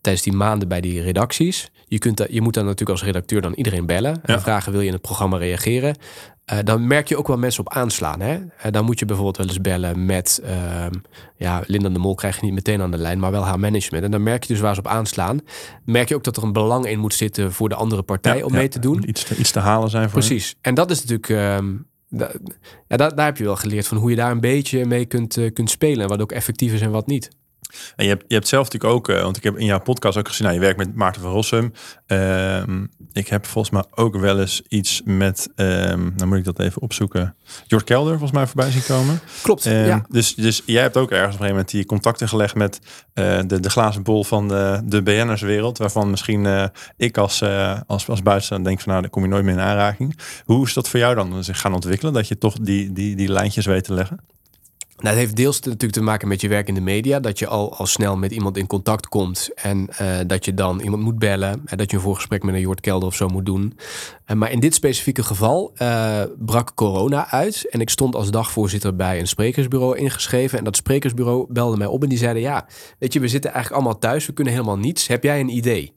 tijdens 0.00 0.24
die 0.24 0.32
maanden 0.32 0.68
bij 0.68 0.80
die 0.80 1.02
redacties. 1.02 1.70
Je, 1.84 1.98
kunt, 1.98 2.16
da- 2.16 2.26
je 2.30 2.40
moet 2.40 2.54
dan 2.54 2.64
natuurlijk 2.64 2.90
als 2.90 3.02
redacteur 3.08 3.40
dan 3.40 3.52
iedereen 3.54 3.86
bellen 3.86 4.12
en 4.22 4.34
Ja. 4.34 4.40
vragen 4.40 4.72
wil 4.72 4.80
je 4.80 4.86
in 4.86 4.92
het 4.92 5.02
programma 5.02 5.36
reageren. 5.36 5.96
Eh, 6.44 6.58
dan 6.64 6.86
merk 6.86 7.08
je 7.08 7.16
ook 7.16 7.26
wel 7.26 7.36
mensen 7.38 7.66
op 7.66 7.72
aanslaan. 7.72 8.20
Hè? 8.20 8.38
Dan 8.70 8.84
moet 8.84 8.98
je 8.98 9.04
bijvoorbeeld 9.04 9.36
wel 9.36 9.46
eens 9.46 9.60
bellen 9.60 10.06
met... 10.06 10.40
ehm, 10.44 10.90
ja, 11.36 11.62
Linda 11.66 11.88
de 11.88 11.98
Mol 11.98 12.14
krijg 12.14 12.36
je 12.40 12.44
niet 12.44 12.54
meteen 12.54 12.80
aan 12.82 12.90
de 12.90 12.98
lijn, 12.98 13.18
maar 13.18 13.30
wel 13.30 13.44
haar 13.44 13.58
management. 13.60 14.04
En 14.04 14.10
dan 14.10 14.22
merk 14.22 14.42
je 14.44 14.52
dus 14.52 14.62
waar 14.62 14.74
ze 14.74 14.80
op 14.80 14.86
aanslaan. 14.86 15.40
Merk 15.84 16.08
je 16.08 16.14
ook 16.14 16.24
dat 16.24 16.36
er 16.36 16.42
een 16.42 16.52
belang 16.52 16.86
in 16.86 16.98
moet 16.98 17.14
zitten 17.14 17.52
voor 17.52 17.68
de 17.68 17.74
andere 17.74 18.02
partij 18.02 18.36
Ja, 18.36 18.44
om 18.44 18.52
ja, 18.52 18.58
mee 18.58 18.68
te 18.68 18.78
doen. 18.78 19.08
Iets 19.08 19.24
te, 19.24 19.36
iets 19.36 19.50
te 19.50 19.58
halen 19.60 19.90
zijn 19.90 20.10
voor 20.10 20.18
Precies. 20.18 20.56
En 20.60 20.74
dat 20.74 20.90
is 20.90 21.00
natuurlijk. 21.04 21.28
ehm, 21.28 21.74
ja, 22.88 22.96
daar, 22.96 23.14
daar 23.14 23.26
heb 23.26 23.36
je 23.36 23.44
wel 23.44 23.56
geleerd 23.56 23.86
van 23.86 23.98
hoe 23.98 24.10
je 24.10 24.16
daar 24.16 24.30
een 24.30 24.40
beetje 24.40 24.84
mee 24.84 25.06
kunt, 25.06 25.36
eh, 25.36 25.52
kunt 25.52 25.70
spelen. 25.70 26.02
En 26.02 26.08
wat 26.08 26.20
ook 26.20 26.32
effectief 26.32 26.72
is 26.72 26.80
en 26.80 26.90
wat 26.90 27.06
niet. 27.06 27.30
En 27.96 28.04
je 28.04 28.10
hebt, 28.10 28.24
je 28.28 28.34
hebt 28.34 28.48
zelf 28.48 28.64
natuurlijk 28.64 28.94
ook, 28.94 29.08
eh, 29.08 29.22
want 29.22 29.36
ik 29.36 29.42
heb 29.42 29.58
in 29.58 29.66
jouw 29.66 29.80
podcast 29.80 30.18
ook 30.18 30.28
gezien, 30.28 30.42
nou, 30.46 30.58
je 30.58 30.64
werkt 30.64 30.78
met 30.78 30.94
Maarten 30.94 31.22
van 31.22 31.30
Rossum. 31.30 31.72
Ehm, 32.06 32.86
ik 33.12 33.28
heb 33.28 33.46
volgens 33.46 33.74
mij 33.74 34.04
ook 34.04 34.16
wel 34.16 34.40
eens 34.40 34.62
iets 34.68 35.02
met, 35.04 35.48
ehm 35.54 36.10
dan 36.16 36.28
moet 36.28 36.38
ik 36.38 36.44
dat 36.44 36.58
even 36.58 36.82
opzoeken, 36.82 37.36
Jort 37.66 37.84
Kelder 37.84 38.10
volgens 38.10 38.32
mij 38.32 38.46
voorbij 38.46 38.70
zien 38.70 38.84
komen. 38.84 39.20
Klopt. 39.42 39.66
Ehm, 39.66 39.86
ja. 39.86 40.04
dus, 40.08 40.34
dus 40.34 40.62
jij 40.66 40.82
hebt 40.82 40.96
ook 40.96 41.10
ergens 41.10 41.34
op 41.34 41.40
een 41.40 41.46
gegeven 41.46 41.54
moment 41.54 41.70
die 41.70 41.84
contacten 41.84 42.28
gelegd 42.28 42.54
met 42.54 42.80
eh, 43.14 43.38
de, 43.46 43.60
de 43.60 43.70
glazen 43.70 44.02
bol 44.02 44.24
van 44.24 44.48
de, 44.48 44.80
de 44.84 45.02
BN'erswereld, 45.02 45.78
waarvan 45.78 46.10
misschien 46.10 46.46
eh, 46.46 46.64
ik 46.96 47.18
als, 47.18 47.42
als, 47.86 48.08
als 48.08 48.22
buitenstaander 48.22 48.68
denk 48.68 48.80
van 48.80 48.88
nou, 48.88 49.02
daar 49.02 49.10
kom 49.10 49.22
je 49.22 49.28
nooit 49.28 49.44
meer 49.44 49.54
in 49.54 49.60
aanraking. 49.60 50.18
Hoe 50.44 50.66
is 50.66 50.72
dat 50.72 50.88
voor 50.88 51.00
jou 51.00 51.14
dan 51.14 51.44
zich 51.44 51.60
gaan 51.60 51.74
ontwikkelen, 51.74 52.12
dat 52.12 52.28
je 52.28 52.38
toch 52.38 52.56
die, 52.60 52.92
die, 52.92 53.16
die 53.16 53.32
lijntjes 53.32 53.66
weet 53.66 53.84
te 53.84 53.94
leggen? 53.94 54.18
Nou, 55.02 55.14
het 55.14 55.24
heeft 55.24 55.36
deels 55.36 55.60
natuurlijk 55.60 55.92
te 55.92 56.02
maken 56.02 56.28
met 56.28 56.40
je 56.40 56.48
werk 56.48 56.68
in 56.68 56.74
de 56.74 56.80
media. 56.80 57.20
Dat 57.20 57.38
je 57.38 57.46
al, 57.46 57.76
al 57.76 57.86
snel 57.86 58.16
met 58.16 58.32
iemand 58.32 58.56
in 58.56 58.66
contact 58.66 59.08
komt. 59.08 59.50
En 59.54 59.88
eh, 59.96 60.18
dat 60.26 60.44
je 60.44 60.54
dan 60.54 60.80
iemand 60.80 61.02
moet 61.02 61.18
bellen. 61.18 61.62
En 61.64 61.76
dat 61.76 61.90
je 61.90 61.96
een 61.96 62.02
voorgesprek 62.02 62.42
met 62.42 62.54
een 62.54 62.60
Jort 62.60 62.80
Kelder 62.80 63.08
of 63.08 63.14
zo 63.14 63.28
moet 63.28 63.46
doen. 63.46 63.78
Eh, 64.24 64.36
maar 64.36 64.50
in 64.50 64.60
dit 64.60 64.74
specifieke 64.74 65.22
geval 65.22 65.72
eh, 65.74 66.22
brak 66.38 66.74
corona 66.74 67.30
uit. 67.30 67.68
En 67.70 67.80
ik 67.80 67.90
stond 67.90 68.14
als 68.14 68.30
dagvoorzitter 68.30 68.96
bij 68.96 69.20
een 69.20 69.28
sprekersbureau 69.28 69.96
ingeschreven. 69.98 70.58
En 70.58 70.64
dat 70.64 70.76
sprekersbureau 70.76 71.46
belde 71.48 71.76
mij 71.76 71.86
op 71.86 72.02
en 72.02 72.08
die 72.08 72.18
zeiden... 72.18 72.42
ja, 72.42 72.66
weet 72.98 73.12
je, 73.12 73.20
we 73.20 73.28
zitten 73.28 73.52
eigenlijk 73.52 73.82
allemaal 73.82 74.00
thuis. 74.00 74.26
We 74.26 74.32
kunnen 74.32 74.52
helemaal 74.52 74.78
niets. 74.78 75.06
Heb 75.06 75.22
jij 75.22 75.40
een 75.40 75.56
idee? 75.56 75.92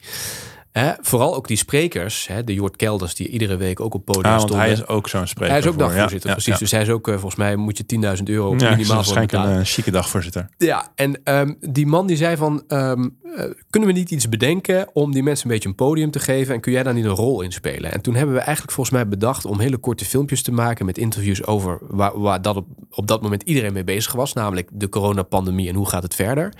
Hè, 0.80 0.92
vooral 1.02 1.36
ook 1.36 1.48
die 1.48 1.58
sprekers, 1.58 2.28
hè, 2.28 2.44
de 2.44 2.54
Jort 2.54 2.76
Kelders... 2.76 3.16
die 3.16 3.28
iedere 3.30 3.58
week 3.58 3.80
ook 3.80 3.94
op 3.94 4.06
podium 4.06 4.24
Ah, 4.26 4.30
want 4.30 4.42
stonden. 4.42 4.66
hij 4.66 4.72
is 4.72 4.88
ook 4.88 5.10
zo'n 5.10 5.28
spreker. 5.28 5.50
Hij 5.54 5.62
is 5.62 5.68
ook 5.68 5.74
voor, 5.74 5.82
ja, 5.82 5.88
dagvoorzitter, 5.88 6.30
ja, 6.30 6.36
precies. 6.36 6.54
Ja. 6.54 6.60
Dus 6.60 6.72
hij 6.72 6.82
is 6.82 6.90
ook, 6.90 7.08
eh, 7.08 7.14
volgens 7.14 7.36
mij 7.36 7.56
moet 7.56 7.78
je 7.78 7.86
10.000 7.86 8.30
euro 8.30 8.50
Ja, 8.50 8.56
minimaal 8.56 8.86
voor 8.86 8.96
waarschijnlijk 8.96 9.32
een, 9.34 9.58
een 9.58 9.66
chique 9.66 9.92
dagvoorzitter. 9.92 10.50
Ja, 10.58 10.92
en 10.96 11.24
ehm, 11.24 11.54
die 11.60 11.86
man 11.86 12.08
die 12.08 12.18
zei 12.18 12.38
van... 12.38 12.64
ehm, 12.68 13.10
eh, 13.36 13.46
kunnen 13.70 13.90
we 13.90 13.96
niet 13.96 14.12
iets 14.12 14.30
bedenken 14.30 14.88
om 14.94 15.12
die 15.12 15.24
mensen 15.24 15.46
een 15.48 15.54
beetje 15.54 15.70
een 15.70 15.76
podium 15.76 16.12
te 16.12 16.20
geven... 16.20 16.54
en 16.54 16.60
kun 16.62 16.72
jij 16.72 16.84
daar 16.84 16.94
niet 16.94 17.06
een 17.06 17.12
rol 17.12 17.42
in 17.42 17.52
spelen? 17.52 17.92
En 17.92 18.02
toen 18.02 18.16
hebben 18.16 18.36
we 18.36 18.42
eigenlijk 18.42 18.72
volgens 18.72 18.96
mij 18.96 19.08
bedacht... 19.08 19.46
om 19.46 19.60
hele 19.60 19.78
korte 19.78 20.06
filmpjes 20.06 20.42
te 20.42 20.52
maken 20.52 20.86
met 20.86 20.98
interviews 20.98 21.46
over... 21.46 21.78
waar, 21.82 22.20
waar 22.20 22.42
dat 22.42 22.56
op, 22.56 22.68
op 22.90 23.08
dat 23.08 23.22
moment 23.22 23.44
iedereen 23.44 23.74
mee 23.74 23.84
bezig 23.84 24.12
was... 24.14 24.34
namelijk 24.34 24.70
de 24.74 24.90
coronapandemie 24.90 25.70
en 25.70 25.76
hoe 25.76 25.90
gaat 25.90 26.04
het 26.04 26.16
verder. 26.16 26.54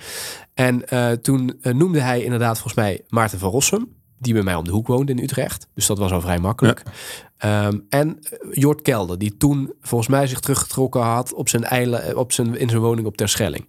En 0.54 0.88
eh, 0.88 1.10
toen 1.12 1.58
eh, 1.62 1.74
noemde 1.74 2.00
hij 2.00 2.22
inderdaad 2.22 2.54
volgens 2.54 2.74
mij 2.74 3.00
Maarten 3.08 3.38
van 3.38 3.50
Rossum... 3.50 3.94
die 4.18 4.32
bij 4.32 4.42
mij 4.42 4.54
om 4.54 4.64
de 4.64 4.70
hoek 4.70 4.86
woonde 4.86 5.12
in 5.12 5.22
Utrecht. 5.22 5.68
Dus 5.74 5.86
dat 5.86 5.98
was 5.98 6.12
al 6.12 6.20
vrij 6.20 6.38
makkelijk. 6.38 6.82
Ehm, 7.36 7.78
en 7.88 8.18
eh, 8.22 8.38
Jort 8.50 8.82
Kelder, 8.82 9.18
die 9.18 9.36
toen 9.36 9.72
volgens 9.80 10.10
mij 10.10 10.26
zich 10.26 10.40
teruggetrokken 10.40 11.02
had 11.02 11.34
op 11.34 11.48
zijn 11.48 11.64
eilen, 11.64 12.16
op 12.16 12.32
zijn, 12.32 12.58
in 12.58 12.68
zijn 12.68 12.82
woning 12.82 13.06
op 13.06 13.16
Terschelling. 13.16 13.66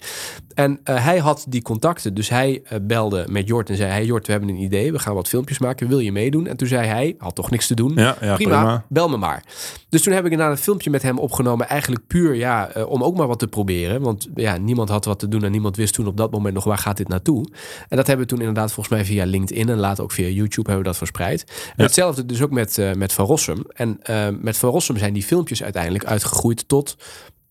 En 0.57 0.79
eh, 0.83 1.03
hij 1.03 1.17
had 1.17 1.45
die 1.49 1.61
contacten, 1.61 2.13
dus 2.13 2.29
hij 2.29 2.61
eh, 2.63 2.79
belde 2.81 3.25
met 3.29 3.47
Jort 3.47 3.69
en 3.69 3.75
zei: 3.75 3.91
Hey 3.91 4.05
Jort, 4.05 4.25
we 4.25 4.31
hebben 4.31 4.49
een 4.49 4.61
idee, 4.61 4.91
we 4.91 4.99
gaan 4.99 5.13
wat 5.13 5.27
filmpjes 5.27 5.59
maken, 5.59 5.87
wil 5.87 5.99
je 5.99 6.11
meedoen? 6.11 6.47
En 6.47 6.57
toen 6.57 6.67
zei 6.67 6.87
hij: 6.87 7.15
Had 7.17 7.35
toch 7.35 7.49
niks 7.49 7.67
te 7.67 7.75
doen? 7.75 7.91
Ja, 7.95 8.15
ja 8.21 8.35
prima, 8.35 8.35
prima. 8.35 8.85
bel 8.89 9.09
me 9.09 9.17
maar. 9.17 9.43
Dus 9.89 10.01
toen 10.01 10.13
heb 10.13 10.25
ik 10.25 10.31
inderdaad 10.31 10.57
een 10.57 10.63
filmpje 10.63 10.89
met 10.89 11.01
hem 11.01 11.19
opgenomen, 11.19 11.67
eigenlijk 11.67 12.07
puur 12.07 12.35
ja, 12.35 12.69
eh, 12.69 12.89
om 12.89 13.03
ook 13.03 13.17
maar 13.17 13.27
wat 13.27 13.39
te 13.39 13.47
proberen. 13.47 14.01
Want 14.01 14.27
ja, 14.35 14.57
niemand 14.57 14.89
had 14.89 15.05
wat 15.05 15.19
te 15.19 15.27
doen 15.27 15.43
en 15.43 15.51
niemand 15.51 15.75
wist 15.75 15.93
toen 15.93 16.07
op 16.07 16.17
dat 16.17 16.31
moment 16.31 16.53
nog 16.53 16.63
waar 16.63 16.77
gaat 16.77 16.97
dit 16.97 17.07
naartoe. 17.07 17.45
En 17.87 17.97
dat 17.97 18.07
hebben 18.07 18.25
we 18.25 18.31
toen 18.31 18.41
inderdaad 18.41 18.71
volgens 18.71 18.95
mij 18.95 19.05
via 19.05 19.25
LinkedIn 19.25 19.69
en 19.69 19.77
later 19.77 20.03
ook 20.03 20.11
via 20.11 20.27
YouTube 20.27 20.69
hebben 20.69 20.77
we 20.77 20.83
dat 20.83 20.97
verspreid. 20.97 21.71
En 21.75 21.83
hetzelfde 21.83 22.25
dus 22.25 22.41
ook 22.41 22.51
met, 22.51 22.81
met 22.95 23.13
Van 23.13 23.25
Rossum. 23.25 23.65
En 23.73 23.99
met 24.41 24.57
Van 24.57 24.69
Rossum 24.69 24.97
zijn 24.97 25.13
die 25.13 25.23
filmpjes 25.23 25.63
uiteindelijk 25.63 26.05
uitgegroeid 26.05 26.67
tot 26.67 26.95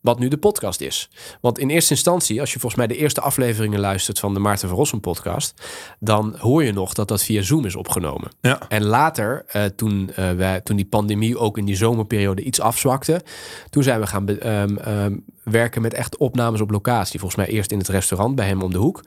wat 0.07 0.19
nu 0.19 0.29
de 0.29 0.37
podcast 0.37 0.81
is. 0.81 1.11
Want 1.41 1.59
in 1.59 1.71
eerste 1.71 1.95
instantie, 1.95 2.41
als 2.41 2.53
je 2.53 2.59
volgens 2.59 2.87
mij 2.87 2.97
de 2.97 3.03
eerste 3.03 3.21
afleveringen 3.21 3.81
luistert 3.81 4.19
van 4.19 4.35
de 4.35 4.41
Maarten 4.41 4.69
van 4.69 4.77
Rossum 4.77 5.01
podcast, 5.01 5.55
dan 6.01 6.35
hoor 6.39 6.65
je 6.65 6.73
nog 6.73 6.93
dat 6.93 7.09
dat 7.09 7.23
via 7.23 7.43
Zoom 7.43 7.65
is 7.65 7.77
opgenomen. 7.77 8.31
Ja. 8.41 8.69
En 8.69 8.85
later, 8.85 9.45
uh, 9.57 9.65
toen, 9.65 10.11
uh, 10.11 10.31
wij, 10.31 10.61
toen 10.61 10.77
die 10.77 10.87
pandemie 10.87 11.39
ook 11.39 11.59
in 11.59 11.65
die 11.65 11.77
zomerperiode 11.77 12.43
iets 12.43 12.61
afzwakte, 12.61 13.23
toen 13.71 13.83
zijn 13.83 14.01
we 14.01 14.07
gaan 14.07 14.29
um, 14.29 14.79
um, 14.89 15.25
werken 15.43 15.83
met 15.83 15.95
echt 15.95 16.17
opnames 16.17 16.61
op 16.61 16.71
locatie. 16.71 17.21
Volgens 17.21 17.47
mij 17.47 17.55
eerst 17.55 17.71
in 17.71 17.79
het 17.79 17.89
restaurant 17.89 18.35
bij 18.35 18.47
hem 18.47 18.63
om 18.63 18.71
de 18.71 18.79
hoek. 18.79 19.03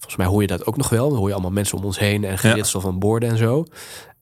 Volgens 0.00 0.16
mij 0.16 0.26
hoor 0.26 0.40
je 0.40 0.46
dat 0.46 0.66
ook 0.66 0.76
nog 0.76 0.88
wel. 0.88 1.08
Dan 1.08 1.18
hoor 1.18 1.26
je 1.26 1.32
allemaal 1.32 1.50
mensen 1.50 1.78
om 1.78 1.84
ons 1.84 1.98
heen 1.98 2.24
en 2.24 2.38
geritsel 2.38 2.80
ja. 2.80 2.86
van 2.86 2.98
borden 2.98 3.28
en 3.28 3.36
zo. 3.36 3.64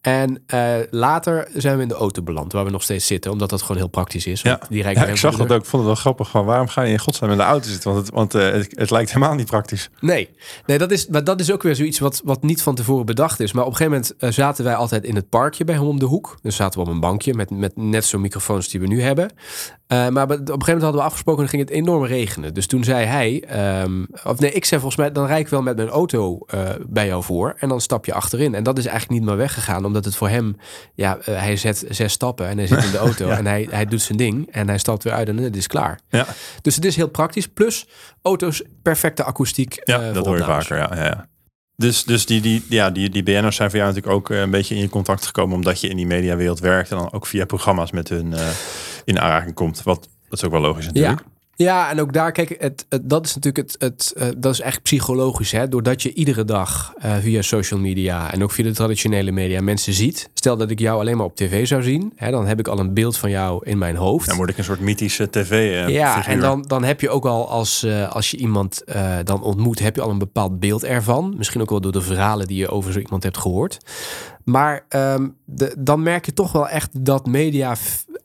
En 0.01 0.43
uh, 0.55 0.75
later 0.91 1.49
zijn 1.55 1.77
we 1.77 1.83
in 1.83 1.89
de 1.89 1.95
auto 1.95 2.23
beland, 2.23 2.53
waar 2.53 2.65
we 2.65 2.71
nog 2.71 2.83
steeds 2.83 3.07
zitten, 3.07 3.31
omdat 3.31 3.51
dat 3.51 3.63
gewoon 3.63 3.77
heel 3.77 3.89
praktisch 3.89 4.27
is. 4.27 4.43
Ja, 4.43 4.61
die 4.69 4.83
ja 4.83 5.07
ik 5.07 5.17
zag 5.17 5.37
dat 5.37 5.53
ook. 5.53 5.61
Ik 5.61 5.67
vond 5.67 5.83
het 5.83 5.93
wel 5.93 5.95
grappig. 5.95 6.31
Van 6.31 6.45
waarom 6.45 6.69
ga 6.69 6.83
je 6.83 6.93
in 6.93 6.99
godsnaam 6.99 7.31
in 7.31 7.37
de 7.37 7.43
auto 7.43 7.69
zitten? 7.69 7.93
Want 7.93 8.07
het, 8.07 8.15
want, 8.15 8.35
uh, 8.35 8.51
het, 8.51 8.73
het, 8.79 8.91
lijkt 8.91 9.13
helemaal 9.13 9.35
niet 9.35 9.47
praktisch. 9.47 9.91
Nee, 10.01 10.31
nee 10.67 10.79
dat, 10.79 10.91
is, 10.91 11.07
maar 11.07 11.25
dat 11.25 11.41
is 11.41 11.53
ook 11.53 11.63
weer 11.63 11.75
zoiets 11.75 11.99
wat, 11.99 12.21
wat 12.25 12.43
niet 12.43 12.63
van 12.63 12.75
tevoren 12.75 13.07
bedacht 13.07 13.41
is. 13.41 13.53
Maar 13.53 13.65
op 13.65 13.71
een 13.71 13.77
gegeven 13.77 14.01
moment 14.01 14.23
uh, 14.25 14.31
zaten 14.31 14.65
wij 14.65 14.75
altijd 14.75 15.05
in 15.05 15.15
het 15.15 15.29
parkje 15.29 15.65
bij 15.65 15.75
hem 15.75 15.87
om 15.87 15.99
de 15.99 16.05
hoek. 16.05 16.39
Dus 16.43 16.57
zaten 16.57 16.81
we 16.81 16.87
op 16.87 16.93
een 16.93 17.01
bankje 17.01 17.35
met, 17.35 17.51
met 17.51 17.77
net 17.77 18.05
zo'n 18.05 18.21
microfoons 18.21 18.69
die 18.69 18.81
we 18.81 18.87
nu 18.87 19.03
hebben. 19.03 19.31
Maar 19.89 20.23
op 20.23 20.31
een 20.31 20.39
gegeven 20.39 20.55
moment 20.57 20.83
hadden 20.83 21.01
we 21.01 21.07
afgesproken, 21.07 21.41
dan 21.41 21.51
ging 21.51 21.63
het 21.63 21.71
enorm 21.71 22.05
regenen. 22.05 22.55
Dus 22.55 22.67
toen 22.67 22.85
zei 22.85 23.07
hij, 23.07 23.45
um, 23.83 24.07
of 24.25 24.39
nee, 24.39 24.53
ik 24.53 24.65
zei 24.65 24.81
volgens 24.81 25.01
mij, 25.01 25.13
dan 25.13 25.27
rijd 25.27 25.41
ik 25.41 25.49
wel 25.49 25.63
met 25.63 25.77
mijn 25.77 25.89
auto 25.89 26.39
bij 26.87 27.07
jou 27.07 27.23
voor. 27.23 27.55
En 27.59 27.69
dan 27.69 27.81
stap 27.81 28.05
je 28.05 28.13
achterin. 28.13 28.55
En 28.55 28.63
dat 28.63 28.79
is 28.79 28.87
eigenlijk 28.87 29.21
niet 29.21 29.29
meer 29.29 29.39
weggegaan, 29.39 29.85
omdat 29.85 30.05
het 30.05 30.17
voor 30.17 30.29
hem 30.29 30.57
ja, 30.95 31.19
uh, 31.19 31.25
hij 31.25 31.57
zet 31.57 31.85
zes 31.89 32.13
stappen 32.13 32.49
en 32.49 32.59
hij 32.59 32.67
zit 32.67 32.85
in 32.85 32.91
de 32.91 32.99
auto 32.99 33.27
ja. 33.29 33.37
en 33.37 33.47
hij, 33.47 33.69
hij 33.71 33.85
doet 33.85 34.03
zijn 34.03 34.19
ding 34.19 34.49
en 34.51 34.69
hij 34.69 34.79
stapt 34.79 35.05
weer 35.05 35.13
uit 35.13 35.29
en 35.29 35.37
het 35.37 35.57
is 35.57 35.67
klaar. 35.67 36.01
Ja. 36.09 36.27
Dus 36.63 36.75
het 36.75 36.85
is 36.85 36.97
heel 36.97 37.09
praktisch. 37.09 37.49
Plus 37.49 37.87
auto's, 38.23 38.63
perfecte 38.83 39.25
akoestiek. 39.25 39.81
Ja, 39.85 40.13
dat 40.13 40.27
hoor 40.27 40.37
je 40.37 40.45
vaker. 40.45 40.77
Ja, 40.77 40.91
ja, 40.95 41.05
ja. 41.05 41.29
Dus, 41.77 42.05
dus 42.05 42.27
die, 42.27 42.41
die, 42.41 42.65
ja, 42.69 42.91
die, 42.91 43.11
die 43.11 43.23
BN'ers 43.23 43.57
zijn 43.57 43.71
voor 43.71 43.79
jou 43.79 43.93
natuurlijk 43.93 44.17
ook 44.17 44.31
een 44.31 44.51
beetje 44.51 44.75
in 44.75 44.81
je 44.81 44.89
contact 44.89 45.27
gekomen 45.27 45.57
omdat 45.57 45.81
je 45.81 45.89
in 45.89 45.97
die 45.97 46.07
mediawereld 46.07 46.61
werkt 46.61 46.91
en 46.91 46.97
dan 46.97 47.13
ook 47.13 47.27
via 47.27 47.45
programma's 47.45 47.91
met 47.91 48.09
hun 48.09 48.35
in 49.09 49.21
aanraking 49.21 49.55
komt. 49.55 49.83
Wat 49.83 50.09
dat 50.29 50.39
is 50.39 50.45
ook 50.45 50.53
wel 50.53 50.61
logisch 50.61 50.87
natuurlijk. 50.87 51.21
Ja. 51.21 51.37
Ja, 51.57 51.91
en 51.91 52.01
ook 52.01 52.13
daar, 52.13 52.33
kijk, 52.33 52.57
het, 52.59 52.87
het, 52.89 53.09
dat 53.11 53.27
is 53.27 53.35
natuurlijk 53.35 53.69
het, 53.69 53.81
het, 53.81 54.15
uh, 54.17 54.29
dat 54.37 54.53
is 54.53 54.61
echt 54.61 54.83
psychologisch. 54.83 55.53
Hè? 55.53 55.69
Doordat 55.69 56.03
je 56.03 56.13
iedere 56.13 56.45
dag 56.45 56.93
uh, 57.05 57.17
via 57.17 57.43
social 57.43 57.81
media 57.81 58.33
en 58.33 58.43
ook 58.43 58.51
via 58.51 58.65
de 58.65 58.73
traditionele 58.73 59.31
media 59.31 59.61
mensen 59.63 59.93
ziet. 59.93 60.29
Stel 60.35 60.57
dat 60.57 60.71
ik 60.71 60.79
jou 60.79 61.01
alleen 61.01 61.17
maar 61.17 61.27
op 61.27 61.37
tv 61.37 61.67
zou 61.67 61.83
zien, 61.83 62.13
hè, 62.17 62.31
dan 62.31 62.47
heb 62.47 62.59
ik 62.59 62.69
al 62.69 62.79
een 62.79 62.95
beeld 62.95 63.17
van 63.17 63.31
jou 63.31 63.61
in 63.67 63.79
mijn 63.79 63.97
hoofd. 63.97 64.27
Dan 64.27 64.37
word 64.37 64.51
ik 64.51 64.59
een 64.59 64.65
soort 64.65 64.81
mythische 64.81 65.31
tv. 65.31 65.51
Uh, 65.51 65.89
ja, 65.89 66.15
figuur. 66.15 66.33
en 66.33 66.41
dan, 66.41 66.63
dan 66.63 66.85
heb 66.85 67.01
je 67.01 67.11
ook 67.11 67.27
al 67.27 67.49
als, 67.49 67.87
als 68.11 68.31
je 68.31 68.37
iemand 68.37 68.83
dan 69.25 69.43
ontmoet, 69.43 69.79
heb 69.79 69.97
je 69.97 70.03
al 70.03 70.11
een 70.11 70.19
bepaald 70.19 70.61
beeld 70.61 70.85
ervan. 70.85 71.35
Misschien 71.37 71.61
ook 71.61 71.71
wel 71.71 71.81
door 71.81 71.93
de 71.93 72.03
verhalen 72.03 72.47
die 72.47 72.59
je 72.59 72.69
over 72.69 72.93
zo 72.93 72.99
iemand 72.99 73.23
hebt 73.23 73.39
gehoord. 73.39 73.79
Maar 74.45 74.85
um, 74.89 75.37
de, 75.45 75.75
dan 75.79 76.03
merk 76.03 76.27
je 76.27 76.33
toch 76.33 76.53
wel 76.53 76.69
echt 76.69 77.05
dat 77.05 77.27
media 77.27 77.77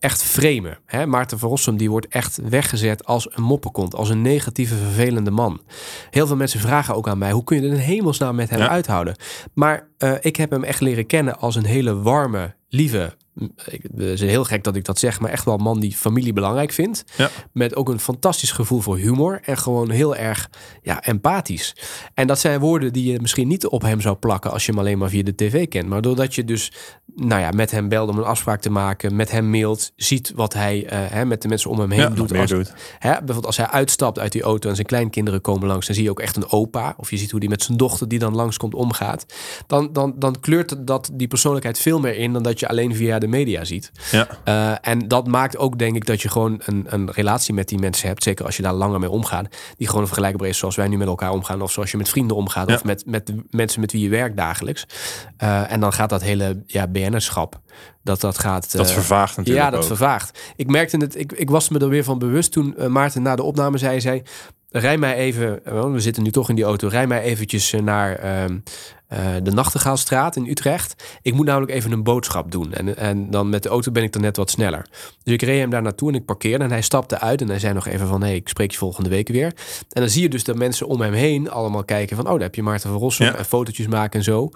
echt 0.04 0.24
framen. 0.24 0.78
Hè? 0.86 1.06
Maarten 1.06 1.40
van 1.40 1.50
Rossum 1.50 1.78
die 1.78 1.90
wordt 1.90 2.08
echt 2.08 2.40
weggezet 2.50 3.06
als 3.06 3.28
een 3.36 3.44
moppenkont, 3.44 3.96
als 3.96 4.10
een 4.10 4.22
negatieve, 4.22 4.76
vervelende 4.76 5.32
man. 5.32 5.62
Heel 6.10 6.28
veel 6.28 6.36
mensen 6.36 6.60
vragen 6.60 6.96
ook 6.96 7.08
aan 7.08 7.18
mij, 7.18 7.32
hoe 7.32 7.44
kun 7.44 7.62
je 7.62 7.68
er 7.68 7.74
in 7.74 7.80
hemelsnaam 7.80 8.36
met 8.36 8.50
hem 8.50 8.60
ja. 8.60 8.70
uithouden? 8.70 9.16
Maar 9.54 9.88
uh, 9.98 10.14
ik 10.22 10.36
heb 10.36 10.52
hem 10.52 10.64
echt 10.64 10.82
leren 10.82 11.06
kennen 11.06 11.40
als 11.40 11.56
een 11.56 11.66
hele 11.66 12.02
warme, 12.02 12.56
lieve, 12.70 13.14
het 13.36 14.00
is 14.00 14.22
heel 14.22 14.44
gek 14.44 14.64
dat 14.64 14.76
ik 14.76 14.86
dat 14.86 15.00
zeg, 15.00 15.20
maar 15.20 15.32
echt 15.32 15.46
wel 15.46 15.54
een 15.54 15.64
man 15.64 15.80
die 15.80 15.92
familie 15.92 16.34
belangrijk 16.34 16.72
vindt. 16.72 17.04
Ja. 17.18 17.30
Met 17.52 17.76
ook 17.76 17.90
een 17.90 18.00
fantastisch 18.00 18.52
gevoel 18.52 18.80
voor 18.80 18.98
humor 18.98 19.40
en 19.42 19.58
gewoon 19.58 19.90
heel 19.90 20.16
erg 20.16 20.50
ja, 20.82 21.04
empathisch. 21.04 21.76
En 22.14 22.28
dat 22.28 22.40
zijn 22.40 22.60
woorden 22.60 22.94
die 22.94 23.12
je 23.12 23.22
misschien 23.22 23.48
niet 23.48 23.68
op 23.68 23.82
hem 23.82 24.02
zou 24.02 24.16
plakken 24.16 24.52
als 24.52 24.66
je 24.66 24.72
hem 24.72 24.80
alleen 24.80 24.98
maar 24.98 25.10
via 25.10 25.24
de 25.24 25.36
tv 25.36 25.68
kent. 25.68 25.90
Maar 25.90 26.02
doordat 26.02 26.36
je 26.36 26.44
dus 26.44 26.72
nou 27.16 27.42
ja, 27.42 27.50
met 27.52 27.72
hem 27.72 27.90
belt 27.90 28.10
om 28.10 28.18
een 28.18 28.24
afspraak 28.24 28.62
te 28.62 28.70
maken, 28.70 29.16
met 29.16 29.32
hem 29.32 29.50
mailt, 29.50 29.92
ziet 29.96 30.32
wat 30.36 30.54
hij 30.54 30.84
uh, 30.84 30.90
hè, 30.92 31.26
met 31.26 31.42
de 31.42 31.48
mensen 31.48 31.70
om 31.70 31.80
hem 31.80 31.92
heen 31.92 32.00
ja, 32.02 32.10
doet. 32.10 32.36
Als, 32.36 32.50
doet. 32.50 32.74
Hè, 33.00 33.10
bijvoorbeeld 33.10 33.46
als 33.46 33.58
hij 33.58 33.68
uitstapt 33.68 34.20
uit 34.20 34.32
die 34.32 34.42
auto 34.42 34.70
en 34.70 34.76
zijn 34.76 34.88
kleinkinderen 34.88 35.42
komen 35.42 35.68
langs, 35.68 35.86
dan 35.86 35.96
zie 35.96 36.04
je 36.04 36.10
ook 36.10 36.20
echt 36.20 36.36
een 36.36 36.50
opa. 36.52 36.94
Of 36.98 37.10
je 37.10 37.18
ziet 37.18 37.32
hoe 37.32 37.40
die 37.40 37.50
met 37.50 37.64
zijn 37.64 37.78
dochter 37.78 38.08
die 38.08 38.20
dan 38.20 38.36
langskomt 38.36 38.74
omgaat. 38.74 39.26
Dan, 39.68 39.94
dan, 39.94 40.14
dan 40.16 40.40
kleurt 40.40 40.88
dat 40.88 41.10
die 41.14 41.28
persoonlijkheid 41.28 41.80
veel 41.80 42.00
meer 42.00 42.16
in 42.16 42.34
dan 42.34 42.44
dat 42.44 42.60
je 42.60 42.68
alleen 42.68 42.96
via 42.96 43.20
de 43.20 43.28
media 43.28 43.64
ziet. 43.64 43.92
Ja. 44.12 44.28
Uh, 44.46 44.76
en 44.82 45.08
dat 45.08 45.28
maakt 45.28 45.58
ook 45.58 45.80
denk 45.80 45.96
ik 45.96 46.06
dat 46.06 46.22
je 46.22 46.30
gewoon 46.30 46.62
een, 46.66 46.86
een 46.88 47.12
relatie 47.12 47.54
met 47.54 47.68
die 47.70 47.80
mensen 47.80 48.08
hebt, 48.08 48.24
zeker 48.24 48.46
als 48.46 48.58
je 48.58 48.64
daar 48.64 48.74
langer 48.74 49.00
mee 49.00 49.10
omgaat, 49.10 49.48
die 49.78 49.88
gewoon 49.88 50.06
vergelijkbaar 50.06 50.48
is 50.48 50.58
zoals 50.58 50.76
wij 50.76 50.88
nu 50.88 50.98
met 50.98 51.08
elkaar 51.08 51.32
omgaan, 51.32 51.62
of 51.62 51.72
zoals 51.72 51.92
je 51.92 51.98
met 51.98 52.10
vrienden 52.10 52.38
omgaat, 52.38 52.70
Ja. 52.70 52.76
of 52.76 52.84
met, 52.84 53.06
met 53.06 53.28
de 53.28 53.44
mensen 53.50 53.82
met 53.82 53.92
wie 53.92 54.02
je 54.02 54.10
werkt 54.10 54.38
dagelijks. 54.38 54.86
Uh, 55.44 55.72
en 55.72 55.80
dan 55.80 55.94
gaat 55.94 56.10
dat 56.10 56.22
hele 56.22 56.64
ja, 56.68 56.88
BN'erschap, 57.10 57.60
dat 58.04 58.22
dat 58.22 58.38
gaat... 58.38 58.72
Dat 58.72 58.88
uh, 58.88 58.94
vervaagt 58.94 59.38
natuurlijk 59.38 59.66
Ja, 59.66 59.72
dat 59.72 59.80
ook. 59.80 59.88
vervaagt. 59.88 60.40
Ik 60.56 60.68
merkte 60.68 60.98
het, 60.98 61.16
ik, 61.18 61.32
ik 61.32 61.50
was 61.50 61.70
me 61.70 61.80
er 61.80 61.90
weer 61.90 62.04
van 62.04 62.20
bewust 62.20 62.52
toen 62.52 62.76
uh, 62.78 62.88
Maarten 62.88 63.22
na 63.22 63.36
de 63.36 63.44
opname 63.44 63.78
zei, 63.78 64.02
zei 64.02 64.24
rij 64.70 64.98
mij 64.98 65.16
even, 65.16 65.62
we 65.94 66.00
zitten 66.00 66.24
nu 66.24 66.32
toch 66.32 66.50
in 66.50 66.56
die 66.56 66.64
auto, 66.64 66.88
rij 66.88 67.08
mij 67.08 67.22
eventjes 67.22 67.74
naar 67.84 68.24
uh, 68.24 68.58
de 69.44 69.52
Nachtegaalstraat 69.52 70.36
in 70.36 70.48
Utrecht. 70.48 71.04
Ik 71.22 71.34
moet 71.34 71.46
namelijk 71.46 71.72
even 71.72 71.92
een 71.92 72.04
boodschap 72.04 72.52
doen. 72.52 72.74
En, 72.74 72.98
en 72.98 73.30
dan 73.32 73.50
met 73.50 73.64
de 73.64 73.70
auto 73.70 73.92
ben 73.92 74.04
ik 74.04 74.12
dan 74.14 74.22
net 74.22 74.38
wat 74.38 74.50
sneller. 74.50 74.86
Dus 75.24 75.34
ik 75.34 75.42
reed 75.42 75.60
hem 75.60 75.70
daar 75.70 75.82
naartoe 75.82 76.10
en 76.10 76.16
ik 76.16 76.26
parkeerde 76.26 76.64
en 76.64 76.72
hij 76.72 76.82
stapte 76.82 77.20
uit 77.20 77.42
en 77.42 77.48
hij 77.50 77.60
zei 77.60 77.74
nog 77.74 77.88
even 77.88 78.08
van, 78.08 78.22
hé, 78.22 78.28
hey, 78.28 78.36
ik 78.36 78.50
spreek 78.50 78.72
je 78.72 78.78
volgende 78.78 79.10
week 79.10 79.28
weer. 79.28 79.54
En 79.90 80.02
dan 80.02 80.10
zie 80.10 80.22
je 80.22 80.30
dus 80.30 80.44
dat 80.44 80.56
mensen 80.56 80.88
om 80.88 81.02
hem 81.02 81.14
heen 81.14 81.50
allemaal 81.50 81.84
kijken 81.84 82.16
van, 82.16 82.26
oh, 82.26 82.32
daar 82.32 82.42
heb 82.42 82.56
je 82.56 82.64
Maarten 82.64 82.90
van 82.90 83.00
Rossum 83.00 83.26
Ja. 83.26 83.36
en 83.36 83.46
fotootjes 83.46 83.88
maken 83.88 84.20
en 84.20 84.26
zo. 84.26 84.50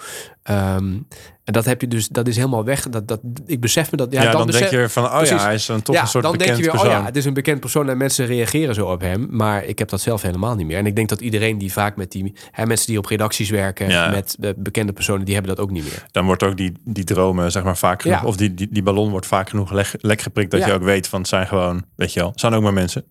Um, 0.49 1.07
en 1.43 1.53
dat 1.53 1.65
heb 1.65 1.81
je 1.81 1.87
dus, 1.87 2.07
dat 2.07 2.27
is 2.27 2.35
helemaal 2.35 2.63
weg. 2.63 2.89
Dat, 2.89 3.07
dat, 3.07 3.19
ik 3.45 3.59
besef 3.59 3.91
me 3.91 3.97
dat. 3.97 4.11
Ja, 4.11 4.23
Ja, 4.23 4.31
dan, 4.31 4.45
besef- 4.45 4.69
denk 4.69 4.81
je 4.81 4.89
van, 4.89 5.03
oh 5.03 5.17
Precies. 5.17 5.37
ja, 5.37 5.43
hij 5.43 5.53
is 5.53 5.67
een, 5.67 5.81
toch 5.81 5.95
ja, 5.95 6.01
een 6.01 6.07
soort 6.07 6.23
dan 6.23 6.31
bekend 6.31 6.49
denk 6.49 6.59
je 6.65 6.71
weer, 6.71 6.79
persoon. 6.81 6.97
oh 6.97 7.01
ja, 7.03 7.07
het 7.07 7.15
is 7.15 7.25
een 7.25 7.33
bekend 7.33 7.59
persoon 7.59 7.89
en 7.89 7.97
mensen 7.97 8.25
reageren 8.25 8.75
zo 8.75 8.85
op 8.91 9.01
hem. 9.01 9.27
Maar 9.29 9.65
ik 9.65 9.79
heb 9.79 9.89
dat 9.89 10.01
zelf 10.01 10.21
helemaal 10.21 10.55
niet 10.55 10.67
meer. 10.67 10.77
En 10.77 10.85
ik 10.85 10.95
denk 10.95 11.09
dat 11.09 11.21
iedereen 11.21 11.57
die 11.57 11.73
vaak 11.73 11.95
met 11.95 12.11
die 12.11 12.33
hè, 12.51 12.65
mensen 12.65 12.87
die 12.87 12.97
op 12.97 13.05
redacties 13.05 13.49
werken, 13.49 13.89
Ja. 13.89 14.09
met 14.09 14.35
bekende 14.57 14.93
personen, 14.93 15.25
die 15.25 15.33
hebben 15.35 15.55
dat 15.55 15.63
ook 15.63 15.71
niet 15.71 15.83
meer. 15.83 16.05
Dan 16.11 16.25
wordt 16.25 16.43
ook 16.43 16.57
die, 16.57 16.73
die 16.83 17.03
dromen, 17.03 17.51
zeg 17.51 17.63
maar, 17.63 17.77
vaak 17.77 18.01
genoeg, 18.01 18.21
Ja. 18.21 18.27
of 18.27 18.35
die, 18.35 18.53
die, 18.53 18.67
die 18.71 18.83
ballon 18.83 19.09
wordt 19.09 19.25
vaak 19.25 19.49
genoeg 19.49 19.71
leg, 19.71 19.95
lek 19.99 20.21
geprikt, 20.21 20.51
dat 20.51 20.59
Ja. 20.59 20.67
je 20.67 20.73
ook 20.73 20.83
weet 20.83 21.07
van, 21.07 21.19
het 21.19 21.29
zijn 21.29 21.47
gewoon, 21.47 21.83
weet 21.95 22.13
je 22.13 22.19
wel, 22.19 22.29
het 22.29 22.39
zijn 22.39 22.53
ook 22.53 22.61
maar 22.63 22.73
mensen. 22.73 23.05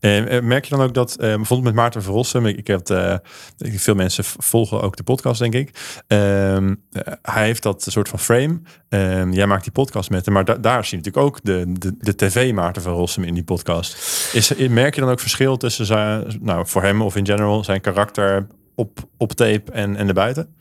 Eh, 0.00 0.36
eh, 0.36 0.42
merk 0.44 0.64
je 0.64 0.76
dan 0.76 0.84
ook 0.84 0.94
dat, 0.94 1.10
eh, 1.14 1.18
bijvoorbeeld 1.18 1.62
met 1.62 1.74
Maarten 1.74 2.02
Verrossen, 2.02 2.46
ik, 2.46 2.56
ik 2.56 2.66
heb 2.66 2.88
eh, 2.88 3.14
veel 3.58 3.94
mensen 3.94 4.24
volgen 4.24 4.82
ook 4.82 4.96
de 4.96 5.02
podcast, 5.02 5.38
denk 5.40 5.54
ik. 5.54 6.02
Ehm, 6.06 6.74
eh, 6.92 7.12
hij 7.22 7.44
heeft 7.44 7.62
dat 7.62 7.86
soort 7.88 8.08
van 8.08 8.18
frame. 8.18 8.60
Ehm, 8.88 9.32
jij 9.32 9.46
maakt 9.46 9.62
die 9.62 9.72
podcast 9.72 10.10
met 10.10 10.24
hem, 10.24 10.34
maar 10.34 10.44
da- 10.44 10.54
daar 10.56 10.84
zie 10.84 10.98
je 10.98 11.04
natuurlijk 11.04 11.26
ook 11.26 11.40
de, 11.44 11.72
de, 11.78 11.94
de 11.98 12.14
tv 12.16 12.52
Maarten 12.52 12.82
van 12.82 12.92
Rossum 12.92 13.24
in 13.24 13.34
die 13.34 13.44
podcast. 13.44 13.94
Is, 14.32 14.54
merk 14.68 14.94
je 14.94 15.00
dan 15.00 15.10
ook 15.10 15.20
verschil 15.20 15.56
tussen 15.56 15.86
zijn, 15.86 16.38
nou, 16.40 16.66
voor 16.66 16.82
hem 16.82 17.02
of 17.02 17.16
in 17.16 17.26
general, 17.26 17.64
zijn 17.64 17.80
karakter 17.80 18.46
op, 18.74 18.98
op 19.16 19.32
tape 19.32 19.72
en, 19.72 19.96
en 19.96 20.08
erbuiten? 20.08 20.54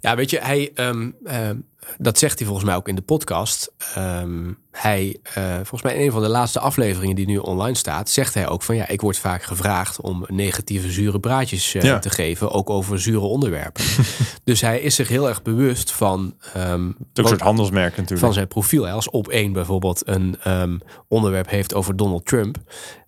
Ja, 0.00 0.16
weet 0.16 0.30
je, 0.30 0.40
hij, 0.40 0.70
um, 0.74 1.16
um, 1.24 1.68
dat 1.98 2.18
zegt 2.18 2.38
hij 2.38 2.46
volgens 2.46 2.66
mij 2.68 2.76
ook 2.76 2.88
in 2.88 2.94
de 2.94 3.02
podcast. 3.02 3.72
Um, 3.98 4.58
hij, 4.70 5.16
uh, 5.38 5.54
volgens 5.54 5.82
mij 5.82 5.94
in 5.94 6.00
een 6.00 6.12
van 6.12 6.22
de 6.22 6.28
laatste 6.28 6.60
afleveringen 6.60 7.16
die 7.16 7.26
nu 7.26 7.36
online 7.36 7.76
staat, 7.76 8.10
zegt 8.10 8.34
hij 8.34 8.48
ook 8.48 8.62
van 8.62 8.76
ja, 8.76 8.88
ik 8.88 9.00
word 9.00 9.18
vaak 9.18 9.42
gevraagd 9.42 10.00
om 10.00 10.24
negatieve 10.28 10.90
zure 10.90 11.20
praatjes 11.20 11.74
uh, 11.74 11.82
Ja. 11.82 11.98
te 11.98 12.10
geven, 12.10 12.50
ook 12.50 12.70
over 12.70 13.00
zure 13.00 13.24
onderwerpen. 13.24 13.84
dus 14.44 14.60
hij 14.60 14.80
is 14.80 14.94
zich 14.94 15.08
heel 15.08 15.28
erg 15.28 15.42
bewust 15.42 15.92
van. 15.92 16.34
Um, 16.56 16.96
een 17.12 17.26
soort 17.26 17.40
handelsmerk 17.40 17.90
natuurlijk. 17.90 18.20
van 18.20 18.32
zijn 18.32 18.48
profiel. 18.48 18.84
Hè. 18.84 18.92
Als 18.92 19.10
op 19.10 19.28
één 19.28 19.52
bijvoorbeeld 19.52 20.08
een 20.08 20.36
um, 20.46 20.80
onderwerp 21.08 21.48
heeft 21.48 21.74
over 21.74 21.96
Donald 21.96 22.26
Trump. 22.26 22.56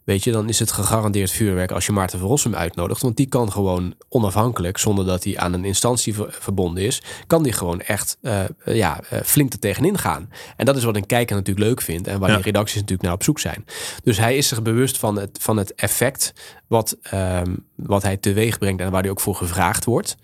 Weet 0.04 0.24
je, 0.24 0.32
dan 0.32 0.48
is 0.48 0.58
het 0.58 0.72
gegarandeerd 0.72 1.30
vuurwerk 1.30 1.70
als 1.70 1.86
je 1.86 1.92
Maarten 1.92 2.18
van 2.18 2.28
Rossum 2.28 2.54
uitnodigt. 2.54 3.02
Want 3.02 3.16
die 3.16 3.26
kan 3.26 3.52
gewoon 3.52 3.94
onafhankelijk, 4.08 4.78
zonder 4.78 5.04
dat 5.04 5.24
hij 5.24 5.38
aan 5.38 5.52
een 5.52 5.64
instantie 5.64 6.14
ver 6.14 6.36
verbonden 6.40 6.82
is, 6.82 7.02
kan 7.26 7.42
die 7.42 7.52
gewoon 7.52 7.80
echt 7.80 8.16
uh, 8.22 8.40
ja, 8.64 9.00
uh, 9.12 9.20
flink 9.20 9.52
er 9.52 9.58
tegenin 9.58 9.98
gaan. 9.98 10.30
En 10.56 10.66
dat 10.66 10.76
is 10.76 10.84
wat 10.84 10.96
een 10.96 11.06
kijker 11.06 11.36
natuurlijk 11.36 11.66
leuk 11.66 11.80
vindt 11.80 12.06
en 12.06 12.18
waar 12.18 12.28
Ja. 12.28 12.34
die 12.34 12.44
redacties 12.44 12.74
natuurlijk 12.74 13.02
naar 13.02 13.12
op 13.12 13.22
zoek 13.22 13.38
zijn. 13.38 13.64
Dus 14.02 14.18
hij 14.18 14.36
is 14.36 14.48
zich 14.48 14.62
bewust 14.62 14.98
van 14.98 15.16
het, 15.18 15.38
van 15.40 15.56
het 15.56 15.74
effect 15.74 16.32
wat, 16.66 16.96
um, 17.14 17.66
wat 17.76 18.02
hij 18.02 18.16
teweeg 18.16 18.58
brengt 18.58 18.80
en 18.80 18.90
waar 18.90 19.02
hij 19.02 19.10
ook 19.10 19.20
voor 19.20 19.34
gevraagd 19.34 19.84
wordt. 19.84 20.16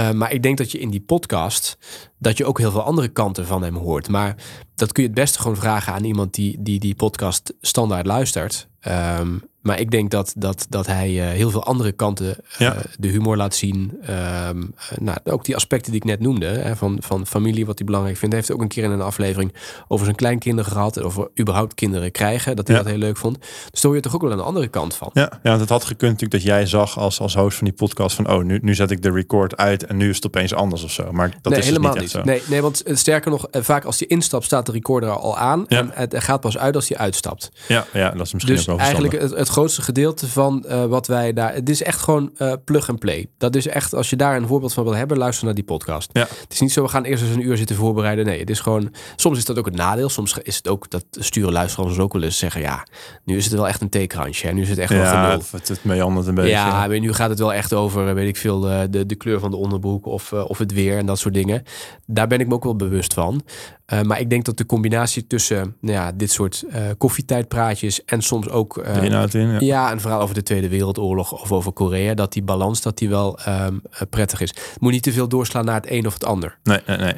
Uh, 0.00 0.10
maar 0.10 0.32
ik 0.32 0.42
denk 0.42 0.58
dat 0.58 0.72
je 0.72 0.78
in 0.78 0.90
die 0.90 1.00
podcast 1.00 1.78
dat 2.18 2.36
je 2.36 2.44
ook 2.44 2.58
heel 2.58 2.70
veel 2.70 2.82
andere 2.82 3.08
kanten 3.08 3.46
van 3.46 3.62
hem 3.62 3.76
hoort. 3.76 4.08
Maar 4.08 4.36
dat 4.74 4.92
kun 4.92 5.02
je 5.02 5.08
het 5.08 5.18
beste 5.18 5.38
gewoon 5.38 5.56
vragen 5.56 5.92
aan 5.92 6.04
iemand 6.04 6.34
die 6.34 6.56
die, 6.60 6.80
die 6.80 6.94
podcast 6.94 7.54
standaard 7.60 8.06
luistert. 8.06 8.68
Um, 8.86 9.42
Maar 9.68 9.80
ik 9.80 9.90
denk 9.90 10.10
dat, 10.10 10.32
dat, 10.36 10.66
dat 10.68 10.86
hij 10.86 11.10
uh, 11.10 11.24
heel 11.28 11.50
veel 11.50 11.64
andere 11.64 11.92
kanten, 11.92 12.36
Ja. 12.58 12.76
de 12.98 13.08
humor 13.08 13.36
laat 13.36 13.54
zien. 13.54 13.98
Ehm, 14.02 14.62
eh, 14.62 14.98
nou, 14.98 15.18
ook 15.24 15.44
die 15.44 15.56
aspecten 15.56 15.92
die 15.92 16.00
ik 16.00 16.06
net 16.06 16.20
noemde, 16.20 16.46
hè, 16.46 16.76
van, 16.76 16.98
van 17.00 17.26
familie, 17.26 17.66
wat 17.66 17.76
hij 17.78 17.86
belangrijk 17.86 18.16
vindt. 18.16 18.34
Hij 18.34 18.44
heeft 18.44 18.54
ook 18.58 18.62
een 18.62 18.68
keer 18.74 18.84
in 18.84 18.90
een 18.90 19.00
aflevering 19.00 19.52
over 19.88 20.04
zijn 20.04 20.16
kleinkinderen 20.16 20.72
gehad. 20.72 20.96
En 20.96 21.02
over 21.02 21.28
überhaupt 21.40 21.74
kinderen 21.74 22.10
krijgen, 22.10 22.56
dat 22.56 22.66
hij 22.68 22.76
Ja. 22.76 22.82
dat 22.82 22.90
heel 22.92 23.00
leuk 23.00 23.16
vond. 23.16 23.38
Dus 23.38 23.48
daar 23.80 23.82
hoor 23.82 23.94
je 23.94 24.00
toch 24.00 24.14
ook 24.14 24.22
wel 24.22 24.32
een 24.32 24.40
andere 24.40 24.68
kant 24.68 24.94
van. 24.94 25.10
Ja, 25.12 25.30
ja, 25.42 25.48
want 25.48 25.60
het 25.60 25.68
had 25.68 25.84
gekund 25.84 26.12
natuurlijk 26.12 26.42
dat 26.44 26.52
jij 26.54 26.66
zag 26.66 26.98
als, 26.98 27.20
als 27.20 27.34
host 27.34 27.56
van 27.56 27.66
die 27.66 27.76
podcast 27.76 28.16
van... 28.16 28.30
oh, 28.30 28.44
nu, 28.44 28.58
nu 28.62 28.74
zet 28.74 28.90
ik 28.90 29.02
de 29.02 29.10
record 29.10 29.56
uit 29.56 29.86
en 29.86 29.96
nu 29.96 30.08
is 30.08 30.16
het 30.16 30.26
opeens 30.26 30.54
anders 30.54 30.82
of 30.82 30.90
zo. 30.90 31.12
Maar 31.12 31.30
dat 31.30 31.52
nee, 31.52 31.52
is 31.52 31.58
dus 31.58 31.66
helemaal 31.66 31.92
niet 31.92 32.00
niet. 32.00 32.10
zo. 32.10 32.22
Nee, 32.22 32.42
nee, 32.48 32.62
want 32.62 32.82
eh, 32.82 32.96
sterker 32.96 33.30
nog, 33.30 33.48
eh, 33.48 33.62
vaak 33.62 33.84
als 33.84 33.98
hij 33.98 34.08
instapt, 34.08 34.44
staat 34.44 34.66
de 34.66 34.72
recorder 34.72 35.10
al 35.10 35.36
aan. 35.38 35.64
Ja. 35.68 35.78
En 35.78 35.90
het 35.94 36.14
gaat 36.24 36.40
pas 36.40 36.58
uit 36.58 36.74
als 36.74 36.88
hij 36.88 36.98
uitstapt. 36.98 37.50
Ja, 37.68 37.86
ja, 37.92 38.10
dat 38.10 38.26
is 38.26 38.32
misschien 38.32 38.54
Dus 38.54 38.68
ook 38.68 38.76
wel 38.76 38.86
eigenlijk 38.86 39.20
het 39.22 39.48
grootste 39.58 39.82
gedeelte 39.82 40.28
van 40.28 40.64
eh, 40.64 40.84
wat 40.84 41.06
wij 41.06 41.32
daar. 41.32 41.54
Het 41.54 41.68
is 41.68 41.82
echt 41.82 42.00
gewoon 42.00 42.30
eh, 42.36 42.52
plug 42.64 42.88
and 42.88 42.98
play. 42.98 43.28
Dat 43.38 43.54
is 43.54 43.66
echt, 43.66 43.94
als 43.94 44.10
je 44.10 44.16
daar 44.16 44.36
een 44.36 44.46
voorbeeld 44.46 44.72
van 44.72 44.84
wil 44.84 44.94
hebben, 44.94 45.18
luister 45.18 45.44
naar 45.44 45.54
die 45.54 45.64
podcast. 45.64 46.10
Ja. 46.12 46.20
Het 46.20 46.52
is 46.52 46.60
niet 46.60 46.72
zo, 46.72 46.82
we 46.82 46.88
gaan 46.88 47.04
eerst 47.04 47.22
eens 47.22 47.34
een 47.34 47.46
uur 47.46 47.56
zitten 47.56 47.76
voorbereiden. 47.76 48.24
Nee, 48.24 48.38
het 48.40 48.50
is 48.50 48.60
gewoon. 48.60 48.94
Soms 49.16 49.38
is 49.38 49.44
dat 49.44 49.58
ook 49.58 49.64
het 49.66 49.76
nadeel. 49.76 50.08
Soms 50.08 50.38
is 50.42 50.56
het 50.56 50.68
ook 50.68 50.90
dat 50.90 51.04
sturen 51.10 51.52
luisteraars 51.52 51.98
ook 51.98 52.12
wel 52.12 52.22
eens 52.22 52.38
zeggen: 52.38 52.60
ja, 52.60 52.86
nu 53.24 53.36
is 53.36 53.44
het 53.44 53.54
wel 53.54 53.68
echt 53.68 53.80
een 53.80 53.88
theekrantje. 53.88 54.48
En 54.48 54.54
nu 54.54 54.62
is 54.62 54.68
het 54.68 54.78
echt 54.78 54.92
wel 54.92 55.02
Ja, 55.02 55.24
genul. 55.24 55.42
het, 55.50 55.68
het 55.68 55.84
meandert 55.84 56.26
een 56.26 56.34
beetje. 56.34 56.50
Ja, 56.50 56.84
je, 56.84 57.00
nu 57.00 57.12
gaat 57.12 57.30
het 57.30 57.38
wel 57.38 57.52
echt 57.52 57.74
over, 57.74 58.08
eh, 58.08 58.14
weet 58.14 58.28
ik 58.28 58.36
veel, 58.36 58.60
de, 58.90 59.06
de 59.06 59.14
kleur 59.14 59.40
van 59.40 59.50
de 59.50 59.56
onderbroek 59.56 60.06
of, 60.06 60.32
of 60.32 60.58
het 60.58 60.72
weer 60.72 60.98
en 60.98 61.06
dat 61.06 61.18
soort 61.18 61.34
dingen. 61.34 61.62
Daar 62.06 62.26
ben 62.26 62.40
ik 62.40 62.48
me 62.48 62.54
ook 62.54 62.64
wel 62.64 62.76
bewust 62.76 63.14
van. 63.14 63.42
Eh, 63.88 64.02
maar 64.02 64.20
ik 64.20 64.30
denk 64.30 64.44
dat 64.44 64.56
de 64.56 64.66
combinatie 64.66 65.26
tussen 65.26 65.76
nou 65.80 65.94
ja, 65.94 66.12
dit 66.12 66.30
soort 66.30 66.64
eh 66.70 66.82
koffietijdpraatjes 66.98 68.04
en 68.04 68.22
soms 68.22 68.48
ook 68.48 68.78
eh, 68.78 68.94
de 68.94 69.06
inhoud 69.06 69.34
in. 69.34 69.48
Ja. 69.48 69.58
ja, 69.60 69.92
een 69.92 70.00
verhaal 70.00 70.20
over 70.20 70.34
de 70.34 70.42
Tweede 70.42 70.68
Wereldoorlog 70.68 71.42
of 71.42 71.52
over 71.52 71.72
Korea, 71.72 72.14
dat 72.14 72.32
die 72.32 72.42
balans 72.42 72.82
dat 72.82 72.98
die 72.98 73.08
wel 73.08 73.38
ehm, 73.38 73.78
eh, 73.90 74.00
prettig 74.10 74.40
is. 74.40 74.48
Het 74.48 74.80
moet 74.80 74.92
niet 74.92 75.02
te 75.02 75.12
veel 75.12 75.28
doorslaan 75.28 75.64
naar 75.64 75.74
het 75.74 75.90
een 75.90 76.06
of 76.06 76.12
het 76.12 76.24
ander. 76.24 76.58
Nee, 76.62 76.80
nee, 76.86 76.96
nee. 76.96 77.14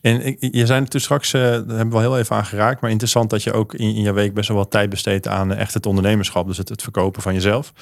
En 0.00 0.26
ik, 0.26 0.36
je 0.54 0.66
zijn 0.66 0.88
toen 0.88 1.00
straks, 1.00 1.30
daar 1.30 1.52
hebben 1.52 1.88
we 1.88 1.94
al 1.94 2.00
heel 2.00 2.18
even 2.18 2.36
aan 2.36 2.46
geraakt, 2.46 2.80
maar 2.80 2.90
interessant 2.90 3.30
dat 3.30 3.42
je 3.42 3.52
ook 3.52 3.74
in, 3.74 3.94
in 3.94 4.02
je 4.02 4.12
week 4.12 4.34
best 4.34 4.48
wel 4.48 4.56
wat 4.56 4.70
tijd 4.70 4.90
besteedt 4.90 5.28
aan 5.28 5.52
echt 5.52 5.74
het 5.74 5.86
ondernemerschap, 5.86 6.46
dus 6.46 6.58
het, 6.58 6.68
het 6.68 6.82
verkopen 6.82 7.22
van 7.22 7.34
jezelf. 7.34 7.72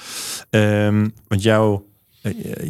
Ehm, 0.49 1.07
want 1.27 1.43
jou, 1.43 1.73
eh, 1.75 1.79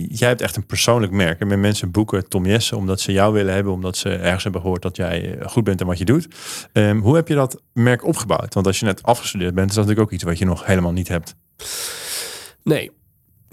jij 0.10 0.28
hebt 0.28 0.41
echt 0.41 0.56
een 0.56 0.66
persoonlijk 0.66 1.12
merk. 1.12 1.39
En 1.39 1.60
mensen 1.60 1.91
boeken 1.91 2.30
Tom 2.30 2.45
Jessen 2.45 2.78
omdat 2.78 2.99
ze 2.99 3.12
jou 3.12 3.34
willen 3.34 3.53
hebben, 3.53 3.74
omdat 3.74 3.97
ze 3.97 4.10
ergens 4.10 4.43
hebben 4.43 4.62
gehoord 4.62 4.82
dat 4.82 4.95
jij 4.95 5.38
eh, 5.38 5.47
goed 5.47 5.64
bent 5.64 5.82
in 5.82 5.88
wat 5.88 5.97
je 5.97 6.06
doet. 6.06 6.28
Ehm, 6.72 6.97
hoe 6.97 7.16
heb 7.16 7.28
je 7.28 7.36
dat 7.36 7.62
merk 7.74 8.06
opgebouwd? 8.06 8.53
Want 8.53 8.68
als 8.68 8.80
je 8.80 8.86
net 8.86 9.03
afgestudeerd 9.03 9.53
bent, 9.53 9.70
is 9.70 9.76
dat 9.76 9.86
natuurlijk 9.86 10.12
ook 10.12 10.20
iets 10.20 10.30
wat 10.30 10.38
je 10.38 10.45
nog 10.45 10.66
helemaal 10.66 10.91
niet 10.91 11.08
hebt. 11.08 11.36
Nee. 12.64 12.91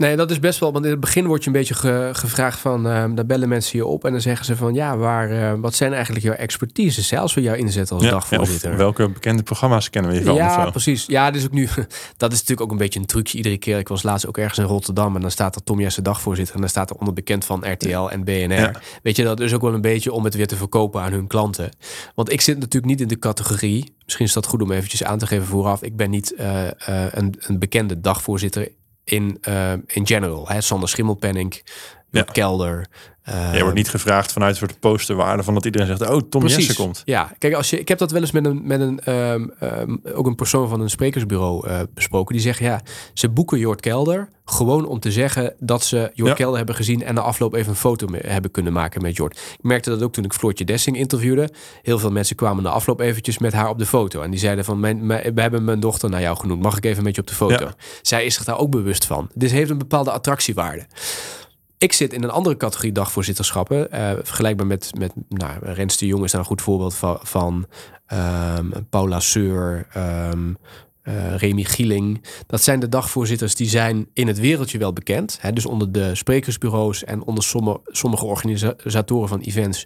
Nee, 0.02 0.16
dat 0.16 0.30
is 0.30 0.38
best 0.38 0.58
wel. 0.60 0.72
Want 0.72 0.84
in 0.84 0.90
het 0.90 1.00
begin 1.00 1.26
word 1.26 1.40
je 1.42 1.46
een 1.46 1.56
beetje 1.56 1.74
ge- 1.74 2.10
gevraagd 2.12 2.58
van. 2.58 2.86
ehm 2.88 3.14
dan 3.14 3.26
bellen 3.26 3.48
mensen 3.48 3.78
je 3.78 3.86
op 3.86 4.04
en 4.04 4.12
dan 4.12 4.20
zeggen 4.20 4.46
ze 4.46 4.56
van 4.56 4.74
ja, 4.74 4.96
waar, 4.96 5.30
eh, 5.30 5.52
wat 5.60 5.74
zijn 5.74 5.92
eigenlijk 5.92 6.24
jouw 6.24 6.34
expertises? 6.34 7.14
Als 7.14 7.34
we 7.34 7.40
jou 7.42 7.56
inzetten 7.56 7.96
als 7.96 8.04
Ja, 8.04 8.10
dagvoorzitter. 8.10 8.76
welke 8.76 9.08
bekende 9.08 9.42
programma's 9.42 9.90
kennen 9.90 10.10
we 10.10 10.16
hiervan? 10.16 10.34
Ja, 10.34 10.70
precies. 10.70 11.04
Ja, 11.06 11.30
dus 11.30 11.44
ook 11.44 11.52
nu. 11.52 11.68
Dat 12.16 12.32
is 12.32 12.38
natuurlijk 12.38 12.60
ook 12.60 12.70
een 12.70 12.76
beetje 12.76 13.00
een 13.00 13.06
trucje 13.06 13.36
iedere 13.36 13.58
keer. 13.58 13.78
Ik 13.78 13.88
was 13.88 14.02
laatst 14.02 14.26
ook 14.26 14.38
ergens 14.38 14.58
in 14.58 14.64
Rotterdam 14.64 15.14
en 15.14 15.20
dan 15.20 15.30
staat 15.30 15.54
er 15.56 15.62
Tom 15.64 15.80
Jesse 15.80 16.02
dagvoorzitter 16.02 16.54
en 16.54 16.60
dan 16.60 16.70
staat 16.70 16.90
er 16.90 16.96
onder 16.96 17.14
bekend 17.14 17.44
van 17.44 17.70
RTL 17.72 18.08
en 18.08 18.24
BNR. 18.24 18.80
Weet 19.02 19.16
je, 19.16 19.24
dat 19.24 19.40
is 19.40 19.52
ook 19.54 19.62
wel 19.62 19.74
een 19.74 19.80
beetje 19.80 20.12
om 20.12 20.24
het 20.24 20.34
weer 20.34 20.46
te 20.46 20.56
verkopen 20.56 21.00
aan 21.02 21.12
hun 21.12 21.26
klanten. 21.26 21.70
Want 22.14 22.32
ik 22.32 22.40
zit 22.40 22.54
natuurlijk 22.58 22.92
niet 22.92 23.00
in 23.00 23.08
de 23.08 23.18
categorie. 23.18 23.94
Misschien 24.04 24.26
is 24.26 24.32
dat 24.32 24.46
goed 24.46 24.62
om 24.62 24.72
eventjes 24.72 25.04
aan 25.04 25.18
te 25.18 25.26
geven 25.26 25.46
vooraf. 25.46 25.82
Ik 25.82 25.96
ben 25.96 26.10
niet 26.10 26.34
eh, 26.34 26.66
eh, 26.66 26.72
een, 27.12 27.34
een 27.38 27.58
bekende 27.58 28.00
dagvoorzitter 28.00 28.68
in, 29.04 29.38
eh, 29.42 29.72
in 29.86 30.04
general. 30.06 30.48
Hè? 30.48 30.60
Sander 30.60 30.88
Schimmelpenning, 30.88 31.62
Ja. 32.10 32.22
Kelder. 32.22 32.86
Eh, 33.22 33.54
Je 33.54 33.60
wordt 33.60 33.76
niet 33.76 33.88
gevraagd 33.88 34.32
vanuit 34.32 34.50
een 34.52 34.56
soort 34.68 34.80
posterwaarde 34.80 35.42
van 35.42 35.54
dat 35.54 35.64
iedereen 35.64 35.86
zegt, 35.86 36.10
oh, 36.10 36.20
Tom 36.30 36.46
Jessen 36.46 36.74
komt. 36.74 37.02
ja, 37.04 37.32
kijk, 37.38 37.54
als 37.54 37.70
je, 37.70 37.80
ik 37.80 37.88
heb 37.88 37.98
dat 37.98 38.10
wel 38.10 38.20
eens 38.20 38.30
met 38.30 38.44
een, 38.46 38.60
met 38.64 38.80
een 38.80 39.00
ehm, 39.00 39.46
ehm, 39.60 39.96
ook 40.14 40.26
een 40.26 40.34
persoon 40.34 40.68
van 40.68 40.80
een 40.80 40.90
sprekersbureau 40.90 41.68
eh, 41.68 41.80
besproken. 41.94 42.32
Die 42.34 42.42
zegt, 42.44 42.58
ja, 42.58 42.80
ze 43.14 43.28
boeken 43.28 43.58
Jort 43.58 43.80
Kelder 43.80 44.28
gewoon 44.44 44.86
om 44.86 45.00
te 45.00 45.12
zeggen 45.12 45.54
dat 45.58 45.84
ze 45.84 46.10
Jort 46.14 46.28
Ja. 46.30 46.34
Kelder 46.36 46.56
hebben 46.56 46.74
gezien 46.74 47.02
en 47.02 47.14
de 47.14 47.20
afloop 47.20 47.54
even 47.54 47.70
een 47.70 47.76
foto 47.76 48.06
hebben 48.16 48.50
kunnen 48.50 48.72
maken 48.72 49.02
met 49.02 49.16
Jort. 49.16 49.36
Ik 49.38 49.62
merkte 49.62 49.90
dat 49.90 50.02
ook 50.02 50.12
toen 50.12 50.24
ik 50.24 50.32
Floortje 50.32 50.64
Dessing 50.64 50.96
interviewde. 50.96 51.48
Heel 51.82 51.98
veel 51.98 52.10
mensen 52.10 52.36
kwamen 52.36 52.62
na 52.62 52.70
afloop 52.70 53.00
eventjes 53.00 53.38
met 53.38 53.52
haar 53.52 53.68
op 53.68 53.78
de 53.78 53.86
foto. 53.86 54.22
En 54.22 54.30
die 54.30 54.40
zeiden 54.40 54.64
van, 54.64 54.80
mijn, 54.80 55.06
mijn- 55.06 55.34
we 55.34 55.40
hebben 55.40 55.64
mijn 55.64 55.80
dochter 55.80 56.10
naar 56.10 56.20
jou 56.20 56.36
genoemd. 56.36 56.62
Mag 56.62 56.76
ik 56.76 56.84
even 56.84 57.02
met 57.02 57.14
je 57.14 57.20
op 57.20 57.26
de 57.26 57.34
foto? 57.34 57.64
Ja. 57.64 57.74
Zij 58.02 58.24
is 58.24 58.34
zich 58.34 58.44
daar 58.44 58.58
ook 58.58 58.70
bewust 58.70 59.04
van. 59.06 59.28
Dus 59.34 59.50
heeft 59.52 59.70
een 59.70 59.78
bepaalde 59.78 60.10
attractiewaarde. 60.10 60.86
Ik 61.82 61.92
zit 61.92 62.12
in 62.12 62.22
een 62.22 62.30
andere 62.30 62.56
categorie 62.56 62.92
dagvoorzitterschappen. 62.92 63.90
eh, 63.90 64.10
vergelijkbaar 64.22 64.66
met, 64.66 64.90
met 64.98 65.12
nou, 65.28 65.52
Rens 65.62 65.96
de 65.96 66.06
Jong 66.06 66.24
is 66.24 66.30
daar 66.30 66.40
een 66.40 66.46
goed 66.46 66.62
voorbeeld 66.62 66.94
van. 66.94 67.18
van 67.22 67.66
ehm, 68.06 68.70
Paula 68.90 69.20
Seur, 69.20 69.86
ehm 69.92 70.52
eh, 71.02 71.36
Remy 71.36 71.64
Gieling. 71.64 72.24
Dat 72.46 72.62
zijn 72.62 72.80
de 72.80 72.88
dagvoorzitters 72.88 73.54
die 73.54 73.68
zijn 73.68 74.08
in 74.12 74.26
het 74.26 74.38
wereldje 74.38 74.78
wel 74.78 74.92
bekend. 74.92 75.38
Hè, 75.40 75.52
dus 75.52 75.66
onder 75.66 75.92
de 75.92 76.14
sprekersbureaus 76.14 77.04
en 77.04 77.22
onder 77.22 77.44
sommige, 77.44 77.80
sommige 77.84 78.24
organisatoren 78.24 79.28
van 79.28 79.40
events 79.40 79.84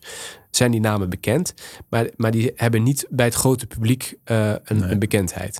zijn 0.51 0.70
die 0.70 0.80
namen 0.80 1.11
bekend. 1.11 1.55
Maar, 1.88 2.11
maar 2.16 2.30
die 2.30 2.53
hebben 2.55 2.82
niet 2.82 3.07
bij 3.11 3.24
het 3.26 3.34
grote 3.34 3.66
publiek 3.66 4.14
eh, 4.24 4.49
een, 4.64 4.78
Nee. 4.78 4.90
een 4.90 4.99
bekendheid. 4.99 5.59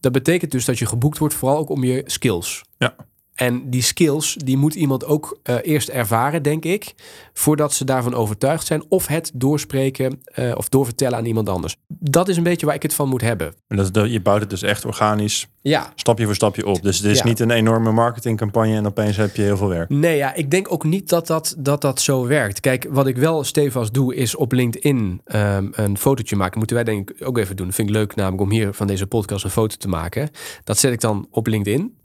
Dat 0.00 0.12
betekent 0.12 0.50
dus 0.50 0.64
dat 0.64 0.78
je 0.78 0.86
geboekt 0.86 1.18
wordt 1.18 1.34
vooral 1.34 1.58
ook 1.58 1.68
om 1.70 1.84
je 1.84 2.02
skills. 2.06 2.62
Ja. 2.78 2.94
En 3.34 3.70
die 3.70 3.82
skills, 3.82 4.34
die 4.44 4.56
moet 4.56 4.74
iemand 4.74 5.04
ook 5.04 5.38
eh, 5.42 5.56
eerst 5.62 5.88
ervaren, 5.88 6.42
denk 6.42 6.64
ik, 6.64 6.94
voordat 7.32 7.72
ze 7.72 7.84
daarvan 7.84 8.14
overtuigd 8.14 8.66
zijn. 8.66 8.84
Of 8.88 9.06
het 9.06 9.30
doorspreken 9.34 10.20
eh, 10.24 10.52
of 10.56 10.68
doorvertellen 10.68 11.18
aan 11.18 11.24
iemand 11.24 11.48
anders. 11.48 11.76
Dat 11.88 12.28
is 12.28 12.36
een 12.36 12.42
beetje 12.42 12.66
waar 12.66 12.74
ik 12.74 12.82
het 12.82 12.94
van 12.94 13.08
moet 13.08 13.20
hebben. 13.20 13.54
En 13.68 13.76
dat, 13.76 13.94
dat- 13.94 14.12
je 14.12 14.20
bouwt 14.20 14.40
het 14.40 14.50
dus 14.50 14.62
echt 14.62 14.84
organisch, 14.84 15.48
Ja. 15.62 15.92
stapje 15.94 16.24
voor 16.24 16.34
stapje 16.34 16.66
op. 16.66 16.82
Dus 16.82 16.96
het 16.98 17.06
is 17.06 17.18
Ja. 17.18 17.24
niet 17.24 17.40
een 17.40 17.50
enorme 17.50 17.92
marketingcampagne 17.92 18.76
en 18.76 18.86
opeens 18.86 19.16
heb 19.16 19.36
je 19.36 19.42
heel 19.42 19.56
veel 19.56 19.68
werk. 19.68 19.88
Nee, 19.88 20.16
ja, 20.16 20.34
ik 20.34 20.50
denk 20.50 20.72
ook 20.72 20.84
niet 20.84 21.08
dat 21.08 21.26
dat, 21.26 21.54
dat 21.58 21.80
dat 21.80 22.00
zo 22.00 22.26
werkt. 22.26 22.60
Kijk, 22.60 22.86
wat 22.90 23.06
ik 23.06 23.16
wel 23.16 23.44
stevast 23.44 23.94
doe, 23.94 24.14
is 24.14 24.36
op 24.36 24.52
LinkedIn 24.52 25.20
ehm, 25.24 25.68
een 25.72 25.98
fotootje 25.98 26.36
maken. 26.36 26.58
Moeten 26.58 26.76
wij 26.76 26.84
denk 26.84 27.10
ik 27.10 27.26
ook 27.26 27.38
even 27.38 27.56
doen. 27.56 27.66
Dat 27.66 27.74
vind 27.74 27.88
ik 27.88 27.94
leuk 27.94 28.14
namelijk 28.14 28.42
om 28.42 28.50
hier 28.50 28.72
van 28.72 28.86
deze 28.86 29.06
podcast 29.06 29.44
een 29.44 29.50
foto 29.50 29.76
te 29.76 29.88
maken. 29.88 30.30
Dat 30.64 30.78
zet 30.78 30.92
ik 30.92 31.00
dan 31.00 31.26
op 31.30 31.46
LinkedIn. 31.46 31.96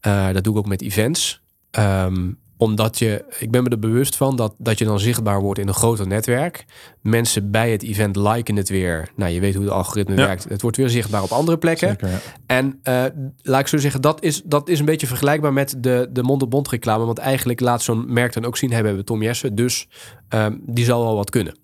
Eh, 0.00 0.32
dat 0.32 0.44
doe 0.44 0.52
ik 0.52 0.58
ook 0.58 0.66
met 0.66 0.82
events. 0.82 1.42
Ehm, 1.70 2.32
omdat 2.58 2.98
je, 2.98 3.24
ik 3.38 3.50
ben 3.50 3.62
me 3.62 3.68
er 3.68 3.78
bewust 3.78 4.16
van 4.16 4.36
dat, 4.36 4.54
dat 4.58 4.78
je 4.78 4.84
dan 4.84 5.00
zichtbaar 5.00 5.40
wordt 5.40 5.60
in 5.60 5.68
een 5.68 5.74
groter 5.74 6.06
netwerk. 6.06 6.64
Mensen 7.02 7.50
bij 7.50 7.70
het 7.70 7.82
event 7.82 8.16
liken 8.16 8.56
het 8.56 8.68
weer. 8.68 9.08
Nou, 9.16 9.32
je 9.32 9.40
weet 9.40 9.54
hoe 9.54 9.64
het 9.64 9.72
algoritme 9.72 10.16
Ja. 10.16 10.26
werkt. 10.26 10.48
Het 10.48 10.62
wordt 10.62 10.76
weer 10.76 10.88
zichtbaar 10.88 11.22
op 11.22 11.30
andere 11.30 11.58
plekken. 11.58 11.88
Zeker, 11.88 12.08
ja. 12.08 12.18
En 12.46 12.78
eh, 12.82 13.04
laat 13.42 13.60
ik 13.60 13.66
zo 13.66 13.76
zeggen, 13.76 14.00
dat 14.00 14.22
is, 14.22 14.42
dat 14.44 14.68
is 14.68 14.78
een 14.78 14.84
beetje 14.84 15.06
vergelijkbaar 15.06 15.52
met 15.52 15.74
de, 15.78 16.08
de 16.12 16.22
mond-op-mond 16.22 16.68
reclame. 16.68 17.04
Want 17.04 17.18
eigenlijk 17.18 17.60
laat 17.60 17.82
zo'n 17.82 18.12
merk 18.12 18.32
dan 18.32 18.44
ook 18.44 18.56
zien, 18.56 18.70
hey, 18.70 18.80
we 18.80 18.86
hebben 18.86 19.04
Tom 19.04 19.22
Jessen, 19.22 19.54
dus 19.54 19.88
ehm, 20.28 20.56
die 20.66 20.84
zal 20.84 21.02
wel 21.04 21.16
wat 21.16 21.30
kunnen. 21.30 21.56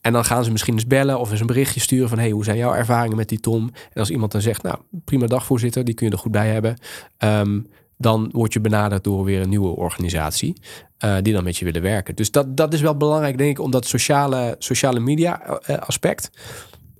En 0.00 0.12
dan 0.12 0.24
gaan 0.24 0.44
ze 0.44 0.50
misschien 0.52 0.74
eens 0.74 0.86
bellen 0.86 1.18
of 1.18 1.30
eens 1.30 1.40
een 1.40 1.46
berichtje 1.46 1.80
sturen 1.80 2.08
van... 2.08 2.18
hey, 2.18 2.30
hoe 2.30 2.44
zijn 2.44 2.56
jouw 2.56 2.74
ervaringen 2.74 3.16
met 3.16 3.28
die 3.28 3.40
Tom? 3.40 3.70
En 3.92 4.00
als 4.00 4.10
iemand 4.10 4.32
dan 4.32 4.40
zegt, 4.40 4.62
nou, 4.62 4.78
prima 5.04 5.26
dagvoorzitter, 5.26 5.84
die 5.84 5.94
kun 5.94 6.06
je 6.06 6.12
er 6.12 6.18
goed 6.18 6.32
bij 6.32 6.48
hebben... 6.52 6.76
ehm, 7.18 7.60
dan 7.96 8.28
word 8.32 8.52
je 8.52 8.60
benaderd 8.60 9.04
door 9.04 9.24
weer 9.24 9.40
een 9.40 9.48
nieuwe 9.48 9.76
organisatie... 9.76 10.60
eh, 10.98 11.16
die 11.22 11.32
dan 11.32 11.44
met 11.44 11.56
je 11.56 11.64
willen 11.64 11.82
werken. 11.82 12.14
Dus 12.14 12.30
dat, 12.30 12.56
dat 12.56 12.72
is 12.72 12.80
wel 12.80 12.96
belangrijk, 12.96 13.38
denk 13.38 13.50
ik, 13.50 13.64
om 13.64 13.70
dat 13.70 13.86
sociale, 13.86 14.54
sociale 14.58 15.00
media 15.00 15.40
eh, 15.66 15.76
aspect... 15.78 16.30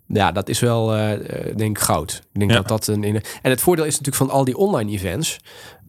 Ja, 0.06 0.32
dat 0.32 0.48
is 0.48 0.60
wel, 0.60 0.94
eh, 0.94 1.12
eh, 1.12 1.56
denk 1.56 1.76
ik, 1.76 1.82
goud. 1.82 2.22
Ik 2.32 2.38
denk 2.38 2.50
Ja. 2.50 2.56
dat 2.56 2.68
dat 2.68 2.86
een... 2.86 3.04
En 3.04 3.50
het 3.50 3.60
voordeel 3.60 3.84
is 3.84 3.90
natuurlijk 3.98 4.16
van 4.16 4.30
al 4.30 4.44
die 4.44 4.56
online 4.56 4.90
events... 4.92 5.38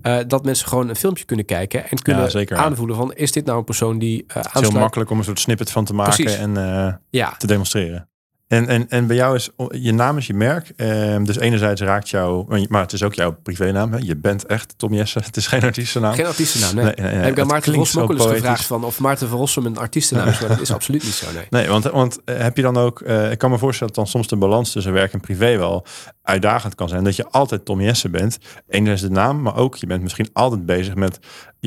eh, 0.01 0.18
dat 0.28 0.45
mensen 0.45 0.68
gewoon 0.68 0.89
een 0.89 0.95
filmpje 0.95 1.26
kunnen 1.26 1.45
kijken... 1.45 1.89
en 1.89 2.01
kunnen 2.01 2.32
zeker, 2.32 2.58
aanvoelen 2.58 2.95
van... 2.95 3.14
is 3.14 3.32
dit 3.32 3.45
nou 3.45 3.58
een 3.58 3.64
persoon 3.64 3.99
die 3.99 4.24
eh 4.28 4.36
Het 4.36 4.56
is 4.56 4.70
heel 4.70 4.80
makkelijk 4.80 5.10
om 5.10 5.18
een 5.18 5.24
soort 5.24 5.39
snippet 5.39 5.72
van 5.72 5.86
te 5.86 5.93
maken 5.93 6.14
Precies. 6.16 6.38
en 6.39 6.58
eh, 6.58 6.93
Ja, 7.10 7.36
te 7.38 7.47
demonstreren. 7.47 8.10
En, 8.47 8.67
en, 8.67 8.89
en 8.89 9.07
bij 9.07 9.15
jou 9.15 9.35
is 9.35 9.49
je 9.69 9.93
naam 9.93 10.17
is 10.17 10.27
je 10.27 10.33
merk. 10.33 10.71
Ehm, 10.75 11.23
dus 11.23 11.37
enerzijds 11.37 11.81
raakt 11.81 12.09
jou, 12.09 12.65
maar 12.69 12.81
het 12.81 12.93
is 12.93 13.03
ook 13.03 13.13
jouw 13.13 13.37
privénaam. 13.43 13.91
Hè? 13.91 13.97
Je 14.01 14.15
bent 14.15 14.45
echt 14.45 14.73
Tom 14.77 14.93
Jessen. 14.93 15.23
Het 15.25 15.37
is 15.37 15.47
geen 15.47 15.61
artiestennaam. 15.61 16.13
geen 16.13 16.25
artiestennaam. 16.25 16.75
Nee. 16.75 16.83
Nee, 16.85 16.93
nee, 16.95 17.11
nee, 17.11 17.23
Heb 17.23 17.31
ik 17.31 17.39
aan 17.39 17.47
Maarten 17.47 17.73
Rossum 17.73 18.01
ook 18.01 18.11
eens 18.11 18.25
gevraagd 18.25 18.65
van... 18.65 18.83
of 18.83 18.99
Maarten 18.99 19.27
van 19.27 19.37
Rossum 19.37 19.65
een 19.65 19.77
artiestennaam 19.77 20.27
is. 20.27 20.39
maar 20.39 20.49
dat 20.49 20.61
is 20.61 20.73
absoluut 20.73 21.03
niet 21.03 21.13
zo, 21.13 21.31
nee. 21.33 21.45
Nee, 21.49 21.67
want, 21.67 21.83
want 21.83 22.23
eh, 22.25 22.37
heb 22.37 22.55
je 22.55 22.61
dan 22.61 22.77
ook, 22.77 23.01
eh, 23.01 23.31
ik 23.31 23.37
kan 23.37 23.49
me 23.49 23.57
voorstellen 23.57 23.93
dat 23.93 24.03
dan 24.03 24.13
soms 24.13 24.27
de 24.27 24.35
balans 24.35 24.71
tussen 24.71 24.93
werk 24.93 25.13
en 25.13 25.19
privé 25.19 25.57
wel 25.57 25.85
uitdagend 26.21 26.75
kan 26.75 26.89
zijn. 26.89 27.03
Dat 27.03 27.15
je 27.15 27.29
altijd 27.29 27.65
Tom 27.65 27.81
Jessen 27.81 28.11
bent. 28.11 28.37
Enerzijds 28.67 29.01
de 29.01 29.09
naam, 29.09 29.41
maar 29.41 29.55
ook 29.55 29.75
je 29.75 29.87
bent 29.87 30.01
misschien 30.01 30.29
altijd 30.33 30.65
bezig 30.65 30.95
met 30.95 31.19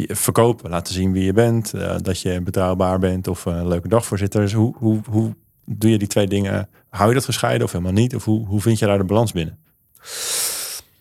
verkopen, 0.07 0.71
laten 0.71 0.95
zien 0.95 1.13
wie 1.13 1.25
je 1.25 1.33
bent, 1.33 1.75
eh, 1.75 1.95
dat 2.03 2.21
je 2.21 2.41
betrouwbaar 2.41 2.99
bent 2.99 3.29
of 3.29 3.45
een 3.45 3.69
leuke 3.69 3.89
dagvoorzitter. 3.89 4.41
Dus 4.41 4.53
hoe, 4.53 4.75
hoe, 4.79 5.01
hoe 5.11 5.35
doe 5.69 5.91
je 5.91 5.99
die 5.99 6.09
twee 6.09 6.27
dingen? 6.27 6.69
Hou 6.89 7.09
je 7.09 7.15
dat 7.15 7.25
gescheiden 7.25 7.67
of 7.67 7.73
helemaal 7.73 7.93
niet? 7.93 8.15
Of 8.15 8.25
hoe, 8.25 8.47
hoe 8.47 8.61
vind 8.61 8.79
je 8.79 8.87
daar 8.87 8.99
de 8.99 9.05
balans 9.05 9.33
binnen? 9.33 9.59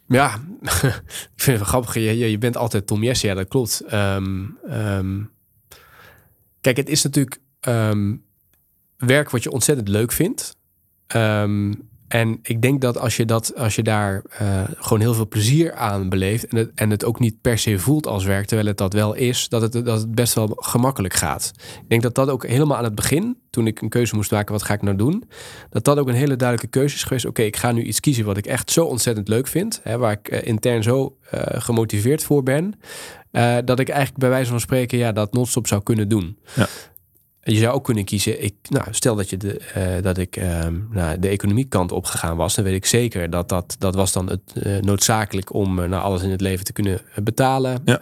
Ja, 0.08 0.34
ik 1.36 1.42
vind 1.42 1.46
het 1.46 1.58
wel 1.58 1.66
grappig. 1.66 1.94
Je, 1.94 2.30
je, 2.30 2.38
bent 2.38 2.58
altijd 2.58 2.88
Tom 2.88 3.04
Jesse, 3.04 3.28
ja, 3.28 3.34
dat 3.34 3.48
klopt. 3.48 3.82
Ehm, 3.82 4.46
ehm, 4.70 5.24
kijk, 6.62 6.78
het 6.78 6.90
is 6.90 7.04
natuurlijk 7.04 7.40
ehm, 7.60 8.16
werk 8.98 9.30
wat 9.30 9.44
je 9.44 9.52
ontzettend 9.52 9.88
leuk 9.88 10.12
vindt. 10.12 10.58
En 12.08 12.40
ik 12.42 12.62
denk 12.62 12.82
dat 12.82 12.98
als 12.98 13.18
je, 13.18 13.26
dat, 13.26 13.56
als 13.56 13.76
je 13.76 13.84
daar 13.84 14.22
eh, 14.30 14.64
gewoon 14.78 15.00
heel 15.00 15.14
veel 15.14 15.28
plezier 15.28 15.74
aan 15.74 16.10
beleeft 16.10 16.48
en 16.48 16.58
het, 16.58 16.72
en 16.76 16.90
het 16.90 17.06
ook 17.06 17.20
niet 17.20 17.42
per 17.42 17.58
se 17.58 17.80
voelt 17.80 18.08
als 18.08 18.26
werk, 18.26 18.46
terwijl 18.46 18.68
het 18.68 18.78
dat 18.78 18.94
wel 18.94 19.14
is, 19.14 19.50
dat 19.50 19.62
het, 19.62 19.72
dat 19.72 20.00
het 20.00 20.16
best 20.16 20.34
wel 20.34 20.52
gemakkelijk 20.56 21.14
gaat. 21.14 21.52
Ik 21.56 21.90
denk 21.90 22.02
dat 22.02 22.16
dat 22.16 22.30
ook 22.30 22.48
helemaal 22.48 22.78
aan 22.78 22.84
het 22.84 22.96
begin, 22.96 23.38
toen 23.50 23.68
ik 23.68 23.82
een 23.82 23.90
keuze 23.90 24.16
moest 24.16 24.32
maken, 24.32 24.52
wat 24.52 24.64
ga 24.64 24.74
ik 24.74 24.82
nou 24.82 24.96
doen, 24.96 25.24
dat 25.70 25.84
dat 25.84 25.98
ook 25.98 26.08
een 26.08 26.14
hele 26.14 26.36
duidelijke 26.36 26.80
keuze 26.80 26.96
is 26.96 27.04
geweest. 27.04 27.26
Oké, 27.26 27.42
ik 27.42 27.58
ga 27.58 27.72
nu 27.72 27.84
iets 27.84 28.00
kiezen 28.00 28.26
wat 28.26 28.38
ik 28.38 28.46
echt 28.46 28.72
zo 28.72 28.86
ontzettend 28.86 29.28
leuk 29.28 29.48
vind, 29.48 29.80
hè, 29.84 29.98
waar 29.98 30.12
ik 30.12 30.28
eh, 30.28 30.48
intern 30.48 30.84
zo 30.84 31.18
eh, 31.30 31.42
gemotiveerd 31.62 32.24
voor 32.24 32.44
ben, 32.44 32.80
dat 33.66 33.80
ik 33.80 33.90
eigenlijk 33.90 34.20
bij 34.20 34.30
wijze 34.30 34.50
van 34.50 34.60
spreken 34.60 34.98
ja, 34.98 35.12
dat 35.12 35.34
non-stop 35.34 35.68
zou 35.68 35.84
kunnen 35.84 36.08
doen. 36.10 36.38
Ja. 36.56 36.68
Je 37.50 37.58
zou 37.58 37.74
ook 37.76 37.84
kunnen 37.84 38.06
kiezen, 38.06 38.44
ik, 38.44 38.54
nou, 38.70 38.86
stel 38.92 39.16
dat, 39.16 39.30
je 39.30 39.38
de, 39.38 39.58
eh, 39.58 39.84
dat 40.02 40.18
ik 40.18 40.42
nou, 40.90 41.20
de 41.20 41.28
economiekant 41.28 41.92
opgegaan 41.92 42.38
was, 42.38 42.56
dan 42.56 42.64
weet 42.64 42.74
ik 42.76 42.86
zeker 42.86 43.30
dat 43.30 43.50
dat, 43.50 43.76
dat 43.80 43.96
was 43.96 44.12
dan 44.14 44.30
het, 44.30 44.42
eh, 44.64 44.78
noodzakelijk 44.82 45.54
om 45.54 45.76
nou, 45.76 45.94
alles 46.04 46.22
in 46.22 46.30
het 46.32 46.42
leven 46.42 46.66
te 46.66 46.74
kunnen 46.74 47.02
betalen. 47.24 47.82
Ja. 47.86 48.00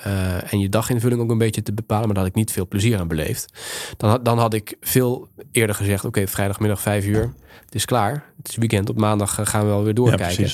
en 0.51 0.59
je 0.59 0.69
daginvulling 0.69 1.21
ook 1.21 1.29
een 1.31 1.37
beetje 1.37 1.63
te 1.63 1.73
bepalen, 1.73 2.05
maar 2.05 2.13
daar 2.13 2.23
had 2.23 2.31
ik 2.33 2.39
niet 2.39 2.51
veel 2.51 2.67
plezier 2.67 2.99
aan 2.99 3.07
beleefd. 3.07 3.53
Dan, 3.97 4.09
had- 4.09 4.25
dan 4.25 4.37
had 4.39 4.53
ik 4.53 4.75
veel 4.81 5.27
eerder 5.51 5.75
gezegd, 5.75 6.05
oké, 6.05 6.27
vrijdagmiddag 6.27 6.81
vijf 6.81 7.05
uur, 7.05 7.33
het 7.65 7.75
is 7.75 7.85
klaar. 7.85 8.23
Het 8.37 8.49
is 8.49 8.55
weekend, 8.55 8.89
op 8.89 8.97
maandag 8.97 9.39
eh, 9.39 9.45
gaan 9.45 9.61
we 9.61 9.67
wel 9.67 9.83
weer 9.83 9.93
doorkijken. 9.93 10.49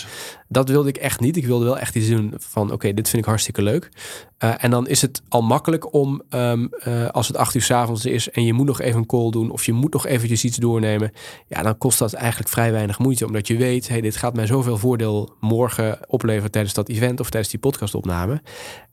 Dat 0.48 0.70
wilde 0.70 0.90
ik 0.90 0.98
echt 0.98 1.20
niet. 1.20 1.38
Ik 1.38 1.46
wilde 1.46 1.66
wel 1.66 1.78
echt 1.78 1.96
iets 1.96 2.08
doen 2.08 2.34
van 2.38 2.72
oké, 2.72 2.94
dit 2.94 3.10
vind 3.10 3.22
ik 3.22 3.28
hartstikke 3.28 3.62
leuk. 3.62 3.90
Eh, 4.38 4.54
en 4.58 4.72
dan 4.72 4.88
is 4.88 5.02
het 5.02 5.22
al 5.30 5.42
makkelijk 5.42 5.94
om 5.94 6.22
ehm, 6.30 6.68
eh, 6.80 7.08
als 7.08 7.28
het 7.28 7.38
acht 7.38 7.56
uur 7.56 7.62
's 7.62 7.72
avonds 7.72 8.06
is 8.06 8.30
en 8.30 8.44
je 8.44 8.54
moet 8.54 8.66
nog 8.66 8.82
even 8.82 9.00
een 9.00 9.06
call 9.06 9.30
doen 9.30 9.52
of 9.52 9.66
je 9.66 9.74
moet 9.74 9.94
nog 9.94 10.06
eventjes 10.06 10.44
iets 10.44 10.58
doornemen. 10.58 11.12
Ja, 11.48 11.62
dan 11.62 11.78
kost 11.78 12.00
dat 12.00 12.14
eigenlijk 12.14 12.50
vrij 12.50 12.72
weinig 12.72 13.00
moeite. 13.00 13.26
Omdat 13.26 13.48
je 13.48 13.58
weet, 13.58 13.88
hey, 13.88 14.02
dit 14.02 14.16
gaat 14.16 14.36
mij 14.36 14.46
zoveel 14.46 14.78
voordeel 14.78 15.36
morgen 15.40 16.00
opleveren 16.08 16.52
tijdens 16.52 16.74
dat 16.74 16.90
event 16.90 17.20
of 17.20 17.30
tijdens 17.30 17.52
die 17.52 17.60
podcastopname. 17.60 18.42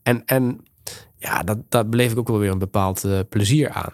En, 0.03 0.25
en 0.25 0.59
ja, 1.19 1.43
dat, 1.43 1.57
daar 1.69 1.89
beleef 1.89 2.11
ik 2.11 2.17
ook 2.19 2.27
wel 2.27 2.39
weer 2.39 2.51
een 2.51 2.59
bepaald 2.59 3.03
eh, 3.03 3.19
plezier 3.29 3.69
aan. 3.69 3.93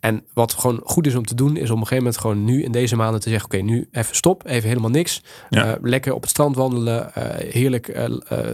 En 0.00 0.24
wat 0.34 0.52
gewoon 0.52 0.80
goed 0.84 1.06
is 1.06 1.14
om 1.14 1.24
te 1.26 1.34
doen, 1.34 1.56
is 1.56 1.70
op 1.70 1.76
een 1.76 1.82
gegeven 1.86 1.96
moment 1.96 2.18
gewoon 2.18 2.44
nu 2.44 2.62
in 2.62 2.72
deze 2.72 2.96
maanden 2.96 3.20
te 3.20 3.28
zeggen: 3.28 3.46
Oké, 3.48 3.62
nu 3.62 3.88
even 3.92 4.14
stop, 4.16 4.46
even 4.46 4.68
helemaal 4.68 4.90
niks. 4.90 5.22
Ja. 5.50 5.64
Eh, 5.64 5.72
lekker 5.82 6.12
op 6.14 6.20
het 6.20 6.30
strand 6.30 6.56
wandelen, 6.56 7.14
eh, 7.14 7.52
heerlijk 7.52 8.08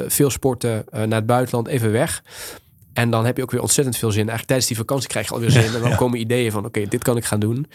veel 0.06 0.30
sporten, 0.30 0.84
naar 0.90 1.08
het 1.08 1.26
buitenland, 1.26 1.66
even 1.66 1.92
weg. 1.92 2.22
En 2.92 3.10
dan 3.10 3.24
heb 3.26 3.36
je 3.36 3.42
ook 3.42 3.50
weer 3.50 3.60
ontzettend 3.60 3.96
veel 3.96 4.10
zin. 4.10 4.18
Eigenlijk 4.28 4.46
tijdens 4.48 4.68
die 4.68 4.76
vakantie 4.76 5.08
krijg 5.08 5.28
je 5.28 5.34
alweer 5.34 5.50
zin. 5.50 5.74
En 5.74 5.80
dan 5.80 5.90
Ja. 5.90 5.96
komen 5.96 6.20
ideeën 6.20 6.52
van: 6.52 6.64
Oké, 6.64 6.86
dit 6.88 7.02
kan 7.02 7.16
ik 7.16 7.24
gaan 7.24 7.40
doen. 7.40 7.66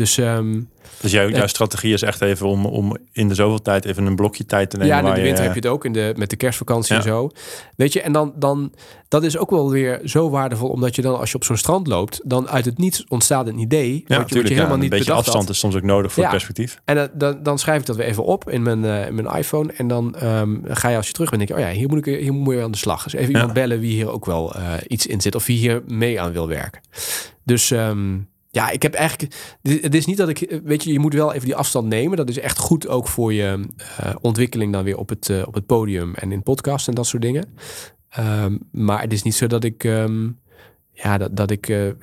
Dus 0.00 0.18
ehm, 0.18 0.60
Dus 1.00 1.10
jouw, 1.12 1.28
jouw 1.28 1.40
Ja. 1.40 1.46
strategie 1.46 1.92
is 1.92 2.02
echt 2.02 2.20
even 2.20 2.46
om, 2.46 2.66
om 2.66 2.96
in 3.12 3.28
de 3.28 3.34
zoveel 3.34 3.62
tijd 3.62 3.84
even 3.84 4.06
een 4.06 4.16
blokje 4.16 4.46
tijd 4.46 4.70
te 4.70 4.76
nemen. 4.76 4.92
ja, 4.94 5.00
en 5.00 5.06
in 5.08 5.14
de 5.14 5.20
winter 5.20 5.38
je, 5.42 5.50
heb 5.50 5.54
je 5.62 5.68
het 5.68 5.68
ook 5.76 5.84
in 5.84 5.92
de, 5.92 6.12
met 6.16 6.30
de 6.30 6.36
kerstvakantie 6.36 6.94
Ja. 6.94 7.00
en 7.00 7.06
zo. 7.06 7.30
Weet 7.76 7.92
je, 7.92 8.00
en 8.00 8.12
dan, 8.12 8.32
dan, 8.36 8.72
dat 9.08 9.22
is 9.22 9.36
ook 9.38 9.50
wel 9.50 9.70
weer 9.70 10.00
zo 10.04 10.30
waardevol, 10.30 10.68
omdat 10.68 10.96
je 10.96 11.02
dan, 11.02 11.18
als 11.18 11.30
je 11.30 11.36
op 11.36 11.44
zo'n 11.44 11.56
strand 11.56 11.86
loopt, 11.86 12.20
dan 12.24 12.48
uit 12.48 12.64
het 12.64 12.78
niets 12.78 13.04
ontstaat 13.08 13.46
een 13.46 13.58
idee. 13.58 13.92
Ja, 13.92 13.92
wat, 13.92 13.98
je, 13.98 14.06
wat 14.06 14.08
je 14.08 14.18
natuurlijk. 14.18 14.48
Ja, 14.48 14.54
helemaal 14.54 14.74
een 14.74 14.80
niet 14.80 14.90
beetje 14.90 15.04
bedacht 15.04 15.20
afstand 15.24 15.44
had. 15.44 15.54
is 15.54 15.60
soms 15.60 15.74
ook 15.76 15.82
nodig 15.82 16.12
voor 16.12 16.22
Ja. 16.22 16.28
het 16.28 16.38
perspectief. 16.38 16.80
En 16.84 16.94
dan, 16.96 17.08
dan, 17.14 17.42
dan 17.42 17.58
schrijf 17.58 17.80
ik 17.80 17.86
dat 17.86 17.96
weer 17.96 18.06
even 18.06 18.24
op 18.24 18.50
in 18.50 18.62
mijn, 18.62 18.84
eh, 18.84 19.06
in 19.06 19.14
mijn 19.14 19.36
iPhone. 19.36 19.72
En 19.72 19.88
dan 19.88 20.14
ehm, 20.16 20.56
ga 20.64 20.88
je 20.88 20.96
als 20.96 21.06
je 21.06 21.12
terug 21.12 21.30
bent, 21.30 21.46
denk 21.46 21.58
je, 21.60 21.66
oh 21.66 21.70
ja, 21.72 21.78
hier 21.78 21.88
moet 21.88 22.06
ik 22.06 22.18
hier 22.20 22.32
moet 22.32 22.54
weer 22.54 22.62
aan 22.62 22.70
de 22.70 22.78
slag. 22.78 23.02
Dus 23.02 23.12
even 23.12 23.32
iemand 23.34 23.52
bellen 23.52 23.80
wie 23.80 23.92
hier 23.92 24.10
ook 24.10 24.24
wel 24.24 24.54
eh, 24.54 24.62
iets 24.88 25.06
in 25.06 25.20
zit 25.20 25.34
of 25.34 25.46
wie 25.46 25.58
hier 25.58 25.82
mee 25.86 26.20
aan 26.20 26.32
wil 26.32 26.48
werken. 26.48 26.80
Dus 27.44 27.70
ehm, 27.70 28.18
ja, 28.50 28.70
ik 28.70 28.82
heb 28.82 28.94
eigenlijk. 28.94 29.34
Het 29.62 29.94
is 29.94 30.06
niet 30.06 30.16
dat 30.16 30.28
ik. 30.28 30.60
Weet 30.64 30.84
je, 30.84 30.92
je 30.92 30.98
moet 30.98 31.14
wel 31.14 31.32
even 31.32 31.46
die 31.46 31.56
afstand 31.56 31.86
nemen. 31.86 32.16
Dat 32.16 32.28
is 32.28 32.38
echt 32.38 32.58
goed 32.58 32.88
ook 32.88 33.08
voor 33.08 33.32
je 33.32 33.66
eh, 33.98 34.14
ontwikkeling 34.20 34.72
dan 34.72 34.84
weer 34.84 34.96
op 34.96 35.08
het, 35.08 35.28
eh, 35.28 35.42
op 35.46 35.54
het 35.54 35.66
podium 35.66 36.14
en 36.14 36.32
in 36.32 36.42
podcast 36.42 36.88
en 36.88 36.94
dat 36.94 37.06
soort 37.06 37.22
dingen. 37.22 37.54
Ehm, 38.08 38.56
maar 38.72 39.00
het 39.00 39.12
is 39.12 39.22
niet 39.22 39.34
zo 39.34 39.46
dat 39.46 39.64
ik. 39.64 39.84
ehm, 39.84 40.28
ja, 41.02 41.18
dat, 41.18 41.36
dat 41.36 41.50
ik 41.50 41.68
eh, 41.68 41.88
eh, 41.88 41.94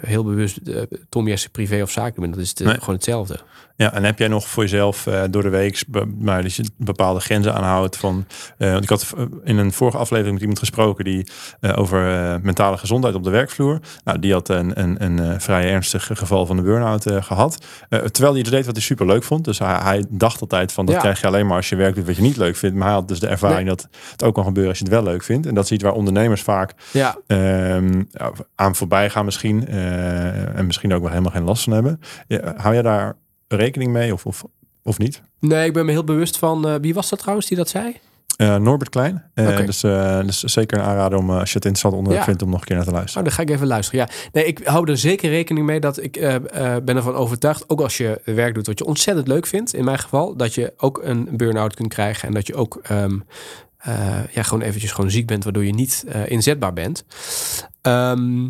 heel 0.00 0.24
bewust 0.24 0.56
eh, 0.56 0.82
Tom 1.08 1.28
Jesse 1.28 1.50
privé 1.50 1.82
of 1.82 1.90
zaken 1.90 2.20
ben. 2.20 2.30
Dat 2.30 2.40
is 2.40 2.54
de- 2.54 2.64
Nee. 2.64 2.78
gewoon 2.78 2.94
hetzelfde. 2.94 3.38
Ja, 3.76 3.92
en 3.92 4.04
heb 4.04 4.18
jij 4.18 4.28
nog 4.28 4.48
voor 4.48 4.62
jezelf 4.62 5.08
door 5.30 5.42
de 5.42 5.48
week, 5.48 5.84
be- 5.88 6.06
maar 6.18 6.42
dat 6.42 6.54
je 6.54 6.64
bepaalde 6.76 7.20
grenzen 7.20 7.54
aanhoudt 7.54 7.96
van. 7.96 8.26
want 8.58 8.82
ik 8.82 8.88
had 8.88 9.12
in 9.44 9.56
een 9.58 9.72
vorige 9.72 9.96
aflevering 9.96 10.32
met 10.32 10.40
iemand 10.40 10.58
gesproken 10.58 11.04
die 11.04 11.26
over 11.76 12.00
mentale 12.42 12.76
gezondheid 12.78 13.14
op 13.14 13.24
de 13.24 13.30
werkvloer. 13.30 13.78
Nou, 14.04 14.18
die 14.18 14.32
had 14.32 14.48
een, 14.48 14.80
een, 14.80 15.02
een 15.04 15.40
vrij 15.40 15.70
ernstig 15.70 16.10
geval 16.12 16.46
van 16.46 16.56
de 16.56 16.62
burn-out 16.62 17.06
eh, 17.06 17.22
gehad. 17.22 17.64
Eh, 17.88 17.98
terwijl 18.00 18.32
hij 18.32 18.40
iets 18.42 18.50
deed 18.50 18.66
wat 18.66 18.74
hij 18.74 18.84
super 18.84 19.06
leuk 19.06 19.22
vond. 19.24 19.44
Dus 19.44 19.58
hij, 19.58 19.78
hij 19.82 20.04
dacht 20.08 20.40
altijd 20.40 20.72
van 20.72 20.86
dat 20.86 20.94
Ja. 20.94 21.00
krijg 21.00 21.20
je 21.20 21.26
alleen 21.26 21.46
maar 21.46 21.56
als 21.56 21.68
je 21.68 21.76
werk 21.76 21.94
doet 21.94 22.06
wat 22.06 22.16
je 22.16 22.22
niet 22.22 22.36
leuk 22.36 22.56
vindt. 22.56 22.76
Maar 22.76 22.86
hij 22.86 22.96
had 22.96 23.08
dus 23.08 23.20
de 23.20 23.26
ervaring 23.28 23.68
dat 23.68 23.88
het 24.12 24.22
ook 24.24 24.34
kan 24.34 24.44
gebeuren 24.44 24.70
als 24.70 24.78
je 24.78 24.84
het 24.84 24.94
wel 24.94 25.02
leuk 25.02 25.22
vindt. 25.22 25.46
En 25.46 25.54
dat 25.54 25.64
is 25.64 25.70
iets 25.70 25.82
waar 25.82 25.92
ondernemers 25.92 26.42
vaak 26.42 26.72
Ja, 26.92 27.16
ehm, 27.26 28.02
ja, 28.10 28.32
aan 28.54 28.74
voorbij 28.76 29.10
gaan 29.10 29.24
misschien. 29.24 29.66
eh, 29.68 30.56
en 30.58 30.66
misschien 30.66 30.92
ook 30.94 31.00
wel 31.00 31.10
helemaal 31.10 31.32
geen 31.32 31.44
last 31.44 31.64
van 31.64 31.72
hebben. 31.72 32.00
Ja, 32.26 32.54
hou 32.56 32.74
jij 32.74 32.82
daar 32.82 33.16
rekening 33.48 33.92
mee 33.92 34.12
of, 34.12 34.26
of, 34.26 34.44
of 34.82 34.98
niet? 34.98 35.22
Nee, 35.40 35.66
ik 35.66 35.72
ben 35.72 35.84
me 35.86 35.90
heel 35.92 36.04
bewust 36.04 36.38
van. 36.38 36.68
eh, 36.68 36.74
wie 36.80 36.94
was 36.94 37.08
dat 37.08 37.18
trouwens 37.18 37.46
die 37.48 37.56
dat 37.56 37.68
zei? 37.68 37.96
Eh, 38.36 38.56
Norbert 38.56 38.90
Klein. 38.90 39.24
Oké. 39.34 39.64
dus, 39.64 39.80
dus 39.80 40.40
zeker 40.40 40.78
een 40.78 40.84
aanrader 40.84 41.18
om, 41.18 41.30
als 41.30 41.48
je 41.50 41.54
het 41.56 41.64
interessant 41.64 41.94
onderwerp 41.94 42.20
Ja. 42.20 42.26
vindt, 42.26 42.42
om 42.42 42.50
nog 42.50 42.60
een 42.60 42.66
keer 42.66 42.76
naar 42.76 42.84
te 42.84 42.90
Oh, 42.90 42.96
luisteren. 42.96 43.24
dan 43.24 43.32
ga 43.32 43.42
ik 43.42 43.50
even 43.50 43.66
luisteren. 43.66 44.00
Ja, 44.00 44.08
nee, 44.32 44.44
ik 44.44 44.60
hou 44.66 44.90
er 44.90 44.98
zeker 44.98 45.30
rekening 45.30 45.66
mee 45.66 45.80
dat 45.80 46.02
ik 46.02 46.12
ben 46.84 46.96
ervan 46.96 47.14
overtuigd, 47.14 47.64
ook 47.70 47.80
als 47.80 47.96
je 47.96 48.20
werk 48.24 48.54
doet 48.54 48.66
wat 48.66 48.78
je 48.78 48.84
ontzettend 48.84 49.28
leuk 49.28 49.46
vindt, 49.46 49.74
in 49.74 49.84
mijn 49.84 49.98
geval, 49.98 50.36
dat 50.36 50.54
je 50.54 50.72
ook 50.76 51.00
een 51.02 51.28
burn-out 51.32 51.74
kunt 51.74 51.88
krijgen 51.94 52.28
en 52.28 52.34
dat 52.34 52.46
je 52.46 52.54
ook 52.54 52.80
ehm, 52.82 53.18
eh, 53.82 54.18
ja, 54.30 54.42
gewoon 54.42 54.62
eventjes 54.62 54.92
gewoon 54.92 55.10
ziek 55.10 55.26
bent, 55.26 55.44
waardoor 55.44 55.64
je 55.64 55.74
niet 55.74 56.04
eh, 56.08 56.30
inzetbaar 56.30 56.72
bent. 56.72 57.04
Ehm, 57.82 58.48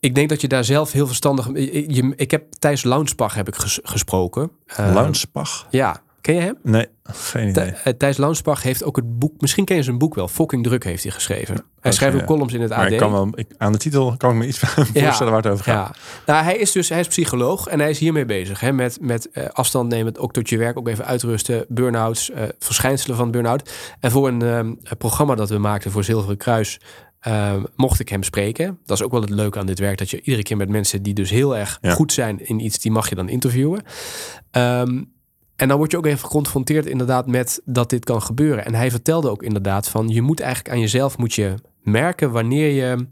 ik 0.00 0.14
denk 0.14 0.28
dat 0.28 0.40
je 0.40 0.48
daar 0.48 0.64
zelf 0.64 0.92
heel 0.92 1.06
verstandig. 1.06 1.46
Je, 1.54 2.12
ik 2.16 2.30
heb 2.30 2.52
Thijs 2.58 2.82
Launsbach 2.82 3.34
heb 3.34 3.48
ik 3.48 3.56
ges- 3.56 3.80
gesproken. 3.82 4.50
Eh, 4.66 4.90
Launsbach? 4.94 5.66
Ja, 5.70 6.02
ken 6.34 6.36
je 6.36 6.42
hem? 6.42 6.58
Nee, 6.62 6.86
geen 7.02 7.48
idee. 7.48 7.52
Thij- 7.52 7.74
eh, 7.84 7.92
Thijs 7.92 8.16
Launsbach 8.16 8.62
heeft 8.62 8.84
ook 8.84 8.96
het 8.96 9.18
boek, 9.18 9.40
misschien 9.40 9.64
ken 9.64 9.76
je 9.76 9.82
zijn 9.82 9.98
boek 9.98 10.14
wel, 10.14 10.28
Fucking 10.28 10.62
Druk 10.64 10.84
heeft 10.84 11.02
hij 11.02 11.12
geschreven. 11.12 11.54
Hij 11.54 11.64
Oké, 11.78 11.90
schrijft 11.92 12.14
ook 12.14 12.20
ja. 12.20 12.26
columns 12.26 12.52
in 12.52 12.60
het 12.60 12.70
Maar 12.70 12.86
AD. 12.86 12.90
ik 12.92 12.98
kan 12.98 13.12
wel, 13.12 13.28
ik, 13.34 13.46
aan 13.58 13.72
de 13.72 13.78
titel 13.78 14.16
kan 14.16 14.30
ik 14.30 14.36
me 14.36 14.46
iets 14.46 14.58
voorstellen 14.94 15.32
waar 15.32 15.42
het 15.42 15.52
over 15.52 15.64
gaat. 15.64 15.96
Ja, 16.26 16.32
nou, 16.32 16.44
hij 16.44 16.56
is 16.56 16.72
dus 16.72 16.88
hij 16.88 17.00
is 17.00 17.06
psycholoog 17.08 17.66
en 17.66 17.80
hij 17.80 17.90
is 17.90 17.98
hiermee 17.98 18.24
bezig. 18.24 18.60
Hè, 18.60 18.72
met 18.72 18.98
met 19.00 19.30
eh, 19.30 19.44
afstand 19.46 19.88
nemen, 19.88 20.18
ook 20.18 20.32
tot 20.32 20.48
je 20.48 20.58
werk, 20.58 20.78
ook 20.78 20.88
even 20.88 21.04
uitrusten, 21.04 21.64
burn-outs, 21.68 22.30
eh, 22.30 22.42
verschijnselen 22.58 23.16
van 23.16 23.30
burn-out. 23.30 23.70
En 24.00 24.10
voor 24.10 24.28
een 24.28 24.42
ehm, 24.42 24.74
programma 24.98 25.34
dat 25.34 25.48
we 25.50 25.58
maakten 25.58 25.90
voor 25.90 26.04
Zilveren 26.04 26.36
Kruis, 26.36 26.80
ehm, 27.20 27.62
mocht 27.76 28.00
ik 28.00 28.08
hem 28.08 28.22
spreken. 28.22 28.78
Dat 28.86 28.98
is 28.98 29.04
ook 29.04 29.12
wel 29.12 29.20
het 29.20 29.30
leuke 29.30 29.58
aan 29.58 29.66
dit 29.66 29.78
werk, 29.78 29.98
dat 29.98 30.10
je 30.10 30.20
iedere 30.20 30.42
keer 30.42 30.56
met 30.56 30.68
mensen 30.68 31.02
die 31.02 31.14
dus 31.14 31.30
heel 31.30 31.56
erg 31.56 31.78
Ja. 31.80 31.90
goed 31.90 32.12
zijn 32.12 32.46
in 32.46 32.60
iets, 32.60 32.78
die 32.78 32.90
mag 32.90 33.08
je 33.08 33.14
dan 33.14 33.28
interviewen. 33.28 33.82
Ehm, 34.50 35.02
en 35.58 35.68
dan 35.68 35.76
word 35.76 35.90
je 35.90 35.96
ook 35.96 36.06
even 36.06 36.18
geconfronteerd 36.18 36.86
inderdaad 36.86 37.26
met 37.26 37.60
dat 37.64 37.90
dit 37.90 38.04
kan 38.04 38.22
gebeuren. 38.22 38.64
En 38.64 38.74
hij 38.74 38.90
vertelde 38.90 39.30
ook 39.30 39.42
inderdaad 39.42 39.88
van 39.88 40.08
je 40.08 40.22
moet 40.22 40.40
eigenlijk 40.40 40.74
aan 40.74 40.80
jezelf 40.80 41.18
moet 41.18 41.34
je 41.34 41.54
merken 41.82 42.30
wanneer 42.30 42.70
je 42.70 43.06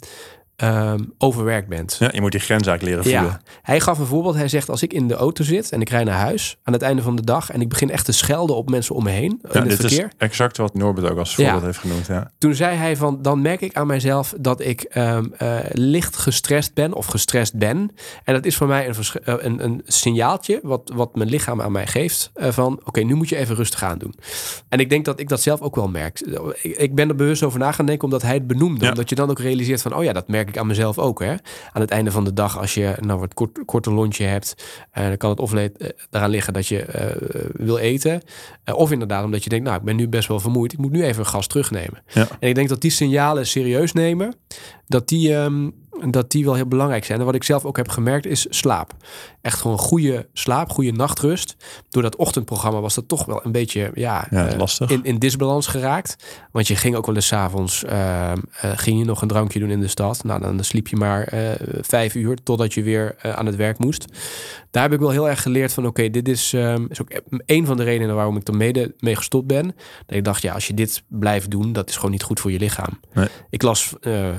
ehm, 0.56 0.98
overwerkt 1.18 1.68
bent. 1.68 1.96
Ja, 1.98 2.10
je 2.12 2.20
moet 2.20 2.32
die 2.32 2.40
grens 2.40 2.66
eigenlijk 2.66 2.82
leren 2.96 3.12
voelen. 3.20 3.40
Ja, 3.44 3.50
hij 3.62 3.80
gaf 3.80 3.98
een 3.98 4.06
voorbeeld. 4.06 4.34
Hij 4.34 4.48
zegt: 4.48 4.68
Als 4.70 4.82
ik 4.82 4.92
in 4.92 5.08
de 5.08 5.14
auto 5.14 5.44
zit 5.44 5.70
en 5.72 5.80
ik 5.80 5.88
rij 5.88 6.04
naar 6.04 6.18
huis 6.18 6.56
aan 6.62 6.72
het 6.72 6.82
einde 6.82 7.02
van 7.02 7.16
de 7.16 7.22
dag 7.24 7.50
en 7.50 7.60
ik 7.60 7.68
begin 7.68 7.90
echt 7.90 8.04
te 8.04 8.12
schelden 8.12 8.56
op 8.56 8.70
mensen 8.70 8.94
om 8.94 9.04
me 9.04 9.10
heen 9.10 9.38
Ja, 9.42 9.52
in 9.52 9.60
het 9.60 9.68
dit 9.70 9.80
verkeer. 9.80 10.04
is 10.04 10.12
exact 10.18 10.56
wat 10.56 10.74
Norbert 10.74 11.10
ook 11.10 11.18
als 11.18 11.36
Ja. 11.36 11.42
voorbeeld 11.44 11.64
heeft 11.64 11.78
genoemd. 11.78 12.06
Ja. 12.06 12.30
Toen 12.38 12.54
zei 12.54 12.76
hij 12.76 12.96
van, 12.96 13.22
dan 13.22 13.42
merk 13.42 13.60
ik 13.60 13.74
aan 13.76 13.86
mijzelf 13.86 14.34
dat 14.40 14.60
ik 14.60 14.82
ehm, 14.82 15.24
eh, 15.38 15.56
licht 15.72 16.16
gestrest 16.16 16.74
ben 16.74 16.92
of 16.92 17.06
gestrest 17.06 17.54
ben. 17.58 17.90
En 18.24 18.34
dat 18.34 18.44
is 18.44 18.56
voor 18.56 18.66
mij 18.66 18.88
een, 18.88 18.94
eh, 19.24 19.34
een, 19.38 19.64
een 19.64 19.82
signaaltje 19.86 20.60
wat, 20.62 20.90
wat 20.94 21.14
mijn 21.16 21.28
lichaam 21.28 21.60
aan 21.62 21.72
mij 21.72 21.86
geeft 21.86 22.30
eh, 22.34 22.50
van, 22.52 22.80
oké, 22.84 23.00
nu 23.00 23.14
moet 23.14 23.28
je 23.28 23.36
even 23.36 23.54
rustig 23.56 23.82
aan 23.82 23.98
doen. 23.98 24.14
En 24.68 24.78
ik 24.78 24.90
denk 24.90 25.04
dat 25.04 25.20
ik 25.20 25.28
dat 25.28 25.40
zelf 25.42 25.60
ook 25.60 25.74
wel 25.76 25.88
merk. 25.88 26.20
Ik, 26.62 26.76
ik 26.76 26.94
ben 26.94 27.08
er 27.08 27.14
bewust 27.16 27.42
over 27.42 27.58
na 27.58 27.72
gaan 27.72 27.86
denken 27.86 28.04
omdat 28.04 28.22
hij 28.22 28.34
het 28.34 28.46
benoemde. 28.46 28.88
Omdat 28.88 29.08
je 29.08 29.14
dan 29.14 29.30
ook 29.30 29.38
realiseert 29.38 29.82
van, 29.82 29.94
oh 29.94 30.04
ja, 30.04 30.12
dat 30.12 30.28
merk 30.28 30.45
ik 30.48 30.58
aan 30.58 30.66
mezelf 30.66 30.98
ook. 30.98 31.20
Hè? 31.22 31.30
Aan 31.72 31.80
het 31.80 31.90
einde 31.90 32.10
van 32.10 32.24
de 32.24 32.32
dag, 32.32 32.58
als 32.58 32.74
je 32.74 32.94
nou 33.00 33.20
wat 33.20 33.34
kort, 33.34 33.58
korte 33.64 33.92
lontje 33.92 34.24
hebt, 34.24 34.54
eh, 34.90 35.06
dan 35.06 35.16
kan 35.16 35.30
het 35.30 35.40
of 35.40 35.52
le- 35.52 35.70
eh, 35.78 35.88
eraan 36.10 36.30
liggen 36.30 36.52
dat 36.52 36.66
je 36.66 36.82
eh, 36.82 37.16
wil 37.52 37.78
eten. 37.78 38.22
Of 38.74 38.90
inderdaad 38.92 39.24
omdat 39.24 39.44
je 39.44 39.50
denkt, 39.50 39.64
nou, 39.64 39.78
ik 39.78 39.84
ben 39.84 39.96
nu 39.96 40.08
best 40.08 40.28
wel 40.28 40.40
vermoeid. 40.40 40.72
Ik 40.72 40.78
moet 40.78 40.92
nu 40.92 41.04
even 41.04 41.26
gas 41.26 41.46
terugnemen. 41.46 42.02
Ja. 42.06 42.26
En 42.40 42.48
ik 42.48 42.54
denk 42.54 42.68
dat 42.68 42.80
die 42.80 42.90
signalen 42.90 43.46
serieus 43.46 43.92
nemen, 43.92 44.34
dat 44.86 45.08
die, 45.08 45.34
ehm, 45.36 45.70
dat 46.10 46.30
die 46.30 46.44
wel 46.44 46.54
heel 46.54 46.66
belangrijk 46.66 47.04
zijn. 47.04 47.18
En 47.18 47.24
wat 47.24 47.34
ik 47.34 47.42
zelf 47.44 47.64
ook 47.64 47.76
heb 47.76 47.88
gemerkt 47.88 48.26
is 48.26 48.46
slaap. 48.50 48.92
Echt 49.46 49.60
gewoon 49.60 49.78
goede 49.78 50.28
slaap, 50.32 50.70
goede 50.70 50.92
nachtrust. 50.92 51.56
Door 51.90 52.02
dat 52.02 52.16
ochtendprogramma 52.16 52.80
was 52.80 52.94
dat 52.94 53.08
toch 53.08 53.24
wel 53.24 53.40
een 53.44 53.52
beetje 53.52 53.90
ja, 53.94 54.26
Ja, 54.30 54.48
eh, 54.48 54.58
lastig. 54.58 54.90
in, 54.90 55.04
in 55.04 55.18
disbalans 55.18 55.66
geraakt. 55.66 56.16
Want 56.52 56.68
je 56.68 56.76
ging 56.76 56.96
ook 56.96 57.06
wel 57.06 57.14
eens 57.14 57.32
avonds 57.32 57.84
eh, 57.84 58.32
eh, 58.32 58.38
ging 58.60 58.98
je 58.98 59.04
nog 59.04 59.22
een 59.22 59.28
drankje 59.28 59.58
doen 59.58 59.70
in 59.70 59.80
de 59.80 59.88
stad. 59.88 60.24
Nou, 60.24 60.40
dan 60.40 60.64
sliep 60.64 60.88
je 60.88 60.96
maar 60.96 61.22
eh, 61.22 61.50
vijf 61.80 62.14
uur 62.14 62.36
totdat 62.42 62.74
je 62.74 62.82
weer 62.82 63.16
aan 63.22 63.46
het 63.46 63.56
werk 63.56 63.78
moest. 63.78 64.04
Daar 64.70 64.82
heb 64.82 64.92
ik 64.92 64.98
wel 64.98 65.10
heel 65.10 65.28
erg 65.28 65.42
geleerd 65.42 65.72
van 65.72 65.86
oké, 65.86 66.10
dit 66.10 66.28
is, 66.28 66.52
ehm, 66.52 66.86
is 66.88 67.00
ook 67.02 67.20
een 67.46 67.66
van 67.66 67.76
de 67.76 67.82
redenen 67.82 68.14
waarom 68.14 68.36
ik 68.36 68.48
er 68.48 68.56
mede 68.56 68.94
mee 68.98 69.16
gestopt 69.16 69.46
ben. 69.46 69.64
Dat 70.06 70.16
ik 70.16 70.24
dacht, 70.24 70.42
ja, 70.42 70.54
als 70.54 70.66
je 70.66 70.74
dit 70.74 71.02
blijft 71.08 71.50
doen, 71.50 71.72
dat 71.72 71.88
is 71.88 71.94
gewoon 71.94 72.10
niet 72.10 72.22
goed 72.22 72.40
voor 72.40 72.52
je 72.52 72.58
lichaam. 72.58 73.00
Nee. 73.12 73.28
Ik 73.50 73.62
las 73.62 73.94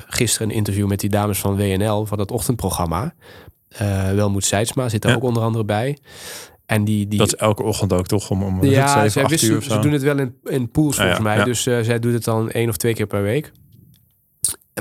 gisteren 0.07 0.49
een 0.49 0.55
interview 0.55 0.87
met 0.87 0.99
die 0.99 1.09
dames 1.09 1.39
van 1.39 1.55
WNL 1.55 2.05
van 2.05 2.19
het 2.19 2.31
ochtendprogramma. 2.31 3.13
Eh 3.69 4.11
Welmoed 4.11 4.45
Seidsma 4.45 4.89
zit 4.89 5.01
daar 5.01 5.11
Ja. 5.11 5.17
ook 5.17 5.23
onder 5.23 5.43
andere 5.43 5.65
bij. 5.65 5.97
En 6.65 6.83
die, 6.83 7.07
die 7.07 7.19
Dat 7.19 7.27
is 7.27 7.35
elke 7.35 7.63
ochtend 7.63 7.93
ook 7.93 8.07
toch 8.07 8.29
om, 8.29 8.43
om 8.43 8.63
ja, 8.63 8.87
7, 8.93 9.11
zij 9.11 9.21
8 9.21 9.31
wisten, 9.31 9.49
uur 9.51 9.57
of 9.57 9.63
ze 9.63 9.79
doen 9.79 9.91
het 9.91 10.01
wel 10.01 10.17
in, 10.19 10.35
in 10.43 10.69
pools 10.71 10.95
Ja, 10.95 11.01
volgens 11.01 11.25
ja, 11.27 11.35
mij. 11.35 11.43
Dus 11.43 11.65
eh, 11.65 11.79
zij 11.81 11.99
doet 11.99 12.13
het 12.13 12.23
dan 12.23 12.49
één 12.51 12.69
of 12.69 12.77
twee 12.77 12.93
keer 12.93 13.07
per 13.07 13.21
week. 13.21 13.51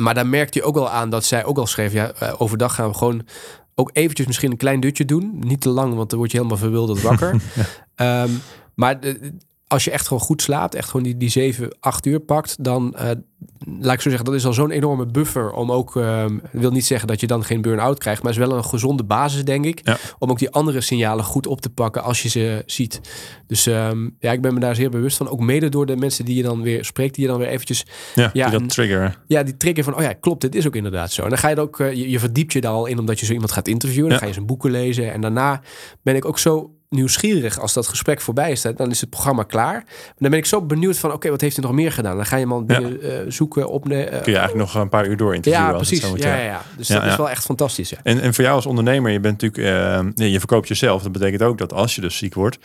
Maar 0.01 0.15
daar 0.15 0.27
merkte 0.27 0.59
je 0.59 0.65
ook 0.65 0.75
wel 0.75 0.91
aan 0.91 1.11
dat 1.11 1.25
zij 1.25 1.45
ook 1.45 1.59
al 1.59 1.67
schreef... 1.67 1.93
Ja, 1.93 2.11
eh, 2.13 2.35
overdag 2.39 2.75
gaan 2.75 2.89
we 2.89 2.95
gewoon 2.97 3.27
ook 3.75 3.91
eventjes 3.93 4.27
misschien 4.27 4.51
een 4.51 4.57
klein 4.57 4.81
dutje 4.81 5.05
doen. 5.05 5.39
Niet 5.39 5.61
te 5.61 5.69
lang, 5.69 5.95
want 5.95 6.11
dan 6.11 6.19
word 6.19 6.31
je 6.31 6.37
helemaal 6.37 6.59
verwilderd 6.59 7.03
wakker. 7.03 7.35
Ehm, 7.95 8.31
maar 8.75 9.01
de- 9.01 9.33
als 9.69 9.85
je 9.85 9.91
echt 9.91 10.07
gewoon 10.07 10.23
goed 10.23 10.43
slaapt, 10.43 10.75
echt 10.75 10.89
gewoon 10.89 11.03
die, 11.07 11.17
die 11.17 11.29
7, 11.29 11.77
8 11.81 12.07
uur 12.07 12.21
pakt, 12.21 12.65
dan 12.65 12.95
eh, 12.97 13.11
laat 13.81 13.95
ik 13.95 14.01
zo 14.01 14.09
zeggen, 14.09 14.25
dat 14.25 14.35
is 14.35 14.47
al 14.47 14.53
zo'n 14.53 14.71
enorme 14.71 15.07
buffer 15.07 15.53
om 15.53 15.73
ook, 15.73 15.97
ehm 15.97 16.39
wil 16.53 16.71
niet 16.71 16.87
zeggen 16.87 17.09
dat 17.09 17.21
je 17.21 17.27
dan 17.27 17.45
geen 17.45 17.63
burn-out 17.63 17.99
krijgt, 17.99 18.23
maar 18.23 18.33
is 18.33 18.39
wel 18.39 18.53
een 18.57 18.65
gezonde 18.65 19.05
basis, 19.05 19.45
denk 19.45 19.65
ik, 19.65 19.81
Ja. 19.85 19.97
om 20.19 20.31
ook 20.31 20.39
die 20.39 20.51
andere 20.51 20.81
signalen 20.81 21.25
goed 21.25 21.47
op 21.47 21.61
te 21.61 21.71
pakken 21.71 22.03
als 22.03 22.23
je 22.23 22.29
ze 22.29 22.63
ziet. 22.67 23.01
Dus 23.47 23.67
ehm, 23.67 24.09
ja, 24.19 24.33
ik 24.33 24.41
ben 24.41 24.55
me 24.55 24.61
daar 24.61 24.75
zeer 24.75 24.91
bewust 24.91 25.17
van, 25.17 25.29
ook 25.29 25.41
mede 25.41 25.69
door 25.69 25.87
de 25.87 25.97
mensen 25.97 26.25
die 26.25 26.37
je 26.37 26.43
dan 26.43 26.63
weer 26.63 26.85
spreekt, 26.85 27.15
die 27.15 27.25
je 27.25 27.31
dan 27.31 27.39
weer 27.39 27.49
eventjes 27.49 27.85
Ja, 28.15 28.31
Ja, 28.33 28.43
die 28.43 28.53
dat 28.53 28.61
en- 28.61 28.67
triggeren. 28.67 29.15
ja, 29.27 29.43
die 29.43 29.57
trigger 29.57 29.85
van, 29.85 29.95
oh 29.97 30.03
ja, 30.03 30.13
klopt, 30.13 30.41
dit 30.41 30.55
is 30.55 30.67
ook 30.67 30.77
inderdaad 30.77 31.13
zo. 31.13 31.23
En 31.23 31.29
dan 31.29 31.39
ga 31.39 31.49
je 31.49 31.55
er 31.57 31.63
ook, 31.63 31.81
eh, 31.81 31.93
je, 31.93 32.11
je 32.11 32.19
verdiept 32.19 32.53
je 32.53 32.61
daar 32.61 32.73
al 32.73 32.87
in 32.87 32.99
omdat 32.99 33.21
je 33.21 33.27
zo 33.27 33.33
iemand 33.33 33.53
gaat 33.53 33.69
interviewen. 33.69 34.05
Dan 34.09 34.13
Ja. 34.19 34.23
ga 34.23 34.27
je 34.29 34.35
zijn 34.35 34.47
boeken 34.47 34.71
lezen. 34.71 35.13
En 35.13 35.21
daarna 35.21 35.61
ben 36.03 36.17
ik 36.17 36.25
ook 36.25 36.39
zo 36.39 36.71
nieuwsgierig 36.89 37.59
als 37.61 37.73
dat 37.73 37.87
gesprek 37.87 38.21
voorbij 38.21 38.51
is. 38.51 38.63
Dan 38.77 38.91
is 38.91 39.01
het 39.01 39.11
programma 39.11 39.43
klaar. 39.43 39.73
Maar 39.87 40.15
dan 40.19 40.31
ben 40.31 40.39
ik 40.39 40.47
zo 40.47 40.63
benieuwd 40.63 40.99
van, 40.99 41.13
oké, 41.13 41.31
wat 41.31 41.41
heeft 41.41 41.57
hij 41.57 41.65
nog 41.65 41.75
meer 41.75 41.93
gedaan? 41.93 42.17
Dan 42.17 42.27
ga 42.27 42.37
je 42.37 42.47
man 42.47 42.65
Ja. 42.67 42.81
eh, 42.81 43.19
zoeken 43.29 43.69
op... 43.69 43.83
de 43.83 43.89
Kun 43.89 44.33
je 44.33 44.39
eigenlijk 44.39 44.55
nog 44.55 44.75
een 44.75 44.89
paar 44.89 45.07
uur 45.07 45.17
door 45.17 45.35
interviewen. 45.35 45.71
ja, 45.71 45.77
precies. 45.77 46.09
moet, 46.09 46.23
Ja, 46.23 46.37
ja, 46.37 46.43
ja. 46.45 46.63
Dus 46.77 46.89
dat 46.89 47.05
is 47.05 47.17
wel 47.17 47.31
echt 47.31 47.45
fantastisch. 47.45 47.91
Ja. 47.91 47.97
En, 48.03 48.21
en 48.21 48.35
voor 48.35 48.45
jou 48.45 48.57
als 48.57 48.67
ondernemer, 48.67 49.11
je 49.13 49.21
bent 49.21 49.43
natuurlijk, 49.43 50.15
nee, 50.17 50.31
je 50.31 50.39
verkoopt 50.39 50.69
jezelf. 50.69 51.03
Dat 51.03 51.13
betekent 51.13 51.43
ook 51.43 51.59
dat 51.59 51.73
als 51.73 51.95
je 51.95 52.01
dus 52.01 52.17
ziek 52.17 52.35
wordt, 52.35 52.59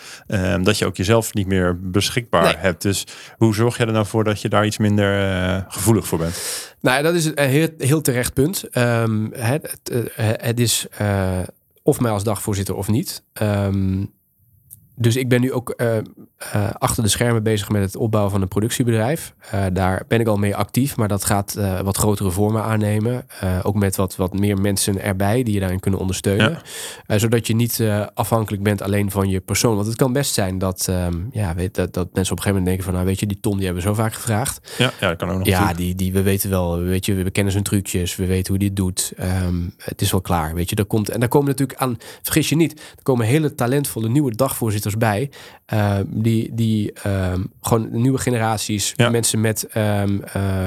dat 0.62 0.78
je 0.78 0.86
ook 0.86 0.98
jezelf 0.98 1.34
niet 1.34 1.48
meer 1.48 1.78
beschikbaar 1.82 2.44
Nee. 2.44 2.56
hebt. 2.58 2.82
Dus 2.82 3.04
hoe 3.38 3.56
zorg 3.56 3.78
je 3.78 3.86
er 3.86 3.92
nou 3.92 4.06
voor 4.06 4.24
dat 4.24 4.42
je 4.42 4.50
daar 4.50 4.66
iets 4.66 4.78
minder 4.78 5.66
gevoelig 5.68 6.08
voor 6.08 6.18
bent? 6.18 6.42
Nou, 6.82 7.04
dat 7.04 7.14
is 7.14 7.26
een 7.26 7.50
heel, 7.50 7.68
heel 7.78 8.02
terecht 8.02 8.34
punt. 8.34 8.64
Ehm, 8.70 9.28
het, 9.32 9.78
het, 9.92 10.12
het 10.42 10.60
is 10.60 10.88
of 11.82 12.00
mij 12.00 12.12
als 12.12 12.24
dagvoorzitter 12.24 12.76
of 12.76 12.88
niet. 12.88 13.24
Ehm, 13.34 14.06
dus 15.02 15.16
ik 15.16 15.30
ben 15.30 15.41
nu 15.41 15.52
ook 15.52 15.70
eh, 15.70 15.97
eh, 15.97 16.04
achter 16.74 17.04
de 17.04 17.10
schermen 17.10 17.43
bezig 17.43 17.70
met 17.70 17.82
het 17.82 17.95
opbouwen 17.95 18.32
van 18.32 18.41
een 18.41 18.47
productiebedrijf. 18.47 19.34
Eh, 19.52 19.64
daar 19.74 20.04
ben 20.08 20.20
ik 20.20 20.28
al 20.28 20.38
mee 20.38 20.56
actief, 20.56 20.97
maar 20.97 21.08
dat 21.08 21.26
gaat 21.26 21.58
wat 21.84 21.97
grotere 21.97 22.30
vormen 22.32 22.64
aannemen. 22.64 23.26
Ook 23.64 23.76
met 23.76 23.95
wat, 23.95 24.16
wat 24.16 24.34
meer 24.34 24.58
mensen 24.58 25.02
erbij 25.02 25.43
die 25.43 25.54
je 25.54 25.60
daarin 25.60 25.80
kunnen 25.80 25.99
ondersteunen. 25.99 26.62
Ja. 27.08 27.18
Zodat 27.18 27.47
je 27.47 27.56
niet 27.56 27.84
afhankelijk 28.14 28.64
bent 28.64 28.82
alleen 28.82 29.12
van 29.12 29.30
je 29.30 29.39
persoon. 29.39 29.76
Want 29.76 29.88
het 29.88 29.95
kan 29.95 30.14
best 30.14 30.34
zijn 30.34 30.58
dat, 30.58 30.88
ehm, 30.89 31.14
ja, 31.32 31.56
weet, 31.56 31.76
dat, 31.76 31.93
dat 31.93 32.14
mensen 32.14 32.32
op 32.32 32.38
een 32.38 32.43
gegeven 32.43 32.49
moment 32.49 32.66
denken 32.66 32.84
van... 32.84 32.93
nou 32.93 33.06
weet 33.06 33.20
je, 33.20 33.26
die 33.26 33.39
Tom 33.39 33.56
die 33.56 33.66
hebben 33.66 33.84
we 33.84 33.89
zo 33.89 33.95
vaak 33.95 34.14
gevraagd. 34.14 34.74
Ja, 34.78 34.91
ja 34.99 35.08
dat 35.08 35.18
kan 35.18 35.30
ook 35.30 35.38
nog. 35.38 35.47
Ja, 35.47 35.74
die, 35.74 35.95
die, 35.95 36.14
we 36.14 36.22
weten 36.22 36.49
wel, 36.49 36.80
weet 36.80 37.06
je, 37.06 37.14
we 37.14 37.32
kennen 37.32 37.52
zijn 37.52 37.64
trucjes, 37.64 38.16
we 38.16 38.26
weten 38.26 38.47
hoe 38.47 38.58
die 38.58 38.68
het 38.68 38.78
doet. 38.78 39.14
Ehm, 39.18 39.56
het 39.78 40.02
is 40.02 40.12
wel 40.12 40.22
klaar, 40.22 40.54
weet 40.54 40.70
je. 40.70 40.76
Er 40.76 40.86
komt, 40.86 41.10
en 41.10 41.20
daar 41.20 41.30
komen 41.30 41.47
natuurlijk 41.47 41.80
aan, 41.80 41.97
vergis 42.22 42.49
je 42.49 42.56
niet, 42.56 42.72
er 42.72 43.04
komen 43.04 43.26
hele 43.26 43.56
talentvolle 43.56 44.10
nieuwe 44.10 44.36
dagvoorzitters 44.36 44.91
bij. 44.98 45.30
ehm, 45.66 46.04
die 46.08 46.52
die 46.54 46.92
ehm, 46.94 47.44
gewoon 47.62 47.88
nieuwe 47.92 48.18
generaties, 48.18 48.94
Ja. 48.96 49.10
mensen 49.10 49.42
met 49.42 49.68
ehm, 49.68 50.20
eh, 50.22 50.66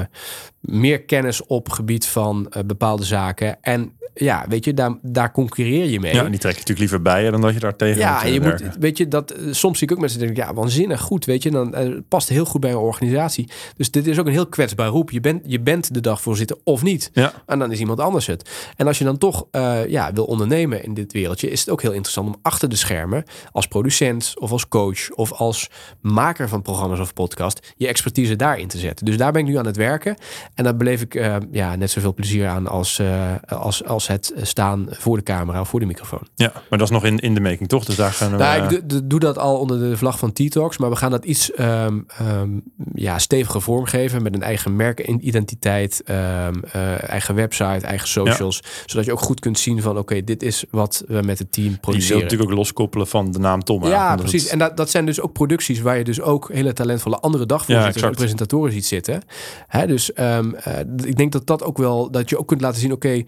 meer 0.65 1.01
kennis 1.01 1.45
op 1.45 1.69
gebied 1.69 2.05
van 2.07 2.47
eh, 2.49 2.63
bepaalde 2.65 3.03
zaken. 3.03 3.57
En 3.61 3.91
ja, 4.13 4.45
weet 4.49 4.65
je, 4.65 4.73
daar, 4.73 4.97
daar 5.01 5.31
concurreer 5.31 5.85
je 5.85 5.99
mee. 5.99 6.13
Ja, 6.13 6.25
en 6.25 6.31
die 6.31 6.39
trek 6.39 6.53
je 6.53 6.59
natuurlijk 6.59 6.79
liever 6.79 7.01
bij 7.01 7.23
je 7.23 7.31
dan 7.31 7.41
dat 7.41 7.53
je 7.53 7.59
daar 7.59 7.75
tegen 7.75 7.99
Ja, 7.99 8.13
moet, 8.13 8.21
en 8.21 8.27
eh, 8.27 8.33
je 8.33 8.39
moet, 8.39 8.75
weet 8.79 8.97
je, 8.97 9.07
dat 9.07 9.31
eh, 9.31 9.43
soms 9.51 9.77
zie 9.77 9.87
ik 9.87 9.93
ook 9.93 9.99
mensen 9.99 10.19
denken, 10.19 10.45
ja, 10.45 10.53
waanzinnig 10.53 11.01
goed, 11.01 11.25
weet 11.25 11.43
je, 11.43 11.51
dan 11.51 12.03
past 12.07 12.29
heel 12.29 12.45
goed 12.45 12.61
bij 12.61 12.71
een 12.71 12.77
organisatie. 12.77 13.49
Dus 13.77 13.91
dit 13.91 14.07
is 14.07 14.19
ook 14.19 14.25
een 14.25 14.31
heel 14.31 14.47
kwetsbaar 14.47 14.87
roep. 14.87 15.11
Je 15.11 15.19
bent, 15.19 15.41
je 15.45 15.59
bent 15.59 15.93
de 15.93 16.01
dagvoorzitter 16.01 16.57
of 16.63 16.83
niet. 16.83 17.09
Ja. 17.13 17.33
En 17.45 17.59
dan 17.59 17.71
is 17.71 17.79
iemand 17.79 17.99
anders 17.99 18.25
het. 18.25 18.49
En 18.75 18.87
als 18.87 18.97
je 18.97 19.03
dan 19.03 19.17
toch 19.17 19.45
ja, 19.87 20.13
wil 20.13 20.25
ondernemen 20.25 20.83
in 20.83 20.93
dit 20.93 21.13
wereldje, 21.13 21.49
is 21.49 21.59
het 21.59 21.69
ook 21.69 21.81
heel 21.81 21.91
interessant 21.91 22.27
om 22.27 22.35
achter 22.41 22.69
de 22.69 22.75
schermen 22.75 23.23
als 23.51 23.67
producent 23.67 24.33
of 24.39 24.51
als 24.51 24.67
coach 24.67 25.09
of 25.09 25.31
als 25.31 25.69
maker 26.01 26.49
van 26.49 26.61
programma's 26.61 26.99
of 26.99 27.13
podcast 27.13 27.73
je 27.77 27.87
expertise 27.87 28.35
daarin 28.35 28.67
te 28.67 28.77
zetten. 28.77 29.05
Dus 29.05 29.17
daar 29.17 29.31
ben 29.31 29.41
ik 29.41 29.47
nu 29.47 29.57
aan 29.57 29.65
het 29.65 29.77
werken. 29.77 30.17
En 30.55 30.63
daar 30.63 30.75
beleef 30.75 31.01
ik 31.01 31.15
eh, 31.15 31.35
ja, 31.51 31.75
net 31.75 31.91
zoveel 31.91 32.13
plezier 32.13 32.47
aan 32.47 32.67
als, 32.67 32.99
eh, 32.99 33.31
als, 33.47 33.83
als 33.85 34.07
het 34.07 34.33
staan 34.41 34.85
voor 34.89 35.17
de 35.17 35.23
camera 35.23 35.59
of 35.59 35.69
voor 35.69 35.79
de 35.79 35.85
microfoon. 35.85 36.27
ja, 36.35 36.51
maar 36.69 36.79
dat 36.79 36.87
is 36.87 36.93
nog 36.93 37.05
in, 37.05 37.19
in 37.19 37.33
de 37.33 37.39
making, 37.41 37.69
toch? 37.69 37.85
Dus 37.85 37.95
daar 37.95 38.11
gaan 38.11 38.31
we... 38.31 38.37
Nou, 38.37 38.73
ik 38.75 38.89
doe- 38.89 39.07
doe, 39.07 39.19
dat 39.19 39.37
al 39.37 39.59
onder 39.59 39.79
de 39.79 39.97
vlag 39.97 40.19
van 40.19 40.31
T-Talks, 40.33 40.77
maar 40.77 40.89
we 40.89 40.95
gaan 40.95 41.11
dat 41.11 41.25
iets 41.25 41.51
ehm, 41.51 41.99
ehm, 42.07 42.49
ja, 42.93 43.19
steviger 43.19 43.61
vormgeven 43.61 44.23
met 44.23 44.33
een 44.33 44.41
eigen 44.43 44.75
merkidentiteit, 44.75 46.01
ehm, 46.05 46.53
eh, 46.71 47.09
eigen 47.09 47.35
website, 47.35 47.85
eigen 47.85 48.07
socials, 48.07 48.61
zodat 48.85 49.05
je 49.05 49.11
ook 49.11 49.19
goed 49.19 49.39
kunt 49.39 49.59
zien 49.59 49.81
van 49.81 49.97
oké, 49.97 50.23
dit 50.23 50.43
is 50.43 50.63
wat 50.71 51.03
we 51.07 51.21
met 51.25 51.39
het 51.39 51.51
team 51.51 51.63
die 51.67 51.69
wil 51.71 51.79
produceren. 51.81 52.21
natuurlijk 52.23 52.49
ook 52.51 52.57
loskoppelen 52.57 53.07
van 53.07 53.31
de 53.31 53.39
naam 53.39 53.63
Tom. 53.63 53.85
Ja, 53.85 54.15
precies. 54.15 54.43
het- 54.43 54.51
En 54.51 54.59
dat, 54.59 54.77
dat 54.77 54.89
zijn 54.89 55.05
dus 55.05 55.21
ook 55.21 55.33
producties 55.33 55.81
waar 55.81 55.97
je 55.97 56.03
dus 56.03 56.21
ook 56.21 56.49
hele 56.53 56.73
talentvolle 56.73 57.19
andere 57.19 57.43
Ja, 57.43 57.49
dagvoorzitters 57.49 57.95
en 57.95 58.01
exact. 58.01 58.15
presentatoren 58.17 58.71
ziet 58.71 58.85
zitten. 58.85 59.21
Hè, 59.67 59.87
dus 59.87 60.13
ehm, 60.53 60.97
eh, 60.97 61.07
ik 61.07 61.15
denk 61.15 61.31
dat 61.31 61.47
dat 61.47 61.63
ook 61.63 61.77
wel, 61.77 62.11
dat 62.11 62.29
je 62.29 62.37
ook 62.37 62.47
kunt 62.47 62.61
laten 62.61 62.79
zien, 62.79 62.91
oké, 62.91 63.23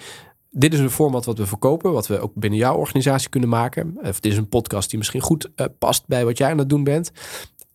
dit 0.50 0.74
is 0.74 0.80
een 0.80 0.90
format 0.90 1.26
wat 1.26 1.38
we 1.38 1.46
verkopen, 1.46 1.92
wat 1.92 2.08
we 2.08 2.20
ook 2.20 2.32
binnen 2.34 2.60
jouw 2.60 2.76
organisatie 2.76 3.30
kunnen 3.30 3.50
maken. 3.50 3.98
Of 4.02 4.20
dit 4.20 4.32
is 4.32 4.38
een 4.38 4.50
podcast 4.50 4.90
die 4.90 4.98
misschien 4.98 5.22
goed 5.22 5.50
eh, 5.56 5.66
past 5.80 6.08
bij 6.08 6.26
wat 6.26 6.38
jij 6.38 6.52
aan 6.52 6.58
het 6.58 6.70
doen 6.70 6.84
bent. 6.84 7.12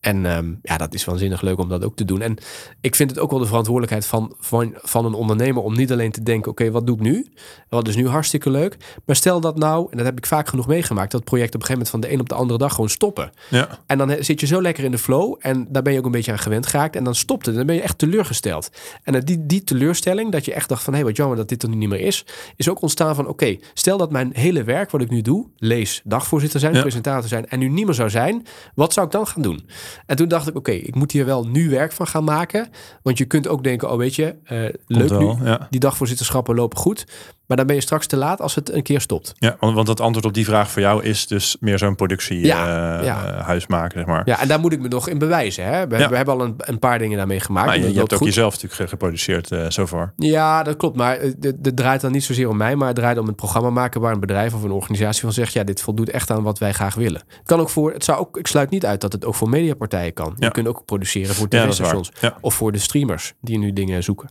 En 0.02 0.26
ehm, 0.26 0.52
ja, 0.62 0.76
dat 0.76 0.94
is 0.94 1.04
waanzinnig 1.04 1.40
leuk 1.40 1.58
om 1.58 1.68
dat 1.68 1.84
ook 1.84 1.96
te 1.96 2.04
doen. 2.04 2.20
En 2.20 2.36
ik 2.80 2.94
vind 2.94 3.10
het 3.10 3.18
ook 3.18 3.30
wel 3.30 3.38
de 3.38 3.46
verantwoordelijkheid 3.46 4.06
van, 4.06 4.34
van, 4.38 4.74
van 4.82 5.04
een 5.04 5.14
ondernemer 5.14 5.62
om 5.62 5.76
niet 5.76 5.92
alleen 5.92 6.12
te 6.12 6.22
denken: 6.22 6.50
oké, 6.50 6.70
wat 6.70 6.86
doe 6.86 6.96
ik 6.96 7.02
nu? 7.02 7.32
Wat 7.68 7.88
is 7.88 7.96
nu 7.96 8.08
hartstikke 8.08 8.50
leuk. 8.50 8.76
Maar 9.06 9.16
stel 9.16 9.40
dat 9.40 9.58
nou, 9.58 9.86
en 9.90 9.96
dat 9.96 10.06
heb 10.06 10.18
ik 10.18 10.26
vaak 10.26 10.48
genoeg 10.48 10.66
meegemaakt, 10.66 11.10
dat 11.12 11.24
project 11.24 11.54
op 11.54 11.60
een 11.60 11.66
gegeven 11.66 11.86
moment 11.86 11.90
van 11.90 12.00
de 12.00 12.12
een 12.12 12.20
op 12.20 12.28
de 12.28 12.34
andere 12.34 12.58
dag 12.58 12.74
gewoon 12.74 12.90
stoppen. 12.90 13.30
Ja, 13.50 13.78
En 13.86 13.98
dan 13.98 14.16
zit 14.20 14.40
je 14.40 14.46
zo 14.46 14.62
lekker 14.62 14.84
in 14.84 14.90
de 14.90 14.98
flow 14.98 15.36
en 15.38 15.66
daar 15.70 15.82
ben 15.82 15.92
je 15.92 15.98
ook 15.98 16.04
een 16.04 16.10
beetje 16.10 16.32
aan 16.32 16.38
gewend 16.38 16.66
geraakt. 16.66 16.96
En 16.96 17.04
dan 17.04 17.14
stopt 17.14 17.46
het. 17.46 17.54
Dan 17.54 17.66
ben 17.66 17.74
je 17.74 17.82
echt 17.82 17.98
teleurgesteld. 17.98 18.70
En 19.02 19.20
die, 19.20 19.46
die 19.46 19.64
teleurstelling, 19.64 20.32
dat 20.32 20.44
je 20.44 20.52
echt 20.54 20.68
dacht 20.68 20.82
van... 20.82 20.92
hé, 20.92 20.98
hey, 20.98 21.08
wat 21.08 21.16
jammer 21.16 21.36
dat 21.36 21.48
dit 21.48 21.62
er 21.62 21.68
nu 21.68 21.76
niet 21.76 21.88
meer 21.88 22.00
is... 22.00 22.24
is 22.56 22.68
ook 22.68 22.82
ontstaan 22.82 23.14
van, 23.14 23.26
oké, 23.26 23.56
stel 23.74 23.98
dat 23.98 24.10
mijn 24.10 24.30
hele 24.34 24.64
werk 24.64 24.90
wat 24.90 25.00
ik 25.00 25.10
nu 25.10 25.20
doe... 25.20 25.46
lees, 25.56 26.00
dagvoorzitter 26.04 26.60
zijn, 26.60 26.74
Ja. 26.74 26.80
presentator 26.80 27.28
zijn... 27.28 27.48
en 27.48 27.58
nu 27.58 27.68
niet 27.68 27.84
meer 27.84 27.94
zou 27.94 28.10
zijn, 28.10 28.46
wat 28.74 28.92
zou 28.92 29.06
ik 29.06 29.12
dan 29.12 29.26
gaan 29.26 29.42
doen? 29.42 29.66
En 30.06 30.16
toen 30.16 30.28
dacht 30.28 30.48
ik, 30.48 30.56
oké, 30.56 30.70
ik 30.70 30.94
moet 30.94 31.12
hier 31.12 31.24
wel 31.24 31.46
nu 31.46 31.70
werk 31.70 31.92
van 31.92 32.06
gaan 32.06 32.24
maken. 32.24 32.68
Want 33.02 33.18
je 33.18 33.24
kunt 33.24 33.48
ook 33.48 33.64
denken, 33.64 33.90
oh 33.90 33.96
weet 33.96 34.14
je, 34.14 34.34
eh, 34.44 34.58
leuk 34.86 35.18
nu. 35.18 35.44
ja. 35.44 35.66
Die 35.70 35.80
dagvoorzitterschappen 35.80 36.54
lopen 36.54 36.78
goed. 36.78 37.06
Maar 37.52 37.60
dan 37.60 37.70
ben 37.70 37.80
je 37.80 37.86
straks 37.86 38.06
te 38.06 38.16
laat 38.16 38.40
als 38.40 38.54
het 38.54 38.72
een 38.72 38.82
keer 38.82 39.00
stopt. 39.00 39.32
Ja, 39.38 39.56
want, 39.60 39.74
want 39.74 39.88
het 39.88 40.00
antwoord 40.00 40.24
op 40.26 40.34
die 40.34 40.44
vraag 40.44 40.70
voor 40.70 40.82
jou 40.82 41.02
is 41.02 41.26
dus 41.26 41.56
meer 41.60 41.78
zo'n 41.78 41.94
productiehuis 41.94 42.46
Ja, 42.68 43.02
ja. 43.02 43.42
huis 43.42 43.66
maken, 43.66 43.98
zeg 43.98 44.06
maar. 44.06 44.22
Ja, 44.24 44.40
en 44.40 44.48
daar 44.48 44.60
moet 44.60 44.72
ik 44.72 44.80
me 44.80 44.88
nog 44.88 45.08
in 45.08 45.18
bewijzen. 45.18 45.64
Hè? 45.64 45.86
We, 45.86 45.96
hebben 45.96 46.34
al 46.34 46.40
een, 46.40 46.54
een 46.56 46.78
paar 46.78 46.98
dingen 46.98 47.16
daarmee 47.16 47.40
gemaakt. 47.40 47.66
Maar 47.66 47.74
en 47.76 47.80
je, 47.92 47.98
hebt 47.98 48.12
ook 48.12 48.18
goed. 48.18 48.26
jezelf 48.26 48.52
natuurlijk 48.52 48.80
ge- 48.80 48.88
geproduceerd 48.88 49.50
eh 49.50 49.70
zo 49.70 49.86
far. 49.86 50.12
Ja, 50.16 50.62
dat 50.62 50.76
klopt. 50.76 50.96
Maar 50.96 51.16
eh, 51.16 51.32
het 51.40 51.76
draait 51.76 52.00
dan 52.00 52.12
niet 52.12 52.24
zozeer 52.24 52.48
om 52.48 52.56
mij, 52.56 52.76
maar 52.76 52.86
het 52.86 52.96
draait 52.96 53.18
om 53.18 53.28
een 53.28 53.34
programma 53.34 53.70
maken 53.70 54.00
waar 54.00 54.12
een 54.12 54.20
bedrijf 54.20 54.54
of 54.54 54.62
een 54.62 54.70
organisatie 54.70 55.20
van 55.22 55.32
zegt: 55.32 55.52
ja, 55.52 55.64
dit 55.64 55.80
voldoet 55.80 56.10
echt 56.10 56.30
aan 56.30 56.42
wat 56.42 56.58
wij 56.58 56.72
graag 56.72 56.94
willen. 56.94 57.22
Het 57.28 57.46
kan 57.46 57.60
ook 57.60 57.70
voor, 57.70 57.92
het 57.92 58.04
zou 58.04 58.18
ook, 58.18 58.36
ik 58.38 58.46
sluit 58.46 58.70
niet 58.70 58.86
uit 58.86 59.00
dat 59.00 59.12
het 59.12 59.24
ook 59.24 59.34
voor 59.34 59.48
mediapartijen 59.48 60.12
kan. 60.12 60.34
Je 60.38 60.50
kunt 60.50 60.68
ook 60.68 60.84
produceren 60.84 61.34
voor 61.34 61.48
tv-stations 61.48 62.12
of 62.40 62.54
voor 62.54 62.72
de 62.72 62.78
streamers 62.78 63.32
die 63.40 63.58
nu 63.58 63.72
dingen 63.72 64.02
zoeken. 64.02 64.28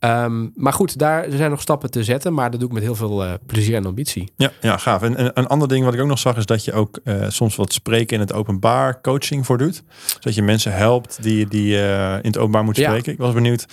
Ehm, 0.00 0.48
maar 0.54 0.72
goed, 0.72 0.98
daar 0.98 1.24
er 1.24 1.36
zijn 1.36 1.50
nog 1.50 1.60
stappen 1.60 1.90
te 1.90 2.04
zetten. 2.04 2.34
Maar 2.34 2.50
maar 2.50 2.50
dat 2.50 2.60
doe 2.60 2.68
ik 2.68 2.74
met 2.74 2.98
heel 2.98 3.08
veel 3.08 3.26
uh, 3.26 3.32
plezier 3.46 3.76
en 3.76 3.86
ambitie. 3.86 4.32
Ja, 4.36 4.50
ja 4.60 4.76
gaaf. 4.76 5.02
En, 5.02 5.16
en, 5.16 5.30
een 5.34 5.46
ander 5.46 5.68
ding 5.68 5.84
wat 5.84 5.94
ik 5.94 6.00
ook 6.00 6.06
nog 6.06 6.18
zag 6.18 6.36
is 6.36 6.46
dat 6.46 6.64
je 6.64 6.72
ook 6.72 7.00
uh, 7.04 7.24
soms 7.28 7.56
wat 7.56 7.72
spreken 7.72 8.14
in 8.14 8.20
het 8.20 8.32
openbaar 8.32 9.00
coaching 9.00 9.46
voor 9.46 9.58
doet. 9.58 9.82
Zodat 10.06 10.34
je 10.34 10.42
mensen 10.42 10.72
helpt 10.72 11.22
die, 11.22 11.46
die 11.46 11.74
uh, 11.74 12.12
in 12.12 12.26
het 12.26 12.38
openbaar 12.38 12.64
moeten 12.64 12.82
spreken. 12.82 13.06
Ja. 13.06 13.12
Ik 13.12 13.18
was 13.18 13.32
benieuwd, 13.32 13.66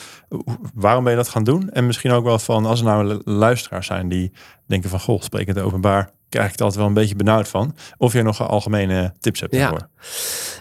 waarom 0.74 1.04
ben 1.04 1.12
je 1.12 1.18
dat 1.18 1.30
gaan 1.30 1.44
doen? 1.44 1.70
En 1.70 1.86
misschien 1.86 2.12
ook 2.12 2.24
wel 2.24 2.40
van, 2.40 2.66
als 2.66 2.80
er 2.80 2.86
nou 2.86 3.22
luisteraars 3.24 3.88
zijn 3.88 4.10
die 4.10 4.32
denken 4.66 4.90
van, 4.90 5.00
goh, 5.00 5.22
spreken 5.22 5.48
in 5.48 5.56
het 5.56 5.66
openbaar 5.66 6.12
krijg 6.30 6.46
ik 6.46 6.52
het 6.52 6.62
altijd 6.62 6.80
wel 6.80 6.88
een 6.88 6.94
beetje 6.94 7.16
benauwd 7.16 7.48
van. 7.48 7.76
Of 7.98 8.14
je 8.14 8.22
nog 8.22 8.48
algemene 8.48 9.14
tips 9.20 9.40
hebt 9.40 9.54
daarvoor. 9.54 9.88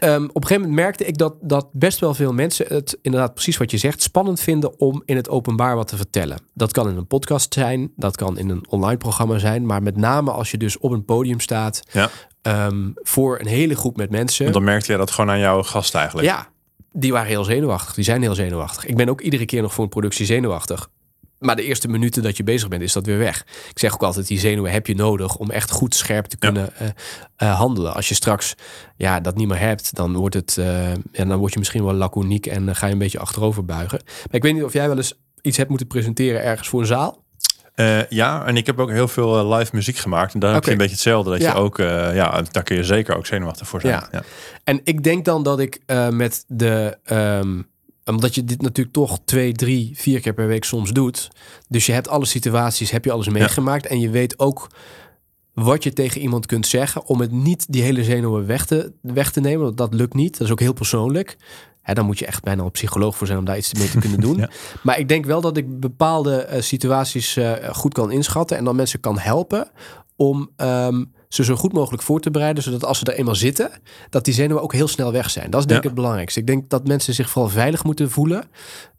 Ja. 0.01 0.15
Um, 0.15 0.25
op 0.25 0.35
een 0.35 0.43
gegeven 0.43 0.69
moment 0.69 0.81
merkte 0.81 1.05
ik 1.05 1.19
dat, 1.19 1.35
dat 1.41 1.69
best 1.73 1.99
wel 1.99 2.15
veel 2.15 2.33
mensen 2.33 2.67
het 2.69 2.99
inderdaad 3.03 3.35
precies 3.35 3.57
wat 3.57 3.71
je 3.71 3.77
zegt 3.77 4.03
spannend 4.03 4.41
vinden 4.41 4.81
om 4.81 5.03
in 5.05 5.17
het 5.17 5.29
openbaar 5.29 5.77
wat 5.77 5.89
te 5.89 5.97
vertellen. 5.97 6.39
Dat 6.55 6.73
kan 6.73 6.89
in 6.89 6.97
een 6.97 7.07
podcast 7.07 7.55
zijn, 7.55 7.93
dat 7.97 8.17
kan 8.17 8.39
in 8.39 8.49
een 8.49 8.67
online 8.69 8.99
programma 8.99 9.39
zijn, 9.39 9.67
maar 9.67 9.83
met 9.83 9.97
name 9.97 10.31
als 10.31 10.51
je 10.51 10.57
dus 10.57 10.79
op 10.79 10.91
een 10.91 11.05
podium 11.05 11.41
staat 11.41 11.83
ja. 11.93 12.11
um, 12.67 12.93
voor 12.95 13.41
een 13.41 13.47
hele 13.47 13.77
groep 13.77 13.97
met 13.97 14.11
mensen. 14.11 14.43
Want 14.43 14.55
dan 14.57 14.65
merkte 14.65 14.93
je 14.93 14.99
dat 14.99 15.11
gewoon 15.11 15.31
aan 15.31 15.39
jouw 15.39 15.63
gast 15.63 15.95
eigenlijk. 15.95 16.29
Ja, 16.29 16.49
die 16.93 17.13
waren 17.13 17.29
heel 17.29 17.45
zenuwachtig. 17.45 17.95
Die 17.95 18.05
zijn 18.05 18.23
heel 18.23 18.35
zenuwachtig. 18.35 18.87
Ik 18.87 18.97
ben 18.97 19.09
ook 19.09 19.21
iedere 19.21 19.45
keer 19.45 19.63
nog 19.63 19.75
voor 19.75 19.85
een 19.85 19.91
productie 19.91 20.27
zenuwachtig. 20.27 20.89
Maar 21.39 21.57
de 21.57 21.63
eerste 21.63 21.89
minuten 21.89 22.23
dat 22.23 22.37
je 22.37 22.43
bezig 22.43 22.69
bent, 22.69 22.83
is 22.83 22.93
dat 22.93 23.07
weer 23.07 23.19
weg. 23.19 23.47
Ik 23.71 23.79
zeg 23.79 23.95
ook 23.95 24.03
altijd, 24.03 24.27
die 24.27 24.39
zenuwen 24.39 24.73
heb 24.73 24.87
je 24.87 24.95
nodig 24.95 25.37
om 25.37 25.51
echt 25.51 25.71
goed 25.71 25.95
scherp 25.95 26.25
te 26.25 26.37
kunnen 26.37 26.71
ja. 26.79 26.85
uh, 26.85 27.49
uh, 27.49 27.59
handelen. 27.59 27.95
Als 27.95 28.09
je 28.09 28.15
straks 28.15 28.55
ja, 28.97 29.21
dat 29.21 29.37
niet 29.37 29.49
meer 29.49 29.59
hebt, 29.59 29.95
dan, 29.95 30.17
wordt 30.17 30.35
het, 30.35 30.57
uh, 30.59 30.95
ja, 31.13 31.25
dan 31.25 31.39
word 31.39 31.53
je 31.53 31.59
misschien 31.59 31.85
wel 31.85 31.95
laconiek 31.95 32.47
en 32.47 32.77
ga 32.77 32.87
je 32.87 32.93
een 32.93 32.99
beetje 32.99 33.19
achterover 33.19 33.65
buigen. 33.65 34.01
Maar 34.05 34.35
ik 34.35 34.43
weet 34.43 34.55
niet 34.55 34.63
of 34.63 34.73
jij 34.73 34.89
wel 34.89 34.97
eens 34.97 35.15
iets 35.41 35.57
hebt 35.57 35.69
moeten 35.69 35.87
presenteren 35.87 36.43
ergens 36.43 36.69
voor 36.69 36.81
een 36.81 36.87
zaal. 36.87 37.25
Uh, 37.75 38.09
ja, 38.09 38.47
en 38.47 38.57
ik 38.57 38.67
heb 38.67 38.79
ook 38.79 38.91
heel 38.91 39.09
veel 39.09 39.55
live 39.55 39.75
muziek 39.75 39.97
gemaakt. 39.97 40.35
En 40.35 40.41
daar 40.41 40.49
okay. 40.49 40.61
heb 40.61 40.65
je 40.65 40.71
een 40.71 40.77
beetje 40.77 40.93
hetzelfde. 40.93 41.31
Dat 41.31 41.41
ja. 41.41 41.53
je 41.53 41.59
ook, 41.59 41.79
uh, 41.79 42.15
ja, 42.15 42.43
daar 42.51 42.63
kun 42.63 42.77
je 42.77 42.85
zeker 42.85 43.17
ook 43.17 43.27
zenuwachtig 43.27 43.69
voor 43.69 43.81
zijn. 43.81 43.93
Ja. 43.93 44.09
ja. 44.13 44.23
En 44.65 44.81
ik 44.85 45.03
denk 45.03 45.25
dan 45.25 45.43
dat 45.43 45.61
ik 45.61 45.81
met 46.11 46.45
de. 46.47 46.99
Um, 47.11 47.67
omdat 48.07 48.35
je 48.35 48.45
dit 48.45 48.63
natuurlijk 48.63 48.95
toch 48.95 49.19
twee, 49.25 49.53
drie, 49.53 49.91
vier 49.95 50.21
keer 50.21 50.35
per 50.35 50.47
week 50.47 50.65
soms 50.65 50.91
doet. 50.93 51.31
Dus 51.69 51.87
je 51.87 51.93
hebt 51.93 52.09
alle 52.09 52.25
situaties, 52.25 52.91
heb 52.91 53.05
je 53.05 53.13
alles 53.13 53.29
meegemaakt. 53.29 53.85
Ja. 53.85 53.91
En 53.91 54.01
je 54.01 54.11
weet 54.11 54.39
ook 54.39 54.69
wat 55.53 55.83
je 55.83 55.93
tegen 55.93 56.21
iemand 56.21 56.47
kunt 56.47 56.67
zeggen. 56.67 57.07
Om 57.07 57.21
het 57.21 57.33
niet 57.33 57.67
die 57.69 57.83
hele 57.83 58.05
zenuwen 58.05 58.47
weg 58.47 58.67
te, 58.67 58.93
weg 59.01 59.33
te 59.33 59.41
nemen. 59.41 59.65
Want 59.65 59.77
dat 59.77 59.95
lukt 59.95 60.15
niet. 60.15 60.33
Dat 60.33 60.47
is 60.47 60.53
ook 60.53 60.61
heel 60.61 60.73
persoonlijk. 60.73 61.37
Hè, 61.83 61.95
dan 61.95 62.07
moet 62.07 62.19
je 62.19 62.27
echt 62.27 62.43
bijna 62.43 62.63
een 62.63 62.71
psycholoog 62.71 63.17
voor 63.17 63.27
zijn 63.27 63.39
om 63.39 63.45
daar 63.45 63.57
iets 63.57 63.75
mee 63.75 63.91
te 63.91 63.99
kunnen 63.99 64.21
doen. 64.27 64.37
ja. 64.37 64.51
Maar 64.83 64.99
ik 64.99 65.09
denk 65.09 65.25
wel 65.25 65.41
dat 65.41 65.57
ik 65.57 65.81
bepaalde 65.81 66.49
uh, 66.53 66.61
situaties 66.61 67.37
uh, 67.37 67.53
goed 67.73 67.95
kan 67.95 68.11
inschatten. 68.11 68.57
En 68.57 68.65
dan 68.65 68.77
mensen 68.77 69.01
kan 69.01 69.19
helpen 69.19 69.71
om 70.17 70.51
um, 70.57 71.13
ze 71.37 71.45
zo 71.45 71.57
goed 71.57 71.73
mogelijk 71.73 72.03
voor 72.03 72.21
te 72.21 72.31
bereiden, 72.31 72.63
zodat 72.63 72.85
als 72.85 72.99
ze 72.99 73.05
er 73.05 73.15
eenmaal 73.19 73.35
zitten, 73.35 73.71
dat 74.11 74.25
die 74.25 74.35
zenuwen 74.35 74.63
ook 74.63 74.73
heel 74.73 74.89
snel 74.89 75.13
weg 75.13 75.31
zijn. 75.31 75.51
Dat 75.51 75.61
is 75.61 75.67
denk 75.67 75.79
ik 75.79 75.85
ja. 75.85 75.91
het 75.91 75.99
belangrijkste. 75.99 76.41
Ik 76.41 76.47
denk 76.47 76.71
dat 76.71 76.87
mensen 76.87 77.15
zich 77.15 77.31
vooral 77.31 77.51
veilig 77.51 77.85
moeten 77.85 78.11
voelen 78.11 78.45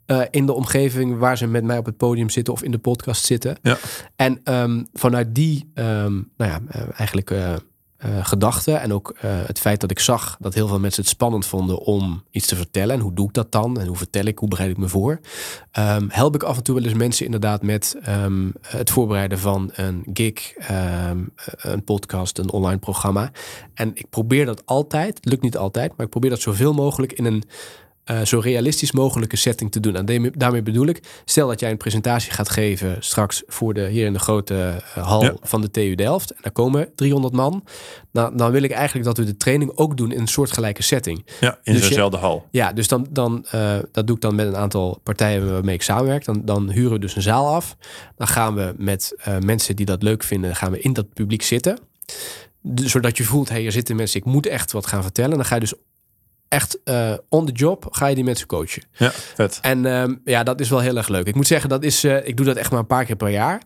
uh, 0.07 0.21
in 0.31 0.45
de 0.45 0.53
omgeving 0.53 1.17
waar 1.17 1.37
ze 1.37 1.47
met 1.47 1.63
mij 1.63 1.77
op 1.77 1.85
het 1.85 1.97
podium 1.97 2.29
zitten 2.29 2.53
of 2.53 2.63
in 2.63 2.71
de 2.71 2.77
podcast 2.77 3.25
zitten. 3.25 3.57
Ja. 3.61 3.77
En 4.15 4.41
um, 4.43 4.87
vanuit 4.93 5.35
die, 5.35 5.71
um, 5.73 6.31
nou 6.37 6.51
ja, 6.51 6.59
uh, 6.75 6.81
eigenlijk 6.95 7.33
uh, 8.05 8.25
gedachten 8.25 8.81
en 8.81 8.93
ook 8.93 9.15
uh, 9.15 9.21
het 9.45 9.59
feit 9.59 9.81
dat 9.81 9.91
ik 9.91 9.99
zag 9.99 10.37
dat 10.39 10.53
heel 10.53 10.67
veel 10.67 10.79
mensen 10.79 11.01
het 11.01 11.11
spannend 11.11 11.45
vonden 11.45 11.79
om 11.79 12.23
iets 12.31 12.47
te 12.47 12.55
vertellen. 12.55 12.95
En 12.95 13.01
hoe 13.01 13.13
doe 13.13 13.27
ik 13.27 13.33
dat 13.33 13.51
dan? 13.51 13.79
En 13.79 13.87
hoe 13.87 13.97
vertel 13.97 14.25
ik? 14.25 14.39
Hoe 14.39 14.49
bereid 14.49 14.69
ik 14.69 14.77
me 14.77 14.87
voor? 14.87 15.19
Um, 15.79 16.07
help 16.09 16.35
ik 16.35 16.43
af 16.43 16.57
en 16.57 16.63
toe 16.63 16.75
wel 16.75 16.83
eens 16.83 16.93
mensen 16.93 17.25
inderdaad 17.25 17.61
met 17.61 17.97
um, 18.07 18.53
het 18.61 18.89
voorbereiden 18.89 19.39
van 19.39 19.71
een 19.73 20.05
gig, 20.13 20.53
um, 21.11 21.33
een 21.57 21.83
podcast, 21.83 22.37
een 22.37 22.51
online 22.51 22.79
programma. 22.79 23.31
En 23.73 23.91
ik 23.93 24.09
probeer 24.09 24.45
dat 24.45 24.65
altijd, 24.65 25.15
het 25.15 25.25
lukt 25.25 25.41
niet 25.41 25.57
altijd, 25.57 25.93
maar 25.95 26.05
ik 26.05 26.11
probeer 26.11 26.29
dat 26.29 26.41
zoveel 26.41 26.73
mogelijk 26.73 27.13
in 27.13 27.25
een 27.25 27.43
uh, 28.11 28.21
zo 28.21 28.39
realistisch 28.39 28.91
mogelijke 28.91 29.35
setting 29.35 29.71
te 29.71 29.79
doen. 29.79 29.95
En 29.95 30.31
daarmee 30.35 30.61
bedoel 30.61 30.87
ik, 30.87 31.21
stel 31.25 31.47
dat 31.47 31.59
jij 31.59 31.71
een 31.71 31.77
presentatie 31.77 32.31
gaat 32.31 32.49
geven 32.49 32.95
straks 32.99 33.43
voor 33.47 33.73
de, 33.73 33.87
hier 33.87 34.05
in 34.05 34.13
de 34.13 34.19
grote 34.19 34.83
uh, 34.97 35.07
hal 35.07 35.23
ja. 35.23 35.33
van 35.41 35.61
de 35.61 35.71
TU 35.71 35.95
Delft. 35.95 36.31
En 36.31 36.39
daar 36.41 36.51
komen 36.51 36.89
300 36.95 37.33
man. 37.33 37.63
Nou, 38.11 38.37
dan 38.37 38.51
wil 38.51 38.63
ik 38.63 38.71
eigenlijk 38.71 39.05
dat 39.05 39.17
we 39.17 39.23
de 39.23 39.37
training 39.37 39.71
ook 39.75 39.97
doen 39.97 40.11
in 40.11 40.19
een 40.19 40.27
soortgelijke 40.27 40.83
setting. 40.83 41.25
Ja, 41.39 41.59
in 41.63 41.73
dus 41.73 41.87
dezelfde 41.87 42.17
hal. 42.17 42.47
Ja, 42.51 42.73
dus 42.73 42.87
dan, 42.87 43.07
dan 43.09 43.45
uh, 43.55 43.77
dat 43.91 44.07
doe 44.07 44.15
ik 44.15 44.21
dan 44.21 44.35
met 44.35 44.47
een 44.47 44.57
aantal 44.57 44.99
partijen 45.03 45.51
waarmee 45.51 45.75
ik 45.75 45.81
samenwerk. 45.81 46.25
Dan, 46.25 46.41
dan 46.45 46.71
huren 46.71 46.91
we 46.91 46.99
dus 46.99 47.15
een 47.15 47.21
zaal 47.21 47.53
af. 47.53 47.77
Dan 48.15 48.27
gaan 48.27 48.55
we 48.55 48.73
met 48.77 49.15
mensen 49.39 49.75
die 49.75 49.85
dat 49.85 50.03
leuk 50.03 50.23
vinden, 50.23 50.55
gaan 50.55 50.71
we 50.71 50.79
in 50.79 50.93
dat 50.93 51.13
publiek 51.13 51.41
zitten. 51.41 51.79
Dus, 52.61 52.91
zodat 52.91 53.17
je 53.17 53.23
voelt, 53.23 53.49
hé, 53.49 53.55
hey, 53.55 53.65
er 53.65 53.71
zitten 53.71 53.95
mensen, 53.95 54.19
ik 54.19 54.25
moet 54.25 54.45
echt 54.45 54.71
wat 54.71 54.87
gaan 54.87 55.01
vertellen. 55.01 55.35
Dan 55.35 55.45
ga 55.45 55.55
je 55.55 55.61
dus 55.61 55.73
echt 56.49 56.79
uh, 56.85 57.13
on 57.29 57.45
the 57.45 57.51
job 57.51 57.87
ga 57.91 58.07
je 58.07 58.15
die 58.15 58.23
mensen 58.23 58.47
coachen. 58.47 58.83
Ja, 58.91 59.11
vet. 59.11 59.59
En 59.61 59.85
um, 59.85 60.21
ja, 60.25 60.43
dat 60.43 60.59
is 60.59 60.69
wel 60.69 60.79
heel 60.79 60.97
erg 60.97 61.07
leuk. 61.07 61.27
Ik 61.27 61.35
moet 61.35 61.47
zeggen, 61.47 61.69
dat 61.69 61.83
is, 61.83 62.05
uh, 62.05 62.27
ik 62.27 62.37
doe 62.37 62.45
dat 62.45 62.55
echt 62.55 62.71
maar 62.71 62.79
een 62.79 62.87
paar 62.87 63.05
keer 63.05 63.15
per 63.15 63.29
jaar. 63.29 63.61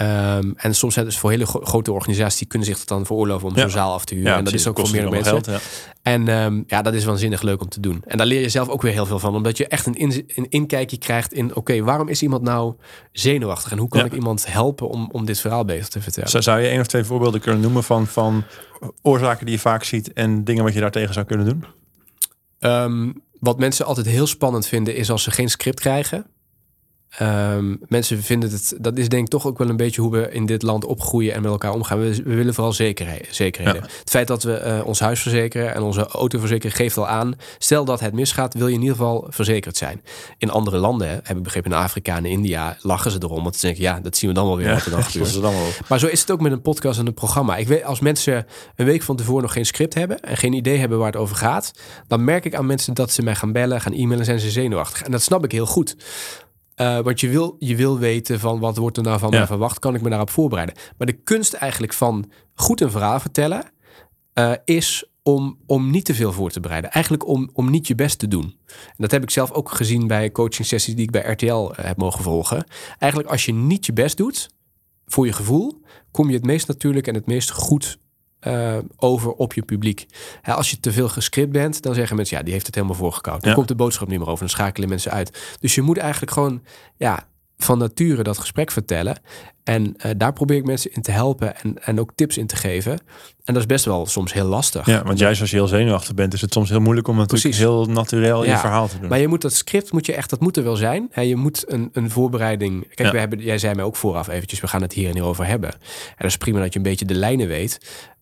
Um, 0.00 0.54
en 0.56 0.74
soms 0.74 0.94
zijn 0.94 1.06
dus 1.06 1.18
voor 1.18 1.30
hele 1.30 1.46
gro 1.46 1.60
grote 1.60 1.92
organisaties 1.92 2.38
die 2.38 2.48
kunnen 2.48 2.68
zich 2.68 2.78
dat 2.78 2.88
dan 2.88 3.06
veroorloven 3.06 3.48
om 3.48 3.54
ja. 3.54 3.60
zo'n 3.60 3.70
zaal 3.70 3.92
af 3.92 4.04
te 4.04 4.14
huren. 4.14 4.30
Ja, 4.30 4.38
en 4.38 4.44
dat 4.44 4.52
is 4.52 4.66
ook 4.66 4.78
voor 4.78 4.90
meer 4.90 5.10
mensen. 5.10 5.44
Geld, 5.44 5.46
ja. 5.46 5.58
En 6.02 6.28
um, 6.28 6.64
ja, 6.66 6.82
dat 6.82 6.94
is 6.94 7.04
waanzinnig 7.04 7.42
leuk 7.42 7.60
om 7.60 7.68
te 7.68 7.80
doen. 7.80 8.02
En 8.06 8.16
daar 8.16 8.26
leer 8.26 8.40
je 8.40 8.48
zelf 8.48 8.68
ook 8.68 8.82
weer 8.82 8.92
heel 8.92 9.06
veel 9.06 9.18
van, 9.18 9.34
omdat 9.34 9.56
je 9.56 9.66
echt 9.66 9.86
een, 9.86 9.94
in, 9.94 10.24
een 10.34 10.46
inkijkje 10.48 10.98
krijgt 10.98 11.32
in: 11.32 11.48
oké, 11.48 11.58
okay, 11.58 11.82
waarom 11.82 12.08
is 12.08 12.22
iemand 12.22 12.42
nou 12.42 12.74
zenuwachtig 13.12 13.72
en 13.72 13.78
hoe 13.78 13.88
kan 13.88 14.04
ik 14.04 14.12
iemand 14.12 14.52
helpen 14.52 14.88
om, 14.88 15.08
om 15.12 15.24
dit 15.24 15.40
verhaal 15.40 15.64
beter 15.64 15.88
te 15.88 16.00
vertellen? 16.00 16.30
Zou, 16.30 16.42
zou 16.42 16.60
je 16.60 16.68
één 16.68 16.80
of 16.80 16.86
twee 16.86 17.04
voorbeelden 17.04 17.40
kunnen 17.40 17.60
noemen 17.60 17.84
van, 17.84 18.06
van 18.06 18.44
oorzaken 19.02 19.46
die 19.46 19.54
je 19.54 19.60
vaak 19.60 19.84
ziet 19.84 20.12
en 20.12 20.44
dingen 20.44 20.64
wat 20.64 20.72
je 20.74 20.80
daartegen 20.80 21.14
zou 21.14 21.26
kunnen 21.26 21.46
doen? 21.46 21.64
Um, 22.60 23.22
wat 23.38 23.58
mensen 23.58 23.86
altijd 23.86 24.06
heel 24.06 24.26
spannend 24.26 24.66
vinden 24.66 24.96
is 24.96 25.10
als 25.10 25.22
ze 25.22 25.30
geen 25.30 25.50
script 25.50 25.80
krijgen. 25.80 26.26
Um, 27.18 27.80
mensen 27.88 28.22
vinden 28.22 28.50
het, 28.50 28.74
dat 28.80 28.98
is 28.98 29.08
denk 29.08 29.24
ik 29.24 29.30
toch 29.30 29.46
ook 29.46 29.58
wel 29.58 29.68
een 29.68 29.76
beetje 29.76 30.00
hoe 30.00 30.10
we 30.10 30.32
in 30.32 30.46
dit 30.46 30.62
land 30.62 30.84
opgroeien 30.84 31.34
en 31.34 31.42
met 31.42 31.50
elkaar 31.50 31.72
omgaan. 31.72 32.00
We, 32.00 32.22
we 32.22 32.34
willen 32.34 32.54
vooral 32.54 32.72
zekerheid, 32.72 33.26
zekerheden. 33.30 33.82
Ja. 33.82 33.88
Het 33.98 34.10
feit 34.10 34.26
dat 34.26 34.42
we 34.42 34.62
uh, 34.66 34.86
ons 34.86 35.00
huis 35.00 35.20
verzekeren 35.20 35.74
en 35.74 35.82
onze 35.82 36.06
auto 36.06 36.38
verzekeren 36.38 36.76
geeft 36.76 36.96
al 36.96 37.08
aan. 37.08 37.34
Stel 37.58 37.84
dat 37.84 38.00
het 38.00 38.12
misgaat, 38.12 38.54
wil 38.54 38.66
je 38.66 38.74
in 38.74 38.80
ieder 38.80 38.96
geval 38.96 39.26
verzekerd 39.28 39.76
zijn. 39.76 40.02
In 40.38 40.50
andere 40.50 40.76
landen, 40.76 41.08
hè, 41.08 41.14
heb 41.22 41.36
ik 41.36 41.42
begrepen, 41.42 41.70
in 41.70 41.76
Afrika 41.76 42.16
en 42.16 42.24
India 42.24 42.76
lachen 42.80 43.10
ze 43.10 43.18
erom. 43.20 43.42
Want 43.42 43.56
ze 43.56 43.66
denken, 43.66 43.82
ja, 43.82 44.00
dat 44.00 44.16
zien 44.16 44.28
we 44.28 44.34
dan 44.34 44.46
wel 44.46 44.56
weer 44.56 44.66
ja, 44.66 44.74
wat 44.74 44.84
er 44.84 44.90
dan 44.90 45.04
gebeurt. 45.10 45.32
dan 45.32 45.52
wel. 45.52 45.68
Maar 45.88 45.98
zo 45.98 46.06
is 46.06 46.20
het 46.20 46.30
ook 46.30 46.40
met 46.40 46.52
een 46.52 46.62
podcast 46.62 46.98
en 46.98 47.06
een 47.06 47.14
programma. 47.14 47.56
Ik 47.56 47.68
weet, 47.68 47.84
als 47.84 48.00
mensen 48.00 48.46
een 48.76 48.86
week 48.86 49.02
van 49.02 49.16
tevoren 49.16 49.42
nog 49.42 49.52
geen 49.52 49.66
script 49.66 49.94
hebben 49.94 50.20
en 50.20 50.36
geen 50.36 50.52
idee 50.52 50.78
hebben 50.78 50.98
waar 50.98 51.12
het 51.12 51.20
over 51.20 51.36
gaat, 51.36 51.72
dan 52.06 52.24
merk 52.24 52.44
ik 52.44 52.54
aan 52.54 52.66
mensen 52.66 52.94
dat 52.94 53.10
ze 53.10 53.22
mij 53.22 53.34
gaan 53.34 53.52
bellen, 53.52 53.80
gaan 53.80 53.92
e-mailen, 53.92 54.24
zijn 54.24 54.40
ze 54.40 54.50
zenuwachtig. 54.50 55.02
En 55.02 55.10
dat 55.10 55.22
snap 55.22 55.44
ik 55.44 55.52
heel 55.52 55.66
goed. 55.66 55.96
Uh, 56.80 56.98
want 57.00 57.20
je 57.20 57.28
wil, 57.28 57.56
je 57.58 57.76
wil 57.76 57.98
weten 57.98 58.40
van 58.40 58.58
wat 58.58 58.76
wordt 58.76 58.96
er 58.96 59.02
nou 59.02 59.18
van 59.18 59.30
ja. 59.30 59.46
verwacht, 59.46 59.78
kan 59.78 59.94
ik 59.94 60.02
me 60.02 60.08
daarop 60.08 60.30
voorbereiden. 60.30 60.74
Maar 60.98 61.06
de 61.06 61.22
kunst 61.22 61.52
eigenlijk 61.52 61.92
van 61.92 62.30
goed 62.54 62.80
een 62.80 62.90
verhaal 62.90 63.20
vertellen 63.20 63.64
uh, 64.34 64.52
is 64.64 65.04
om, 65.22 65.58
om 65.66 65.90
niet 65.90 66.04
te 66.04 66.14
veel 66.14 66.32
voor 66.32 66.50
te 66.50 66.60
bereiden. 66.60 66.90
Eigenlijk 66.90 67.26
om, 67.26 67.50
om 67.52 67.70
niet 67.70 67.86
je 67.86 67.94
best 67.94 68.18
te 68.18 68.28
doen. 68.28 68.56
En 68.66 68.96
dat 68.96 69.10
heb 69.10 69.22
ik 69.22 69.30
zelf 69.30 69.50
ook 69.50 69.70
gezien 69.70 70.06
bij 70.06 70.32
coaching 70.32 70.66
sessies 70.66 70.94
die 70.94 71.04
ik 71.04 71.10
bij 71.10 71.32
RTL 71.32 71.70
uh, 71.70 71.70
heb 71.74 71.96
mogen 71.96 72.22
volgen. 72.22 72.64
Eigenlijk 72.98 73.30
als 73.30 73.44
je 73.44 73.54
niet 73.54 73.86
je 73.86 73.92
best 73.92 74.16
doet, 74.16 74.50
voor 75.06 75.26
je 75.26 75.32
gevoel, 75.32 75.80
kom 76.10 76.28
je 76.28 76.34
het 76.34 76.44
meest 76.44 76.66
natuurlijk 76.66 77.06
en 77.06 77.14
het 77.14 77.26
meest 77.26 77.50
goed 77.50 77.98
uh, 78.46 78.78
over 78.96 79.32
op 79.32 79.52
je 79.52 79.62
publiek. 79.62 80.06
Ja, 80.42 80.52
als 80.52 80.70
je 80.70 80.80
te 80.80 80.92
veel 80.92 81.08
gescript 81.08 81.52
bent, 81.52 81.82
dan 81.82 81.94
zeggen 81.94 82.16
mensen, 82.16 82.36
ja, 82.36 82.42
die 82.42 82.52
heeft 82.52 82.66
het 82.66 82.74
helemaal 82.74 82.96
voorgekoud. 82.96 83.40
Dan 83.40 83.50
ja. 83.50 83.56
komt 83.56 83.68
de 83.68 83.74
boodschap 83.74 84.08
niet 84.08 84.18
meer 84.18 84.28
over, 84.28 84.40
dan 84.40 84.48
schakelen 84.48 84.88
mensen 84.88 85.12
uit. 85.12 85.56
Dus 85.60 85.74
je 85.74 85.82
moet 85.82 85.98
eigenlijk 85.98 86.32
gewoon, 86.32 86.62
ja, 86.96 87.28
van 87.56 87.78
nature 87.78 88.22
dat 88.22 88.38
gesprek 88.38 88.70
vertellen. 88.70 89.20
En 89.70 89.94
uh, 90.06 90.10
daar 90.16 90.32
probeer 90.32 90.56
ik 90.56 90.64
mensen 90.64 90.92
in 90.92 91.02
te 91.02 91.10
helpen 91.10 91.56
en, 91.56 91.84
en 91.84 92.00
ook 92.00 92.10
tips 92.14 92.38
in 92.38 92.46
te 92.46 92.56
geven. 92.56 92.92
En 93.44 93.54
dat 93.54 93.56
is 93.56 93.66
best 93.66 93.84
wel 93.84 94.06
soms 94.06 94.32
heel 94.32 94.46
lastig. 94.46 94.86
Ja, 94.86 95.02
want 95.02 95.18
juist 95.18 95.40
als 95.40 95.50
je 95.50 95.56
heel 95.56 95.66
zenuwachtig 95.66 96.14
bent, 96.14 96.34
is 96.34 96.40
het 96.40 96.52
soms 96.52 96.68
heel 96.68 96.80
moeilijk 96.80 97.08
om 97.08 97.16
natuurlijk 97.16 97.42
Precies. 97.42 97.60
heel 97.60 97.86
natuurlijk 97.86 98.44
ja, 98.44 98.52
je 98.52 98.58
verhaal 98.58 98.88
te 98.88 98.98
doen. 98.98 99.08
Maar 99.08 99.18
je 99.18 99.28
moet 99.28 99.42
dat 99.42 99.52
script, 99.52 99.92
moet 99.92 100.06
je 100.06 100.14
echt, 100.14 100.30
dat 100.30 100.40
moet 100.40 100.56
er 100.56 100.62
wel 100.62 100.76
zijn. 100.76 101.08
He, 101.10 101.20
je 101.20 101.36
moet 101.36 101.64
een, 101.66 101.90
een 101.92 102.10
voorbereiding. 102.10 102.82
Kijk, 102.94 103.08
ja. 103.08 103.10
we 103.10 103.18
hebben, 103.18 103.38
jij 103.38 103.58
zei 103.58 103.74
mij 103.74 103.84
ook 103.84 103.96
vooraf 103.96 104.28
eventjes, 104.28 104.60
we 104.60 104.66
gaan 104.66 104.82
het 104.82 104.92
hier 104.92 105.08
en 105.08 105.14
hier 105.14 105.24
over 105.24 105.46
hebben. 105.46 105.72
En 105.72 106.16
dat 106.16 106.30
is 106.30 106.36
prima 106.36 106.60
dat 106.60 106.72
je 106.72 106.78
een 106.78 106.84
beetje 106.84 107.04
de 107.04 107.14
lijnen 107.14 107.48
weet. 107.48 107.78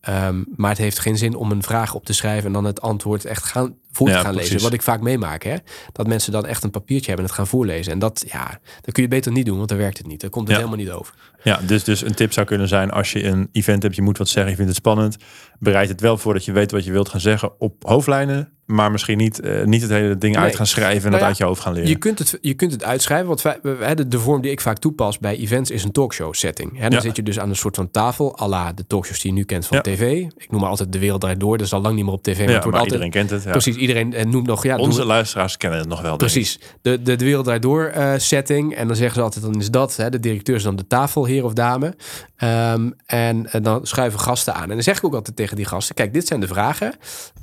Um, 0.09 0.45
maar 0.55 0.69
het 0.69 0.77
heeft 0.77 0.99
geen 0.99 1.17
zin 1.17 1.35
om 1.35 1.51
een 1.51 1.63
vraag 1.63 1.93
op 1.95 2.05
te 2.05 2.13
schrijven 2.13 2.45
en 2.45 2.53
dan 2.53 2.65
het 2.65 2.81
antwoord 2.81 3.25
echt 3.25 3.43
gaan 3.43 3.75
voor 3.91 4.07
te 4.07 4.13
ja, 4.13 4.19
gaan 4.19 4.31
precies. 4.31 4.51
lezen. 4.51 4.65
Wat 4.65 4.73
ik 4.73 4.81
vaak 4.81 5.01
meemaak, 5.01 5.43
hè? 5.43 5.55
dat 5.91 6.07
mensen 6.07 6.31
dan 6.31 6.45
echt 6.45 6.63
een 6.63 6.69
papiertje 6.69 7.07
hebben 7.07 7.25
en 7.25 7.31
het 7.31 7.39
gaan 7.39 7.47
voorlezen. 7.47 7.93
En 7.93 7.99
dat, 7.99 8.23
ja, 8.27 8.59
dat 8.81 8.93
kun 8.93 9.03
je 9.03 9.09
beter 9.09 9.31
niet 9.31 9.45
doen, 9.45 9.57
want 9.57 9.69
dan 9.69 9.77
werkt 9.77 9.97
het 9.97 10.07
niet. 10.07 10.21
Dan 10.21 10.29
komt 10.29 10.47
het 10.47 10.57
ja. 10.57 10.63
helemaal 10.63 10.85
niet 10.85 10.93
over. 10.93 11.13
Ja, 11.43 11.59
dus, 11.65 11.83
dus 11.83 12.01
een 12.01 12.15
tip 12.15 12.33
zou 12.33 12.45
kunnen 12.45 12.67
zijn 12.67 12.91
als 12.91 13.11
je 13.11 13.23
een 13.23 13.49
event 13.51 13.83
hebt, 13.83 13.95
je 13.95 14.01
moet 14.01 14.17
wat 14.17 14.27
zeggen, 14.27 14.51
je 14.51 14.57
vindt 14.57 14.71
het 14.71 14.79
spannend. 14.79 15.17
Bereid 15.59 15.89
het 15.89 16.01
wel 16.01 16.17
voor 16.17 16.33
dat 16.33 16.45
je 16.45 16.51
weet 16.51 16.71
wat 16.71 16.85
je 16.85 16.91
wilt 16.91 17.09
gaan 17.09 17.19
zeggen 17.19 17.59
op 17.59 17.83
hoofdlijnen. 17.83 18.58
Maar 18.69 18.91
misschien 18.91 19.17
niet, 19.17 19.39
eh, 19.39 19.63
niet 19.65 19.81
het 19.81 19.91
hele 19.91 20.17
ding 20.17 20.35
Nee. 20.35 20.43
uit 20.43 20.55
gaan 20.55 20.65
schrijven 20.65 21.05
en 21.05 21.11
het 21.11 21.21
ja, 21.21 21.27
uit 21.27 21.37
je 21.37 21.43
hoofd 21.43 21.61
gaan 21.61 21.73
leren. 21.73 21.89
Je 21.89 21.95
kunt, 21.97 22.19
het, 22.19 22.37
je 22.41 22.53
kunt 22.53 22.71
het 22.71 22.83
uitschrijven, 22.83 23.27
want 23.27 23.41
wij, 23.41 23.95
de, 23.95 24.07
de 24.07 24.19
vorm 24.19 24.41
die 24.41 24.51
ik 24.51 24.61
vaak 24.61 24.77
toepas 24.77 25.17
bij 25.19 25.37
events 25.37 25.71
is 25.71 25.83
een 25.83 25.91
talkshow 25.91 26.33
setting. 26.33 26.71
Hè, 26.73 26.81
dan 26.81 26.91
Ja. 26.91 26.99
zit 26.99 27.15
je 27.15 27.23
dus 27.23 27.39
aan 27.39 27.49
een 27.49 27.55
soort 27.55 27.75
van 27.75 27.91
tafel, 27.91 28.39
à 28.41 28.47
la 28.47 28.73
de 28.73 28.87
talkshows 28.87 29.19
die 29.21 29.31
je 29.31 29.37
nu 29.37 29.43
kent 29.43 29.65
van 29.65 29.77
Ja. 29.77 29.83
tv. 29.83 30.01
Ik 30.37 30.51
noem 30.51 30.61
maar 30.61 30.69
altijd 30.69 30.91
De 30.91 30.99
Wereld 30.99 31.21
Draait 31.21 31.39
Door, 31.39 31.57
dat 31.57 31.65
is 31.65 31.73
al 31.73 31.81
lang 31.81 31.95
niet 31.95 32.05
meer 32.05 32.13
op 32.13 32.23
tv, 32.23 32.37
maar 32.37 32.47
ja, 32.47 32.53
het 32.53 32.63
wordt 32.63 32.77
maar 32.77 32.85
altijd... 32.85 33.01
iedereen 33.03 33.27
kent 33.27 33.29
het. 33.29 33.43
Ja. 33.43 33.51
Precies, 33.51 33.75
iedereen 33.75 34.13
eh, 34.13 34.25
noemt 34.25 34.47
nog... 34.47 34.63
Ja, 34.63 34.77
Onze 34.77 35.05
luisteraars 35.05 35.57
kennen 35.57 35.79
het 35.79 35.87
nog 35.87 36.01
wel. 36.01 36.15
Precies. 36.15 36.59
De, 36.81 37.01
de, 37.01 37.15
de 37.15 37.25
Wereld 37.25 37.45
Draait 37.45 37.61
Door 37.61 37.85
eh, 37.85 38.13
setting. 38.17 38.75
En 38.75 38.87
dan 38.87 38.95
zeggen 38.95 39.15
ze 39.15 39.21
altijd, 39.21 39.43
dan 39.45 39.59
is 39.59 39.71
dat, 39.71 39.95
hè, 39.95 40.09
de 40.09 40.19
directeur 40.19 40.55
is 40.55 40.63
dan 40.63 40.75
de 40.75 40.87
tafel, 40.87 41.25
heer 41.25 41.43
of 41.43 41.53
dame. 41.53 41.95
Ehm, 42.35 42.89
en, 43.05 43.51
en 43.51 43.63
dan 43.63 43.79
schuiven 43.87 44.19
gasten 44.19 44.53
aan. 44.53 44.63
En 44.63 44.69
dan 44.69 44.83
zeg 44.83 44.97
ik 44.97 45.03
ook 45.03 45.13
altijd 45.13 45.35
tegen 45.35 45.55
die 45.55 45.65
gasten, 45.65 45.95
kijk, 45.95 46.13
dit 46.13 46.27
zijn 46.27 46.39
de 46.39 46.47
vragen. 46.47 46.93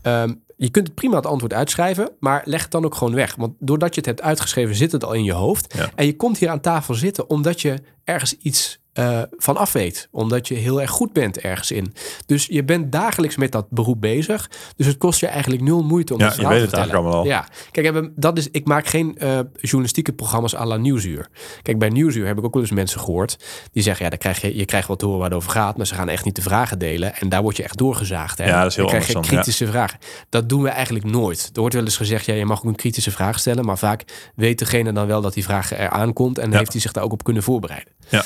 Ehm, 0.02 0.32
je 0.56 0.70
kunt 0.70 0.86
het 0.86 0.96
prima 0.96 1.16
het 1.16 1.26
antwoord 1.26 1.52
uitschrijven, 1.52 2.10
maar 2.20 2.42
leg 2.44 2.62
het 2.62 2.70
dan 2.70 2.84
ook 2.84 2.94
gewoon 2.94 3.14
weg. 3.14 3.34
Want 3.34 3.54
doordat 3.58 3.94
je 3.94 4.00
het 4.00 4.08
hebt 4.08 4.22
uitgeschreven, 4.22 4.74
zit 4.74 4.92
het 4.92 5.04
al 5.04 5.12
in 5.12 5.24
je 5.24 5.32
hoofd. 5.32 5.74
Ja. 5.76 5.90
En 5.94 6.06
je 6.06 6.16
komt 6.16 6.38
hier 6.38 6.48
aan 6.48 6.60
tafel 6.60 6.94
zitten 6.94 7.28
omdat 7.30 7.60
je 7.60 7.82
ergens 8.04 8.36
iets 8.36 8.78
eh, 8.96 9.22
van 9.36 9.56
af 9.56 9.72
weet. 9.72 10.08
Omdat 10.10 10.48
je 10.48 10.54
heel 10.54 10.80
erg 10.80 10.90
goed 10.90 11.12
bent 11.12 11.38
ergens 11.38 11.70
in. 11.70 11.92
Dus 12.26 12.46
je 12.46 12.64
bent 12.64 12.92
dagelijks 12.92 13.36
met 13.36 13.52
dat 13.52 13.70
beroep 13.70 14.00
bezig. 14.00 14.50
Dus 14.76 14.86
het 14.86 14.96
kost 14.96 15.20
je 15.20 15.26
eigenlijk 15.26 15.62
nul 15.62 15.82
moeite 15.82 16.14
om 16.14 16.20
Ja, 16.20 16.26
het 16.26 16.36
je 16.36 16.40
weet 16.42 16.50
te 16.50 16.54
het 16.54 16.68
vertellen. 16.68 17.04
eigenlijk 17.04 17.14
allemaal 17.14 17.48
Ja, 17.72 17.92
kijk, 17.92 18.10
dat 18.16 18.38
is, 18.38 18.48
ik 18.50 18.66
maak 18.66 18.86
geen 18.86 19.18
eh, 19.18 19.38
journalistieke 19.60 20.12
programma's 20.12 20.54
à 20.54 20.64
la 20.64 20.76
Nieuwsuur. 20.76 21.28
Kijk, 21.62 21.78
bij 21.78 21.88
Nieuwsuur 21.88 22.26
heb 22.26 22.38
ik 22.38 22.44
ook 22.44 22.52
wel 22.54 22.62
eens 22.62 22.70
mensen 22.70 23.00
gehoord 23.00 23.36
die 23.72 23.82
zeggen, 23.82 24.04
ja, 24.04 24.10
dan 24.10 24.18
krijg 24.18 24.40
je, 24.40 24.56
je 24.56 24.64
krijgt 24.64 24.88
wel 24.88 24.96
te 24.96 25.04
horen 25.04 25.20
waar 25.20 25.28
het 25.30 25.38
over 25.38 25.50
gaat, 25.50 25.76
maar 25.76 25.86
ze 25.86 25.94
gaan 25.94 26.08
echt 26.08 26.24
niet 26.24 26.36
de 26.36 26.42
vragen 26.42 26.78
delen. 26.78 27.14
En 27.16 27.28
daar 27.28 27.42
word 27.42 27.56
je 27.56 27.62
echt 27.62 27.78
doorgezaagd. 27.78 28.38
Hè? 28.38 28.44
Ja, 28.44 28.60
dat 28.62 28.70
is 28.70 28.76
heel 28.76 28.84
dan 28.84 28.94
krijg 28.94 29.06
je 29.12 29.18
ja. 29.18 29.20
kritische 29.20 29.66
vragen. 29.66 29.98
Dat 30.28 30.48
doen 30.48 30.62
we 30.62 30.68
eigenlijk 30.68 31.04
nooit. 31.04 31.50
Er 31.54 31.60
wordt 31.60 31.74
wel 31.74 31.84
eens 31.84 31.96
gezegd, 31.96 32.26
ja, 32.26 32.34
je 32.34 32.44
mag 32.44 32.58
ook 32.58 32.64
een 32.64 32.74
kritische 32.74 33.10
vraag 33.10 33.38
stellen, 33.38 33.64
maar 33.64 33.78
vaak 33.78 34.04
weet 34.34 34.58
degene 34.58 34.92
dan 34.92 35.06
wel 35.06 35.20
dat 35.20 35.34
die 35.34 35.44
vraag 35.44 35.72
eraan 35.72 36.12
komt 36.12 36.38
en 36.38 36.50
Ja. 36.50 36.58
heeft 36.58 36.72
hij 36.72 36.80
zich 36.80 36.92
daar 36.92 37.04
ook 37.04 37.12
op 37.12 37.24
kunnen 37.24 37.42
voorbereiden. 37.42 37.92
Ja. 38.08 38.22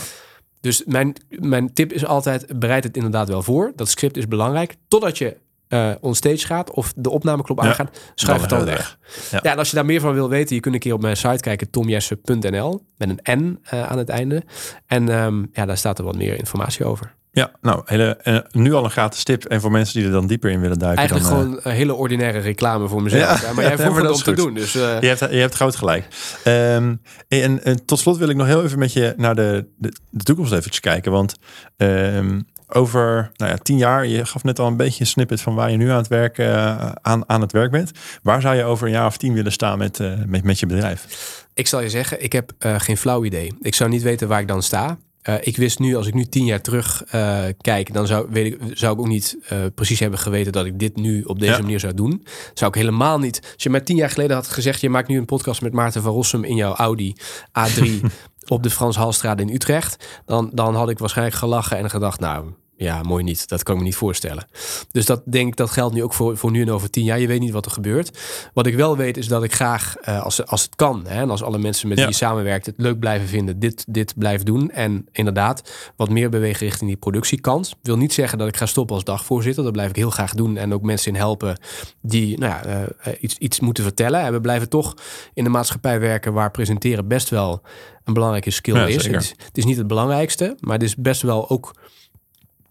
Dus 0.61 0.85
mijn, 0.85 1.15
mijn 1.29 1.73
tip 1.73 1.93
is 1.93 2.07
altijd, 2.07 2.59
bereid 2.59 2.85
het 2.85 2.97
inderdaad 2.97 3.29
wel 3.29 3.43
voor. 3.43 3.73
Dat 3.77 3.89
script 3.89 4.17
is 4.17 4.29
belangrijk. 4.29 4.77
Totdat 4.89 5.19
je 5.19 5.37
eh 5.69 5.91
onstage 6.01 6.47
gaat 6.47 6.71
of 6.71 6.93
de 6.97 7.11
opnameknop 7.11 7.63
Ja, 7.63 7.69
aangaat, 7.69 7.99
schrijf 8.15 8.41
het 8.41 8.51
dan 8.51 8.65
weg. 8.65 8.99
Ja. 9.31 9.41
Ja. 9.43 9.53
en 9.53 9.59
als 9.59 9.71
je 9.71 9.77
daar 9.77 9.85
meer 9.85 10.01
van 10.01 10.15
wil 10.15 10.29
weten, 10.29 10.55
je 10.55 10.61
kunt 10.61 10.75
een 10.75 10.81
keer 10.81 10.95
op 10.95 11.01
mijn 11.01 11.17
site 11.17 11.41
kijken, 11.41 11.71
tomjesse.nl, 11.71 12.85
met 12.97 13.11
een 13.25 13.39
N 13.39 13.59
eh, 13.63 13.83
aan 13.91 13.99
het 13.99 14.09
einde. 14.09 14.43
En 14.87 15.09
ehm, 15.09 15.45
ja, 15.53 15.67
daar 15.67 15.77
staat 15.77 15.99
er 15.99 16.05
wat 16.05 16.17
meer 16.17 16.39
informatie 16.39 16.85
over. 16.85 17.15
Ja, 17.33 17.51
nou, 17.61 17.83
hele, 17.85 18.17
eh, 18.17 18.39
nu 18.51 18.73
al 18.73 18.85
een 18.85 18.91
gratis 18.91 19.25
tip. 19.25 19.45
En 19.45 19.61
voor 19.61 19.71
mensen 19.71 19.95
die 19.99 20.05
er 20.05 20.13
dan 20.13 20.27
dieper 20.27 20.51
in 20.51 20.61
willen 20.61 20.79
duiken. 20.79 20.99
Eigenlijk 20.99 21.29
dan, 21.29 21.39
gewoon 21.39 21.61
een 21.63 21.73
hele 21.73 21.95
ordinaire 21.95 22.39
reclame 22.39 22.89
voor 22.89 23.03
mezelf. 23.03 23.43
Ja. 23.43 23.53
maar 23.53 23.65
jij 23.69 23.79
vroeg 23.79 23.97
het 23.97 24.11
om 24.11 24.23
te 24.23 24.33
doen. 24.33 24.55
Dus 24.55 24.75
eh, 24.75 25.01
Je 25.01 25.07
hebt, 25.07 25.21
je 25.21 25.27
hebt 25.27 25.55
groot 25.55 25.77
gelijk. 25.77 26.07
Ehm, 26.45 26.95
en, 27.29 27.65
en 27.65 27.85
tot 27.85 27.99
slot 27.99 28.17
wil 28.17 28.29
ik 28.29 28.37
nog 28.37 28.47
heel 28.47 28.65
even 28.65 28.79
met 28.79 28.93
je 28.93 29.15
naar 29.17 29.35
de, 29.35 29.67
de, 29.77 29.93
de 30.11 30.25
toekomst 30.25 30.53
eventjes 30.53 30.81
kijken. 30.81 31.13
Want 31.13 31.35
ehm, 31.77 32.41
over 32.69 33.31
nou 33.37 33.51
ja, 33.51 33.57
tien 33.57 33.79
jaar, 33.79 34.07
je 34.07 34.27
gaf 34.27 34.45
net 34.45 34.59
al 34.59 34.67
een 34.67 34.77
beetje 34.77 35.01
een 35.01 35.07
snippet 35.07 35.41
van 35.41 35.55
waar 35.55 35.71
je 35.71 35.77
nu 35.77 35.91
aan 35.91 35.97
het 35.97 36.09
werk, 36.09 36.39
eh, 36.39 36.91
aan, 37.03 37.29
aan 37.29 37.41
het 37.41 37.53
werk 37.53 37.71
bent. 37.71 37.91
Waar 38.23 38.41
zou 38.41 38.57
je 38.57 38.65
over 38.65 38.87
een 38.87 38.93
jaar 38.93 39.07
of 39.07 39.17
tien 39.17 39.35
willen 39.35 39.53
staan 39.53 39.79
met, 39.79 39.99
met, 40.27 40.45
met 40.45 40.61
je 40.61 40.67
bedrijf? 40.67 41.29
ik 41.55 41.67
zal 41.67 41.81
je 41.81 41.89
zeggen, 41.89 42.23
ik 42.23 42.33
heb 42.33 42.53
geen 42.59 42.97
flauw 42.97 43.25
idee. 43.25 43.55
Ik 43.61 43.75
zou 43.75 43.91
niet 43.91 44.03
weten 44.03 44.29
waar 44.29 44.41
ik 44.41 44.49
dan 44.49 44.63
sta. 44.63 44.99
Eh, 45.23 45.35
ik 45.41 45.57
wist 45.57 45.79
nu, 45.79 45.97
als 45.97 46.07
ik 46.07 46.15
nu 46.15 46.25
tien 46.25 46.45
jaar 46.45 46.61
terug 46.61 47.05
eh, 47.05 47.45
kijk, 47.61 47.93
dan 47.93 48.07
zou, 48.07 48.27
weet 48.31 48.47
ik, 48.47 48.59
zou 48.73 48.93
ik 48.95 49.01
ook 49.01 49.07
niet 49.07 49.37
eh, 49.49 49.59
precies 49.75 50.01
hebben 50.01 50.19
geweten 50.19 50.53
dat 50.53 50.65
ik 50.67 50.79
dit 50.79 50.97
nu 50.97 51.23
op 51.23 51.39
deze 51.39 51.53
Ja. 51.53 51.61
manier 51.61 51.81
zou 51.81 51.95
doen. 51.95 52.25
Zou 52.55 52.71
ik 52.71 52.77
helemaal 52.77 53.19
niet. 53.19 53.41
Als 53.55 53.63
je 53.63 53.71
mij 53.71 53.81
tien 53.81 53.97
jaar 53.97 54.11
geleden 54.11 54.37
had 54.37 54.47
gezegd, 54.49 54.81
je 54.81 54.91
maakt 54.91 55.09
nu 55.09 55.19
een 55.19 55.25
podcast 55.25 55.63
met 55.63 55.73
Maarten 55.73 56.03
van 56.03 56.13
Rossum 56.13 56.45
in 56.45 56.57
jouw 56.57 56.75
Audi 56.75 57.15
A3 57.59 57.83
op 58.49 58.63
de 58.63 58.71
Frans 58.71 58.97
Halstraat 58.97 59.41
in 59.41 59.49
Utrecht, 59.49 60.21
dan, 60.27 60.51
dan 60.53 60.75
had 60.75 60.91
ik 60.91 60.99
waarschijnlijk 60.99 61.37
gelachen 61.37 61.77
en 61.79 61.91
gedacht, 61.91 62.21
nou 62.21 62.47
ja, 62.85 63.03
mooi 63.03 63.25
niet. 63.25 63.49
Dat 63.49 63.63
kan 63.63 63.75
ik 63.75 63.81
me 63.81 63.87
niet 63.87 63.97
voorstellen. 63.97 64.47
Dus 64.93 65.07
dat 65.07 65.23
denk 65.25 65.49
ik, 65.49 65.57
dat 65.57 65.71
geldt 65.71 65.95
nu 65.95 66.03
ook 66.03 66.13
voor, 66.15 66.37
voor 66.37 66.51
nu 66.51 66.61
en 66.63 66.71
over 66.71 66.91
tien 66.91 67.05
jaar. 67.05 67.19
Je 67.21 67.27
weet 67.27 67.41
niet 67.41 67.53
wat 67.53 67.65
er 67.65 67.71
gebeurt. 67.71 68.19
Wat 68.55 68.67
ik 68.67 68.75
wel 68.75 68.97
weet 68.97 69.17
is 69.17 69.29
dat 69.29 69.43
ik 69.43 69.55
graag, 69.55 69.97
eh, 69.97 70.23
als, 70.23 70.47
als 70.47 70.63
het 70.63 70.77
kan, 70.77 71.05
hè, 71.07 71.21
en 71.21 71.31
als 71.31 71.43
alle 71.43 71.59
mensen 71.59 71.89
met 71.89 71.99
Ja. 71.99 72.03
wie 72.05 72.13
je 72.13 72.19
samenwerkt 72.19 72.67
het 72.67 72.75
leuk 72.79 72.99
blijven 72.99 73.29
vinden, 73.29 73.59
dit, 73.59 73.85
dit 73.89 74.15
blijft 74.17 74.47
doen. 74.47 74.71
En 74.71 75.07
inderdaad, 75.13 75.71
wat 75.97 76.09
meer 76.11 76.31
bewegen 76.31 76.67
richting 76.67 76.91
die 76.91 76.99
productiekant. 76.99 77.75
Wil 77.83 77.97
niet 77.97 78.13
zeggen 78.13 78.39
dat 78.39 78.49
ik 78.49 78.57
ga 78.57 78.67
stoppen 78.67 78.95
als 78.95 79.05
dagvoorzitter. 79.05 79.65
Dat 79.65 79.73
blijf 79.73 79.91
ik 79.91 79.97
heel 79.97 80.11
graag 80.11 80.35
doen. 80.35 80.57
En 80.57 80.75
ook 80.75 80.83
mensen 80.83 81.13
in 81.13 81.19
helpen 81.19 81.59
die 82.03 82.39
nou 82.39 82.53
ja, 82.69 82.87
eh, 83.03 83.13
iets, 83.21 83.37
iets 83.39 83.61
moeten 83.61 83.85
vertellen. 83.85 84.21
En 84.21 84.33
we 84.33 84.41
blijven 84.41 84.69
toch 84.69 84.95
in 85.35 85.45
de 85.45 85.51
maatschappij 85.51 86.01
werken 86.01 86.33
waar 86.33 86.51
presenteren 86.51 87.09
best 87.09 87.29
wel 87.29 87.63
een 88.05 88.15
belangrijke 88.15 88.51
skill 88.51 88.75
Ja, 88.75 88.87
is. 88.87 88.95
zeker. 89.03 89.13
Het, 89.13 89.23
is. 89.23 89.45
het 89.47 89.59
is 89.59 89.65
niet 89.65 89.77
het 89.77 89.87
belangrijkste, 89.87 90.57
maar 90.61 90.73
het 90.73 90.83
is 90.83 90.97
best 90.97 91.23
wel 91.23 91.49
ook 91.51 91.75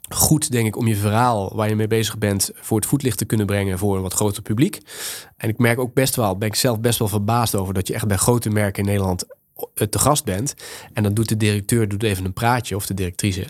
goed, 0.10 0.51
denk 0.51 0.68
ik, 0.68 0.78
om 0.78 0.88
je 0.88 0.95
verhaal 0.95 1.55
waar 1.55 1.70
je 1.70 1.76
mee 1.76 1.88
bezig 1.88 2.18
bent 2.18 2.51
voor 2.53 2.78
het 2.78 2.86
voetlicht 2.86 3.18
te 3.18 3.26
kunnen 3.26 3.45
brengen 3.45 3.78
voor 3.78 3.95
een 3.95 4.01
wat 4.01 4.14
groter 4.14 4.41
publiek. 4.41 4.80
En 5.38 5.49
ik 5.49 5.57
merk 5.57 5.80
ook 5.80 5.93
best 5.93 6.16
wel, 6.16 6.38
ben 6.38 6.47
ik 6.47 6.55
zelf 6.55 6.80
best 6.80 6.99
wel 6.99 7.07
verbaasd 7.07 7.55
over 7.55 7.74
dat 7.74 7.88
je 7.88 7.93
echt 7.93 8.07
bij 8.07 8.18
grote 8.18 8.49
merken 8.49 8.84
in 8.84 8.89
Nederland 8.89 9.26
te 9.89 9.99
gast 9.99 10.26
bent. 10.26 10.53
En 10.93 11.03
dan 11.03 11.14
doet 11.14 11.30
de 11.30 11.38
directeur 11.38 11.88
doet 11.88 12.03
even 12.03 12.26
een 12.26 12.34
praatje 12.34 12.76
of 12.76 12.86
de 12.86 12.93
directrice. 12.93 13.45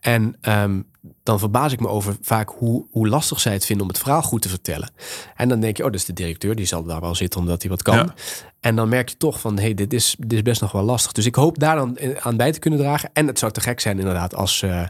En 0.00 0.36
ehm, 0.40 0.80
dan 1.22 1.38
verbaas 1.38 1.72
ik 1.72 1.80
me 1.80 1.88
over 1.88 2.16
vaak 2.22 2.48
hoe, 2.50 2.86
hoe 2.90 3.08
lastig 3.08 3.40
zij 3.40 3.52
het 3.52 3.66
vinden 3.66 3.84
om 3.86 3.92
het 3.92 4.00
verhaal 4.02 4.22
goed 4.22 4.42
te 4.42 4.48
vertellen. 4.48 4.90
En 5.36 5.48
dan 5.48 5.60
denk 5.60 5.76
je, 5.76 5.84
oh, 5.84 5.92
is 5.92 6.04
de 6.04 6.12
directeur, 6.12 6.54
die 6.54 6.66
zal 6.66 6.82
daar 6.84 7.00
wel 7.00 7.14
zitten 7.14 7.40
omdat 7.40 7.60
hij 7.62 7.70
wat 7.70 7.82
kan. 7.82 7.96
Ja. 7.96 8.14
En 8.60 8.76
dan 8.76 8.88
merk 8.88 9.08
je 9.08 9.16
toch 9.16 9.40
van, 9.40 9.58
hey, 9.58 9.74
dit 9.74 9.92
is, 9.92 10.14
dit 10.18 10.32
is 10.32 10.42
best 10.42 10.60
nog 10.60 10.72
wel 10.72 10.82
lastig. 10.82 11.12
Dus 11.12 11.26
ik 11.26 11.34
hoop 11.34 11.58
daar 11.58 11.76
dan 11.76 11.96
in- 11.98 12.20
aan 12.20 12.36
bij 12.36 12.52
te 12.52 12.58
kunnen 12.58 12.78
dragen. 12.78 13.10
En 13.12 13.26
het 13.26 13.38
zou 13.38 13.52
te 13.52 13.60
gek 13.60 13.80
zijn 13.80 13.98
inderdaad 13.98 14.34
als, 14.34 14.62
eh, 14.62 14.82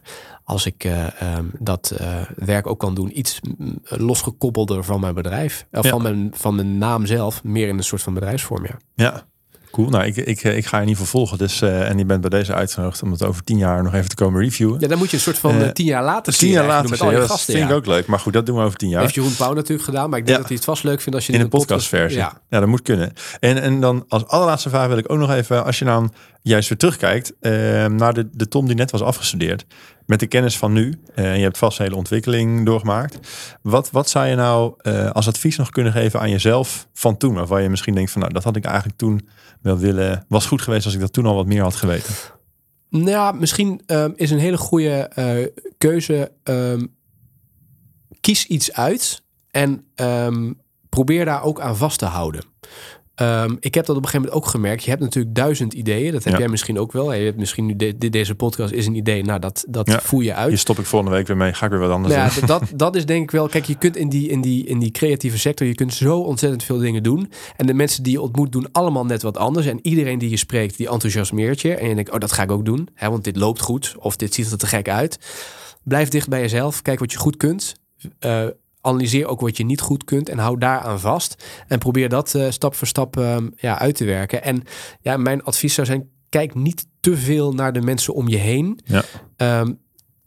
als 0.44 0.66
ik 0.66 0.84
eh, 0.84 1.20
ehm, 1.22 1.44
dat 1.58 1.90
eh, 1.90 2.20
werk 2.36 2.66
ook 2.66 2.78
kan 2.78 2.94
doen. 2.94 3.18
Iets 3.18 3.40
mm, 3.58 3.78
losgekoppelder 3.82 4.84
van 4.84 5.00
mijn 5.00 5.14
bedrijf. 5.14 5.66
Of 5.72 5.84
Ja. 5.84 5.90
van, 5.90 6.02
mijn, 6.02 6.30
van 6.34 6.54
mijn 6.54 6.78
naam 6.78 7.06
zelf. 7.06 7.44
Meer 7.44 7.68
in 7.68 7.76
een 7.78 7.84
soort 7.84 8.02
van 8.02 8.14
bedrijfsvorm, 8.14 8.64
ja. 8.66 8.76
Ja, 8.94 9.26
cool. 9.70 9.88
Nou, 9.88 10.04
ik, 10.04 10.16
ik, 10.16 10.42
ik 10.42 10.66
ga 10.66 10.80
je 10.80 10.86
niet 10.86 10.96
vervolgen. 10.96 11.38
Dus, 11.38 11.62
eh, 11.62 11.88
en 11.88 11.98
je 11.98 12.04
bent 12.04 12.20
bij 12.20 12.30
deze 12.30 12.54
uitgenodigd 12.54 13.02
om 13.02 13.10
het 13.10 13.24
over 13.24 13.44
tien 13.44 13.58
jaar 13.58 13.82
nog 13.82 13.94
even 13.94 14.08
te 14.08 14.14
komen 14.14 14.40
reviewen. 14.40 14.80
Ja, 14.80 14.88
dan 14.88 14.98
moet 14.98 15.10
je 15.10 15.16
een 15.16 15.22
soort 15.22 15.38
van 15.38 15.54
Eh, 15.54 15.66
eh, 15.66 15.72
tien 15.72 15.86
jaar 15.86 16.04
later 16.04 16.36
tien 16.36 16.50
jaar 16.50 16.66
later, 16.66 16.90
met 16.90 17.00
al 17.00 17.10
je 17.10 17.16
dat 17.16 17.30
gasten. 17.30 17.54
vind 17.54 17.68
ja. 17.68 17.70
ik 17.70 17.76
ook 17.76 17.86
leuk. 17.86 18.06
Maar 18.06 18.18
goed, 18.18 18.32
dat 18.32 18.46
doen 18.46 18.56
we 18.56 18.62
over 18.62 18.78
tien 18.78 18.88
jaar. 18.88 19.00
Heeft 19.00 19.14
Jeroen 19.14 19.36
Pauw 19.36 19.52
natuurlijk 19.52 19.84
gedaan. 19.84 20.10
Maar 20.10 20.18
ik 20.18 20.26
denk 20.26 20.38
dat 20.38 20.46
hij 20.46 20.56
het 20.56 20.64
vast 20.64 20.84
leuk 20.84 21.00
vindt 21.00 21.14
als 21.14 21.26
je 21.26 21.32
in 21.32 21.38
dit 21.38 21.52
een 21.52 21.58
podcastversie. 21.58 22.18
Ja. 22.18 22.40
Ja. 22.50 22.58
dat 22.60 22.68
moet 22.68 22.82
kunnen. 22.82 23.12
En, 23.40 23.62
en 23.62 23.80
dan 23.80 24.04
als 24.08 24.26
allerlaatste 24.26 24.68
vraag 24.68 24.88
wil 24.88 24.98
ik 24.98 25.12
ook 25.12 25.18
nog 25.18 25.30
even, 25.30 25.64
als 25.64 25.78
je 25.78 25.84
dan 25.84 26.12
juist 26.42 26.68
weer 26.68 26.78
terugkijkt 26.78 27.32
eh, 27.40 27.52
naar 27.86 28.14
de, 28.14 28.28
de 28.32 28.48
Tom 28.48 28.66
die 28.66 28.76
net 28.76 28.90
was 28.90 29.02
afgestudeerd, 29.02 29.66
met 30.10 30.20
de 30.20 30.26
kennis 30.26 30.58
van 30.58 30.72
nu, 30.72 31.00
en 31.14 31.36
je 31.36 31.42
hebt 31.42 31.58
vast 31.58 31.78
een 31.78 31.84
hele 31.84 31.96
ontwikkeling 31.96 32.66
doorgemaakt. 32.66 33.18
Wat, 33.62 33.90
wat 33.90 34.08
zou 34.08 34.26
je 34.26 34.34
nou 34.34 34.74
eh, 34.78 35.10
als 35.10 35.28
advies 35.28 35.56
nog 35.56 35.70
kunnen 35.70 35.92
geven 35.92 36.20
aan 36.20 36.30
jezelf 36.30 36.88
van 36.92 37.16
toen, 37.16 37.34
waarvan 37.34 37.62
je 37.62 37.68
misschien 37.68 37.94
denkt 37.94 38.10
van, 38.10 38.20
nou, 38.20 38.32
dat 38.32 38.44
had 38.44 38.56
ik 38.56 38.64
eigenlijk 38.64 38.98
toen 38.98 39.28
wel 39.60 39.78
willen, 39.78 40.24
was 40.28 40.46
goed 40.46 40.62
geweest 40.62 40.84
als 40.84 40.94
ik 40.94 41.00
dat 41.00 41.12
toen 41.12 41.26
al 41.26 41.34
wat 41.34 41.46
meer 41.46 41.62
had 41.62 41.74
geweten. 41.74 42.14
Nou 42.88 43.10
ja, 43.10 43.32
misschien 43.32 43.82
ehm, 43.86 44.10
is 44.14 44.30
een 44.30 44.38
hele 44.38 44.56
goede 44.56 45.08
eh, 45.08 45.46
keuze. 45.78 46.32
ehm, 46.42 46.86
kies 48.20 48.46
iets 48.46 48.72
uit 48.72 49.22
en 49.50 49.84
ehm, 49.94 50.52
probeer 50.88 51.24
daar 51.24 51.42
ook 51.42 51.60
aan 51.60 51.76
vast 51.76 51.98
te 51.98 52.06
houden. 52.06 52.44
Ehm, 53.20 53.56
ik 53.60 53.74
heb 53.74 53.86
dat 53.86 53.96
op 53.96 54.02
een 54.02 54.08
gegeven 54.08 54.28
moment 54.32 54.44
ook 54.46 54.46
gemerkt. 54.50 54.84
Je 54.84 54.90
hebt 54.90 55.02
natuurlijk 55.02 55.34
duizend 55.34 55.72
ideeën. 55.74 56.12
Dat 56.12 56.24
heb 56.24 56.32
Ja. 56.32 56.38
jij 56.38 56.48
misschien 56.48 56.78
ook 56.78 56.92
wel. 56.92 57.12
Je 57.12 57.24
hebt 57.24 57.36
misschien 57.36 57.66
nu 57.66 57.76
de, 57.76 57.98
de- 57.98 58.08
deze 58.08 58.34
podcast 58.34 58.72
is 58.72 58.86
een 58.86 58.94
idee. 58.94 59.22
Nou, 59.24 59.40
dat, 59.40 59.64
dat 59.68 59.86
Ja. 59.88 60.00
voer 60.00 60.22
je 60.22 60.34
uit. 60.34 60.48
Hier 60.48 60.58
stop 60.58 60.78
ik 60.78 60.84
volgende 60.86 61.14
week 61.16 61.26
weer 61.26 61.36
mee, 61.36 61.52
ga 61.52 61.64
ik 61.64 61.70
weer 61.70 61.80
wat 61.80 61.90
anders 61.90 62.14
Nou 62.14 62.28
doen. 62.30 62.40
ja, 62.40 62.46
dat, 62.46 62.62
dat 62.74 62.96
is 62.96 63.06
denk 63.06 63.22
ik 63.22 63.30
wel. 63.30 63.48
Kijk, 63.48 63.64
je 63.64 63.74
kunt 63.78 63.96
in 63.96 64.08
die, 64.08 64.28
in, 64.28 64.40
die, 64.40 64.66
in 64.66 64.78
die 64.78 64.90
creatieve 64.90 65.38
sector, 65.38 65.66
je 65.66 65.74
kunt 65.74 65.94
zo 65.94 66.18
ontzettend 66.18 66.62
veel 66.62 66.78
dingen 66.78 67.02
doen. 67.02 67.30
En 67.56 67.66
de 67.66 67.74
mensen 67.74 68.02
die 68.02 68.12
je 68.12 68.20
ontmoet 68.20 68.52
doen 68.52 68.68
allemaal 68.72 69.04
net 69.04 69.22
wat 69.22 69.36
anders. 69.36 69.66
En 69.66 69.78
iedereen 69.82 70.18
die 70.18 70.30
je 70.30 70.36
spreekt, 70.36 70.76
die 70.76 70.88
enthousiasmeert 70.90 71.60
je. 71.60 71.74
En 71.74 71.88
je 71.88 71.94
denkt, 71.94 72.10
oh, 72.12 72.18
dat 72.18 72.32
ga 72.32 72.42
ik 72.42 72.50
ook 72.50 72.64
doen. 72.64 72.88
Hè, 72.94 73.10
want 73.10 73.24
dit 73.24 73.36
loopt 73.36 73.60
goed. 73.60 73.94
Of 73.98 74.16
dit 74.16 74.34
ziet 74.34 74.50
er 74.50 74.58
te 74.58 74.66
gek 74.66 74.88
uit. 74.88 75.18
Blijf 75.84 76.08
dicht 76.08 76.28
bij 76.28 76.40
jezelf. 76.40 76.82
Kijk 76.82 76.98
wat 76.98 77.12
je 77.12 77.18
goed 77.18 77.36
kunt. 77.36 77.74
Eh, 78.18 78.44
analyseer 78.80 79.26
ook 79.26 79.40
wat 79.40 79.56
je 79.56 79.64
niet 79.64 79.80
goed 79.80 80.04
kunt. 80.04 80.28
En 80.28 80.38
hou 80.38 80.58
daaraan 80.58 81.00
vast. 81.00 81.44
En 81.68 81.78
probeer 81.78 82.08
dat 82.08 82.34
eh, 82.34 82.50
stap 82.50 82.74
voor 82.74 82.86
stap 82.86 83.16
ehm, 83.16 83.48
ja, 83.56 83.78
uit 83.78 83.96
te 83.96 84.04
werken. 84.04 84.42
En 84.42 84.62
ja, 85.00 85.16
mijn 85.16 85.42
advies 85.42 85.74
zou 85.74 85.86
zijn, 85.86 86.08
kijk 86.28 86.54
niet 86.54 86.86
te 87.00 87.16
veel 87.16 87.52
naar 87.52 87.72
de 87.72 87.80
mensen 87.80 88.14
om 88.14 88.28
je 88.28 88.36
heen. 88.36 88.80
Ja. 88.84 89.02
Ehm, 89.36 89.72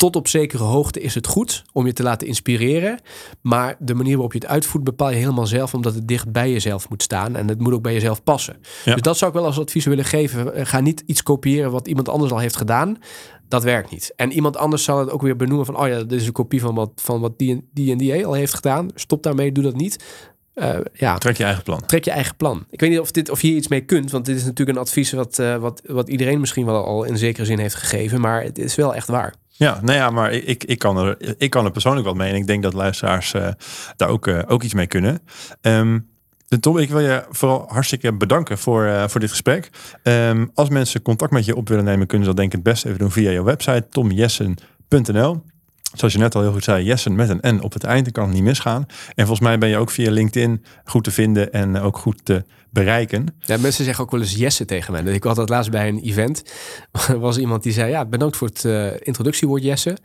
tot 0.03 0.15
op 0.15 0.27
zekere 0.27 0.63
hoogte 0.63 1.01
is 1.01 1.15
het 1.15 1.27
goed 1.27 1.63
om 1.73 1.85
je 1.85 1.93
te 1.93 2.03
laten 2.03 2.27
inspireren. 2.27 2.99
Maar 3.41 3.75
de 3.79 3.93
manier 3.93 4.13
waarop 4.13 4.33
je 4.33 4.39
het 4.39 4.47
uitvoert 4.47 4.83
bepaal 4.83 5.09
je 5.09 5.15
helemaal 5.15 5.45
zelf, 5.47 5.73
omdat 5.73 5.93
het 5.93 6.07
dicht 6.07 6.31
bij 6.31 6.51
jezelf 6.51 6.89
moet 6.89 7.03
staan. 7.03 7.35
En 7.35 7.47
het 7.47 7.59
moet 7.59 7.73
ook 7.73 7.81
bij 7.81 7.93
jezelf 7.93 8.23
passen. 8.23 8.55
Ja. 8.85 8.93
Dus 8.93 9.01
dat 9.01 9.17
zou 9.17 9.31
ik 9.31 9.37
wel 9.37 9.45
als 9.45 9.59
advies 9.59 9.85
willen 9.85 10.05
geven. 10.05 10.53
Eh, 10.53 10.65
Ga 10.65 10.79
niet 10.79 11.03
iets 11.05 11.23
kopiëren 11.23 11.71
wat 11.71 11.87
iemand 11.87 12.09
anders 12.09 12.31
al 12.31 12.37
heeft 12.37 12.55
gedaan. 12.55 12.97
Dat 13.47 13.63
werkt 13.63 13.91
niet. 13.91 14.13
En 14.15 14.31
iemand 14.31 14.57
anders 14.57 14.83
zal 14.83 14.99
het 14.99 15.09
ook 15.09 15.21
weer 15.21 15.35
benoemen 15.35 15.65
van... 15.65 15.77
oh 15.77 15.87
ja, 15.87 16.03
dit 16.03 16.19
is 16.21 16.27
een 16.27 16.31
kopie 16.33 16.61
van 16.61 16.75
wat, 16.75 16.91
van 16.95 17.19
wat 17.19 17.37
die, 17.39 17.51
en, 17.51 17.67
die 17.73 17.91
en 17.91 17.97
die 17.97 18.25
al 18.25 18.33
heeft 18.33 18.53
gedaan. 18.53 18.89
Stop 18.95 19.23
daarmee, 19.23 19.51
doe 19.51 19.63
dat 19.63 19.75
niet. 19.75 20.03
eh, 20.53 20.77
ja, 20.93 21.17
Trek 21.17 21.37
je 21.37 21.43
eigen 21.43 21.63
plan. 21.63 21.85
trek 21.85 22.05
je 22.05 22.11
eigen 22.11 22.35
plan. 22.35 22.65
Ik 22.69 22.79
weet 22.79 22.89
niet 22.89 22.99
of, 22.99 23.11
dit, 23.11 23.29
of 23.29 23.41
je 23.41 23.47
hier 23.47 23.57
iets 23.57 23.67
mee 23.67 23.81
kunt, 23.85 24.11
want 24.11 24.25
dit 24.25 24.35
is 24.35 24.43
natuurlijk 24.43 24.77
een 24.77 24.83
advies 24.83 25.11
wat, 25.11 25.39
eh, 25.39 25.55
wat, 25.55 25.81
wat 25.85 26.09
iedereen 26.09 26.39
misschien 26.39 26.65
wel 26.65 26.85
al 26.85 27.03
in 27.03 27.17
zekere 27.17 27.45
zin 27.45 27.59
heeft 27.59 27.75
gegeven, 27.75 28.21
maar 28.21 28.43
het 28.43 28.57
is 28.57 28.75
wel 28.75 28.95
echt 28.95 29.07
waar. 29.07 29.33
Ja, 29.55 29.79
nou 29.81 29.97
ja, 29.97 30.09
maar 30.09 30.31
ik, 30.31 30.63
ik, 30.63 30.79
kan, 30.79 30.97
er, 30.97 31.35
ik 31.37 31.49
kan 31.49 31.65
er 31.65 31.71
persoonlijk 31.71 32.05
wat 32.05 32.15
mee. 32.15 32.29
En 32.29 32.35
ik 32.35 32.47
denk 32.47 32.63
dat 32.63 32.73
luisteraars 32.73 33.33
eh, 33.33 33.47
daar 33.95 34.09
ook, 34.09 34.27
eh, 34.27 34.39
ook 34.47 34.63
iets 34.63 34.73
mee 34.73 34.87
kunnen. 34.87 35.21
Ehm 35.61 35.99
Tom, 36.59 36.77
ik 36.77 36.89
wil 36.89 36.99
je 36.99 37.25
vooral 37.29 37.65
hartstikke 37.67 38.13
bedanken 38.13 38.57
voor, 38.57 38.85
eh, 38.85 39.07
voor 39.07 39.19
dit 39.19 39.29
gesprek. 39.29 39.69
Ehm, 40.03 40.45
als 40.53 40.69
mensen 40.69 41.01
contact 41.01 41.31
met 41.31 41.45
je 41.45 41.55
op 41.55 41.67
willen 41.69 41.83
nemen, 41.83 42.07
kunnen 42.07 42.27
ze 42.27 42.33
dat 42.33 42.41
denk 42.41 42.53
ik 42.53 42.55
het 42.63 42.73
beste 42.73 42.87
even 42.87 42.99
doen 42.99 43.11
via 43.11 43.31
je 43.31 43.43
website 43.43 43.85
tomjessen.nl. 43.89 45.43
Zoals 45.93 46.13
je 46.13 46.19
net 46.19 46.35
al 46.35 46.41
heel 46.41 46.51
goed 46.51 46.63
zei, 46.63 46.83
Jessen 46.83 47.15
met 47.15 47.29
een 47.29 47.55
N 47.55 47.61
op 47.61 47.73
het 47.73 47.83
eind, 47.83 48.11
kan 48.11 48.23
het 48.23 48.33
niet 48.33 48.43
misgaan. 48.43 48.85
En 49.15 49.25
volgens 49.25 49.39
mij 49.39 49.57
ben 49.57 49.69
je 49.69 49.77
ook 49.77 49.89
via 49.89 50.11
LinkedIn 50.11 50.63
goed 50.83 51.03
te 51.03 51.11
vinden 51.11 51.51
en 51.51 51.79
ook 51.79 51.97
goed 51.97 52.25
te 52.25 52.43
bereiken. 52.73 53.25
Ja, 53.39 53.57
mensen 53.57 53.85
zeggen 53.85 54.03
ook 54.03 54.11
wel 54.11 54.19
eens 54.19 54.35
Jesse 54.35 54.65
tegen 54.65 54.91
mij. 54.91 55.13
Ik 55.13 55.23
had 55.23 55.35
dat 55.35 55.49
laatst 55.49 55.71
bij 55.71 55.87
een 55.87 55.99
event. 55.99 56.43
Er 57.07 57.19
was 57.27 57.37
iemand 57.37 57.63
die 57.63 57.73
zei, 57.73 57.89
ja, 57.89 58.05
bedankt 58.05 58.37
voor 58.37 58.47
het 58.47 58.65
eh, 58.65 58.87
introductiewoord 58.99 59.63
Jesse. 59.63 59.89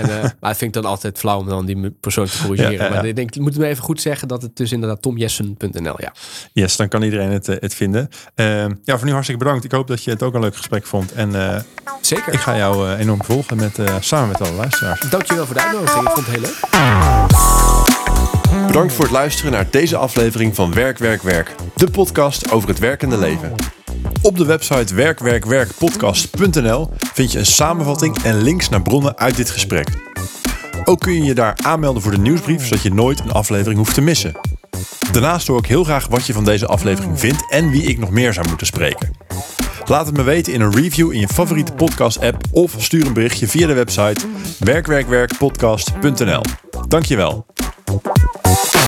en, 0.00 0.08
uh, 0.08 0.22
maar 0.22 0.36
dat 0.40 0.56
vind 0.56 0.76
ik 0.76 0.82
dan 0.82 0.84
altijd 0.84 1.18
flauw 1.18 1.38
om 1.38 1.48
dan 1.48 1.66
die 1.66 1.90
persoon 1.90 2.26
te 2.26 2.38
corrigeren. 2.42 2.72
Ja, 2.72 2.78
ja, 2.78 2.84
ja. 2.84 2.94
Maar 2.94 3.06
ik 3.06 3.16
denk, 3.16 3.34
ik 3.34 3.40
moet 3.40 3.58
me 3.58 3.66
even 3.66 3.84
goed 3.84 4.00
zeggen 4.00 4.28
dat 4.28 4.42
het 4.42 4.56
dus 4.56 4.72
inderdaad 4.72 5.02
tomjessen.nl, 5.02 5.94
ja. 5.98 6.12
Yes, 6.52 6.76
dan 6.76 6.88
kan 6.88 7.02
iedereen 7.02 7.30
het, 7.30 7.48
eh, 7.48 7.56
het 7.60 7.74
vinden. 7.74 8.08
Ehm, 8.34 8.74
ja, 8.84 8.96
voor 8.96 9.06
nu 9.06 9.12
hartstikke 9.12 9.44
bedankt. 9.44 9.64
Ik 9.64 9.72
hoop 9.72 9.86
dat 9.86 10.04
je 10.04 10.10
het 10.10 10.22
ook 10.22 10.34
een 10.34 10.40
leuk 10.40 10.56
gesprek 10.56 10.86
vond. 10.86 11.12
En 11.12 11.64
Zeker. 12.00 12.32
ik 12.32 12.40
ga 12.40 12.56
jou 12.56 12.94
enorm 12.94 13.24
volgen 13.24 13.56
met, 13.56 13.78
samen 14.00 14.28
met 14.28 14.40
alle 14.40 14.56
luisteraars. 14.56 15.00
Dankjewel 15.10 15.46
voor 15.46 15.54
de 15.54 15.62
uitnodiging. 15.62 16.06
Ik 16.06 16.10
vond 16.10 16.26
het 16.26 16.34
heel 16.34 16.40
leuk. 16.40 17.45
Bedankt 18.64 18.92
voor 18.92 19.04
het 19.04 19.12
luisteren 19.12 19.52
naar 19.52 19.66
deze 19.70 19.96
aflevering 19.96 20.54
van 20.54 20.74
Werk, 20.74 20.98
Werk, 20.98 21.22
Werk. 21.22 21.54
De 21.74 21.90
podcast 21.90 22.50
over 22.50 22.68
het 22.68 22.78
werkende 22.78 23.18
leven. 23.18 23.54
Op 24.22 24.36
de 24.36 24.44
website 24.44 24.94
werkwerkwerkpodcast.nl 24.94 26.90
vind 27.12 27.32
je 27.32 27.38
een 27.38 27.46
samenvatting 27.46 28.22
en 28.22 28.42
links 28.42 28.68
naar 28.68 28.82
bronnen 28.82 29.18
uit 29.18 29.36
dit 29.36 29.50
gesprek. 29.50 29.88
Ook 30.84 31.00
kun 31.00 31.12
je 31.12 31.22
je 31.22 31.34
daar 31.34 31.58
aanmelden 31.64 32.02
voor 32.02 32.10
de 32.10 32.18
nieuwsbrief, 32.18 32.66
zodat 32.66 32.82
je 32.82 32.92
nooit 32.92 33.20
een 33.20 33.32
aflevering 33.32 33.78
hoeft 33.78 33.94
te 33.94 34.00
missen. 34.00 34.32
Daarnaast 35.12 35.46
hoor 35.46 35.58
ik 35.58 35.66
heel 35.66 35.84
graag 35.84 36.06
wat 36.06 36.26
je 36.26 36.32
van 36.32 36.44
deze 36.44 36.66
aflevering 36.66 37.20
vindt 37.20 37.50
en 37.50 37.70
wie 37.70 37.82
ik 37.82 37.98
nog 37.98 38.10
meer 38.10 38.32
zou 38.32 38.48
moeten 38.48 38.66
spreken. 38.66 39.10
Laat 39.84 40.06
het 40.06 40.16
me 40.16 40.22
weten 40.22 40.52
in 40.52 40.60
een 40.60 40.74
review 40.74 41.12
in 41.12 41.20
je 41.20 41.28
favoriete 41.28 41.72
podcast-app 41.72 42.36
of 42.50 42.74
stuur 42.78 43.06
een 43.06 43.12
berichtje 43.12 43.48
via 43.48 43.66
de 43.66 43.74
website 43.74 44.26
werkwerkwerkpodcast.nl. 44.58 46.42
Dankjewel. 46.88 47.46